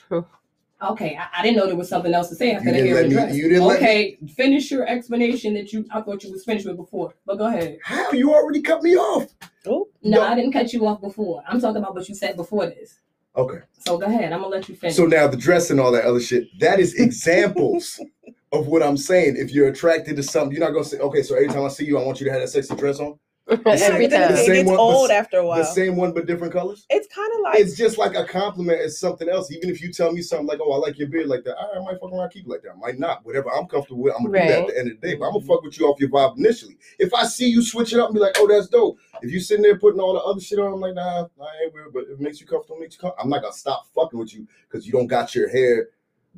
Okay, 0.82 1.16
I, 1.16 1.40
I 1.40 1.42
didn't 1.42 1.56
know 1.56 1.66
there 1.66 1.76
was 1.76 1.88
something 1.88 2.12
else 2.12 2.28
to 2.28 2.34
say 2.34 2.52
after 2.52 2.68
You 2.68 2.72
the 2.74 2.78
didn't 2.82 2.86
hair 2.88 2.94
let 2.96 3.04
and 3.04 3.14
me- 3.14 3.20
dress. 3.22 3.36
you 3.36 3.48
didn't 3.48 3.64
let 3.64 3.80
me- 3.80 3.86
okay, 3.86 4.18
finish 4.36 4.70
your 4.70 4.86
explanation 4.86 5.54
that 5.54 5.72
you 5.72 5.86
I 5.90 6.02
thought 6.02 6.22
you 6.24 6.30
was 6.30 6.44
finished 6.44 6.66
with 6.66 6.76
before. 6.76 7.14
But 7.24 7.38
go 7.38 7.46
ahead. 7.46 7.78
How 7.82 8.12
you 8.12 8.34
already 8.34 8.60
cut 8.60 8.82
me 8.82 8.96
off? 8.96 9.28
Oh, 9.66 9.88
No, 10.02 10.18
No. 10.18 10.22
I 10.22 10.34
didn't 10.34 10.52
cut 10.52 10.72
you 10.74 10.86
off 10.86 11.00
before. 11.00 11.42
I'm 11.48 11.60
talking 11.60 11.78
about 11.78 11.94
what 11.94 12.08
you 12.08 12.14
said 12.14 12.36
before 12.36 12.66
this. 12.66 12.98
Okay. 13.36 13.58
So 13.78 13.96
go 13.98 14.06
ahead. 14.06 14.32
I'm 14.32 14.40
gonna 14.40 14.48
let 14.54 14.68
you 14.68 14.74
finish. 14.76 14.96
So 14.96 15.06
now 15.06 15.26
the 15.26 15.36
dress 15.36 15.70
and 15.70 15.80
all 15.80 15.90
that 15.92 16.04
other 16.04 16.20
shit, 16.20 16.44
that 16.60 16.78
is 16.80 16.94
examples 16.94 17.98
of 18.52 18.66
what 18.66 18.82
I'm 18.82 18.96
saying. 18.96 19.36
If 19.38 19.52
you're 19.52 19.68
attracted 19.68 20.16
to 20.16 20.22
something, 20.22 20.54
you're 20.56 20.64
not 20.64 20.72
gonna 20.72 20.84
say, 20.84 20.98
okay, 20.98 21.22
so 21.22 21.34
every 21.34 21.48
time 21.48 21.64
I 21.64 21.68
see 21.68 21.84
you, 21.86 21.98
I 21.98 22.04
want 22.04 22.20
you 22.20 22.26
to 22.26 22.32
have 22.32 22.42
that 22.42 22.48
sexy 22.48 22.74
dress 22.76 23.00
on. 23.00 23.18
Every 23.46 23.62
But 23.62 23.78
The 23.78 23.86
time. 23.86 24.00
it 24.02 24.46
gets 24.46 24.66
one- 24.70 24.78
old 24.78 25.10
the- 25.10 25.14
after 25.14 25.38
a 25.38 25.46
while. 25.46 25.58
The 25.58 25.64
same 25.64 25.96
one 25.96 26.12
but 26.12 26.24
different 26.26 26.52
colors. 26.52 26.86
It's 26.88 27.06
kind 27.14 27.30
of 27.34 27.40
like 27.42 27.58
It's 27.60 27.76
just 27.76 27.98
like 27.98 28.14
a 28.16 28.24
compliment 28.24 28.80
It's 28.80 28.98
something 28.98 29.28
else. 29.28 29.52
Even 29.52 29.68
if 29.68 29.82
you 29.82 29.92
tell 29.92 30.12
me 30.12 30.22
something 30.22 30.46
like, 30.46 30.60
"Oh, 30.62 30.72
I 30.72 30.76
like 30.78 30.98
your 30.98 31.08
beard 31.08 31.26
like 31.28 31.44
that," 31.44 31.56
I, 31.58 31.78
I 31.78 31.84
might 31.84 32.00
fuck 32.00 32.10
around, 32.12 32.30
keep 32.30 32.46
it 32.46 32.48
like 32.50 32.62
that. 32.62 32.72
I 32.72 32.76
might 32.76 32.98
not. 32.98 33.24
Whatever 33.26 33.52
I'm 33.52 33.66
comfortable 33.66 34.02
with, 34.02 34.14
I'm 34.16 34.24
gonna 34.24 34.40
do 34.40 34.48
that 34.48 34.60
at 34.62 34.66
the 34.68 34.78
end 34.78 34.90
of 34.92 35.00
the 35.00 35.06
day. 35.08 35.14
But 35.16 35.26
I'm 35.26 35.32
gonna 35.34 35.44
fuck 35.44 35.62
with 35.62 35.78
you 35.78 35.86
off 35.88 36.00
your 36.00 36.08
vibe 36.08 36.38
initially. 36.38 36.78
If 36.98 37.12
I 37.12 37.24
see 37.26 37.48
you 37.48 37.62
switch 37.62 37.92
it 37.92 37.98
up 38.00 38.08
and 38.08 38.14
be 38.14 38.20
like, 38.20 38.36
"Oh, 38.38 38.46
that's 38.48 38.68
dope," 38.68 38.96
if 39.22 39.30
you 39.30 39.40
sitting 39.40 39.62
there 39.62 39.78
putting 39.78 40.00
all 40.00 40.14
the 40.14 40.20
other 40.20 40.40
shit 40.40 40.58
on, 40.58 40.72
I'm 40.72 40.80
like, 40.80 40.94
"Nah, 40.94 41.26
I 41.40 41.62
ain't 41.64 41.74
weird." 41.74 41.92
But 41.92 42.04
if 42.04 42.10
it 42.12 42.20
makes 42.20 42.40
you 42.40 42.46
comfortable, 42.46 42.78
makes 42.78 42.94
you 42.94 43.00
comfortable. 43.00 43.24
I'm 43.24 43.28
not 43.30 43.42
gonna 43.42 43.52
stop 43.52 43.86
fucking 43.94 44.18
with 44.18 44.34
you 44.34 44.46
because 44.70 44.86
you 44.86 44.92
don't 44.92 45.06
got 45.06 45.34
your 45.34 45.48
hair 45.48 45.90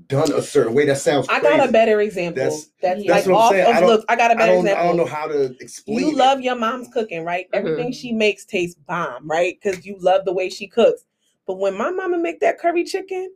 done 0.08 0.32
a 0.32 0.42
certain 0.42 0.74
way. 0.74 0.84
That 0.86 0.98
sounds. 0.98 1.26
I 1.28 1.40
got 1.40 1.68
a 1.68 1.72
better 1.72 2.00
example. 2.00 2.42
That's- 2.42 2.70
That's, 2.82 3.06
that's 3.06 3.26
like 3.26 3.26
what 3.26 3.32
I'm 3.32 3.36
off 3.36 3.52
saying. 3.52 3.74
Of 3.74 3.80
don't- 3.80 3.88
look. 3.88 4.04
I 4.08 4.16
got 4.16 4.30
a 4.30 4.34
better 4.36 4.52
don't. 4.52 4.60
example. 4.66 4.84
I 4.84 4.86
don't 4.88 4.96
know 4.96 5.06
how 5.06 5.26
to 5.26 5.56
explain. 5.60 5.98
You 5.98 6.10
it. 6.10 6.16
love 6.16 6.40
your 6.40 6.54
mom's 6.56 6.88
cooking, 6.88 7.24
right? 7.24 7.46
Mm-hmm. 7.50 7.66
Everything 7.66 7.92
she 7.92 8.12
makes 8.12 8.44
tastes 8.44 8.78
bomb, 8.86 9.28
right? 9.28 9.58
Because 9.60 9.84
you 9.86 9.96
love 10.00 10.24
the 10.24 10.32
way 10.32 10.48
she 10.48 10.66
cooks. 10.66 11.04
But 11.46 11.58
when 11.58 11.76
my 11.76 11.90
mama 11.90 12.18
make 12.18 12.40
that 12.40 12.58
curry 12.58 12.84
chicken, 12.84 13.32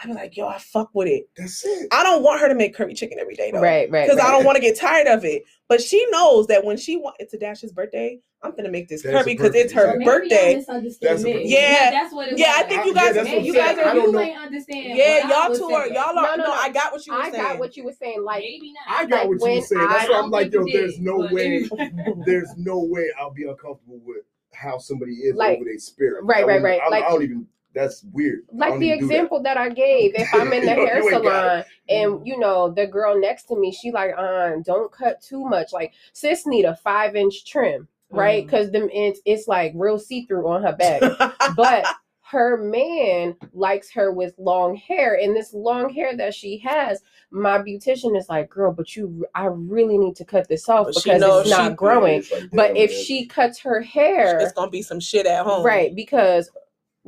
I 0.00 0.06
be 0.06 0.12
like, 0.12 0.36
yo, 0.36 0.46
I 0.46 0.58
fuck 0.58 0.90
with 0.94 1.08
it. 1.08 1.28
That's 1.36 1.64
it. 1.64 1.88
I 1.92 2.02
don't 2.04 2.22
want 2.22 2.40
her 2.40 2.48
to 2.48 2.54
make 2.54 2.74
curry 2.74 2.94
chicken 2.94 3.18
every 3.18 3.34
day 3.34 3.50
though. 3.50 3.60
Right, 3.60 3.90
right. 3.90 4.08
Because 4.08 4.22
I 4.24 4.30
don't 4.30 4.44
want 4.44 4.54
to 4.56 4.62
get 4.62 4.78
tired 4.78 5.08
of 5.08 5.24
it. 5.24 5.42
But 5.68 5.80
she 5.82 6.06
knows 6.10 6.46
that 6.46 6.64
when 6.64 6.76
she 6.76 6.96
want 6.96 7.16
it's 7.18 7.34
a 7.34 7.38
Dash's 7.38 7.72
birthday, 7.72 8.20
I'm 8.40 8.54
gonna 8.54 8.70
make 8.70 8.88
this 8.88 9.02
curry 9.02 9.24
because 9.24 9.52
it's 9.56 9.72
her 9.72 9.94
maybe 9.94 10.04
birthday. 10.04 10.64
y'all 10.68 10.80
That's 11.02 11.22
a- 11.22 11.24
me. 11.24 11.42
Yeah. 11.46 11.90
that's 11.90 12.14
what 12.14 12.28
it 12.28 12.38
Yeah, 12.38 12.52
I 12.56 12.62
think 12.62 12.86
you 12.86 12.94
guys, 12.94 13.16
yeah, 13.16 13.22
you 13.24 13.52
guys 13.52 13.74
saying. 13.74 13.80
are, 13.88 13.90
I 13.90 13.94
don't 13.94 14.06
you 14.06 14.12
know. 14.12 14.20
ain't 14.20 14.38
understand. 14.38 14.96
yeah, 14.96 15.28
y'all 15.28 15.50
was 15.50 15.58
two 15.58 15.64
are, 15.64 15.88
y'all 15.88 16.10
are. 16.10 16.14
No, 16.14 16.22
No, 16.22 16.36
no, 16.36 16.44
no. 16.44 16.52
I 16.52 16.68
got 16.70 16.92
what 16.92 17.04
you 17.04 17.12
were 17.14 17.18
I 17.20 17.30
saying. 17.32 17.42
got 17.42 17.58
what 17.58 17.76
you 17.76 17.84
were 17.84 17.92
saying. 17.92 18.22
Like, 18.22 18.44
Maybe 18.44 18.72
not. 18.72 18.96
I 19.00 19.04
got 19.06 19.26
Like 19.26 19.40
what 19.40 19.50
you 19.50 19.56
were 19.56 19.66
saying. 19.66 19.80
I- 19.82 19.92
That's 19.92 20.08
why 20.10 20.14
I 20.16 20.20
I'm 20.22 20.30
like, 20.30 20.52
yo, 20.52 20.64
you 20.64 20.72
there's 20.72 21.00
no 21.00 21.18
but- 21.22 21.32
way, 21.32 21.68
there's 22.24 22.54
no 22.56 22.78
way 22.78 23.08
I'll 23.20 23.32
be 23.34 23.42
uncomfortable 23.42 23.98
with 24.04 24.22
how 24.52 24.78
somebody 24.78 25.14
is 25.14 25.34
Like- 25.34 25.56
over 25.56 25.64
their 25.64 25.78
spirit. 25.78 26.22
Right, 26.24 26.46
right, 26.46 26.62
right. 26.62 26.80
I, 26.80 26.88
Like- 26.88 27.04
I 27.04 27.08
don't 27.08 27.22
even. 27.24 27.46
That's 27.78 28.04
weird. 28.12 28.40
Like 28.52 28.78
the 28.78 28.86
even 28.86 28.98
do 28.98 29.06
that. 29.06 29.12
example 29.14 29.42
that. 29.42 29.56
I 29.56 29.68
gave. 29.70 30.12
If 30.14 30.28
I'm 30.34 30.52
in 30.52 30.64
the 30.64 30.74
hair 30.74 30.96
ain't 31.02 31.10
got 31.10 31.24
it. 31.24 31.24
salon 31.24 31.64
and 31.88 32.26
you 32.26 32.38
know 32.38 32.70
the 32.70 32.86
girl 32.86 33.18
next 33.20 33.44
to 33.44 33.56
me, 33.56 33.72
she 33.72 33.90
like, 33.92 34.10
uh, 34.18 34.52
don't 34.64 34.90
cut 34.92 35.22
too 35.22 35.44
much. 35.44 35.72
Like 35.72 35.92
sis 36.12 36.46
need 36.46 36.64
a 36.64 36.76
five 36.76 37.14
inch 37.16 37.44
trim, 37.46 37.88
right? 38.10 38.44
Because 38.44 38.70
them 38.70 38.88
it's 38.92 39.20
it's 39.24 39.46
like 39.48 39.72
real 39.76 39.98
see 39.98 40.26
through 40.26 40.48
on 40.48 40.62
her 40.62 40.74
back. 40.76 41.02
but 41.56 41.86
her 42.30 42.58
man 42.58 43.34
likes 43.54 43.90
her 43.90 44.12
with 44.12 44.34
long 44.36 44.76
hair 44.76 45.18
and 45.18 45.34
this 45.34 45.54
long 45.54 45.88
hair 45.88 46.14
that 46.14 46.34
she 46.34 46.58
has 46.58 47.00
my 47.30 47.56
beautician 47.58 48.14
is 48.18 48.28
like 48.28 48.50
girl 48.50 48.70
but 48.70 48.94
you 48.94 49.24
i 49.34 49.46
really 49.46 49.96
need 49.96 50.14
to 50.14 50.26
cut 50.26 50.46
this 50.46 50.68
off 50.68 50.84
But 50.92 50.94
because 51.02 51.22
it's 51.22 51.48
not 51.50 51.74
growing 51.74 52.22
like, 52.30 52.50
but 52.52 52.76
if 52.76 52.90
man. 52.90 53.02
she 53.02 53.24
cuts 53.24 53.58
her 53.60 53.80
hair 53.80 54.38
it's 54.40 54.52
gonna 54.52 54.70
be 54.70 54.82
some 54.82 55.00
shit 55.00 55.24
at 55.24 55.42
home. 55.46 55.64
right 55.64 55.94
because 55.94 56.50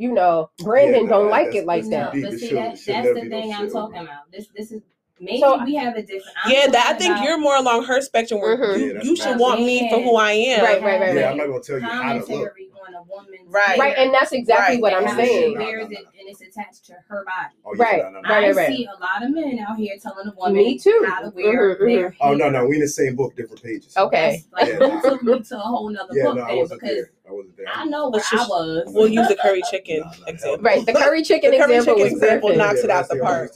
you 0.00 0.12
know 0.12 0.50
brandon 0.58 1.04
Yeah, 1.04 1.10
don't 1.10 1.30
like 1.30 1.54
it 1.54 1.66
like 1.66 1.84
no, 1.84 1.90
that 1.90 2.12
deep. 2.12 2.24
but 2.24 2.38
see 2.38 2.54
that, 2.54 2.78
that's 2.86 3.12
the 3.14 3.28
thing 3.28 3.52
I'm 3.54 3.70
talking 3.70 3.98
about. 4.00 4.30
This 4.32 4.48
this 4.56 4.72
is 4.72 4.82
maybe 5.20 5.40
So- 5.40 5.62
we 5.64 5.74
have 5.76 5.94
a 5.96 6.02
different. 6.02 6.36
I'm 6.44 6.50
Yeah, 6.52 6.66
that 6.68 6.86
I 6.94 6.98
think 6.98 7.12
about 7.12 7.24
you're 7.24 7.38
more 7.38 7.56
along 7.56 7.84
her 7.84 8.00
spectrum 8.00 8.40
where 8.40 8.56
Mhm. 8.56 8.78
you, 8.78 8.94
Yeah, 8.94 9.02
you 9.02 9.16
should 9.16 9.38
want 9.38 9.60
me 9.60 9.88
for 9.90 10.00
who 10.00 10.16
I 10.16 10.32
am. 10.32 10.64
Right, 10.64 10.82
right, 10.82 11.00
right, 11.00 11.14
Yeah, 11.14 11.22
right. 11.22 11.30
I'm 11.32 11.36
not 11.36 11.46
gonna 11.48 11.60
tell 11.62 11.78
you 11.78 11.82
how 11.84 12.12
to 12.12 12.18
look. 12.18 12.26
Commentary 12.28 12.66
on 12.88 12.94
a 12.94 13.02
woman's 13.02 13.28
Right. 13.52 13.78
right 13.78 13.94
and 13.98 14.12
that's 14.12 14.32
exactly 14.32 14.76
Right. 14.76 14.82
what 14.82 14.92
and 14.94 15.06
i'm 15.06 15.14
how 15.16 15.20
she 15.22 15.28
saying 15.28 15.54
Nah, 15.54 15.60
wears 15.64 15.90
nah, 15.90 15.98
it 15.98 16.04
nah. 16.04 16.10
and 16.20 16.28
it's 16.30 16.40
attached 16.40 16.86
to 16.86 16.94
her 17.08 17.24
body. 17.24 17.54
Oh, 17.64 17.74
yeah, 17.76 17.82
Right, 17.84 18.02
nah, 18.02 18.10
nah, 18.10 18.20
nah. 18.22 18.34
right, 18.34 18.44
I 18.44 18.50
right. 18.52 18.66
see 18.68 18.86
a 18.86 18.98
lot 19.00 19.22
of 19.22 19.30
men 19.34 19.58
out 19.68 19.76
here 19.76 19.94
telling 20.02 20.26
a 20.28 20.32
woman 20.34 20.54
Me 20.54 20.78
too. 20.78 21.04
how 21.06 21.20
to 21.20 21.30
wear 21.36 21.76
Mhm, 21.76 21.86
their 21.94 22.16
Oh 22.22 22.32
no, 22.34 22.44
hair. 22.44 22.52
no, 22.52 22.64
we 22.66 22.76
in 22.76 22.80
the 22.80 22.88
same 22.88 23.14
book, 23.16 23.36
different 23.36 23.62
pages. 23.62 23.94
okay 23.96 24.42
That's, 24.56 24.68
like, 24.70 24.80
Yeah, 24.80 24.86
you 24.86 24.94
nah. 24.94 25.00
took 25.02 25.22
me 25.22 25.40
to 25.40 25.56
a 25.56 25.58
whole 25.60 25.88
nother 25.90 26.08
Yeah, 26.14 26.24
book 26.24 26.36
no, 26.36 26.42
I 26.42 26.54
wasn't 26.54 26.80
because 26.80 26.96
there. 26.96 27.10
I 27.28 27.32
wasn't 27.32 27.56
there. 27.58 27.66
I 27.72 27.84
know 27.84 28.04
where 28.04 28.10
Let's 28.12 28.32
I 28.32 28.36
just- 28.38 28.48
was. 28.50 28.82
We'll 28.88 29.08
use 29.08 29.28
the 29.28 29.36
curry 29.36 29.62
chicken 29.70 29.98
Nah, 30.00 30.06
nah, 30.06 30.26
example. 30.26 30.62
right 30.64 30.86
the 30.86 30.92
curry 30.94 31.22
chicken 31.22 31.50
The 31.50 31.58
curry 31.58 31.76
example 31.76 32.02
chicken 32.02 32.16
example 32.18 32.48
perfect 32.48 32.58
knocks 32.66 32.80
it 32.84 32.90
out 32.90 33.08
the 33.08 33.16
park. 33.16 33.52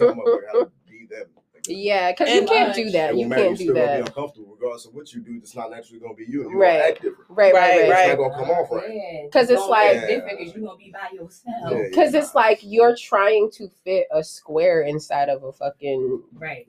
Yeah 1.66 2.12
because 2.12 2.32
you 2.34 2.44
can't 2.46 2.74
do 2.74 2.90
that 2.90 3.12
you 3.14 3.20
won't 3.20 3.30
matter, 3.30 3.42
can't 3.42 3.60
you 3.60 3.66
do 3.66 3.72
still 3.72 3.74
gonna 3.74 3.86
that 3.86 4.04
be 4.04 4.06
uncomfortable 4.08 4.48
regardless 4.52 4.86
of 4.86 4.94
what 4.94 5.12
you 5.14 5.20
do. 5.20 5.36
It's 5.38 5.54
not 5.56 5.70
naturally 5.70 6.00
gonna 6.00 6.14
be 6.14 6.24
you. 6.28 6.42
and 6.42 6.50
You 6.52 6.58
Right. 6.60 6.72
gonna 6.78 6.84
act 6.90 7.02
different. 7.02 7.30
right 7.30 7.54
right 7.54 7.60
Right, 7.70 7.80
right, 7.80 7.90
right. 7.90 8.10
It's 8.10 8.18
not 8.18 8.28
gonna 8.30 8.44
come 8.44 8.50
off 8.50 8.70
right. 8.70 8.90
Yeah, 8.94 9.28
'Cause 9.32 9.50
it's 9.50 9.60
don't 9.60 9.70
like- 9.70 9.96
act 9.96 10.08
different 10.08 10.38
because 10.38 10.54
you're 10.54 10.64
gonna 10.66 10.78
be 10.78 10.90
by 10.92 11.08
yourself. 11.12 11.54
Yeah, 11.70 11.70
yeah. 11.78 11.82
Because 11.90 12.14
it's 12.14 12.34
like 12.34 12.58
you're 12.62 12.94
trying 12.96 13.50
to 13.52 13.68
fit 13.84 14.06
a 14.12 14.22
square 14.24 14.82
inside 14.82 15.28
of 15.28 15.42
a 15.44 15.52
fucking 15.52 16.22
Right. 16.34 16.66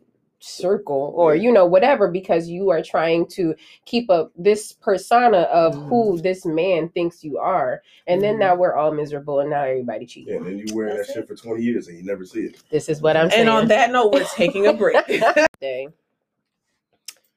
Circle 0.48 1.14
or, 1.16 1.36
you 1.36 1.52
know, 1.52 1.66
whatever, 1.66 2.10
because 2.10 2.48
you 2.48 2.70
are 2.70 2.82
trying 2.82 3.26
to 3.28 3.56
keep 3.86 4.10
up 4.10 4.32
this 4.36 4.72
persona 4.74 5.40
of 5.52 5.74
Mm. 5.76 5.88
who 5.90 6.18
this 6.22 6.46
man 6.46 6.90
thinks 6.90 7.24
you 7.24 7.38
are. 7.38 7.82
And 8.08 8.22
then 8.22 8.36
Mhm. 8.36 8.40
now 8.40 8.56
we're 8.56 8.76
all 8.76 8.92
miserable 8.92 9.40
and 9.40 9.50
now 9.50 9.64
everybody 9.64 10.06
cheating. 10.06 10.34
Yeah, 10.34 10.38
and 10.40 10.46
then 10.48 10.58
you 10.60 10.76
wearing 10.76 10.98
that 10.98 11.08
That's 11.08 11.14
shit 11.14 11.28
for 11.28 11.36
20 11.36 11.64
years 11.64 11.88
and 11.88 11.98
you 11.98 12.04
never 12.06 12.26
see 12.26 12.42
it. 12.42 12.58
This 12.70 12.90
is 12.90 13.02
what 13.02 13.18
I'm 13.18 13.30
saying. 13.30 13.42
And 13.42 13.50
on 13.50 13.68
that 13.70 13.92
note, 13.92 14.14
we're 14.14 14.24
taking 14.26 14.68
a 14.68 14.74
break. 14.74 14.96
day 15.62 15.88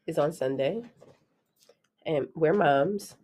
is 0.07 0.19
on 0.19 0.33
Sunday. 0.33 0.83
And 2.07 2.29
we're 2.35 2.55
moms. 2.55 3.17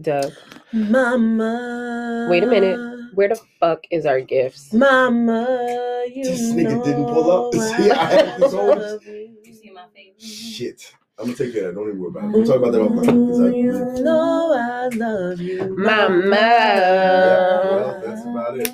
Doug, 0.00 0.32
Mama. 0.72 2.28
Wait 2.30 2.44
a 2.44 2.46
minute. 2.46 2.78
where 3.14 3.28
the 3.30 3.40
fuck 3.58 3.82
is 3.90 4.06
our 4.06 4.20
gifts? 4.20 4.72
Mama, 4.72 6.04
you 6.14 6.22
This 6.22 6.52
nigga 6.52 6.84
didn't 6.84 7.06
pull 7.06 7.30
up. 7.48 7.52
See, 7.76 7.90
I 7.90 8.04
had 8.04 8.40
this 8.40 8.52
whole- 8.52 8.98
Shit. 10.18 10.94
I'm 11.18 11.26
gonna 11.26 11.36
take 11.36 11.52
care 11.54 11.68
of 11.68 11.74
that. 11.74 11.80
Don't 11.80 11.88
even 11.88 12.00
worry 12.00 12.08
about 12.10 12.24
it. 12.26 12.32
We'll 12.32 12.46
talk 12.46 12.56
about 12.56 12.72
that 12.72 12.80
offline. 12.80 13.30
Exactly. 13.30 13.62
Mm, 13.62 13.98
you 13.98 14.04
know 14.04 14.52
I 14.54 14.88
love 14.96 15.40
you, 15.40 15.76
Mama. 15.76 16.36
Yeah, 16.36 17.76
well, 17.76 18.00
that's 18.02 18.26
about 18.26 18.58
it. 18.58 18.68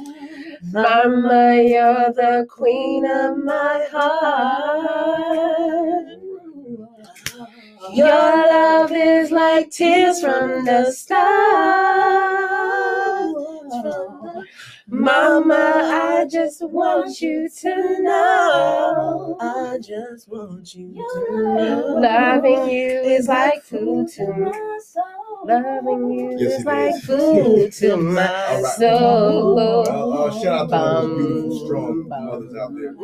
Mama, 0.72 1.62
you're 1.62 2.12
the 2.14 2.46
queen 2.50 3.04
of 3.06 3.36
my 3.44 3.86
heart. 3.92 6.06
Your 7.94 8.08
love 8.08 8.90
is 8.92 9.30
like 9.30 9.70
tears 9.70 10.20
from 10.20 10.64
the 10.64 10.90
stars. 10.92 11.24
Mama, 14.94 15.54
I 15.92 16.26
just 16.30 16.62
want 16.62 17.20
you 17.20 17.48
to 17.48 18.02
know. 18.02 19.36
I 19.40 19.78
just 19.78 20.28
want 20.28 20.74
you 20.74 20.94
to 20.94 21.32
know. 21.32 21.98
Loving 22.00 22.70
you 22.70 22.88
is 22.90 23.26
like 23.28 23.64
food 23.64 24.08
to 24.10 24.26
my 24.32 24.80
soul. 24.84 25.04
Loving 25.46 26.12
you 26.12 26.30
Yes, 26.38 26.52
is 26.60 26.60
it 26.60 26.66
like 26.66 26.94
is. 26.94 27.04
food 27.06 27.72
to 27.90 27.96
my 27.96 28.28
All 28.48 28.62
right. 28.62 28.74
soul. 28.76 29.58
Uh, 29.58 30.10
uh, 30.26 30.30
shout 30.30 30.60
out 30.60 30.70
to 30.70 30.76
all 30.76 30.94
those 31.02 31.16
beautiful, 31.16 31.66
strong 31.66 32.08
mothers 32.08 32.54
out 32.56 32.74
there. 32.76 32.94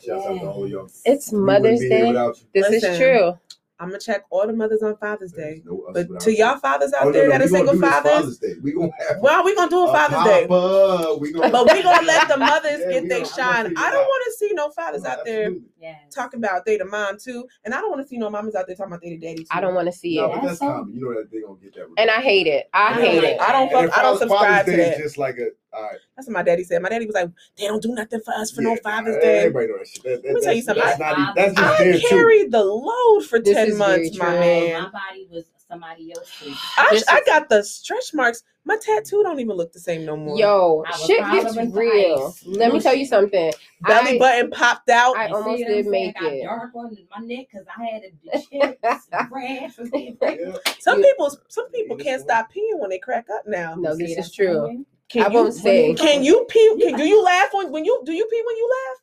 Shout 0.00 0.26
out 0.26 0.40
to 0.40 0.46
all 0.48 0.64
of 0.64 0.70
y'all. 0.70 0.90
It's 1.04 1.32
We 1.32 1.38
Mother's 1.40 1.62
wouldn't 1.62 1.80
be 1.80 1.88
here 1.90 2.00
Day. 2.04 2.08
without 2.08 2.36
you. 2.38 2.46
This 2.54 2.66
is 2.68 2.82
Listen, 2.82 2.96
true. 2.98 3.38
I'm 3.80 3.88
gonna 3.88 4.00
check 4.00 4.24
all 4.30 4.46
the 4.46 4.52
mothers 4.52 4.82
on 4.82 4.96
Father's 4.96 5.32
Day. 5.32 5.62
No 5.64 5.80
us 5.88 5.92
But 6.08 6.20
to 6.20 6.30
you. 6.32 6.38
y'all 6.38 6.58
fathers 6.58 6.92
out 6.92 7.06
Oh, 7.06 7.12
there 7.12 7.28
no, 7.28 7.30
that 7.38 7.40
are 7.42 7.44
we 7.44 7.50
gonna 7.50 7.58
single 7.58 7.74
do 7.74 7.80
fathers, 7.80 8.12
Father's 8.12 8.38
Day. 8.38 8.54
We 8.62 8.72
gonna 8.72 8.90
have 9.08 9.18
well, 9.20 9.44
we 9.44 9.54
gonna 9.54 9.70
do 9.70 9.80
a 9.80 9.84
a 9.88 9.92
Father's 9.92 10.24
Day. 10.24 10.46
Papa. 10.48 11.16
We 11.20 11.32
gonna, 11.32 11.50
But 11.50 11.72
we 11.72 11.82
gonna 11.82 12.06
let 12.06 12.28
the 12.28 12.36
mothers 12.38 12.80
Yeah, 12.80 12.90
get 12.90 13.02
we 13.04 13.08
their 13.08 13.20
gonna- 13.20 13.30
I'm 13.32 13.64
gonna 13.64 13.68
shine. 13.68 13.74
I 13.76 13.90
don't 13.92 14.04
want 14.04 14.24
to 14.26 14.32
see 14.38 14.52
no 14.54 14.70
fathers 14.70 15.02
No, 15.02 15.10
out 15.10 15.24
there 15.24 15.42
absolutely. 15.44 15.68
Yes. 15.80 16.00
talking 16.14 16.38
about 16.38 16.64
they 16.64 16.76
the 16.76 16.84
mom 16.86 17.18
too, 17.18 17.46
and 17.64 17.72
I 17.74 17.80
don't 17.80 17.90
want 17.90 18.02
to 18.02 18.08
see 18.08 18.18
no 18.18 18.30
mamas 18.30 18.54
out 18.56 18.66
there 18.66 18.74
talking 18.74 18.92
about 18.92 19.02
they 19.02 19.10
the 19.10 19.18
daddy 19.18 19.42
too. 19.42 19.46
I 19.52 19.60
don't 19.60 19.74
want 19.74 19.86
to 19.86 19.92
see 19.92 20.16
No, 20.16 20.24
it. 20.24 20.28
but 20.28 20.34
That's 20.34 20.46
that's 20.46 20.58
common. 20.60 20.94
You 20.94 21.00
know 21.04 21.14
that 21.20 21.30
they 21.30 21.40
gonna 21.40 21.54
get 21.62 21.74
that. 21.74 21.86
And 21.98 22.10
I 22.10 22.20
hate 22.20 22.46
it. 22.48 22.68
I 22.72 22.88
I 22.88 22.92
hate 22.94 23.22
it. 23.24 23.40
I 23.40 23.52
don't 23.52 23.70
fuck. 23.70 23.96
I 23.96 24.02
don't 24.02 24.18
subscribe 24.18 24.66
Day 24.66 24.76
to 24.76 24.82
is 24.82 24.96
that. 24.96 25.02
Just 25.02 25.18
like 25.18 25.38
a, 25.38 25.48
all 25.72 25.82
right. 25.82 25.98
That's 26.16 26.26
what 26.28 26.34
my 26.34 26.42
daddy 26.42 26.64
said. 26.64 26.82
My 26.82 26.88
daddy 26.88 27.06
was 27.06 27.14
like, 27.14 27.30
"They 27.56 27.66
don't 27.66 27.82
do 27.82 27.94
nothing 27.94 28.20
for 28.20 28.32
us 28.34 28.50
for 28.50 28.62
no 28.62 28.76
Father's 28.76 29.16
nah, 29.16 29.20
Day." 29.22 29.38
Everybody 29.40 29.66
know 29.68 29.78
that 29.78 29.88
shit. 29.88 30.02
That, 30.02 30.22
that, 30.22 30.28
Let 30.28 30.34
me 30.34 30.40
tell 30.40 30.54
you 30.54 30.62
something. 30.62 30.84
That's, 30.84 30.98
not, 30.98 31.34
that's 31.36 31.54
just 31.54 31.80
I 31.80 31.84
there 31.84 31.92
too. 32.00 32.06
carried 32.08 32.52
the 32.52 32.62
load 32.64 33.20
for 33.26 33.38
This 33.38 33.54
ten 33.54 33.76
months, 33.76 34.16
my 34.16 34.30
man. 34.32 34.82
My 34.84 34.88
body 34.90 35.28
was 35.30 35.44
somebody 35.68 36.12
else's. 36.12 36.56
I, 36.76 36.88
This 36.90 37.04
I 37.08 37.22
got 37.26 37.48
the 37.48 37.62
stretch 37.62 38.14
marks. 38.14 38.42
My 38.64 38.76
tattoo 38.76 39.22
don't 39.22 39.40
even 39.40 39.56
look 39.56 39.72
the 39.72 39.80
same 39.80 40.04
no 40.04 40.14
more. 40.16 40.38
Yo, 40.38 40.84
shit 41.06 41.18
gets 41.30 41.56
of 41.56 41.58
it 41.58 41.70
for 41.72 41.80
real. 41.80 42.34
ice. 42.36 42.44
Let 42.44 42.72
me 42.72 42.80
tell 42.80 42.94
you 42.94 43.06
something. 43.06 43.52
belly 43.80 44.16
I- 44.16 44.18
button 44.18 44.50
popped 44.50 44.90
out. 44.90 45.16
I 45.16 45.24
You 45.24 45.28
see 45.28 45.34
almost 45.34 45.58
did 45.64 45.68
saying? 45.84 45.90
make 45.90 46.16
I 46.18 46.20
got 46.20 46.32
it. 46.32 46.42
dark 46.44 46.74
on 46.74 46.98
my 47.18 47.24
neck 47.24 47.46
because 47.50 47.66
I 47.74 47.84
had 47.84 48.02
the 48.02 48.38
chips, 48.50 49.08
rash 49.30 49.78
was 49.78 49.88
Yeah. 49.94 50.56
some 50.80 51.02
people, 51.02 51.30
some 51.48 51.70
people 51.70 51.96
can't 51.96 52.20
stop 52.20 52.48
peeing 52.52 52.78
when 52.78 52.90
they 52.90 52.98
crack 52.98 53.26
up 53.34 53.44
now. 53.46 53.74
No, 53.74 53.96
this 53.96 54.10
what 54.16 54.18
is 54.18 54.26
I'm 54.26 54.32
true. 54.34 54.84
Saying? 55.10 55.24
Can 55.24 55.24
I 55.24 55.28
you, 55.34 55.42
won't 55.42 55.54
say. 55.54 55.94
Can 55.94 56.22
you 56.24 56.46
pee? 56.48 56.76
Can, 56.82 56.96
do 56.96 57.04
you 57.04 57.22
laugh 57.22 57.50
when 57.52 57.72
when 57.72 57.84
you 57.84 58.02
do 58.06 58.12
you 58.12 58.26
pee 58.26 58.42
when 58.46 58.56
you 58.56 58.70
laugh? 58.70 58.98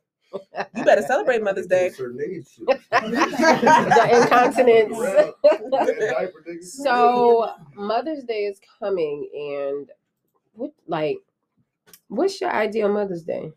You 0.75 0.83
better 0.83 1.01
celebrate 1.07 1.43
Mother's 1.43 1.67
Day. 1.67 1.89
Certain 1.89 2.19
age, 2.21 2.47
shit. 2.55 2.67
The 3.01 4.09
incontinence. 4.23 4.97
Around. 4.97 5.33
Yeah, 5.43 6.09
diaper 6.11 6.43
niggas. 6.47 6.63
So 6.65 7.51
Mother's 7.75 8.23
Day 8.25 8.45
is 8.45 8.59
coming, 8.79 9.29
and 9.33 9.89
what 10.53 10.71
like, 10.87 11.19
what's 12.09 12.41
your 12.41 12.51
ideal 12.51 12.89
Mother's 12.89 13.23
Day? 13.23 13.51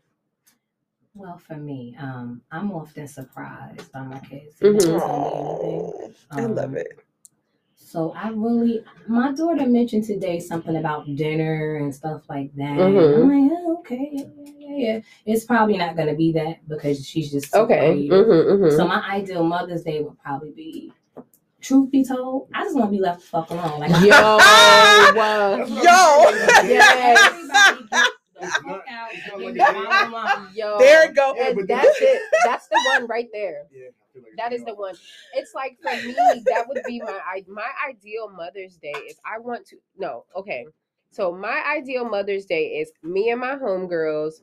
Well, 1.15 1.37
for 1.37 1.55
me, 1.57 1.97
um, 1.99 2.41
I'm 2.51 2.71
often 2.71 3.07
surprised 3.07 3.91
by 3.91 4.01
my 4.03 4.19
kids. 4.19 4.55
They 4.59 4.69
never 4.69 4.81
Mhm. 4.89 4.99
tell 4.99 5.19
me 5.19 5.31
anything. 5.33 6.15
I 6.37 6.45
love 6.45 6.71
Um, 6.71 6.77
it. 6.77 6.99
So 7.89 8.13
I 8.15 8.29
really, 8.29 8.83
my 9.07 9.31
daughter 9.31 9.65
mentioned 9.65 10.03
today 10.03 10.39
something 10.39 10.75
about 10.75 11.07
dinner 11.15 11.77
and 11.77 11.93
stuff 11.93 12.21
like 12.29 12.53
that. 12.55 12.77
Mhm. 12.77 13.15
I'm 13.23 13.49
like, 13.49 13.51
oh, 13.65 13.77
okay, 13.79 14.09
yeah, 14.11 14.23
yeah, 14.37 14.51
yeah, 14.59 14.75
yeah. 14.93 14.99
It's 15.25 15.43
probably 15.45 15.75
not 15.75 15.95
gonna 15.97 16.13
be 16.13 16.31
that 16.33 16.67
because 16.67 17.03
she's 17.03 17.31
just 17.31 17.51
too 17.51 17.61
Okay. 17.61 18.07
Mm-hmm, 18.07 18.51
mm-hmm. 18.63 18.77
So 18.77 18.85
my 18.87 19.01
ideal 19.09 19.43
Mother's 19.43 19.81
Day 19.81 20.03
would 20.03 20.19
probably 20.21 20.51
be, 20.51 20.93
truth 21.61 21.89
be 21.89 22.03
told, 22.05 22.47
I 22.53 22.63
just 22.63 22.75
want 22.75 22.91
to 22.91 22.95
be 22.95 23.01
left 23.01 23.21
the 23.21 23.25
fuck 23.25 23.49
alone. 23.49 23.79
Like 23.79 23.89
Yo, 24.05 24.11
uh, 24.39 25.65
Yo. 25.67 26.69
Yes. 26.69 27.17
the 27.89 28.45
It's 28.45 28.53
fuck 28.53 28.65
not- 28.67 28.83
out 28.87 29.09
it's 29.11 29.23
and 29.23 29.31
not 29.33 29.39
leave 29.39 29.57
like 29.57 29.73
me 29.75 29.81
a 29.83 30.07
alone. 30.09 30.47
yo, 30.53 30.77
There 30.77 31.09
it 31.09 31.15
go. 31.15 31.33
And 31.33 31.67
that's 31.67 31.87
it. 32.01 32.21
That's 32.45 32.67
the 32.67 32.79
one 32.93 33.07
right 33.07 33.27
there. 33.33 33.63
Yeah, 33.73 33.87
I 33.87 33.89
feel 34.08 34.08
like 34.23 34.35
That 34.37 34.53
is 34.53 34.63
the 34.63 34.75
one. 34.75 34.95
It's 35.33 35.53
like 35.53 35.77
for 35.81 35.95
me, 36.05 36.15
that 36.45 36.65
would 36.67 36.81
be 36.85 36.99
my 37.01 37.43
my 37.47 37.69
ideal 37.89 38.29
Mother's 38.29 38.77
Day. 38.77 38.93
Is 39.09 39.19
I 39.25 39.39
want 39.39 39.65
to 39.67 39.77
no 39.97 40.25
okay. 40.35 40.65
So 41.11 41.31
my 41.31 41.63
ideal 41.77 42.05
Mother's 42.07 42.45
Day 42.45 42.79
is 42.79 42.91
me 43.03 43.31
and 43.31 43.41
my 43.41 43.55
homegirls. 43.55 44.41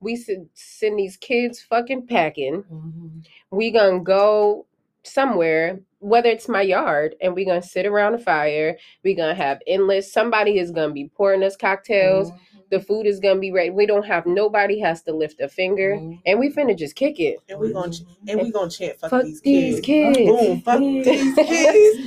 We 0.00 0.16
should 0.16 0.48
send 0.54 0.98
these 0.98 1.16
kids 1.16 1.60
fucking 1.62 2.06
packing. 2.06 2.64
Mhm. 2.64 3.26
We 3.50 3.70
gonna 3.70 4.00
go 4.00 4.66
somewhere, 5.04 5.80
whether 6.00 6.28
it's 6.30 6.48
my 6.48 6.62
yard, 6.62 7.16
and 7.20 7.34
we 7.34 7.44
gonna 7.44 7.62
sit 7.62 7.86
around 7.86 8.14
a 8.14 8.18
fire. 8.18 8.76
We 9.04 9.14
gonna 9.14 9.34
have 9.34 9.62
endless. 9.66 10.12
Somebody 10.12 10.58
is 10.58 10.70
gonna 10.72 10.92
be 10.92 11.08
pouring 11.08 11.42
us 11.44 11.56
cocktails. 11.56 12.30
Mhm. 12.32 12.38
The 12.72 12.80
food 12.80 13.06
is 13.06 13.20
gonna 13.20 13.38
be 13.38 13.52
ready. 13.52 13.68
We 13.68 13.84
don't 13.84 14.04
have 14.06 14.24
nobody 14.24 14.80
has 14.80 15.02
to 15.02 15.12
lift 15.12 15.40
a 15.42 15.46
finger, 15.48 15.96
Mhm. 16.00 16.20
and 16.24 16.40
we 16.40 16.48
finna 16.50 16.74
just 16.76 16.96
kick 16.96 17.20
it. 17.20 17.38
And 17.50 17.60
we 17.60 17.70
gonna 17.70 17.92
and 18.26 18.40
we 18.40 18.50
gonna 18.50 18.70
chant 18.70 18.98
fuck, 18.98 19.10
Fuck 19.10 19.24
these 19.24 19.40
these 19.42 19.80
kids. 19.80 20.16
kids. 20.16 20.30
Boom, 20.30 20.60
fuck 20.62 20.78
these 20.80 21.34
kids. 21.34 21.98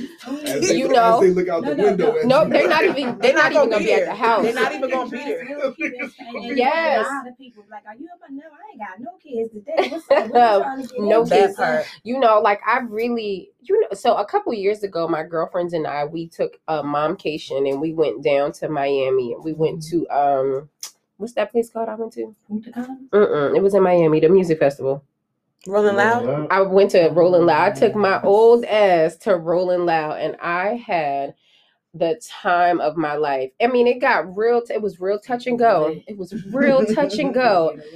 They, 0.68 0.74
You 0.76 0.88
know. 0.88 1.20
they 1.20 1.30
look 1.30 1.48
out 1.48 1.62
No, 1.62 1.70
the 1.70 1.76
no, 1.76 1.84
window. 1.84 2.12
no. 2.12 2.18
at 2.18 2.26
Nope, 2.26 2.48
they're 2.50 2.68
not 2.68 2.84
even. 2.84 3.18
They're 3.18 3.32
not 3.34 3.52
even 3.52 3.70
gonna 3.70 3.84
be 3.84 3.92
at 3.92 4.06
the 4.06 4.14
house. 4.14 4.42
They're 4.42 4.54
not 4.54 4.74
even 4.74 4.90
gonna 4.90 5.08
be 5.10 5.16
there. 5.18 5.44
Real 5.56 5.72
cute. 5.72 5.94
And 6.18 6.50
then 6.50 6.56
Yes. 6.56 7.06
A 7.06 7.14
lot 7.14 7.28
of 7.28 7.38
people 7.38 7.62
like, 7.70 7.82
are 7.86 7.94
you 7.94 8.08
up? 8.12 8.18
No, 8.30 8.42
I 8.42 8.70
ain't 8.72 8.80
got 8.80 9.00
no 9.00 9.10
kids 9.22 9.52
today. 9.52 9.88
What's 9.90 10.10
up? 10.10 10.30
What 10.30 10.58
you 10.58 10.62
trying 10.64 10.82
to 10.82 10.88
get 10.88 11.00
No 11.00 11.24
kids. 11.24 11.88
you 12.02 12.18
know, 12.18 12.40
like 12.40 12.60
I 12.66 12.80
really, 12.80 13.50
you 13.62 13.80
know, 13.82 13.88
so 13.92 14.16
a 14.16 14.24
couple 14.26 14.52
years 14.52 14.82
ago, 14.82 15.06
my 15.06 15.22
girlfriends 15.22 15.72
and 15.74 15.86
I, 15.86 16.04
we 16.06 16.26
took 16.26 16.58
a 16.66 16.82
momcation 16.82 17.66
and 17.68 17.80
we 17.80 17.92
went 17.92 18.24
down 18.24 18.50
to 18.54 18.68
Miami 18.68 19.32
and 19.34 19.44
we 19.44 19.52
went 19.52 19.82
to 19.90 20.08
um, 20.08 20.55
what's 21.16 21.34
that 21.34 21.52
place 21.52 21.70
called? 21.70 21.88
I 21.88 21.94
went 21.94 22.12
to. 22.14 22.34
Mm-mm, 22.50 23.56
it 23.56 23.62
was 23.62 23.74
in 23.74 23.82
Miami, 23.82 24.20
the 24.20 24.28
music 24.28 24.58
festival. 24.58 25.02
Rolling 25.66 25.96
loud. 25.96 26.48
I 26.50 26.60
went 26.60 26.92
to 26.92 27.08
Rolling 27.08 27.46
Loud. 27.46 27.72
I 27.72 27.74
took 27.74 27.96
my 27.96 28.22
old 28.22 28.64
ass 28.64 29.16
to 29.18 29.36
Rolling 29.36 29.84
Loud, 29.84 30.18
and 30.20 30.36
I 30.40 30.76
had 30.76 31.34
the 31.92 32.20
time 32.22 32.80
of 32.80 32.96
my 32.96 33.14
life. 33.16 33.50
I 33.60 33.66
mean, 33.66 33.86
it 33.88 34.00
got 34.00 34.36
real. 34.36 34.62
It 34.70 34.80
was 34.80 35.00
real 35.00 35.18
touch 35.18 35.46
and 35.46 35.58
go. 35.58 36.00
It 36.06 36.16
was 36.16 36.34
real 36.52 36.86
touch 36.86 37.18
and 37.18 37.34
go. 37.34 37.76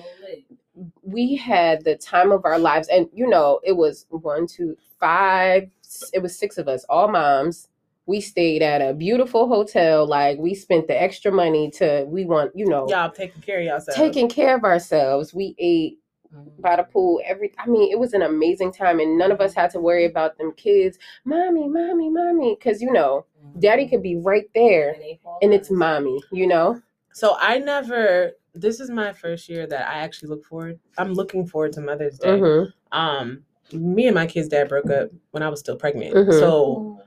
we 1.02 1.36
had 1.36 1.84
the 1.84 1.96
time 1.96 2.32
of 2.32 2.44
our 2.44 2.58
lives 2.58 2.88
and 2.88 3.08
you 3.12 3.28
know 3.28 3.60
it 3.62 3.72
was 3.72 4.06
one 4.10 4.46
two 4.46 4.76
five 4.98 5.70
it 6.12 6.22
was 6.22 6.38
six 6.38 6.58
of 6.58 6.68
us 6.68 6.84
all 6.88 7.08
moms 7.08 7.68
we 8.10 8.20
stayed 8.20 8.60
at 8.60 8.80
a 8.82 8.92
beautiful 8.92 9.46
hotel 9.46 10.04
like 10.06 10.36
we 10.38 10.52
spent 10.54 10.88
the 10.88 11.00
extra 11.00 11.30
money 11.30 11.70
to 11.70 12.04
we 12.08 12.24
want 12.24 12.50
you 12.56 12.66
know 12.66 12.84
Y'all 12.88 13.10
taking 13.10 13.40
care 13.40 13.58
of 13.60 13.64
yourselves. 13.64 13.96
taking 13.96 14.28
care 14.28 14.56
of 14.56 14.64
ourselves 14.64 15.32
we 15.32 15.54
ate 15.58 15.96
Mm-hmm. 16.32 16.62
by 16.62 16.76
the 16.76 16.84
pool 16.84 17.20
every 17.24 17.52
i 17.58 17.66
mean 17.68 17.90
it 17.90 17.98
was 17.98 18.12
an 18.12 18.22
amazing 18.22 18.72
time 18.72 19.00
and 19.00 19.18
none 19.18 19.32
of 19.32 19.40
us 19.40 19.52
had 19.52 19.68
to 19.72 19.80
worry 19.80 20.04
about 20.04 20.38
them 20.38 20.52
kids 20.56 20.96
mommy 21.24 21.66
mommy 21.66 22.08
mommy 22.08 22.54
because 22.56 22.80
you 22.80 22.92
know 22.92 23.26
daddy 23.58 23.88
could 23.88 24.00
be 24.00 24.14
right 24.14 24.44
there 24.54 24.94
and 25.42 25.52
it's 25.52 25.72
mommy 25.72 26.22
you 26.30 26.46
know 26.46 26.80
So 27.12 27.36
I 27.40 27.58
never. 27.58 28.30
This 28.54 28.78
is 28.78 28.90
my 28.90 29.12
first 29.12 29.48
year 29.48 29.66
that 29.66 29.88
I 29.88 29.94
actually 30.06 30.28
look 30.28 30.44
forward. 30.44 30.78
I'm 30.98 31.12
looking 31.14 31.44
forward 31.48 31.72
to 31.72 31.80
Mother's 31.80 32.16
Day. 32.20 32.38
Mhm. 32.38 32.72
Um, 32.92 33.42
me 33.72 34.06
and 34.06 34.14
my 34.14 34.26
kid's 34.32 34.46
dad 34.54 34.68
broke 34.68 34.88
up 34.98 35.10
when 35.32 35.42
I 35.42 35.48
was 35.48 35.58
still 35.58 35.76
pregnant. 35.76 36.14
Mhm. 36.14 36.32
So 36.42 37.00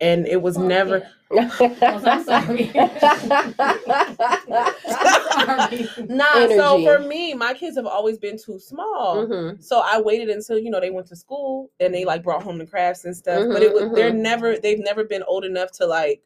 and 0.00 0.26
it 0.26 0.40
was 0.40 0.56
never. 0.58 1.06
I'm 1.30 2.24
sorry. 2.24 2.70
sorry. 4.88 5.88
Nah. 6.08 6.48
So 6.48 6.82
for 6.84 6.98
me, 7.00 7.34
my 7.34 7.54
kids 7.54 7.76
have 7.76 7.86
always 7.86 8.18
been 8.18 8.38
too 8.38 8.58
small. 8.58 9.26
Mhm. 9.26 9.62
So 9.62 9.80
I 9.84 10.00
waited 10.00 10.28
until 10.28 10.58
you 10.58 10.70
know 10.70 10.80
they 10.80 10.90
went 10.90 11.06
to 11.08 11.16
school 11.16 11.70
and 11.80 11.94
they 11.94 12.04
like 12.04 12.22
brought 12.22 12.42
home 12.42 12.58
the 12.58 12.66
crafts 12.66 13.04
and 13.04 13.16
stuff. 13.16 13.44
but 13.48 13.62
Mhm, 13.62 13.64
it 13.64 13.72
was 13.72 13.82
they're 13.94 14.10
mhm. 14.12 14.16
never 14.20 14.56
they've 14.58 14.78
never 14.80 15.04
been 15.04 15.22
old 15.22 15.44
enough 15.44 15.70
to 15.72 15.86
like 15.86 16.22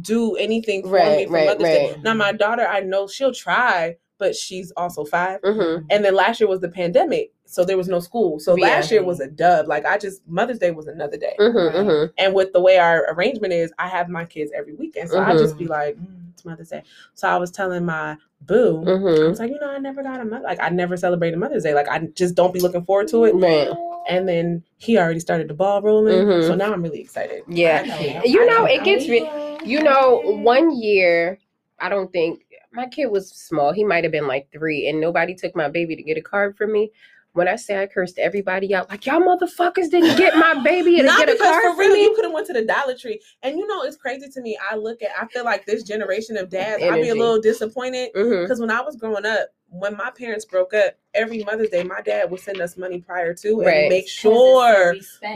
do 0.00 0.36
anything 0.36 0.82
for 0.82 0.90
me 0.90 1.26
for 1.26 1.32
right, 1.32 1.46
Mother's 1.46 1.62
Day. 1.62 1.96
Now 2.02 2.14
my 2.14 2.32
daughter, 2.32 2.66
I 2.66 2.80
know 2.80 3.06
she'll 3.08 3.32
try, 3.32 3.96
but 4.18 4.34
she's 4.36 4.70
also 4.76 5.04
five. 5.04 5.40
Mhm. 5.42 5.86
And 5.90 6.04
then 6.04 6.14
last 6.14 6.40
year 6.40 6.48
was 6.48 6.60
the 6.60 6.68
pandemic, 6.68 7.32
so 7.56 7.64
there 7.64 7.78
was 7.78 7.88
no 7.88 8.00
school. 8.00 8.38
So 8.38 8.54
Yeah. 8.54 8.66
last 8.66 8.90
year 8.90 9.02
was 9.02 9.18
a 9.18 9.26
dub. 9.28 9.66
Like 9.66 9.86
I 9.86 9.96
just 9.96 10.20
Mother's 10.28 10.58
Day 10.58 10.72
was 10.72 10.86
another 10.86 11.16
day. 11.16 11.34
Mhm, 11.40 11.72
mhm. 11.74 12.12
And 12.18 12.34
with 12.34 12.52
the 12.52 12.60
way 12.60 12.76
our 12.76 13.06
arrangement 13.14 13.54
is, 13.54 13.72
I 13.78 13.88
have 13.88 14.10
my 14.10 14.26
kids 14.26 14.52
every 14.54 14.74
weekend, 14.74 15.08
so 15.08 15.18
I 15.18 15.32
Mhm. 15.32 15.38
just 15.38 15.56
be 15.56 15.66
like, 15.66 15.96
mm, 15.96 16.04
it's 16.34 16.44
Mother's 16.44 16.68
Day. 16.68 16.82
So 17.14 17.26
I 17.28 17.36
was 17.38 17.50
telling 17.50 17.86
my 17.86 18.18
boo, 18.42 18.82
I 18.86 18.90
Mhm. 18.90 19.28
was 19.30 19.40
like, 19.40 19.50
you 19.50 19.58
know, 19.58 19.70
I 19.70 19.78
never 19.78 20.02
got 20.02 20.20
a 20.20 20.24
mother, 20.26 20.44
like 20.44 20.60
I 20.62 20.68
never 20.68 20.98
celebrated 20.98 21.38
Mother's 21.38 21.62
Day. 21.62 21.72
Like 21.72 21.88
I 21.88 21.98
just 22.14 22.34
don't 22.34 22.52
be 22.52 22.60
looking 22.60 22.84
forward 22.84 23.08
to 23.08 23.24
it. 23.24 23.34
Right. 23.34 23.70
And 24.06 24.28
then 24.28 24.62
he 24.76 24.98
already 24.98 25.20
started 25.20 25.48
the 25.48 25.54
ball 25.54 25.80
rolling, 25.80 26.26
Mhm. 26.26 26.46
so 26.46 26.54
now 26.54 26.74
I'm 26.74 26.82
really 26.82 27.00
excited. 27.00 27.42
Yeah. 27.48 27.80
I 27.84 27.88
can't- 27.88 28.26
You 28.26 28.42
I 28.42 28.46
know, 28.46 28.64
it 28.66 28.84
gets 28.84 29.08
re- 29.08 29.28
You 29.64 29.82
know, 29.82 30.20
one 30.42 30.76
year, 30.76 31.38
I 31.80 31.88
don't 31.88 32.12
think 32.12 32.42
my 32.70 32.86
kid 32.86 33.06
was 33.06 33.30
small. 33.30 33.72
He 33.72 33.82
might 33.84 34.04
have 34.04 34.12
been 34.12 34.28
like 34.28 34.46
three, 34.52 34.86
and 34.88 35.00
nobody 35.00 35.34
took 35.34 35.56
my 35.56 35.68
baby 35.68 35.96
to 35.96 36.02
get 36.02 36.18
a 36.18 36.20
card 36.20 36.56
for 36.58 36.66
me. 36.66 36.92
When 37.36 37.48
I 37.48 37.56
say 37.56 37.82
I 37.82 37.86
cursed 37.86 38.18
everybody 38.18 38.74
out, 38.74 38.88
like 38.88 39.04
y'all 39.04 39.20
motherfuckers 39.20 39.90
didn't 39.90 40.16
get 40.16 40.36
my 40.36 40.54
baby 40.64 41.00
and 41.00 41.06
get 41.06 41.28
a 41.28 41.32
because 41.32 41.46
card 41.46 41.62
for 41.64 41.74
for 41.74 41.80
real, 41.80 41.92
me. 41.92 42.02
you 42.02 42.14
could 42.14 42.24
have 42.24 42.32
went 42.32 42.46
to 42.46 42.54
the 42.54 42.64
Dollar 42.64 42.96
Tree, 42.96 43.20
and 43.42 43.58
you 43.58 43.66
know 43.66 43.82
it's 43.82 43.98
crazy 43.98 44.30
to 44.30 44.40
me. 44.40 44.56
I 44.70 44.76
look 44.76 45.02
at, 45.02 45.10
I 45.20 45.26
feel 45.26 45.44
like 45.44 45.66
this 45.66 45.82
generation 45.82 46.38
of 46.38 46.48
dads, 46.48 46.82
I'd 46.82 47.02
be 47.02 47.10
a 47.10 47.14
little 47.14 47.38
disappointed 47.38 48.14
mm-hmm. 48.14 48.44
because 48.44 48.58
when 48.58 48.70
I 48.70 48.80
was 48.80 48.96
growing 48.96 49.26
up, 49.26 49.50
when 49.68 49.96
my 49.98 50.10
parents 50.16 50.46
broke 50.46 50.72
up, 50.72 50.94
every 51.12 51.44
Mother's 51.44 51.68
Day, 51.68 51.82
my 51.82 52.00
dad 52.00 52.30
would 52.30 52.40
send 52.40 52.60
us 52.60 52.78
money 52.78 53.00
prior 53.00 53.34
to 53.34 53.60
and 53.62 53.88
make 53.90 54.08
sure 54.08 54.94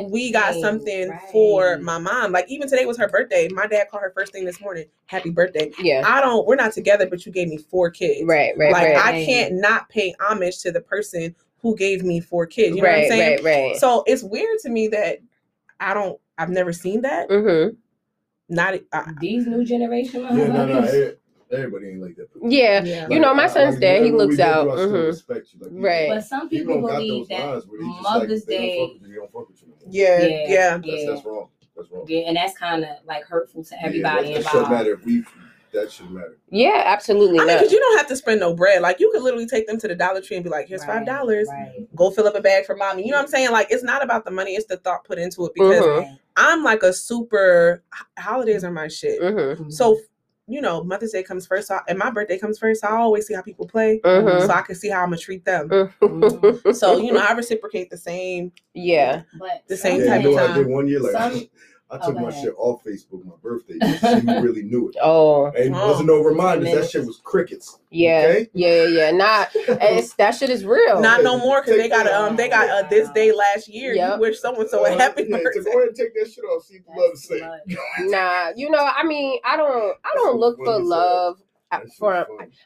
we 0.09 0.32
got 0.32 0.55
something 0.55 1.12
for 1.31 1.77
my 1.78 1.98
mom. 1.98 2.32
Like 2.32 2.47
even 2.48 2.66
today 2.66 2.86
was 2.86 2.97
her 2.97 3.09
birthday. 3.09 3.48
My 3.48 3.66
dad 3.66 3.90
called 3.90 4.02
her 4.02 4.12
first 4.16 4.32
thing 4.32 4.47
this 4.47 4.60
morning. 4.60 4.86
Happy 5.06 5.28
birthday. 5.31 5.70
Yeah. 5.78 6.02
I 6.06 6.22
don't. 6.22 6.47
We're 6.47 6.56
not 6.56 6.72
together, 6.72 7.09
but 7.09 7.27
you 7.27 7.32
gave 7.32 7.48
me 7.48 7.59
four 7.59 7.90
kids. 7.90 8.22
Right. 8.24 8.56
Right. 8.56 8.72
like 8.72 8.89
right. 8.89 9.05
I 9.05 9.24
can't 9.24 9.56
not 9.56 9.89
pay 9.89 10.14
homage 10.20 10.60
to 10.60 10.72
the 10.72 10.81
person 10.81 11.35
who 11.62 11.77
gave 11.77 12.03
me 12.03 12.20
four 12.20 12.47
kids. 12.47 12.77
You 12.77 12.82
know 12.82 12.89
right. 12.89 12.97
what 12.99 13.05
I'm 13.05 13.09
saying? 13.11 13.45
Right. 13.45 13.69
Right. 13.70 13.77
So 13.77 14.03
it's 14.07 14.23
weird 14.23 14.59
to 14.61 14.69
me 14.70 14.89
that 14.89 15.19
I 15.78 15.95
don't. 15.95 16.19
I've 16.39 16.51
never 16.51 16.73
seen 16.73 17.03
that. 17.03 17.28
mm-hmm. 17.28 17.74
Not. 18.49 18.74
I, 18.93 19.12
These 19.20 19.47
new 19.47 19.65
generation 19.65 20.23
Yeah, 20.23 20.31
no, 20.31 20.66
no. 20.66 20.82
motherfuckers. 20.82 21.16
Everybody 21.53 21.89
ain't 21.89 22.01
like 22.01 22.15
that. 22.16 22.28
Yeah. 22.43 22.85
yeah. 22.85 23.09
You 23.11 23.19
know, 23.19 23.35
my 23.35 23.49
son's 23.49 23.77
I- 23.77 23.81
dad, 23.81 24.05
he 24.05 24.12
looks 24.12 24.39
out. 24.39 24.65
through, 24.65 24.73
I 24.73 24.77
still 24.77 24.91
Mhm. 24.93 25.07
respect 25.09 25.47
you. 25.53 25.61
Like, 25.61 25.73
you 25.73 25.81
Right. 25.85 26.09
But 26.09 26.24
some 26.24 26.49
People 26.49 26.74
people 26.77 26.89
don't 26.89 26.91
got 26.91 26.99
believe 26.99 27.28
that 27.28 27.45
lines 27.45 27.66
where 27.66 27.81
they 27.81 27.87
Mother's 27.87 28.31
like, 28.43 28.47
they 28.47 28.57
Day. 28.57 28.78
don't 28.78 28.89
fuck 28.89 28.93
with 28.93 29.03
you. 29.03 29.09
They 29.09 29.15
don't 29.16 29.32
fuck 29.32 29.49
with 29.49 29.62
you. 29.62 29.69
Yeah. 29.89 30.20
Yeah. 30.23 30.28
Yeah. 30.49 30.77
That's, 30.77 30.87
Yeah. 30.87 31.11
that's 31.12 31.24
wrong. 31.27 31.49
That's 31.77 31.91
wrong. 31.91 32.05
Yeah, 32.09 32.19
and 32.20 32.37
that's 32.37 32.57
kind 32.57 32.85
of 32.85 32.91
like 33.05 33.24
hurtful 33.24 33.65
to 33.65 33.74
Yeah, 33.74 33.87
everybody 33.87 34.28
that, 34.35 34.45
that 34.45 34.51
shouldn't 34.51 34.55
involved. 34.55 34.70
matter 34.70 34.93
if 34.95 35.05
we. 35.05 35.24
That 35.72 35.90
shouldn't 35.92 36.14
matter. 36.14 36.36
Yeah. 36.51 36.82
Absolutely 36.86 37.38
I 37.38 37.44
mean, 37.44 37.56
because 37.59 37.72
you 37.72 37.78
don't 37.78 37.97
have 37.98 38.06
to 38.09 38.16
spend 38.16 38.40
no 38.40 38.55
bread. 38.55 38.82
Like 38.82 38.98
you 39.01 39.10
could 39.12 39.22
literally 39.22 39.47
take 39.47 39.66
them 39.66 39.78
to 39.78 39.88
the 39.88 39.94
Dollar 39.94 40.20
Tree 40.20 40.36
and 40.36 40.44
be 40.44 40.51
like, 40.51 40.66
"Here's 40.68 40.84
five 40.84 41.06
dollars. 41.06 41.48
Right. 41.48 41.86
Go 41.94 42.10
fill 42.10 42.26
up 42.26 42.34
a 42.34 42.40
bag 42.40 42.66
for 42.66 42.74
mommy." 42.76 43.05
You 43.05 43.12
know 43.12 43.18
what 43.18 43.24
I'm 43.24 43.28
saying? 43.30 43.51
Like 43.52 43.68
it's 43.70 43.84
not 43.84 44.02
about 44.02 44.24
the 44.24 44.30
money; 44.30 44.52
it's 44.56 44.66
the 44.66 44.76
thought 44.78 45.05
put 45.05 45.18
into 45.18 45.47
it. 45.47 45.52
Because 45.55 45.84
Mhm. 45.84 46.18
I'm 46.36 46.64
like 46.64 46.82
a 46.82 46.92
super 46.92 47.82
holidays 48.18 48.64
are 48.64 48.70
my 48.72 48.88
shit. 48.88 49.20
Mhm. 49.20 49.72
So 49.72 49.98
you 50.48 50.60
know, 50.60 50.82
Mother's 50.82 51.12
Day 51.12 51.22
comes 51.22 51.47
first, 51.47 51.68
so 51.68 51.78
and 51.86 51.97
my 51.97 52.10
birthday 52.10 52.36
comes 52.36 52.59
first. 52.59 52.80
So 52.80 52.88
I 52.88 52.97
always 52.97 53.24
see 53.24 53.34
how 53.34 53.42
people 53.42 53.68
play, 53.68 54.01
Mhm. 54.05 54.47
so 54.47 54.51
I 54.52 54.62
can 54.62 54.74
see 54.74 54.88
how 54.88 55.02
I'm 55.02 55.10
gonna 55.10 55.18
treat 55.18 55.44
them. 55.44 55.68
Mhm. 55.68 56.74
So 56.74 56.97
you 56.98 57.12
know, 57.12 57.20
I 57.20 57.32
reciprocate 57.34 57.88
the 57.90 57.97
same. 57.97 58.51
yeah. 58.74 59.22
But 59.38 59.62
The 59.68 59.76
same 59.76 60.01
yeah, 60.01 60.06
type 60.09 60.22
you 60.24 60.30
of 60.30 60.34
know, 60.36 60.42
I 60.42 60.47
time. 60.48 60.56
did 60.59 60.66
one 60.66 60.88
year 60.88 60.98
like 61.01 61.12
Some- 61.12 61.48
I 61.92 61.96
Oh, 61.96 62.06
took 62.06 62.14
go 62.14 62.20
my 62.20 62.28
ahead. 62.28 62.44
shit 62.44 62.54
off 62.56 62.84
Facebook 62.84 63.24
my 63.24 63.34
birthday 63.42 63.78
just 63.80 64.00
to 64.00 64.20
really 64.40 64.62
knew 64.62 64.88
it. 64.88 64.96
Oh, 65.02 65.46
And 65.46 65.74
Oh. 65.74 65.88
wasn't 65.88 66.06
no 66.08 66.20
reminders. 66.22 66.72
That 66.72 66.88
shit 66.88 67.04
was 67.04 67.20
crickets. 67.24 67.78
yeah, 67.90 68.26
Okay? 68.28 68.48
yeah, 68.54 68.84
yeah. 68.84 69.10
Not 69.10 69.48
it's 69.54 70.14
that 70.14 70.32
shit 70.36 70.50
is 70.50 70.64
real. 70.64 71.00
Not 71.00 71.22
no 71.24 71.38
more 71.38 71.62
because 71.62 71.76
they 71.78 71.88
got 71.88 72.04
that 72.04 72.14
um 72.14 72.36
they 72.36 72.48
got 72.48 72.68
uh, 72.68 72.88
this 72.88 73.08
day 73.10 73.32
last 73.32 73.66
year. 73.68 73.94
Yep. 73.94 74.14
You 74.14 74.20
wish 74.20 74.40
someone 74.40 74.68
so 74.68 74.84
a 74.86 74.90
Uh, 74.94 74.98
happy 74.98 75.26
yeah, 75.28 75.38
birthday. 75.42 75.62
go 75.64 75.70
ahead 75.78 75.88
and 75.88 75.96
take 75.96 76.14
that 76.14 76.30
shit 76.32 76.44
off. 76.44 76.62
See 76.64 76.76
if 76.76 76.82
you 76.88 77.00
love 77.02 77.16
say. 77.18 77.40
Nah, 78.10 78.50
you 78.56 78.70
know, 78.70 78.78
I 78.78 79.02
mean, 79.04 79.38
I 79.44 79.56
don't, 79.56 79.96
I 80.04 80.10
don't 80.14 80.38
look 80.38 80.56
for 80.64 80.78
love 80.80 81.38
That 81.72 81.82
shit 81.82 81.92
from. 81.98 82.24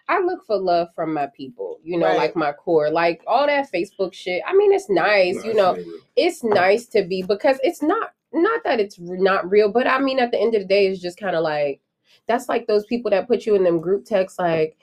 I 0.09 0.20
look 0.20 0.44
for 0.46 0.56
love 0.59 0.88
from 0.94 1.12
my 1.14 1.28
people. 1.36 1.78
You 1.82 1.98
know, 1.98 2.06
Right. 2.09 2.16
like 2.16 2.36
my 2.36 2.52
core, 2.52 2.90
like 2.90 3.22
all 3.26 3.46
that 3.46 3.70
Facebook 3.72 4.12
shit. 4.14 4.42
I 4.46 4.55
mean, 4.55 4.72
it's 4.72 4.88
nice. 4.90 5.36
Nah, 5.36 5.44
you 5.44 5.55
know, 5.55 5.74
shit 5.74 5.78
ain't 5.80 5.88
real. 5.88 6.01
it's 6.16 6.44
nice 6.44 6.86
to 6.88 7.02
be 7.05 7.22
because 7.22 7.59
it's 7.62 7.82
not 7.82 8.12
not 8.35 8.62
that 8.65 8.81
it's 8.81 8.98
not 8.98 9.48
real, 9.51 9.70
but 9.73 9.86
I 9.86 9.98
mean, 10.01 10.19
at 10.19 10.31
the 10.32 10.39
end 10.40 10.55
of 10.55 10.62
the 10.62 10.69
day, 10.69 10.86
it's 10.89 11.01
just 11.01 11.19
kind 11.19 11.36
of 11.36 11.43
like 11.43 11.81
that's 12.27 12.48
like 12.48 12.66
those 12.66 12.85
people 12.86 13.11
that 13.12 13.28
put 13.28 13.47
you 13.47 13.55
in 13.55 13.65
them 13.65 13.81
group 13.81 14.05
texts, 14.05 14.39
like 14.39 14.77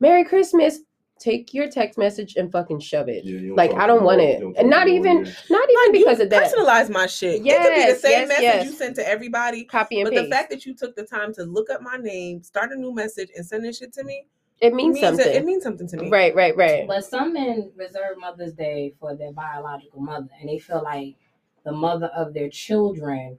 "Merry 0.00 0.24
Christmas." 0.24 0.80
Take 1.20 1.52
your 1.52 1.68
text 1.68 1.98
message 1.98 2.36
and 2.36 2.48
fucking 2.52 2.78
shove 2.78 3.08
it. 3.08 3.24
Yeah, 3.24 3.52
Like, 3.56 3.74
I 3.74 3.88
don't 3.88 4.04
want 4.04 4.18
them 4.20 4.28
it. 4.28 4.38
don't 4.40 4.56
And 4.56 4.70
not 4.70 4.84
to 4.84 4.90
them 4.92 5.00
all 5.00 5.04
even- 5.10 5.24
year. 5.26 5.34
Not 5.50 5.68
even 5.68 5.82
Like, 5.86 5.92
because 5.92 6.20
of 6.20 6.30
that. 6.30 6.54
personalize 6.54 6.90
my 6.90 7.06
shit. 7.08 7.44
it 7.44 7.60
could 7.60 7.74
be 7.74 7.92
the 7.92 7.98
same 7.98 8.10
yes, 8.12 8.28
message 8.28 8.42
yes. 8.44 8.64
you 8.66 8.70
sent 8.72 8.94
to 8.94 9.08
everybody. 9.08 9.64
Copy 9.64 9.98
and 10.00 10.04
But 10.06 10.12
paste. 10.12 10.24
the 10.26 10.30
fact 10.30 10.50
that 10.50 10.64
you 10.64 10.74
took 10.76 10.94
the 10.94 11.02
time 11.02 11.34
to 11.34 11.42
look 11.42 11.70
up 11.70 11.82
my 11.82 11.96
name, 11.96 12.44
start 12.44 12.70
a 12.70 12.76
new 12.76 12.94
message, 12.94 13.30
and 13.36 13.44
send 13.44 13.64
this 13.64 13.78
shit 13.78 13.92
to 13.94 14.04
me, 14.04 14.26
it 14.60 14.68
it 14.68 14.74
means 14.74 14.94
means 14.94 15.04
something. 15.06 15.26
It, 15.26 15.34
it 15.38 15.44
means 15.44 15.64
something 15.64 15.88
to 15.88 15.96
me. 15.96 16.08
right, 16.08 16.32
right, 16.36 16.56
right. 16.56 16.86
But 16.86 17.04
some 17.04 17.32
men 17.32 17.72
reserve 17.74 18.16
Mother's 18.20 18.52
Day 18.52 18.94
for 19.00 19.16
their 19.16 19.32
biological 19.32 20.00
mother, 20.00 20.28
and 20.40 20.48
they 20.48 20.58
feel 20.60 20.84
like 20.84 21.16
the 21.68 21.76
mother 21.76 22.06
of 22.16 22.32
their 22.32 22.48
children 22.48 23.38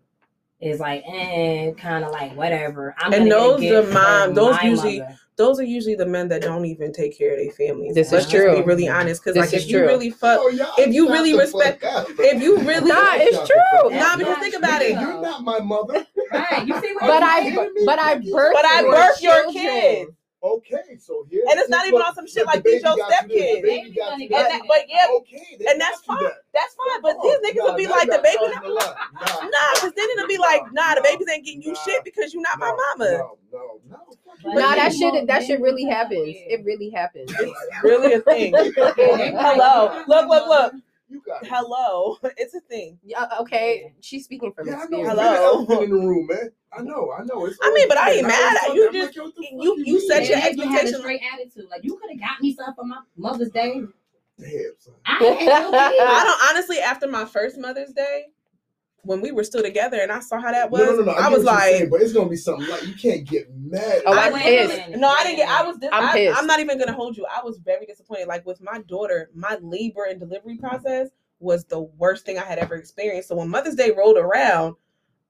is 0.61 0.79
like, 0.79 1.03
eh, 1.07 1.71
kind 1.71 2.03
of 2.05 2.11
like 2.11 2.35
whatever. 2.35 2.93
I'm 2.99 3.11
And 3.13 3.31
those 3.31 3.59
get 3.61 3.73
are 3.85 3.91
mom- 3.91 4.33
those 4.35 4.61
usually- 4.61 4.99
mother. 4.99 5.15
Those 5.37 5.57
are 5.57 5.63
usually 5.63 5.95
the 5.95 6.05
men 6.05 6.27
that 6.27 6.41
don't 6.41 6.65
even 6.65 6.91
take 6.91 7.17
care 7.17 7.31
of 7.31 7.37
their 7.39 7.51
families. 7.53 7.95
This 7.95 8.11
Let's 8.11 8.25
is 8.25 8.31
just 8.31 8.43
true. 8.43 8.55
Be 8.57 8.61
really 8.61 8.89
honest, 8.89 9.21
because 9.23 9.35
This 9.35 9.45
like 9.53 9.53
is 9.57 9.63
if 9.63 9.71
you 9.71 9.77
true. 9.79 9.87
really 9.87 10.09
fuck, 10.09 10.37
Oh, 10.41 10.49
if 10.77 10.93
you 10.93 11.09
really 11.09 11.33
respect- 11.33 11.81
if 12.19 12.43
you 12.43 12.57
really, 12.57 12.89
Nah, 12.89 13.13
it's 13.13 13.37
true. 13.37 13.55
fuck 13.83 13.91
nah, 13.93 14.11
up. 14.13 14.19
because 14.19 14.37
think 14.39 14.55
about 14.57 14.81
it. 14.81 14.91
You're 14.99 15.21
not 15.21 15.41
my 15.45 15.59
mother. 15.59 16.05
Right? 16.33 16.67
You 16.67 16.73
see 16.81 16.91
what 16.93 17.03
But 17.03 17.23
I'm 17.23 17.29
I, 17.29 17.39
saying? 17.39 17.55
kidding 17.55 17.73
me? 17.73 17.85
but 17.85 17.99
I 17.99 18.15
But 18.15 18.23
birthed, 18.25 18.51
But 18.53 18.65
I 18.65 18.81
your 18.81 18.93
birthed 18.93 19.21
your 19.21 19.43
children. 19.43 19.53
kids. 19.63 20.11
Okay, 20.41 20.95
so 20.97 21.25
here. 21.29 21.43
And 21.49 21.59
it's 21.59 21.69
not 21.69 21.85
even 21.85 21.99
on 22.01 22.15
some 22.15 22.25
shit 22.25 22.45
like 22.45 22.63
these 22.63 22.81
your 22.81 22.95
stepkids. 22.95 23.61
Baby 23.61 23.91
got 23.91 24.17
you 24.17 24.23
And 24.25 24.31
that. 24.31 24.49
that- 24.49 24.61
but 24.69 24.87
yeah, 24.87 25.07
Okay, 25.11 25.57
and 25.67 25.81
that's 25.81 25.99
fine. 26.01 26.15
that. 26.23 26.33
that's 26.53 26.75
fine. 26.75 27.01
But 27.01 27.17
Oh, 27.19 27.23
these 27.27 27.51
niggas 27.51 27.57
nah, 27.57 27.63
will 27.65 27.75
be 27.75 27.83
now 27.87 27.91
like, 27.91 28.05
you 28.07 28.11
the 28.13 28.19
baby 28.23 28.37
talking 28.37 28.53
not. 28.55 28.63
a 28.63 28.71
lot. 28.71 28.95
Nah, 29.13 29.49
Nah, 29.51 29.71
because 29.75 29.91
then 29.97 30.07
it'll 30.15 30.27
be 30.27 30.37
nah, 30.37 30.43
like, 30.43 30.61
nah, 30.71 30.95
the 30.95 31.01
nah, 31.01 31.09
babies 31.11 31.27
ain't 31.33 31.45
getting 31.45 31.61
you 31.61 31.73
nah, 31.73 31.79
shit 31.83 32.03
because 32.05 32.33
you're 32.33 32.41
not 32.43 32.57
my 32.57 32.71
mama. 32.71 33.11
No, 33.11 33.37
no, 33.51 33.81
no. 33.89 33.97
But 34.41 34.53
Nah, 34.55 34.75
that 34.75 34.77
men 34.77 34.91
shit, 34.91 35.27
that 35.27 35.39
men 35.39 35.45
shit 35.47 35.59
really 35.59 35.83
won't 35.83 35.95
happens. 35.97 36.35
It 36.47 36.63
really 36.63 36.89
happens. 36.89 37.31
It's 37.37 37.83
really 37.83 38.13
a 38.13 38.21
thing. 38.21 38.53
They 38.53 38.71
be 38.71 38.81
like, 38.81 38.95
Hello. 39.35 40.03
Look, 40.07 40.29
look, 40.29 40.47
look. 40.47 40.73
You 41.09 41.21
got 41.25 41.43
it. 41.43 41.49
Hello. 41.51 42.17
It's 42.37 42.53
a 42.53 42.59
thing. 42.61 42.99
Yeah, 43.03 43.25
okay, 43.41 43.93
she's 43.99 44.25
speaking 44.25 44.51
from 44.53 44.67
Yeah, 44.67 44.73
I 44.73 44.77
know. 44.77 44.83
experience. 45.01 45.09
Hello. 45.09 45.23
Hello. 45.33 45.43
Elephant 45.57 45.83
in 45.83 45.89
the 45.89 45.95
room, 46.07 46.27
man. 46.27 46.49
I 46.71 46.81
know. 46.83 47.11
I 47.11 47.23
know. 47.23 47.45
It's 47.45 47.57
I 47.61 47.73
mean, 47.73 47.87
but 47.87 47.97
I 47.97 48.11
ain't 48.11 48.27
mad 48.27 48.57
at 48.63 48.73
you. 48.75 48.91
Just- 48.93 49.17
like, 49.17 49.25
what 49.25 49.35
the 49.35 49.63
you- 49.63 49.83
you 49.85 49.99
set 50.07 50.27
your 50.27 50.37
expectations. 50.37 50.55
be 50.57 50.75
having 50.77 50.93
a 50.93 50.97
straight 50.99 51.21
attitude. 51.33 51.67
Like 51.69 51.83
you 51.83 51.97
could 51.97 52.11
have 52.11 52.19
got 52.19 52.41
me 52.41 52.53
something 52.53 52.75
for 52.75 52.85
my 52.85 52.99
Mother's 53.17 53.49
Day. 53.49 53.81
Damn, 54.39 54.73
son. 54.77 54.93
I 55.05 55.11
had 55.11 55.21
no 55.21 55.35
kids. 55.37 55.51
I 55.51 56.23
don't 56.23 56.49
honestly. 56.49 56.79
After 56.79 57.07
my 57.07 57.25
first 57.25 57.57
Mother's 57.57 57.91
Day, 57.91 58.27
when 59.09 59.21
we 59.21 59.31
were 59.31 59.43
still 59.43 59.63
together, 59.63 59.99
and 59.99 60.11
I 60.11 60.19
saw 60.19 60.39
how 60.39 60.51
that 60.51 60.69
was, 60.69 60.81
No, 60.81 60.85
no, 60.91 60.95
no, 60.97 61.03
no. 61.05 61.11
I, 61.13 61.29
get 61.29 61.31
was 61.31 61.43
like, 61.43 61.59
saying, 61.63 61.89
but 61.89 61.99
it's 61.99 62.13
gonna 62.13 62.29
be 62.29 62.35
something 62.35 62.69
like 62.69 62.85
you 62.85 62.93
can't 62.93 63.27
get 63.27 63.47
mad. 63.55 64.03
Oh, 64.05 64.13
I 64.13 64.27
I'm 64.27 64.33
went- 64.33 64.45
pissed. 64.45 64.89
No, 64.99 65.09
I 65.09 65.23
didn't 65.23 65.37
get. 65.37 65.49
I 65.49 65.63
was. 65.63 65.77
Dis- 65.77 65.89
I'm 65.91 66.09
I, 66.09 66.13
pissed. 66.13 66.37
I'm 66.37 66.45
not 66.45 66.59
even 66.59 66.77
gonna 66.77 66.93
hold 66.93 67.17
you. 67.17 67.25
I 67.25 67.43
was 67.43 67.57
very 67.57 67.87
disappointed. 67.87 68.27
Like 68.27 68.45
with 68.45 68.61
my 68.61 68.81
daughter, 68.87 69.31
my 69.33 69.57
labor 69.63 70.03
and 70.07 70.19
delivery 70.19 70.57
process 70.57 71.09
was 71.39 71.65
the 71.65 71.79
worst 71.79 72.23
thing 72.23 72.37
I 72.37 72.43
had 72.45 72.59
ever 72.59 72.75
experienced. 72.75 73.29
So 73.29 73.35
when 73.35 73.49
Mother's 73.49 73.73
Day 73.73 73.89
rolled 73.97 74.17
around, 74.17 74.75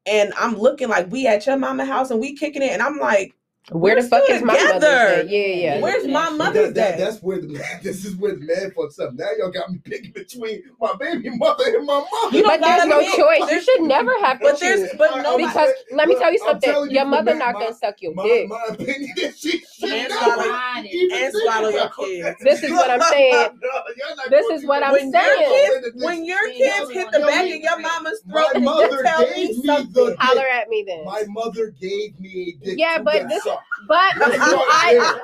and 0.06 0.34
I'm 0.38 0.57
looking 0.57 0.89
like 0.89 1.10
we 1.10 1.26
at 1.26 1.45
your 1.47 1.56
mama 1.56 1.85
house 1.85 2.11
and 2.11 2.19
we 2.19 2.35
kicking 2.35 2.61
it, 2.61 2.72
and 2.72 2.81
I'm 2.81 2.97
like, 2.99 3.34
Where 3.72 3.96
We're 3.96 4.02
the 4.02 4.08
fuck 4.08 4.24
still 4.24 4.38
is 4.38 4.41
my 4.44 4.54
Mother's. 4.54 5.30
Day? 5.30 5.58
Yeah, 5.62 5.76
yeah. 5.76 5.82
where's 5.82 6.08
my 6.08 6.30
But 6.30 6.38
Mother's 6.38 6.74
that, 6.74 6.76
that, 6.76 6.98
Day? 6.98 7.04
that's 7.04 7.22
where 7.22 7.40
the 7.40 7.48
man, 7.50 7.64
this 7.84 8.04
is 8.04 8.16
where 8.16 8.34
the 8.34 8.40
man 8.41 8.72
fucks 8.72 9.00
up. 9.00 9.14
Now 9.14 9.28
y'all 9.38 9.52
got 9.52 9.72
me 9.72 9.78
picking 9.84 10.12
between 10.12 10.64
my 10.82 10.94
baby 11.00 11.30
mother 11.38 11.64
and 11.78 11.86
my 11.86 12.04
mother. 12.12 12.36
You 12.38 12.44
But 12.44 12.62
there's 12.62 12.86
no 12.88 13.00
pick. 13.00 13.16
choice. 13.16 13.52
You 13.52 13.62
should 13.62 13.82
never 13.84 14.12
have 14.22 14.40
to 14.40 14.46
But 14.46 14.60
there's, 14.60 14.90
choose. 14.90 14.98
but 14.98 15.22
no, 15.22 15.38
Because 15.38 15.70
let 15.91 16.08
me 16.08 16.16
tell 16.18 16.32
you 16.32 16.40
something. 16.40 16.74
you 16.74 16.90
Your 16.90 17.06
mother 17.06 17.34
back, 17.34 17.38
not 17.40 17.54
my- 17.56 17.60
gonna 17.62 17.76
suck 17.76 18.02
your 18.02 18.14
my, 18.16 18.24
dick. 18.24 18.50
my 18.50 18.64
opinion 18.70 19.14
is 19.18 19.38
she 19.40 19.60
should 19.60 19.90
And 19.91 20.12
swallow- 20.14 20.84
even 20.86 21.18
and 21.18 21.34
swallow 21.34 21.70
your 21.70 21.90
kids. 21.90 22.38
This 22.44 22.64
is 22.64 22.72
what 22.72 22.90
I'm 22.90 23.02
saying. 23.02 23.50
No, 23.62 23.70
y'all 24.08 24.16
not 24.18 24.30
This 24.32 24.46
is 24.60 24.66
what. 24.66 24.84
I'm 24.84 24.96
saying. 25.12 25.91
when 25.96 26.26
your 26.26 26.50
kids 26.50 26.90
hit 26.91 27.12
the 27.12 27.20
back 27.20 27.44
of 27.44 27.48
your 27.50 27.60
great. 27.76 27.82
mama's 27.84 28.22
throat, 28.30 28.62
mother 28.62 29.04
tell 29.04 29.22
me 29.30 29.48
me 29.50 29.62
something. 29.66 30.16
Holler 30.18 30.48
at 30.48 30.70
me 30.70 30.84
then. 30.88 31.06
My 31.06 31.24
mother 31.28 31.68
gave 31.80 32.20
me 32.20 32.56
a 32.62 32.66
dick. 32.66 32.76
Yeah, 32.80 33.00
but 33.02 33.28
this- 33.30 33.44
sucked. 33.44 33.59
But 33.88 34.14
I. 34.18 35.19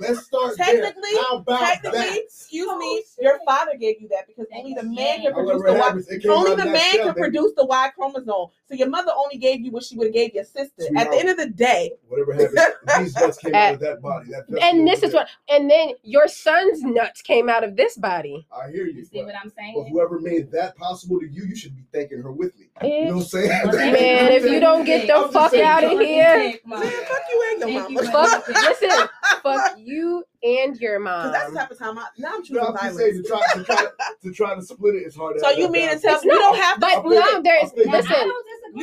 Let's 0.00 0.26
start 0.26 0.56
there. 0.56 0.66
Technically, 0.66 1.10
How 1.28 1.36
about 1.38 1.60
Technically, 1.60 1.98
that? 1.98 2.18
excuse 2.24 2.66
me, 2.78 3.02
oh, 3.02 3.02
your 3.20 3.38
father 3.44 3.76
gave 3.78 4.00
you 4.00 4.08
that 4.08 4.26
because 4.26 4.46
only 4.54 4.74
the 4.74 4.82
man 4.82 5.22
can 5.22 5.32
produce 5.34 5.62
the 5.62 5.68
it 5.68 5.72
Y. 5.72 5.84
happens, 5.84 6.08
it 6.08 6.22
came 6.22 6.30
Only 6.30 6.54
the 6.56 6.64
man 6.64 6.92
can 6.92 7.06
baby. 7.08 7.18
produce 7.20 7.52
the 7.56 7.64
Y 7.64 7.90
chromosome. 7.96 8.46
So 8.68 8.74
your 8.74 8.88
mother 8.88 9.12
only 9.16 9.36
gave 9.38 9.60
you 9.60 9.70
what 9.70 9.84
she 9.84 9.96
would 9.96 10.08
have 10.08 10.14
gave 10.14 10.34
your 10.34 10.44
sister. 10.44 10.84
At 10.96 11.10
the 11.10 11.16
end 11.18 11.28
of 11.28 11.36
the 11.36 11.48
day, 11.48 11.92
Whatever 12.08 12.32
happened, 12.34 12.58
these 12.98 13.14
nuts 13.14 13.38
came 13.38 13.54
out 13.54 13.74
of 13.74 13.80
that 13.80 14.02
body. 14.02 14.30
That 14.30 14.62
and 14.62 14.86
this 14.86 14.98
over 14.98 15.06
is 15.06 15.14
what, 15.14 15.28
and 15.48 15.70
then 15.70 15.90
your 16.02 16.26
son's 16.28 16.82
nuts 16.82 17.22
came 17.22 17.48
out 17.48 17.62
of 17.64 17.76
this 17.76 17.96
body. 17.96 18.46
I 18.52 18.70
hear 18.70 18.86
you. 18.86 18.94
You 18.94 19.04
see 19.04 19.18
but- 19.18 19.26
what 19.26 19.34
I'm 19.42 19.50
saying? 19.50 19.74
But 19.76 19.88
whoever 19.90 20.18
made 20.20 20.50
that 20.52 20.76
possible 20.76 21.20
to 21.20 21.26
you, 21.26 21.44
you 21.44 21.56
should 21.56 21.76
be 21.76 21.82
thanking 21.92 22.22
her 22.22 22.32
with 22.32 22.52
me. 22.58 22.66
You 22.82 22.88
know 23.06 23.14
what 23.16 23.20
I'm 23.22 23.22
saying? 23.28 23.60
Well, 23.64 23.72
thank 23.72 23.92
Man, 23.98 24.30
you. 24.32 24.38
if 24.38 24.44
you 24.50 24.60
don't 24.60 24.84
get 24.84 25.06
the 25.06 25.14
I'm 25.14 25.30
fuck 25.32 25.54
out 25.54 25.84
of 25.84 25.98
here, 26.00 26.58
man, 26.66 26.90
fuck 26.90 27.22
you 27.30 27.58
and 27.62 27.70
your 27.70 27.82
Thank 27.84 28.12
mama. 28.12 28.28
fuck, 28.28 28.48
listen, 28.48 29.08
fuck 29.42 29.78
you 29.86 30.24
and 30.42 30.76
your 30.78 30.98
Because 30.98 31.32
that's 31.32 31.52
the 31.52 31.58
type 31.58 31.70
of 31.70 31.78
time 31.78 31.98
I 31.98 32.06
now 32.18 32.28
I'm 32.34 32.34
You 32.40 32.42
choosing 32.42 32.56
know, 32.56 32.76
I'm 32.80 32.94
saying, 32.94 33.22
violence. 33.24 33.28
to 33.28 33.28
try, 33.28 33.40
to, 33.54 33.64
try, 33.64 33.86
to 34.24 34.32
try 34.32 34.54
to 34.54 34.62
split 34.62 34.94
it 34.96 35.06
is 35.06 35.14
hard. 35.16 35.38
So 35.40 35.50
you 35.50 35.70
mean 35.70 35.88
to 35.88 35.98
tell 35.98 36.16
It's 36.16 36.24
me 36.24 36.32
you 36.32 36.38
don't 36.38 36.56
have 36.56 36.74
to 36.76 36.80
but 36.80 36.98
split 36.98 37.20
no, 37.20 37.38
it? 37.38 37.44
there's 37.44 37.62
I'm 37.70 37.70
thinking- 37.70 37.92
Now, 37.92 37.98
listen. 38.08 38.32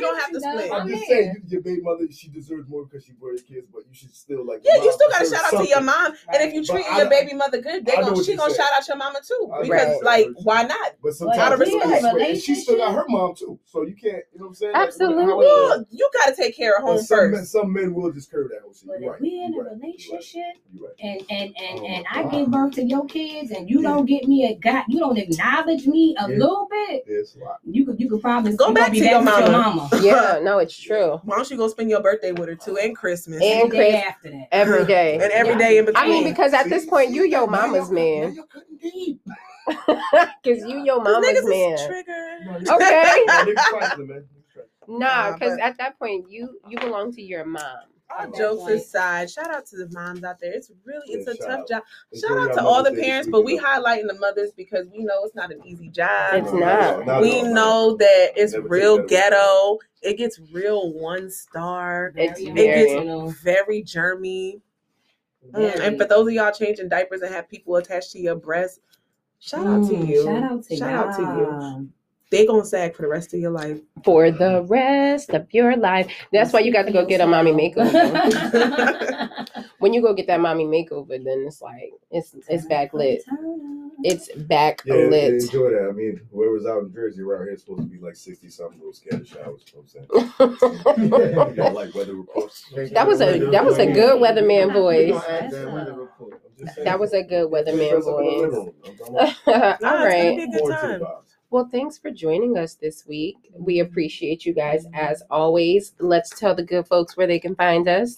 don't 0.02 0.20
have 0.20 0.30
to 0.32 0.38
though. 0.40 0.50
split. 0.58 0.72
I'm 0.72 0.80
I'm 0.82 0.88
just 0.88 1.06
saying, 1.06 1.34
you, 1.36 1.42
your 1.48 1.60
baby 1.62 1.80
mother, 1.82 2.06
she 2.10 2.28
deserves 2.28 2.68
more 2.68 2.84
because 2.84 3.04
she 3.04 3.12
bore 3.12 3.30
your 3.30 3.38
kids, 3.42 3.66
but 3.72 3.82
you 3.88 3.94
should 3.94 4.14
still 4.14 4.44
like. 4.46 4.60
Yeah, 4.64 4.76
you 4.82 4.92
still 4.92 5.08
gotta 5.10 5.26
shout 5.28 5.44
out 5.44 5.50
to 5.50 5.56
your 5.68 5.78
something. 5.82 5.86
mom. 5.86 6.12
And 6.32 6.42
if 6.42 6.54
you 6.54 6.64
treat 6.64 6.84
your 6.96 7.08
baby 7.08 7.34
mother 7.34 7.60
good, 7.60 7.84
they 7.86 7.92
I 7.92 8.00
gonna 8.02 8.12
what 8.14 8.24
she 8.24 8.36
gonna 8.36 8.50
saying. 8.54 8.66
shout 8.68 8.76
out 8.76 8.88
your 8.88 8.96
mama 8.96 9.18
too. 9.26 9.50
Because 9.62 10.00
know. 10.00 10.06
like, 10.06 10.28
why 10.42 10.62
not? 10.64 10.92
But 11.02 11.14
sometimes 11.14 11.38
Out 11.40 11.52
of 11.52 11.60
it's 11.60 11.74
respect. 11.74 12.04
and 12.20 12.38
she 12.38 12.54
still 12.54 12.76
got 12.78 12.94
her 12.94 13.04
mom 13.08 13.34
too, 13.34 13.58
so 13.64 13.82
you 13.82 13.94
can't. 13.94 14.22
You 14.32 14.38
know 14.40 14.44
what 14.46 14.48
I'm 14.48 14.54
saying? 14.54 14.72
Absolutely. 14.74 15.22
however- 15.24 15.36
Well, 15.38 15.84
you 15.90 16.10
gotta 16.14 16.34
take 16.36 16.56
care 16.56 16.76
of 16.76 16.82
home 16.84 16.98
some 17.02 17.30
men, 17.32 17.40
first. 17.40 17.52
some 17.52 17.72
men 17.72 17.94
will 17.94 18.10
just 18.12 18.30
curve 18.30 18.50
that 18.50 18.60
whole 18.62 18.72
shit. 18.72 18.86
But 18.88 19.00
You're 19.00 19.14
if 19.14 19.20
right. 19.20 19.20
we 19.20 19.42
in 19.42 19.54
a 19.54 19.62
relationship 19.62 20.42
and 21.00 21.20
and 21.30 21.54
and 21.56 21.80
Oh 21.80 21.86
and 21.86 22.06
I 22.10 22.22
God. 22.22 22.30
give 22.32 22.50
birth 22.50 22.72
to 22.74 22.84
your 22.84 23.04
kids 23.06 23.50
and 23.50 23.68
you 23.68 23.82
don't 23.82 24.06
get 24.06 24.26
me 24.26 24.44
a 24.46 24.54
god, 24.56 24.84
you 24.88 24.98
don't 24.98 25.18
acknowledge 25.18 25.86
me 25.86 26.16
a 26.18 26.28
little 26.28 26.68
bit, 26.70 27.04
Yeah, 27.06 27.18
a 27.18 27.44
lot. 27.44 27.58
you 27.64 27.84
could 27.84 28.00
you 28.00 28.08
could 28.08 28.20
probably 28.22 28.56
Go 28.56 28.72
back 28.72 28.88
gonna 28.92 28.98
your 28.98 29.24
back 29.24 29.44
with. 29.90 30.02
Yeah, 30.04 30.40
no, 30.42 30.58
it's 30.58 30.76
true. 30.76 31.20
Why 31.24 31.36
don't 31.36 31.50
you 31.50 31.56
go 31.56 31.68
spend 31.68 31.90
your 31.90 32.00
birthday 32.02 32.32
with 32.32 32.48
her 32.48 32.54
too 32.54 32.76
and 32.78 32.96
Christmas? 32.96 33.42
And 33.42 33.62
Every 33.64 33.76
day 33.78 33.92
Chris- 33.92 34.04
after 34.14 34.30
that. 34.30 34.48
Every 34.52 34.84
day. 34.86 35.14
and 35.14 35.22
every 35.32 35.52
Yeah. 35.52 35.58
day 35.58 35.78
in 35.78 35.84
between. 35.86 36.04
I 36.04 36.08
mean, 36.08 36.24
because 36.24 36.52
at 36.52 36.64
See, 36.64 36.70
this 36.70 36.86
point, 36.86 37.10
you 37.10 37.24
see, 37.24 37.30
your 37.30 37.46
mama's 37.46 37.90
man. 37.90 38.34
you're 38.34 38.46
cutting 38.46 38.76
deep. 38.80 39.20
Because 39.66 40.62
you 40.68 40.84
your 40.84 41.02
mama's 41.02 41.42
man. 41.44 41.72
is 41.72 41.86
triggered. 41.86 42.44
No, 42.44 42.58
you- 42.58 42.74
Okay. 42.74 43.24
No, 43.26 43.32
niggas 43.44 43.54
trifling, 43.70 44.06
man. 44.08 44.18
Niggas 44.18 44.52
trifling. 44.52 44.98
Nah, 44.98 45.30
Nah, 45.30 45.32
because 45.32 45.58
at 45.60 45.78
that 45.78 45.98
point, 45.98 46.30
you 46.30 46.58
you 46.68 46.78
belong 46.78 47.12
to 47.12 47.22
your 47.22 47.44
mom. 47.46 47.62
All 48.18 48.30
jokes 48.30 48.62
point. 48.62 48.74
aside, 48.74 49.30
shout 49.30 49.50
out 49.54 49.66
to 49.66 49.76
the 49.76 49.88
moms 49.92 50.22
out 50.24 50.38
there. 50.40 50.52
It's 50.52 50.70
really 50.84 51.02
it's 51.12 51.26
Yeah, 51.26 51.32
a 51.32 51.36
tough 51.48 51.60
out. 51.60 51.68
job. 51.68 51.82
Enjoy 52.12 52.28
Shout 52.28 52.38
out 52.50 52.54
to 52.54 52.64
all 52.64 52.82
the 52.82 52.92
parents, 52.92 53.28
but 53.30 53.44
we 53.44 53.54
weekend. 53.54 53.66
highlighting 53.84 54.06
the 54.08 54.18
mothers 54.18 54.50
because 54.56 54.86
we 54.88 55.02
know 55.04 55.24
it's 55.24 55.34
not 55.34 55.50
an 55.52 55.60
easy 55.66 55.88
job. 55.88 56.34
It's 56.34 56.52
No, 56.52 56.58
not. 56.58 57.06
no, 57.06 57.20
we 57.20 57.40
at 57.40 57.46
all. 57.46 57.54
know 57.54 57.96
that 57.96 58.32
it's 58.36 58.52
Never 58.52 58.68
real 58.68 58.98
ghetto. 59.06 59.78
It 60.02 60.18
gets 60.18 60.38
real 60.52 60.92
one 60.92 61.30
star, 61.30 62.12
It's 62.16 62.40
Very 62.40 62.52
very- 62.52 62.90
emotional. 62.92 63.28
very 63.42 63.82
germy. 63.82 64.60
Mm, 65.52 65.80
And 65.80 65.98
for 65.98 66.06
those 66.06 66.26
of 66.26 66.32
y'all 66.32 66.52
changing 66.52 66.88
diapers 66.88 67.20
and 67.20 67.34
have 67.34 67.48
people 67.48 67.76
attached 67.76 68.12
to 68.12 68.18
your 68.20 68.34
breast, 68.36 68.80
shout 69.40 69.66
out 69.66 69.86
to 69.88 69.94
Mm, 69.94 70.08
you. 70.08 70.24
Shout 70.24 70.42
out 70.42 70.62
to 70.64 70.76
Shout 70.76 70.90
y'all. 70.90 71.08
out 71.10 71.16
to 71.16 71.22
you. 71.82 71.88
They 72.34 72.46
gonna 72.46 72.64
sag 72.64 72.96
for 72.96 73.02
the 73.02 73.08
rest 73.08 73.32
of 73.32 73.38
your 73.38 73.52
life. 73.52 73.78
For 74.04 74.32
the 74.32 74.64
rest 74.68 75.30
of 75.30 75.46
your 75.52 75.76
life. 75.76 76.10
That's 76.32 76.52
why 76.52 76.60
you 76.60 76.72
got 76.72 76.82
to 76.86 76.92
go 76.92 77.06
get 77.06 77.20
a 77.20 77.26
mommy 77.28 77.52
makeover. 77.52 77.94
when 79.78 79.92
you 79.94 80.02
go 80.02 80.12
get 80.14 80.26
that 80.26 80.40
mommy 80.40 80.64
makeover, 80.64 81.10
then 81.22 81.44
it's 81.46 81.62
like 81.62 81.92
it's 82.10 82.34
it's 82.48 82.66
back 82.66 82.92
lit. 82.92 83.22
It's 84.02 84.28
back 84.34 84.82
Yeah, 84.84 84.96
yeah, 84.96 85.06
lit. 85.08 85.34
enjoy 85.34 85.70
that. 85.70 85.88
I 85.88 85.92
mean, 85.92 86.20
whoever's 86.32 86.66
out 86.66 86.82
in 86.82 86.92
Jersey 86.92 87.22
around 87.22 87.46
here 87.46 87.56
supposed 87.56 87.82
to 87.82 87.86
be 87.86 87.98
like 87.98 88.16
60 88.16 88.48
something 88.50 88.78
little 88.78 88.92
scattered 88.92 89.28
showers. 89.28 89.62
You 89.72 89.78
know 89.78 89.84
what 90.26 90.40
I'm 90.40 90.56
saying? 90.58 91.50
you 91.50 91.54
don't 91.54 91.74
like 91.74 91.94
weather 91.94 92.14
reports. 92.14 92.66
That 92.92 93.06
was 93.06 93.20
a 93.20 93.38
that 93.50 93.64
was 93.64 93.78
a 93.78 93.86
good 93.86 94.20
weatherman 94.20 94.68
We 94.74 95.12
voice. 95.12 95.22
that 95.52 95.70
weather 95.72 95.94
report. 95.94 96.42
I'm 96.44 96.58
just 96.58 96.74
saying. 96.74 96.84
That 96.84 96.98
was 96.98 97.12
a 97.12 97.22
good 97.22 97.50
weatherman 97.50 97.90
Dress 97.90 98.06
up 98.06 98.18
in 98.18 98.26
the 98.26 98.32
living 98.32 98.50
voice. 98.50 98.52
room. 98.52 98.74
I'm 98.86 98.96
talking 98.96 99.14
about 99.14 99.82
All 99.84 99.98
Nah, 99.98 100.04
it's 100.04 100.14
gonna 100.14 100.58
right. 100.58 101.23
Be 101.54 101.68
a 101.70 101.74
good 101.74 101.94
more 101.94 101.94
to 101.94 101.94
the 101.94 101.94
time. 101.94 101.94
vibes. 101.94 101.94
Well, 101.94 101.94
thanks 101.94 101.98
for 101.98 102.10
joining 102.10 102.58
us 102.58 102.74
this 102.74 103.06
week. 103.06 103.36
We 103.52 103.80
appreciate 103.80 104.44
you 104.44 104.54
guys 104.54 104.86
as 104.94 105.22
always. 105.30 105.94
Let's 106.00 106.30
tell 106.38 106.54
the 106.54 106.64
good 106.64 106.86
folks 106.88 107.16
where 107.16 107.28
they 107.28 107.38
can 107.38 107.54
find 107.54 107.88
us. 107.88 108.16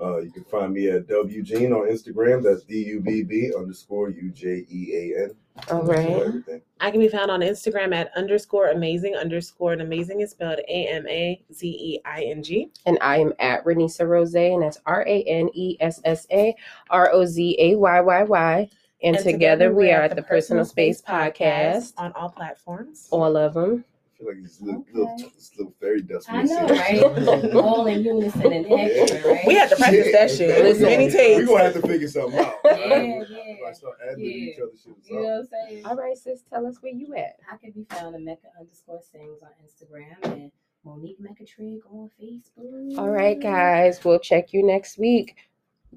Uh, 0.00 0.18
you 0.18 0.32
can 0.32 0.44
find 0.44 0.72
me 0.72 0.88
at 0.88 1.06
WGene 1.06 1.70
on 1.70 1.88
Instagram. 1.88 2.42
That's 2.42 2.64
D 2.64 2.84
U 2.84 3.00
B 3.00 3.22
B 3.22 3.52
underscore 3.56 4.10
U 4.10 4.30
J 4.30 4.66
E 4.70 4.94
A 4.94 5.24
N. 5.24 5.30
All 5.70 5.82
That's 5.82 6.48
right. 6.48 6.62
I 6.80 6.90
can 6.90 7.00
be 7.00 7.08
found 7.08 7.30
on 7.30 7.40
Instagram 7.40 7.94
at 7.94 8.10
underscore 8.16 8.70
amazing 8.70 9.16
underscore 9.16 9.74
and 9.74 9.82
amazing 9.82 10.22
is 10.22 10.30
spelled 10.30 10.60
A 10.68 10.88
M 10.88 11.06
A 11.08 11.42
Z 11.52 11.68
E 11.68 12.00
I 12.04 12.22
N 12.24 12.42
G. 12.42 12.70
And 12.86 12.98
I 13.00 13.18
am 13.18 13.34
at 13.38 13.64
Ranessa 13.64 14.08
Rose, 14.08 14.34
and 14.34 14.62
that's 14.62 14.80
R 14.86 15.02
A 15.06 15.22
N 15.24 15.50
E 15.54 15.76
S 15.80 16.00
S 16.04 16.26
A 16.32 16.54
R 16.90 17.10
O 17.12 17.26
Z 17.26 17.56
A 17.60 17.76
Y 17.76 18.00
Y 18.00 18.22
Y. 18.24 18.70
And, 19.02 19.18
together, 19.18 19.72
we 19.72 19.90
are 19.90 20.02
at 20.02 20.14
the 20.16 20.22
Personal 20.22 20.64
Space 20.64 21.02
Podcast. 21.02 21.92
on 21.96 22.12
all 22.12 22.30
platforms. 22.30 23.08
All 23.10 23.36
of 23.36 23.54
them. 23.54 23.84
I 24.14 24.18
feel 24.18 24.28
like 24.28 24.36
these 24.42 24.60
little, 24.60 24.86
little, 24.92 25.12
Okay. 25.14 25.32
this 25.34 25.50
little 25.58 25.74
fairy 25.80 26.02
dust. 26.02 26.30
I 26.30 26.42
we 26.42 26.48
know, 26.48 26.66
right? 26.68 27.54
All 27.56 27.86
in 27.86 28.04
unison 28.04 28.52
and 28.52 28.66
excellent, 28.70 29.24
right? 29.24 29.46
We 29.46 29.54
had 29.54 29.70
to 29.70 29.76
practice 29.76 30.12
that 30.12 30.30
shit. 30.30 30.62
Listen. 30.62 30.84
Many 30.84 31.08
We're 31.08 31.46
gonna 31.46 31.64
have 31.64 31.72
to 31.74 31.82
figure 31.82 32.06
something 32.06 32.38
out. 32.38 32.54
Yeah, 32.64 32.70
right? 32.88 33.26
yeah. 33.28 33.54
Like 33.64 33.74
start 33.74 33.98
adding 34.08 34.24
each 34.24 34.58
other 34.60 34.70
shit. 34.80 34.94
You 35.10 35.16
know 35.16 35.22
what 35.22 35.38
I'm 35.40 35.46
saying? 35.68 35.86
All 35.86 35.96
right, 35.96 36.16
sis, 36.16 36.42
tell 36.48 36.64
us 36.66 36.76
where 36.80 36.92
you 36.92 37.12
at. 37.16 37.36
I 37.52 37.56
can 37.56 37.72
be 37.72 37.84
found 37.90 38.14
at 38.14 38.20
Mecca 38.20 38.46
underscore 38.58 39.00
sings 39.10 39.40
on 39.42 39.50
Instagram 39.64 40.32
and 40.32 40.52
Monique 40.84 41.18
Mecatrig 41.20 41.80
on 41.90 42.08
Facebook. 42.20 42.98
All 42.98 43.10
right, 43.10 43.40
guys, 43.40 44.04
we'll 44.04 44.20
check 44.20 44.52
you 44.52 44.64
next 44.64 44.98
week. 44.98 45.34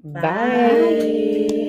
Bye. 0.02 0.20
Bye. 0.20 1.48